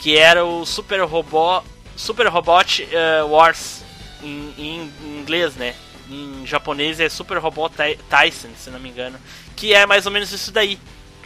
que 0.00 0.16
era 0.16 0.44
o 0.44 0.64
Super 0.66 1.02
Robot, 1.04 1.64
Super 1.96 2.26
Robot 2.28 2.88
eh, 2.90 3.22
Wars 3.24 3.82
em, 4.22 4.54
em 4.58 4.92
inglês, 5.20 5.54
né? 5.54 5.74
Em 6.10 6.44
japonês 6.46 6.98
é 6.98 7.08
Super 7.08 7.38
Robot 7.38 7.74
Ty- 7.76 7.98
Tyson, 8.08 8.48
se 8.58 8.70
não 8.70 8.80
me 8.80 8.88
engano, 8.88 9.16
que 9.54 9.72
é 9.72 9.86
mais 9.86 10.06
ou 10.06 10.10
menos 10.10 10.32
isso 10.32 10.50
daí. 10.50 10.78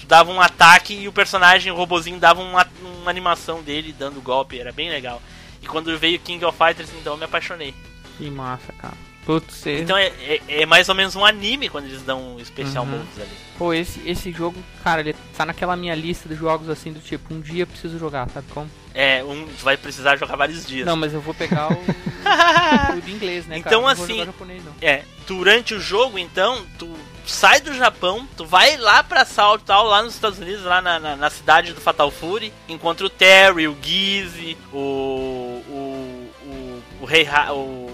Tu 0.05 0.09
dava 0.09 0.31
um 0.31 0.40
ataque 0.40 0.94
e 0.94 1.09
o 1.09 1.12
personagem, 1.12 1.72
o 1.72 1.74
robozinho, 1.74 2.18
dava 2.18 2.43
uma, 2.43 2.66
uma 3.01 3.10
animação 3.10 3.62
dele 3.62 3.94
dando 3.98 4.20
golpe, 4.20 4.59
era 4.60 4.70
bem 4.70 4.90
legal. 4.90 5.20
E 5.62 5.66
quando 5.66 5.97
veio 5.98 6.18
King 6.20 6.44
of 6.44 6.56
Fighters, 6.59 6.90
então 7.01 7.14
eu 7.14 7.16
me 7.16 7.24
apaixonei. 7.24 7.74
Que 8.18 8.31
massa, 8.31 8.70
cara. 8.74 8.94
Putz, 9.24 9.66
esse- 9.66 9.81
Então 9.82 9.97
é, 9.97 10.09
é, 10.20 10.40
é 10.48 10.66
mais 10.66 10.86
ou 10.90 10.94
menos 10.94 11.16
um 11.16 11.24
anime 11.24 11.70
quando 11.70 11.86
eles 11.86 12.02
dão 12.02 12.36
um 12.36 12.44
special 12.44 12.85
Uhum. 12.85 13.01
ali. 13.16 13.28
Pô, 13.56 13.72
esse, 13.72 13.98
esse 14.06 14.31
jogo, 14.31 14.62
cara, 14.82 15.01
ele 15.01 15.14
tá 15.35 15.47
naquela 15.47 15.74
minha 15.74 15.94
lista 15.94 16.28
de 16.28 16.35
jogos 16.35 16.68
assim 16.68 16.93
do 16.93 17.01
tipo, 17.01 17.32
um 17.32 17.40
dia 17.40 17.62
eu 17.62 17.66
preciso 17.66 17.98
jogar, 17.98 18.28
sabe 18.28 18.47
como? 18.52 18.70
É, 18.93 19.24
um, 19.24 19.47
vai 19.62 19.78
precisar 19.78 20.16
jogar 20.18 20.36
vários 20.36 20.66
dias. 20.66 20.85
Não, 20.86 20.97
mas 20.97 21.14
eu 21.14 21.22
vou 21.22 21.32
pegar 21.32 21.68
o, 21.72 21.78
o 22.98 23.01
de 23.01 23.10
inglês, 23.12 23.47
né, 23.47 23.56
cara? 23.60 23.66
Então, 23.76 23.81
vou 23.81 23.89
assim, 23.90 24.22
japonês, 24.26 24.62
não. 24.62 24.74
É, 24.82 25.02
durante 25.26 25.72
o 25.74 25.81
jogo, 25.81 26.18
então, 26.18 26.62
tu 26.78 26.94
sai 27.27 27.61
do 27.61 27.73
Japão, 27.75 28.27
tu 28.37 28.45
vai 28.45 28.77
lá 28.77 29.03
pra 29.03 29.25
Salt 29.25 29.63
tal, 29.65 29.87
lá 29.87 30.03
nos 30.03 30.15
Estados 30.15 30.39
Unidos, 30.39 30.65
lá 30.65 30.81
na, 30.83 30.99
na, 30.99 31.17
na 31.17 31.31
cidade 31.31 31.73
do 31.73 31.81
Fatal 31.81 32.11
Fury, 32.11 32.53
encontra 32.69 33.07
o 33.07 33.11
Terry, 33.11 33.67
o 33.69 33.77
Gizzy, 33.81 34.57
o. 34.73 34.79
o. 34.79 36.31
o. 36.45 36.83
o 37.03 37.05
Rei 37.05 37.23
Ra- 37.23 37.53
o. 37.53 37.91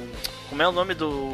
Como 0.49 0.63
é 0.63 0.69
o 0.69 0.73
nome 0.73 0.95
do. 0.95 1.31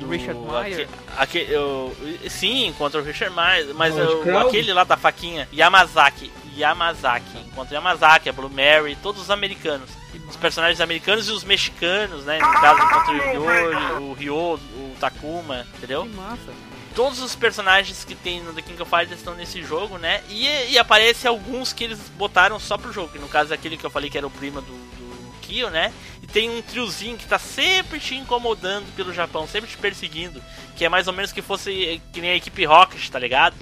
do 0.00 0.08
Richard 0.08 0.38
Meyer? 0.40 0.88
aque- 1.16 1.38
aque- 1.40 1.52
eu- 1.52 1.94
sim, 2.28 2.74
contra 2.78 3.00
o 3.00 3.04
Richard 3.04 3.34
Meyer, 3.36 3.74
mas 3.74 3.94
o- 3.96 4.38
aquele 4.38 4.72
lá 4.72 4.84
da 4.84 4.96
faquinha, 4.96 5.48
Yamazaki, 5.52 6.32
Yamazaki, 6.56 7.44
contra 7.54 7.72
o 7.72 7.74
Yamazaki, 7.76 8.28
a 8.28 8.32
Blue 8.32 8.50
Mary, 8.50 8.96
todos 9.02 9.22
os 9.22 9.30
americanos. 9.30 9.88
Os 10.28 10.36
personagens 10.36 10.80
americanos 10.80 11.26
e 11.28 11.30
os 11.30 11.42
mexicanos, 11.44 12.24
né? 12.24 12.38
No 12.38 12.52
caso, 12.60 12.80
contra 12.88 13.12
o 13.12 13.16
Yori, 13.16 14.02
o 14.02 14.12
Ryo, 14.12 14.54
o 14.54 14.94
Takuma, 15.00 15.66
entendeu? 15.76 16.02
Que 16.04 16.08
massa. 16.10 16.52
Todos 16.94 17.20
os 17.20 17.34
personagens 17.34 18.04
que 18.04 18.14
tem 18.14 18.40
no 18.40 18.52
The 18.52 18.62
King 18.62 18.80
of 18.80 18.90
Fighters 18.90 19.18
estão 19.18 19.34
nesse 19.34 19.62
jogo, 19.62 19.98
né? 19.98 20.22
E, 20.28 20.46
e 20.72 20.78
aparece 20.78 21.26
alguns 21.26 21.72
que 21.72 21.84
eles 21.84 21.98
botaram 22.16 22.58
só 22.58 22.78
pro 22.78 22.92
jogo. 22.92 23.12
Que 23.12 23.18
no 23.18 23.28
caso 23.28 23.52
aquele 23.52 23.76
que 23.76 23.84
eu 23.84 23.90
falei 23.90 24.10
que 24.10 24.18
era 24.18 24.26
o 24.26 24.30
primo 24.30 24.60
do, 24.60 24.72
do 24.72 25.40
Kyo, 25.40 25.70
né? 25.70 25.92
E 26.22 26.26
tem 26.26 26.50
um 26.50 26.62
triozinho 26.62 27.16
que 27.16 27.26
tá 27.26 27.38
sempre 27.38 27.98
te 27.98 28.14
incomodando 28.14 28.86
pelo 28.94 29.12
Japão, 29.12 29.46
sempre 29.46 29.70
te 29.70 29.76
perseguindo. 29.76 30.42
Que 30.76 30.84
é 30.84 30.88
mais 30.88 31.06
ou 31.06 31.12
menos 31.12 31.32
que 31.32 31.42
fosse 31.42 32.00
que 32.12 32.20
nem 32.20 32.30
a 32.30 32.36
equipe 32.36 32.64
Rocket, 32.64 33.08
tá 33.08 33.18
ligado? 33.18 33.56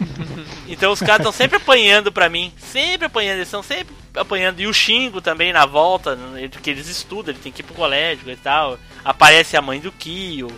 então 0.68 0.92
os 0.92 1.00
caras 1.00 1.18
estão 1.18 1.32
sempre 1.32 1.56
apanhando 1.56 2.12
pra 2.12 2.28
mim. 2.28 2.52
Sempre 2.56 3.06
apanhando, 3.06 3.36
eles 3.36 3.48
estão 3.48 3.62
sempre 3.62 3.94
apanhando. 4.14 4.60
E 4.60 4.66
o 4.66 4.74
Xingo 4.74 5.20
também 5.20 5.52
na 5.52 5.66
volta, 5.66 6.18
que 6.62 6.70
eles 6.70 6.88
estudam, 6.88 7.32
ele 7.32 7.42
tem 7.42 7.52
que 7.52 7.62
ir 7.62 7.64
pro 7.64 7.74
colégio 7.74 8.30
e 8.30 8.36
tal. 8.36 8.78
Aparece 9.04 9.56
a 9.56 9.62
mãe 9.62 9.80
do 9.80 9.92
Kyo. 9.92 10.48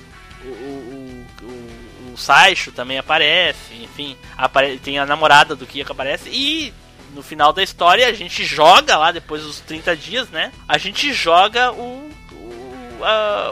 Saicho 2.20 2.70
também 2.70 2.98
aparece, 2.98 3.74
enfim, 3.82 4.16
apare 4.36 4.78
tem 4.78 4.98
a 4.98 5.06
namorada 5.06 5.56
do 5.56 5.66
Kyo 5.66 5.84
que 5.84 5.92
aparece 5.92 6.28
e 6.28 6.72
no 7.14 7.22
final 7.22 7.52
da 7.52 7.62
história 7.62 8.06
a 8.06 8.12
gente 8.12 8.44
joga 8.44 8.96
lá 8.96 9.10
depois 9.10 9.42
dos 9.42 9.60
30 9.60 9.96
dias, 9.96 10.28
né? 10.30 10.52
A 10.68 10.78
gente 10.78 11.12
joga 11.12 11.72
o 11.72 12.10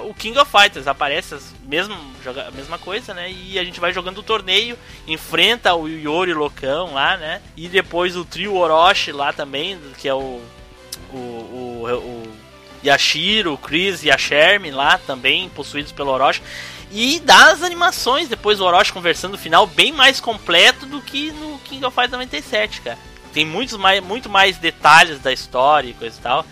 o, 0.05 0.15
King 0.15 0.39
of 0.39 0.51
Fighters, 0.51 0.87
aparece 0.87 1.35
as 1.35 1.55
mesmo 1.63 1.97
joga 2.25 2.49
a 2.49 2.51
mesma 2.51 2.79
coisa, 2.79 3.13
né? 3.15 3.31
E 3.31 3.59
a 3.59 3.65
gente 3.65 3.81
vai 3.81 3.93
jogando 3.93 4.19
o 4.19 4.23
torneio, 4.23 4.79
enfrenta 5.07 5.75
o 5.75 5.89
Yori 5.89 6.33
Loucão 6.33 6.95
lá, 6.95 7.17
né? 7.17 7.43
E 7.57 7.69
depois 7.69 8.17
o 8.17 8.25
trio 8.25 8.55
Orochi 8.55 9.13
lá 9.13 9.33
também, 9.33 9.79
que 9.99 10.09
é 10.09 10.15
o 10.15 10.41
o, 11.13 11.17
o, 11.17 11.87
o 11.87 12.33
Yashiro, 12.85 13.55
o 13.55 13.59
Chris 13.59 14.03
e 14.05 14.11
a 14.11 14.19
Shermie 14.19 14.71
lá 14.71 14.99
também, 14.99 15.49
possuídos 15.49 15.93
pelo 15.93 16.11
Orochi. 16.11 16.43
E 16.91 17.21
das 17.21 17.63
animações, 17.63 18.29
depois 18.29 18.61
o 18.61 18.65
Orochi 18.65 18.93
conversando 18.93 19.33
no 19.33 19.39
final, 19.39 19.67
bem 19.67 19.93
mais 19.93 20.21
completo 20.21 20.87
do 20.87 21.01
que 21.03 21.31
no 21.33 21.59
King 21.61 21.85
of 21.85 21.95
Fighters 21.95 22.13
97, 22.13 22.81
cara. 22.81 22.99
Tem 23.33 23.45
muitos 23.45 23.77
mais, 23.77 24.03
muito 24.03 24.29
mais 24.29 24.57
detalhes 24.57 25.21
da 25.21 25.33
história 25.33 25.91
e 25.91 25.95
coisa 25.95 26.17
e 26.19 26.23
tal. 26.23 26.47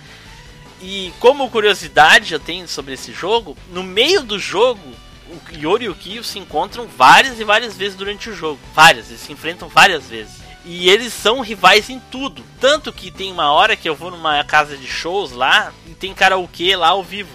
E 0.80 1.12
como 1.18 1.50
curiosidade 1.50 2.34
eu 2.34 2.40
tenho 2.40 2.68
sobre 2.68 2.94
esse 2.94 3.12
jogo, 3.12 3.56
no 3.70 3.82
meio 3.82 4.22
do 4.22 4.38
jogo, 4.38 4.82
o 5.28 5.56
Yori 5.56 5.86
e 5.86 5.88
o 5.88 5.94
Kyo 5.94 6.22
se 6.22 6.38
encontram 6.38 6.86
várias 6.86 7.40
e 7.40 7.44
várias 7.44 7.76
vezes 7.76 7.96
durante 7.96 8.28
o 8.28 8.36
jogo. 8.36 8.60
Várias, 8.74 9.08
eles 9.08 9.22
se 9.22 9.32
enfrentam 9.32 9.68
várias 9.68 10.06
vezes. 10.06 10.34
E 10.64 10.90
eles 10.90 11.12
são 11.12 11.40
rivais 11.40 11.88
em 11.88 11.98
tudo. 12.10 12.44
Tanto 12.60 12.92
que 12.92 13.10
tem 13.10 13.32
uma 13.32 13.52
hora 13.52 13.76
que 13.76 13.88
eu 13.88 13.94
vou 13.94 14.10
numa 14.10 14.42
casa 14.44 14.76
de 14.76 14.86
shows 14.86 15.32
lá 15.32 15.72
e 15.86 15.94
tem 15.94 16.12
karaokê 16.12 16.76
lá 16.76 16.88
ao 16.88 17.02
vivo. 17.02 17.30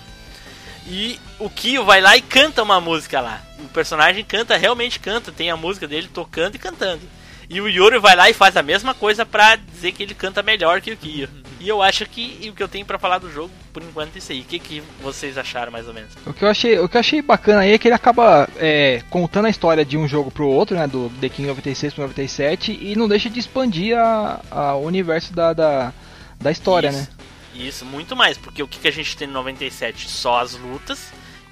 E 0.86 1.20
o 1.46 1.50
Kyo 1.50 1.84
vai 1.86 2.02
lá 2.02 2.16
e 2.18 2.22
canta 2.22 2.64
uma 2.64 2.80
música 2.82 3.20
lá. 3.22 3.42
O 3.60 3.68
personagem 3.70 4.24
canta, 4.24 4.58
realmente 4.58 5.00
canta, 5.00 5.32
tem 5.32 5.50
a 5.52 5.58
música 5.58 5.88
dele 5.88 6.10
tocando 6.14 6.56
e 6.56 6.60
cantando. 6.60 7.02
E 7.50 7.60
o 7.60 7.68
Yori 7.68 8.00
vai 8.00 8.16
lá 8.16 8.30
e 8.30 8.34
faz 8.34 8.56
a 8.56 8.64
mesma 8.64 8.94
coisa 8.94 9.26
pra 9.26 9.58
dizer 9.58 9.92
que 9.92 10.02
ele 10.04 10.14
canta 10.14 10.42
melhor 10.42 10.80
que 10.80 10.92
o 10.92 10.98
Kyo. 10.98 11.28
E 11.60 11.68
eu 11.68 11.82
acho 11.82 12.06
que 12.06 12.48
o 12.50 12.54
que 12.56 12.64
eu 12.64 12.68
tenho 12.68 12.86
pra 12.86 12.98
falar 12.98 13.18
do 13.20 13.30
jogo, 13.32 13.52
por 13.74 13.84
enquanto, 13.84 14.16
é 14.16 14.20
isso 14.20 14.32
aí. 14.32 14.40
O 14.40 14.46
que, 14.46 14.58
que 14.58 14.82
vocês 15.02 15.38
acharam, 15.38 15.72
mais 15.72 15.86
ou 15.88 15.94
menos? 15.94 16.12
O 16.26 16.34
que 16.34 16.44
eu 16.46 16.48
achei, 16.50 16.80
o 16.80 16.88
que 16.88 16.96
eu 16.96 17.00
achei 17.02 17.22
bacana 17.22 17.62
aí 17.62 17.74
é 17.74 17.78
que 17.78 17.88
ele 17.90 17.94
acaba 17.94 18.48
é, 18.58 19.04
contando 19.10 19.46
a 19.46 19.50
história 19.50 19.84
de 19.84 19.98
um 19.98 20.08
jogo 20.08 20.32
pro 20.32 20.48
outro, 20.48 20.76
né? 20.78 20.88
Do 20.88 21.12
The 21.22 21.28
King 21.30 21.50
96 21.50 21.94
pro 21.94 22.04
97, 22.04 22.80
e 22.82 22.96
não 22.96 23.08
deixa 23.08 23.30
de 23.30 23.40
expandir 23.40 23.98
a, 23.98 24.40
a- 24.50 24.76
o 24.76 24.86
universo 24.86 25.34
da, 25.34 25.52
da, 25.54 25.94
da 26.40 26.52
história, 26.52 26.88
Isso. 26.90 26.98
né? 27.00 27.08
Isso, 27.54 27.86
muito 27.86 28.16
mais, 28.16 28.38
porque 28.38 28.64
o 28.64 28.68
que, 28.68 28.80
que 28.80 28.88
a 28.88 28.92
gente 28.92 29.16
tem 29.18 29.28
no 29.28 29.34
97? 29.34 30.10
Só 30.10 30.40
as 30.40 30.54
lutas 30.56 31.00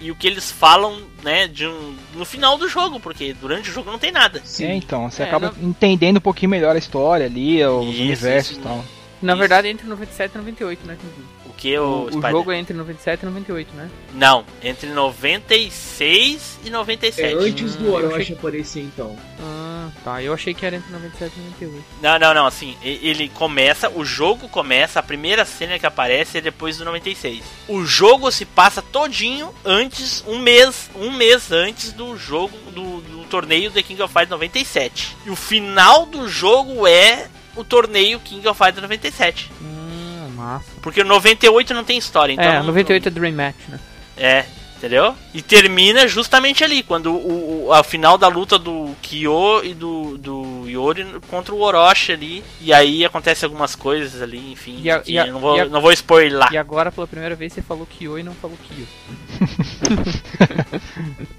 e 0.01 0.11
o 0.11 0.15
que 0.15 0.25
eles 0.27 0.51
falam, 0.51 0.97
né, 1.23 1.47
de 1.47 1.67
um, 1.67 1.95
no 2.15 2.23
final 2.25 2.57
do 2.57 2.67
jogo, 2.69 2.99
porque 2.99 3.33
durante 3.33 3.69
o 3.69 3.73
jogo 3.73 3.91
não 3.91 3.99
tem 3.99 4.11
nada. 4.11 4.41
É, 4.59 4.75
então, 4.75 5.09
você 5.09 5.23
É, 5.23 5.25
acaba 5.25 5.53
não- 5.59 5.69
entendendo 5.69 6.17
um 6.17 6.21
pouquinho 6.21 6.49
melhor 6.51 6.75
a 6.75 6.79
história 6.79 7.25
ali, 7.25 7.63
os 7.65 7.87
Isso, 7.87 8.01
universos 8.01 8.51
isso. 8.51 8.59
e 8.59 8.63
tal. 8.63 8.85
Na 9.21 9.33
Isso. 9.33 9.39
verdade, 9.39 9.67
entre 9.67 9.85
97 9.87 10.33
e 10.33 10.37
98, 10.37 10.87
né? 10.87 10.97
O 11.45 11.53
que 11.53 11.77
o, 11.77 11.83
O, 11.83 12.17
o 12.17 12.21
jogo 12.31 12.51
é 12.53 12.57
entre 12.57 12.73
97 12.75 13.21
e 13.23 13.25
98, 13.25 13.73
né? 13.75 13.89
Não, 14.13 14.45
entre 14.63 14.89
96 14.89 16.59
e 16.65 16.69
97. 16.69 17.33
É 17.33 17.37
antes 17.37 17.75
do 17.75 17.83
Hum, 17.83 17.87
eu 17.87 17.93
Orochi 17.95 18.21
achei- 18.21 18.35
aparecer, 18.35 18.81
então. 18.83 19.15
Ah, 19.41 19.78
tá. 20.03 20.21
Eu 20.21 20.33
achei 20.33 20.53
que 20.53 20.65
era 20.65 20.75
entre 20.75 20.91
97 20.91 21.33
e 21.37 21.41
98. 21.41 21.85
Não, 22.01 22.19
não, 22.19 22.33
não, 22.33 22.45
assim, 22.45 22.75
ele 22.81 23.29
começa, 23.29 23.89
o 23.89 24.03
jogo 24.05 24.47
começa, 24.49 24.99
a 24.99 25.03
primeira 25.03 25.45
cena 25.45 25.77
que 25.79 25.85
aparece 25.85 26.37
é 26.37 26.41
depois 26.41 26.77
do 26.77 26.85
96. 26.85 27.43
O 27.67 27.85
jogo 27.85 28.31
se 28.31 28.45
passa 28.45 28.81
todinho 28.81 29.53
antes, 29.63 30.23
um 30.27 30.39
mês, 30.39 30.89
um 30.95 31.11
mês 31.11 31.51
antes 31.51 31.91
do 31.91 32.17
jogo, 32.17 32.57
do, 32.71 33.01
do 33.01 33.23
torneio 33.25 33.71
The 33.71 33.83
King 33.83 34.01
of 34.01 34.13
Fighters 34.13 34.31
97. 34.31 35.17
E 35.25 35.29
o 35.29 35.35
final 35.35 36.05
do 36.05 36.27
jogo 36.27 36.87
é 36.87 37.27
o 37.55 37.63
torneio 37.63 38.19
King 38.19 38.47
of 38.47 38.57
Fighters 38.57 38.81
97. 38.81 39.51
Hum, 39.61 40.31
massa. 40.35 40.65
Porque 40.81 41.01
o 41.01 41.05
98 41.05 41.73
não 41.73 41.83
tem 41.83 41.97
história, 41.97 42.33
então... 42.33 42.45
é, 42.45 42.61
98 42.61 43.07
é 43.07 43.11
Dream 43.11 43.35
Match, 43.35 43.55
né? 43.67 43.79
É, 44.17 44.45
entendeu? 44.79 45.13
E 45.33 45.41
termina 45.41 46.07
justamente 46.07 46.63
ali, 46.63 46.81
quando 46.81 47.13
o, 47.13 47.67
o 47.67 47.73
a 47.73 47.83
final 47.83 48.17
da 48.17 48.29
luta 48.29 48.57
do 48.57 48.95
Kyo 49.01 49.61
e 49.63 49.73
do, 49.73 50.17
do 50.17 50.58
Yori 50.69 51.05
contra 51.29 51.53
o 51.53 51.59
Orochi 51.61 52.11
ali. 52.13 52.43
E 52.61 52.71
aí 52.73 53.03
acontece 53.03 53.43
algumas 53.45 53.75
coisas 53.75 54.21
ali, 54.21 54.51
enfim. 54.51 54.79
E 54.81 54.89
a- 54.91 54.99
que 54.99 55.11
e 55.13 55.19
a- 55.19 55.27
eu 55.27 55.33
não 55.33 55.39
vou, 55.39 55.57
e 55.57 55.61
a- 55.61 55.65
não 55.65 55.81
vou 55.81 55.91
spoiler. 55.91 56.47
E 56.51 56.57
agora, 56.57 56.91
pela 56.91 57.07
primeira 57.07 57.35
vez, 57.35 57.51
você 57.53 57.61
falou 57.61 57.85
Kyo 57.85 58.17
e 58.19 58.23
não 58.23 58.33
falou 58.35 58.57
Kyo. 58.57 58.87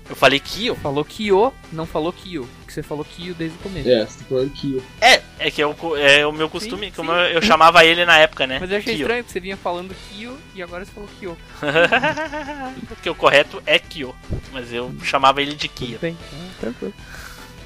Eu 0.09 0.17
falei 0.17 0.41
Kyo? 0.41 0.75
Falou 0.77 1.05
Kyo, 1.05 1.53
não 1.73 1.87
falou 1.87 2.13
Kyo. 2.13 2.49
Porque 2.61 2.73
você 2.73 2.83
falou 2.83 3.05
Kyo 3.05 3.35
desde 3.35 3.57
o 3.57 3.61
começo. 3.61 3.89
É, 3.89 4.05
você 4.07 4.19
tá 4.19 4.25
falando 4.29 4.51
Kyo. 4.51 4.83
É, 5.01 5.23
é 5.39 5.51
que 5.51 5.63
é 5.63 5.67
o, 5.67 5.75
é 5.97 6.27
o 6.27 6.33
meu 6.33 6.49
costume, 6.49 6.87
Sim, 6.87 6.93
como 6.97 7.13
sim. 7.13 7.19
eu, 7.19 7.25
eu 7.27 7.43
chamava 7.43 7.85
ele 7.85 8.05
na 8.05 8.19
época, 8.19 8.47
né? 8.47 8.59
Mas 8.61 8.71
eu 8.71 8.79
achei 8.79 8.95
Kyo. 8.95 9.03
estranho, 9.03 9.23
porque 9.25 9.33
você 9.33 9.41
vinha 9.41 9.57
falando 9.57 9.95
Kyo 10.09 10.37
e 10.55 10.63
agora 10.63 10.85
você 10.85 10.91
falou 10.93 11.09
Kyo. 11.19 11.37
Porque 12.89 13.09
o 13.11 13.15
correto 13.15 13.63
é 13.67 13.79
Kyo. 13.79 14.15
Mas 14.53 14.73
eu 14.73 14.93
chamava 15.05 15.41
ele 15.41 15.55
de 15.55 15.69
Kyo. 15.69 15.99
Bem, 16.01 16.17
ah, 16.33 16.49
tranquilo. 16.61 16.95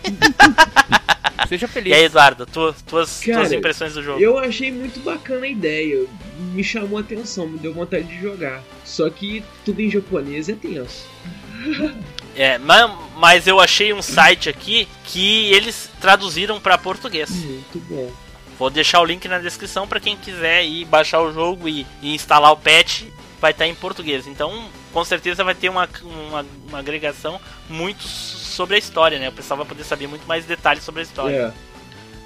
Seja 1.49 1.67
feliz. 1.69 1.93
E 1.93 1.95
aí, 1.95 2.05
Eduardo, 2.05 2.47
tu- 2.47 2.75
tuas, 2.87 3.21
Cara, 3.25 3.39
tuas 3.39 3.53
impressões 3.53 3.95
do 3.95 4.03
jogo? 4.03 4.21
Eu 4.21 4.39
achei 4.39 4.71
muito 4.73 5.01
bacana 5.01 5.47
a 5.47 5.49
ideia. 5.49 6.07
Me 6.53 6.63
chamou 6.65 6.99
a 6.99 7.01
atenção, 7.01 7.49
me 7.49 7.59
deu 7.59 7.73
vontade 7.75 8.05
de 8.05 8.21
jogar. 8.21 8.63
Só 8.85 9.09
que 9.11 9.43
tudo 9.65 9.81
em 9.81 9.91
japonês 9.91 10.49
é 10.49 10.55
tenso. 10.55 11.07
É, 12.37 12.59
ma- 12.59 12.89
mas 13.17 13.47
eu 13.47 13.61
achei 13.61 13.93
um 13.93 14.03
site 14.03 14.49
aqui 14.49 14.89
que 15.05 15.53
eles 15.53 15.89
traduziram 16.01 16.61
pra 16.61 16.77
português. 16.77 17.31
Muito 17.31 17.79
bom. 17.89 18.11
Vou 18.59 18.71
deixar 18.71 19.01
o 19.01 19.05
link 19.05 19.29
na 19.29 19.39
descrição 19.39 19.87
pra 19.87 20.01
quem 20.01 20.17
quiser 20.17 20.65
ir 20.65 20.85
baixar 20.85 21.21
o 21.23 21.33
jogo 21.33 21.69
e, 21.69 21.87
e 22.03 22.13
instalar 22.13 22.51
o 22.51 22.57
patch. 22.57 23.03
Vai 23.41 23.53
estar 23.53 23.69
em 23.69 23.75
português. 23.77 24.27
Então, 24.27 24.65
com 24.95 25.05
certeza 25.05 25.45
vai 25.45 25.55
ter 25.55 25.69
uma, 25.69 25.87
uma, 26.03 26.47
uma 26.69 26.79
agregação 26.79 27.39
muito 27.69 28.05
sobre 28.09 28.77
a 28.77 28.79
história, 28.79 29.19
né? 29.19 29.29
O 29.29 29.33
pessoal 29.33 29.59
vai 29.59 29.67
poder 29.67 29.85
saber 29.85 30.07
muito 30.07 30.25
mais 30.27 30.47
detalhes 30.47 30.83
sobre 30.85 31.01
a 31.01 31.05
história. 31.05 31.37
É. 31.37 31.53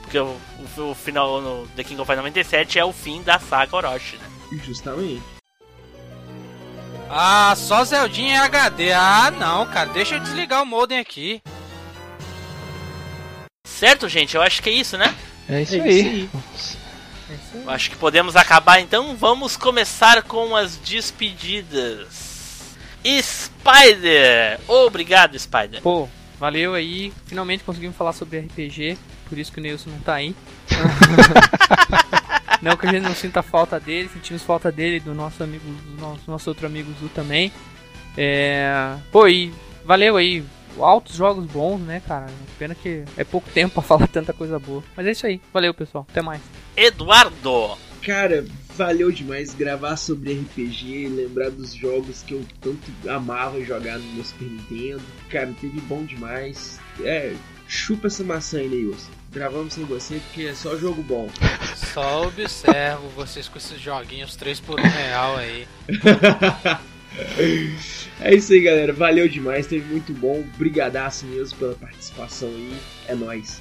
Porque 0.02 0.18
o, 0.18 0.36
o- 0.76 0.90
o 0.90 0.94
final 0.94 1.40
no 1.40 1.66
The 1.68 1.82
King 1.82 2.00
of 2.00 2.06
Fighters 2.06 2.24
97 2.26 2.78
é 2.78 2.84
o 2.84 2.92
fim 2.92 3.22
da 3.22 3.38
saga 3.38 3.74
Orochi, 3.74 4.16
né? 4.18 4.60
Justamente. 4.64 5.22
Ah, 7.10 7.54
só 7.56 7.82
Zeldinha 7.84 8.34
é 8.36 8.38
HD. 8.44 8.92
Ah, 8.92 9.30
não, 9.30 9.66
cara. 9.66 9.88
Deixa 9.90 10.14
eu 10.16 10.20
desligar 10.20 10.62
o 10.62 10.66
modem 10.66 10.98
aqui. 10.98 11.42
Certo, 13.66 14.08
gente? 14.08 14.34
Eu 14.36 14.42
acho 14.42 14.62
que 14.62 14.68
é 14.68 14.72
isso, 14.72 14.98
né? 14.98 15.14
É 15.48 15.62
isso 15.62 15.76
É 15.76 15.80
aí. 15.80 16.28
isso 16.54 16.76
Eu 17.54 17.70
Acho 17.70 17.90
que 17.90 17.96
podemos 17.96 18.36
acabar 18.36 18.80
então. 18.80 19.16
Vamos 19.16 19.56
começar 19.56 20.22
com 20.22 20.54
as 20.54 20.76
despedidas. 20.76 22.27
Spider! 23.04 24.60
Obrigado, 24.66 25.38
Spider. 25.38 25.80
Pô, 25.82 26.08
valeu 26.38 26.74
aí. 26.74 27.12
Finalmente 27.26 27.64
conseguimos 27.64 27.96
falar 27.96 28.12
sobre 28.12 28.40
RPG. 28.40 28.98
Por 29.28 29.38
isso 29.38 29.52
que 29.52 29.60
o 29.60 29.62
Nilson 29.62 29.90
não 29.90 30.00
tá 30.00 30.14
aí. 30.14 30.34
não 32.62 32.76
que 32.76 32.86
a 32.86 32.90
gente 32.90 33.02
não 33.02 33.14
sinta 33.14 33.42
falta 33.42 33.78
dele, 33.78 34.08
sentimos 34.12 34.42
falta 34.42 34.72
dele, 34.72 35.00
do 35.00 35.14
nosso 35.14 35.42
amigo, 35.42 35.64
do 35.64 36.00
nosso, 36.00 36.22
nosso 36.26 36.50
outro 36.50 36.66
amigo 36.66 36.92
Zu 36.98 37.08
também. 37.10 37.52
É... 38.16 38.96
Pô, 39.12 39.28
e 39.28 39.52
valeu 39.84 40.16
aí. 40.16 40.44
Altos 40.78 41.16
jogos 41.16 41.44
bons, 41.46 41.80
né, 41.80 42.00
cara? 42.06 42.26
Pena 42.56 42.72
que 42.72 43.02
é 43.16 43.24
pouco 43.24 43.48
tempo 43.50 43.74
pra 43.74 43.82
falar 43.82 44.06
tanta 44.06 44.32
coisa 44.32 44.58
boa. 44.58 44.82
Mas 44.96 45.06
é 45.06 45.10
isso 45.10 45.26
aí. 45.26 45.40
Valeu, 45.52 45.74
pessoal. 45.74 46.06
Até 46.08 46.22
mais. 46.22 46.40
Eduardo! 46.76 47.76
Cara, 48.02 48.44
valeu 48.78 49.10
demais 49.10 49.52
gravar 49.52 49.96
sobre 49.96 50.34
RPG, 50.34 51.08
lembrar 51.08 51.50
dos 51.50 51.74
jogos 51.74 52.22
que 52.22 52.32
eu 52.32 52.44
tanto 52.60 52.80
amava 53.08 53.60
jogar 53.64 53.98
no 53.98 54.12
meu 54.14 54.24
Super 54.24 54.48
Nintendo. 54.48 55.02
Cara, 55.28 55.52
teve 55.60 55.80
bom 55.80 56.04
demais. 56.04 56.78
É, 57.02 57.34
chupa 57.66 58.06
essa 58.06 58.22
maçã 58.22 58.60
aí, 58.60 58.68
Neilson. 58.68 59.10
Gravamos 59.32 59.74
sem 59.74 59.84
você 59.84 60.20
porque 60.20 60.44
é 60.44 60.54
só 60.54 60.76
jogo 60.78 61.02
bom. 61.02 61.28
Só 61.92 62.28
observo 62.28 63.08
vocês 63.10 63.48
com 63.48 63.58
esses 63.58 63.80
joguinhos 63.80 64.36
3 64.36 64.60
por 64.60 64.78
1 64.80 64.82
real 64.84 65.36
aí. 65.36 65.66
É 68.20 68.34
isso 68.34 68.52
aí, 68.52 68.60
galera. 68.60 68.92
Valeu 68.92 69.28
demais, 69.28 69.66
teve 69.66 69.90
muito 69.90 70.12
bom. 70.12 70.44
Brigadaço 70.56 71.26
mesmo 71.26 71.58
pela 71.58 71.74
participação 71.74 72.48
aí. 72.48 72.76
É 73.08 73.14
nóis. 73.14 73.60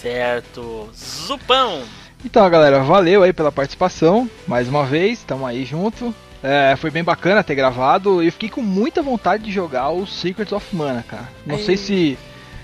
Certo. 0.00 0.90
Zupão! 0.92 1.84
Então, 2.24 2.48
galera, 2.48 2.82
valeu 2.82 3.22
aí 3.22 3.34
pela 3.34 3.52
participação. 3.52 4.28
Mais 4.46 4.66
uma 4.66 4.84
vez, 4.86 5.18
estamos 5.18 5.46
aí 5.46 5.64
junto. 5.64 6.14
É, 6.42 6.74
foi 6.76 6.90
bem 6.90 7.04
bacana 7.04 7.44
ter 7.44 7.54
gravado. 7.54 8.22
E 8.22 8.26
eu 8.26 8.32
fiquei 8.32 8.48
com 8.48 8.62
muita 8.62 9.02
vontade 9.02 9.44
de 9.44 9.52
jogar 9.52 9.90
o 9.90 10.06
Secrets 10.06 10.52
of 10.52 10.74
Mana, 10.74 11.04
cara. 11.06 11.28
Não 11.44 11.58
sei 11.58 11.76
se. 11.76 12.18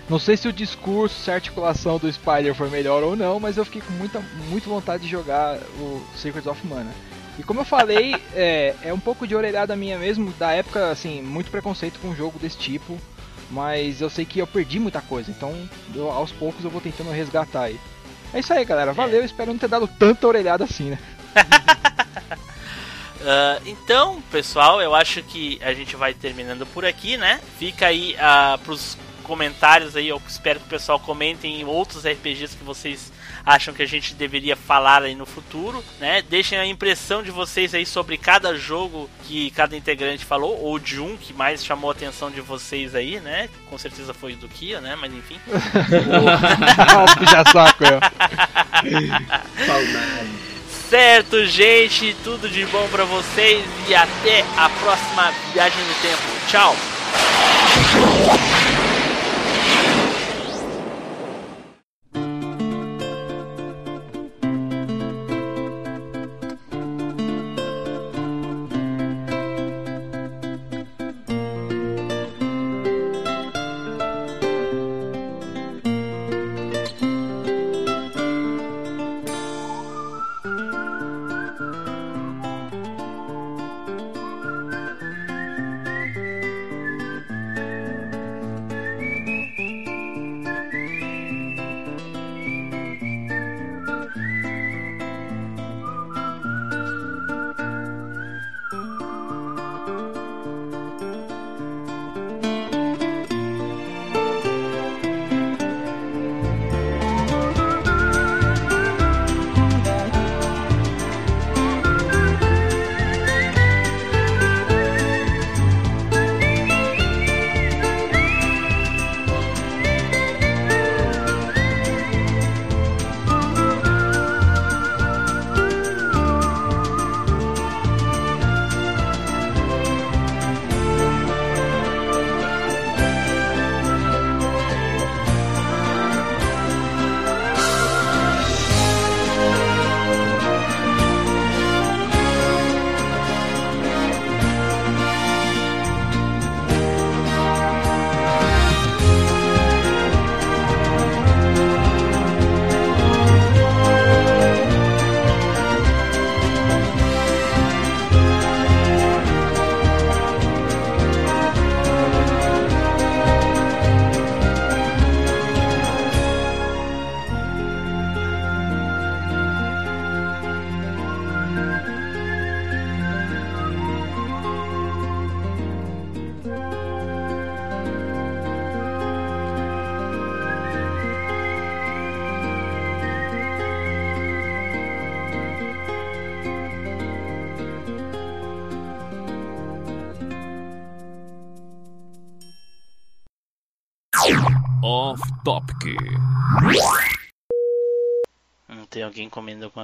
Não 0.09 0.19
sei 0.19 0.37
se 0.37 0.49
o 0.49 0.53
discurso, 0.53 1.15
se 1.23 1.31
a 1.31 1.35
articulação 1.35 1.99
do 1.99 2.13
Spider 2.13 2.53
foi 2.53 2.69
melhor 2.69 3.03
ou 3.05 3.15
não, 3.15 3.39
mas 3.39 3.57
eu 3.57 3.65
fiquei 3.65 3.81
com 3.81 3.93
muita, 3.93 4.21
muita 4.49 4.69
vontade 4.69 5.05
de 5.05 5.09
jogar 5.09 5.57
o 5.79 6.03
Secrets 6.17 6.49
of 6.49 6.67
Mana. 6.67 6.91
E 7.39 7.45
como 7.45 7.61
eu 7.61 7.65
falei, 7.65 8.17
é, 8.35 8.75
é 8.83 8.93
um 8.93 8.99
pouco 8.99 9.25
de 9.25 9.37
orelhada 9.37 9.77
minha 9.77 9.97
mesmo, 9.99 10.33
da 10.33 10.51
época, 10.51 10.91
assim, 10.91 11.23
muito 11.23 11.49
preconceito 11.49 12.01
com 12.01 12.09
um 12.09 12.17
jogo 12.17 12.41
desse 12.41 12.59
tipo. 12.59 12.99
Mas 13.51 14.01
eu 14.01 14.11
sei 14.11 14.25
que 14.25 14.41
eu 14.41 14.47
perdi 14.47 14.81
muita 14.81 15.01
coisa, 15.01 15.31
então 15.31 15.55
eu, 15.95 16.11
aos 16.11 16.33
poucos 16.33 16.65
eu 16.65 16.71
vou 16.71 16.81
tentando 16.81 17.11
resgatar 17.11 17.63
aí. 17.63 17.79
É 18.33 18.41
isso 18.41 18.53
aí, 18.53 18.65
galera. 18.65 18.93
Valeu, 18.93 19.25
espero 19.25 19.53
não 19.53 19.59
ter 19.59 19.69
dado 19.69 19.89
tanta 19.99 20.27
orelhada 20.27 20.65
assim, 20.65 20.91
né? 20.91 20.99
Uh, 23.21 23.63
então, 23.67 24.23
pessoal, 24.31 24.81
eu 24.81 24.95
acho 24.95 25.23
que 25.23 25.59
a 25.63 25.75
gente 25.75 25.97
vai 25.97 26.15
terminando 26.15 26.65
por 26.67 26.85
aqui, 26.85 27.17
né? 27.17 27.41
Fica 27.59 27.87
aí 27.87 28.15
uh, 28.15 28.59
pros 28.59 28.97
comentários 29.25 29.95
aí, 29.95 30.09
eu 30.09 30.21
espero 30.27 30.59
que 30.59 30.67
o 30.67 30.71
pessoal 30.71 30.99
comentem 30.99 31.65
outros 31.65 32.05
RPGs 32.05 32.57
que 32.57 32.65
vocês 32.65 33.13
acham 33.45 33.75
que 33.75 33.83
a 33.83 33.87
gente 33.87 34.15
deveria 34.15 34.57
falar 34.57 35.03
aí 35.03 35.15
no 35.15 35.27
futuro, 35.27 35.85
né? 35.99 36.23
Deixem 36.23 36.59
a 36.59 36.67
impressão 36.67 37.23
de 37.23 37.31
vocês 37.31 37.75
aí 37.75 37.87
sobre 37.87 38.17
cada 38.17 38.57
jogo 38.57 39.09
que 39.25 39.51
cada 39.51 39.77
integrante 39.77 40.25
falou, 40.25 40.59
ou 40.61 40.79
de 40.79 41.01
um 41.01 41.17
que 41.17 41.33
mais 41.33 41.65
chamou 41.65 41.91
a 41.91 41.93
atenção 41.93 42.31
de 42.31 42.41
vocês 42.41 42.95
aí, 42.95 43.21
né? 43.21 43.49
Com 43.69 43.79
certeza 43.79 44.15
foi 44.15 44.35
o 44.35 44.37
do 44.37 44.49
Kia, 44.49 44.81
né? 44.81 44.97
Mas 44.97 45.13
enfim. 45.13 45.39
Já 47.31 47.45
saco, 47.51 47.85
eu. 47.85 48.01
Certo, 50.89 51.47
gente, 51.47 52.17
tudo 52.25 52.49
de 52.49 52.67
bom 52.67 52.89
pra 52.89 53.05
vocês 53.05 53.65
e 53.89 53.95
até 53.95 54.45
a 54.57 54.69
próxima 54.69 55.33
viagem 55.53 55.79
no 55.85 55.95
tempo. 55.95 56.23
Tchau. 56.49 56.75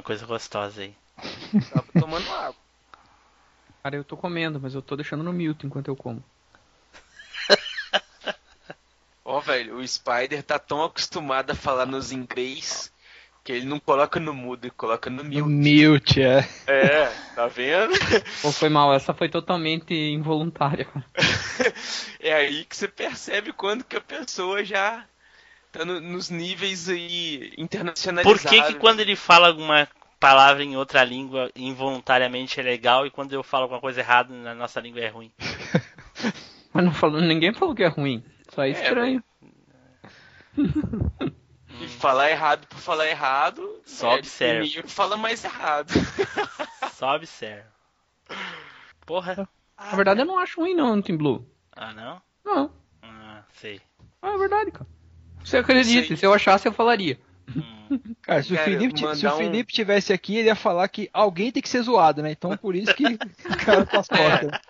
Coisa 0.07 0.25
gostosa 0.25 0.83
aí. 0.83 0.95
Tava 1.69 1.85
tomando 1.93 2.31
água. 2.31 2.55
Cara, 3.83 3.97
eu 3.97 4.05
tô 4.05 4.17
comendo, 4.17 4.61
mas 4.61 4.73
eu 4.73 4.81
tô 4.81 4.95
deixando 4.95 5.25
no 5.25 5.33
mute 5.33 5.67
enquanto 5.67 5.89
eu 5.89 5.97
como. 5.97 6.23
Ó, 9.25 9.41
velho, 9.41 9.79
o 9.79 9.87
Spider 9.87 10.43
tá 10.45 10.59
tão 10.61 10.85
acostumado 10.85 11.51
a 11.51 11.55
falar 11.57 11.87
nos 11.87 12.13
inglês 12.13 12.93
que 13.43 13.51
ele 13.53 13.67
não 13.67 13.81
coloca 13.81 14.21
no 14.21 14.33
mudo, 14.33 14.65
ele 14.67 14.71
coloca 14.77 15.11
no 15.11 15.25
mute. 15.25 15.43
Mute, 15.43 16.23
é. 16.23 16.49
É, 16.69 17.07
tá 17.35 17.49
vendo? 17.49 17.93
Pô, 18.43 18.53
foi 18.53 18.69
mal, 18.69 18.95
essa 18.95 19.13
foi 19.13 19.29
totalmente 19.29 19.93
involuntária. 19.93 20.87
É 22.21 22.33
aí 22.33 22.65
que 22.65 22.77
você 22.77 22.87
percebe 22.89 23.53
quando 23.53 23.83
que 23.85 23.97
a 23.97 24.01
pessoa 24.01 24.65
já 24.65 25.05
tá 25.73 25.85
no- 25.85 26.01
nos 26.01 26.29
níveis 26.29 26.89
aí 26.89 27.51
Por 27.51 27.61
internacionalizados. 27.63 28.51
que, 28.51 28.63
que 28.63 28.75
quando 28.75 29.01
ele 29.01 29.15
fala 29.17 29.49
alguma 29.49 29.89
palavra 30.19 30.63
em 30.63 30.77
outra 30.77 31.05
língua 31.05 31.51
involuntariamente 31.55 32.59
é 32.61 32.63
legal 32.63 33.07
e 33.07 33.11
quando 33.11 33.33
eu 33.33 33.43
falo 33.43 33.65
alguma 33.65 33.81
coisa 33.81 34.01
errada 34.01 34.35
na 34.35 34.55
nossa 34.55 34.81
língua 34.81 35.01
é 35.01 35.09
ruim? 35.09 35.33
Mas 36.73 36.85
não 36.85 36.93
falou, 36.93 37.21
ninguém 37.21 37.55
falou 37.55 37.75
que 37.75 37.83
é 37.83 37.89
ruim. 37.89 38.25
Só 38.49 38.63
é 38.63 38.71
estranho. 38.71 39.23
E 41.79 41.89
falar 41.89 42.31
errado 42.31 42.67
por 42.69 42.79
falar 42.79 43.07
errado, 43.07 43.83
Só 43.85 44.13
é, 44.13 44.19
observa. 44.19 44.89
fala 44.89 45.17
mais 45.17 45.45
errado. 45.45 45.93
Só 46.95 47.15
observa. 47.15 47.67
Porra. 49.05 49.47
Na 49.79 49.95
verdade, 49.95 50.21
eu 50.21 50.25
não 50.25 50.39
acho 50.39 50.61
ruim, 50.61 50.75
não, 50.75 51.03
Team 51.03 51.19
Blue. 51.19 51.47
Ah, 51.73 51.93
não? 51.93 52.23
Não. 52.43 52.73
Ah, 53.03 53.43
sei. 53.53 53.81
Ah, 54.23 54.33
é 54.33 54.39
verdade, 54.39 54.71
cara. 54.71 54.87
Você 55.45 55.59
acredita? 55.59 56.17
Se 56.17 56.25
eu 56.25 56.33
achasse, 56.33 56.67
eu 56.67 56.73
falaria. 56.73 57.21
Cara, 58.23 58.43
se, 58.43 58.55
Cara, 58.55 58.63
o 58.63 58.65
Felipe, 58.65 58.99
se 58.99 59.05
o 59.05 59.09
mandar 59.09 59.35
um- 59.35 59.39
Felipe 59.39 59.73
tivesse 59.73 60.13
aqui, 60.13 60.37
ele 60.37 60.49
ia 60.49 60.55
falar 60.57 60.89
que 60.89 61.09
alguém 61.13 61.53
tem 61.53 61.63
que 61.63 61.69
ser 61.69 61.83
zoado, 61.83 62.23
né? 62.23 62.33
Então 62.33 62.57
por 62.57 62.75
isso 62.75 62.93
que 62.95 63.05
o 63.47 63.57
cara 63.65 63.87
tá 63.87 64.01
as 64.01 64.09
costas. 64.09 64.61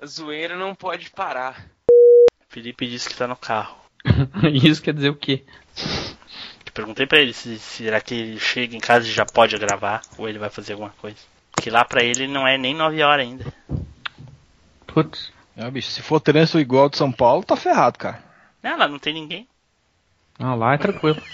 A 0.00 0.06
zoeira 0.06 0.56
não 0.56 0.74
pode 0.74 1.10
parar. 1.10 1.66
Felipe 2.48 2.86
disse 2.86 3.08
que 3.08 3.16
tá 3.16 3.26
no 3.26 3.36
carro. 3.36 3.76
Isso 4.52 4.82
quer 4.82 4.94
dizer 4.94 5.10
o 5.10 5.14
quê? 5.16 5.44
Eu 6.66 6.72
perguntei 6.72 7.06
pra 7.06 7.18
ele 7.18 7.32
se 7.32 7.58
será 7.58 8.00
que 8.00 8.14
ele 8.14 8.38
chega 8.40 8.76
em 8.76 8.80
casa 8.80 9.06
e 9.06 9.10
já 9.10 9.24
pode 9.26 9.56
gravar 9.58 10.02
ou 10.16 10.28
ele 10.28 10.38
vai 10.38 10.48
fazer 10.50 10.72
alguma 10.74 10.90
coisa. 10.90 11.16
Que 11.60 11.70
lá 11.70 11.84
pra 11.84 12.02
ele 12.04 12.26
não 12.28 12.46
é 12.46 12.56
nem 12.56 12.74
9 12.74 13.02
horas 13.02 13.26
ainda. 13.26 13.44
Putz. 14.86 15.32
É, 15.56 15.68
bicho, 15.70 15.90
se 15.90 16.00
for 16.02 16.20
trânsito 16.20 16.60
igual 16.60 16.84
ao 16.84 16.88
de 16.88 16.96
São 16.96 17.10
Paulo, 17.10 17.42
tá 17.44 17.56
ferrado, 17.56 17.98
cara. 17.98 18.22
Não, 18.62 18.76
lá 18.78 18.86
não 18.88 18.98
tem 18.98 19.12
ninguém. 19.12 19.48
Não, 20.38 20.56
lá 20.56 20.74
é 20.74 20.78
tranquilo. 20.78 21.20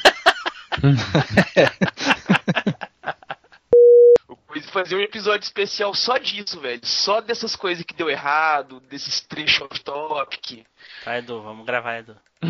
O 4.29 4.37
Coisa 4.37 4.69
fazer 4.71 4.97
um 4.97 5.01
episódio 5.01 5.45
especial 5.45 5.93
só 5.95 6.17
disso, 6.19 6.61
velho. 6.61 6.81
Só 6.85 7.21
dessas 7.21 7.57
coisas 7.57 7.85
que 7.85 7.95
deu 7.95 8.09
errado, 8.09 8.81
desses 8.81 9.21
trechos 9.21 9.61
off-topic. 9.63 10.65
Tá, 11.05 11.19
Edu, 11.19 11.43
vamos 11.43 11.67
gravar, 11.67 11.99
Edu. 11.99 12.17
É, 12.43 12.49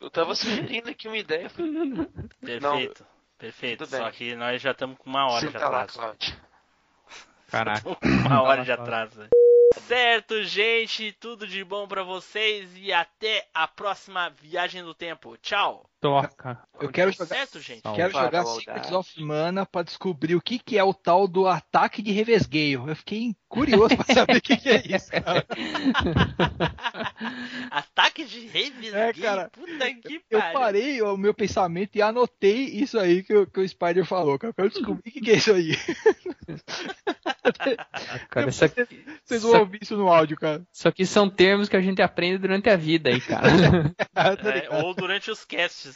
eu 0.00 0.10
tava 0.10 0.34
sugerindo 0.34 0.90
aqui 0.90 1.06
uma 1.08 1.16
ideia. 1.16 1.50
Perfeito. 2.44 3.04
Perfeito. 3.38 3.84
Tudo 3.84 3.90
bem. 3.90 4.00
Só 4.00 4.10
que 4.10 4.34
nós 4.34 4.60
já 4.60 4.72
estamos 4.72 4.98
com 4.98 5.08
uma 5.08 5.26
hora 5.30 5.46
de 5.46 5.52
Senta 5.52 5.68
lá, 5.68 5.82
atraso. 5.82 5.98
Cláudio. 5.98 6.36
Caraca. 7.48 7.96
Uma 8.26 8.42
hora 8.42 8.64
de 8.64 8.72
atraso. 8.72 9.18
né? 9.20 9.28
Certo, 9.74 10.42
gente. 10.44 11.12
Tudo 11.12 11.46
de 11.46 11.64
bom 11.64 11.86
pra 11.86 12.02
vocês 12.02 12.70
e 12.76 12.92
até 12.92 13.48
a 13.54 13.66
próxima 13.66 14.30
viagem 14.30 14.82
do 14.82 14.94
tempo. 14.94 15.36
Tchau. 15.38 15.88
Toca. 16.00 16.60
Eu 16.78 16.90
quero 16.90 17.10
jogar, 17.10 17.26
Certo, 17.26 17.58
gente? 17.58 17.80
quero 17.82 18.12
jogar 18.12 18.44
Secrets 18.44 18.92
of 18.92 19.22
Mana 19.22 19.64
pra 19.64 19.82
descobrir 19.82 20.34
o 20.36 20.42
que, 20.42 20.58
que 20.58 20.76
é 20.78 20.84
o 20.84 20.92
tal 20.92 21.26
do 21.26 21.48
ataque 21.48 22.02
de 22.02 22.12
revesgueio. 22.12 22.84
Eu 22.88 22.94
fiquei 22.94 23.34
curioso 23.48 23.96
pra 23.96 24.14
saber 24.14 24.36
o 24.36 24.42
que, 24.42 24.56
que 24.58 24.68
é 24.68 24.82
isso, 24.94 25.10
cara. 25.10 25.44
Ataque 27.70 28.24
de 28.24 28.46
revisgueio. 28.46 28.96
É, 28.96 29.12
cara. 29.12 29.50
Puta 29.50 29.94
que 29.94 30.20
Eu 30.30 30.38
pariu. 30.38 30.52
parei 30.60 31.02
o 31.02 31.16
meu 31.16 31.34
pensamento 31.34 31.96
e 31.96 32.02
anotei 32.02 32.64
isso 32.64 32.98
aí 32.98 33.22
que, 33.22 33.34
o- 33.34 33.46
que 33.46 33.60
o 33.60 33.68
Spider 33.68 34.04
falou, 34.04 34.38
cara. 34.38 34.50
Eu 34.50 34.54
quero 34.54 34.70
descobrir 34.70 35.08
o 35.08 35.12
que, 35.12 35.20
que 35.20 35.30
é 35.30 35.34
isso 35.36 35.52
aí. 35.52 35.76
Cara, 38.30 38.48
isso 38.50 38.64
aqui, 38.64 38.86
Vocês 39.24 39.42
vão 39.42 39.60
ouvir 39.60 39.78
isso 39.82 39.96
no 39.96 40.08
áudio, 40.08 40.36
cara. 40.36 40.62
isso 40.72 40.88
aqui 40.88 41.06
são 41.06 41.28
termos 41.30 41.68
que 41.68 41.76
a 41.76 41.80
gente 41.80 42.02
aprende 42.02 42.38
durante 42.38 42.68
a 42.68 42.76
vida 42.76 43.10
aí, 43.10 43.20
cara. 43.20 43.46
Tá 44.12 44.34
É, 44.50 44.82
ou 44.82 44.94
durante 44.94 45.30
os 45.30 45.44
casts, 45.44 45.95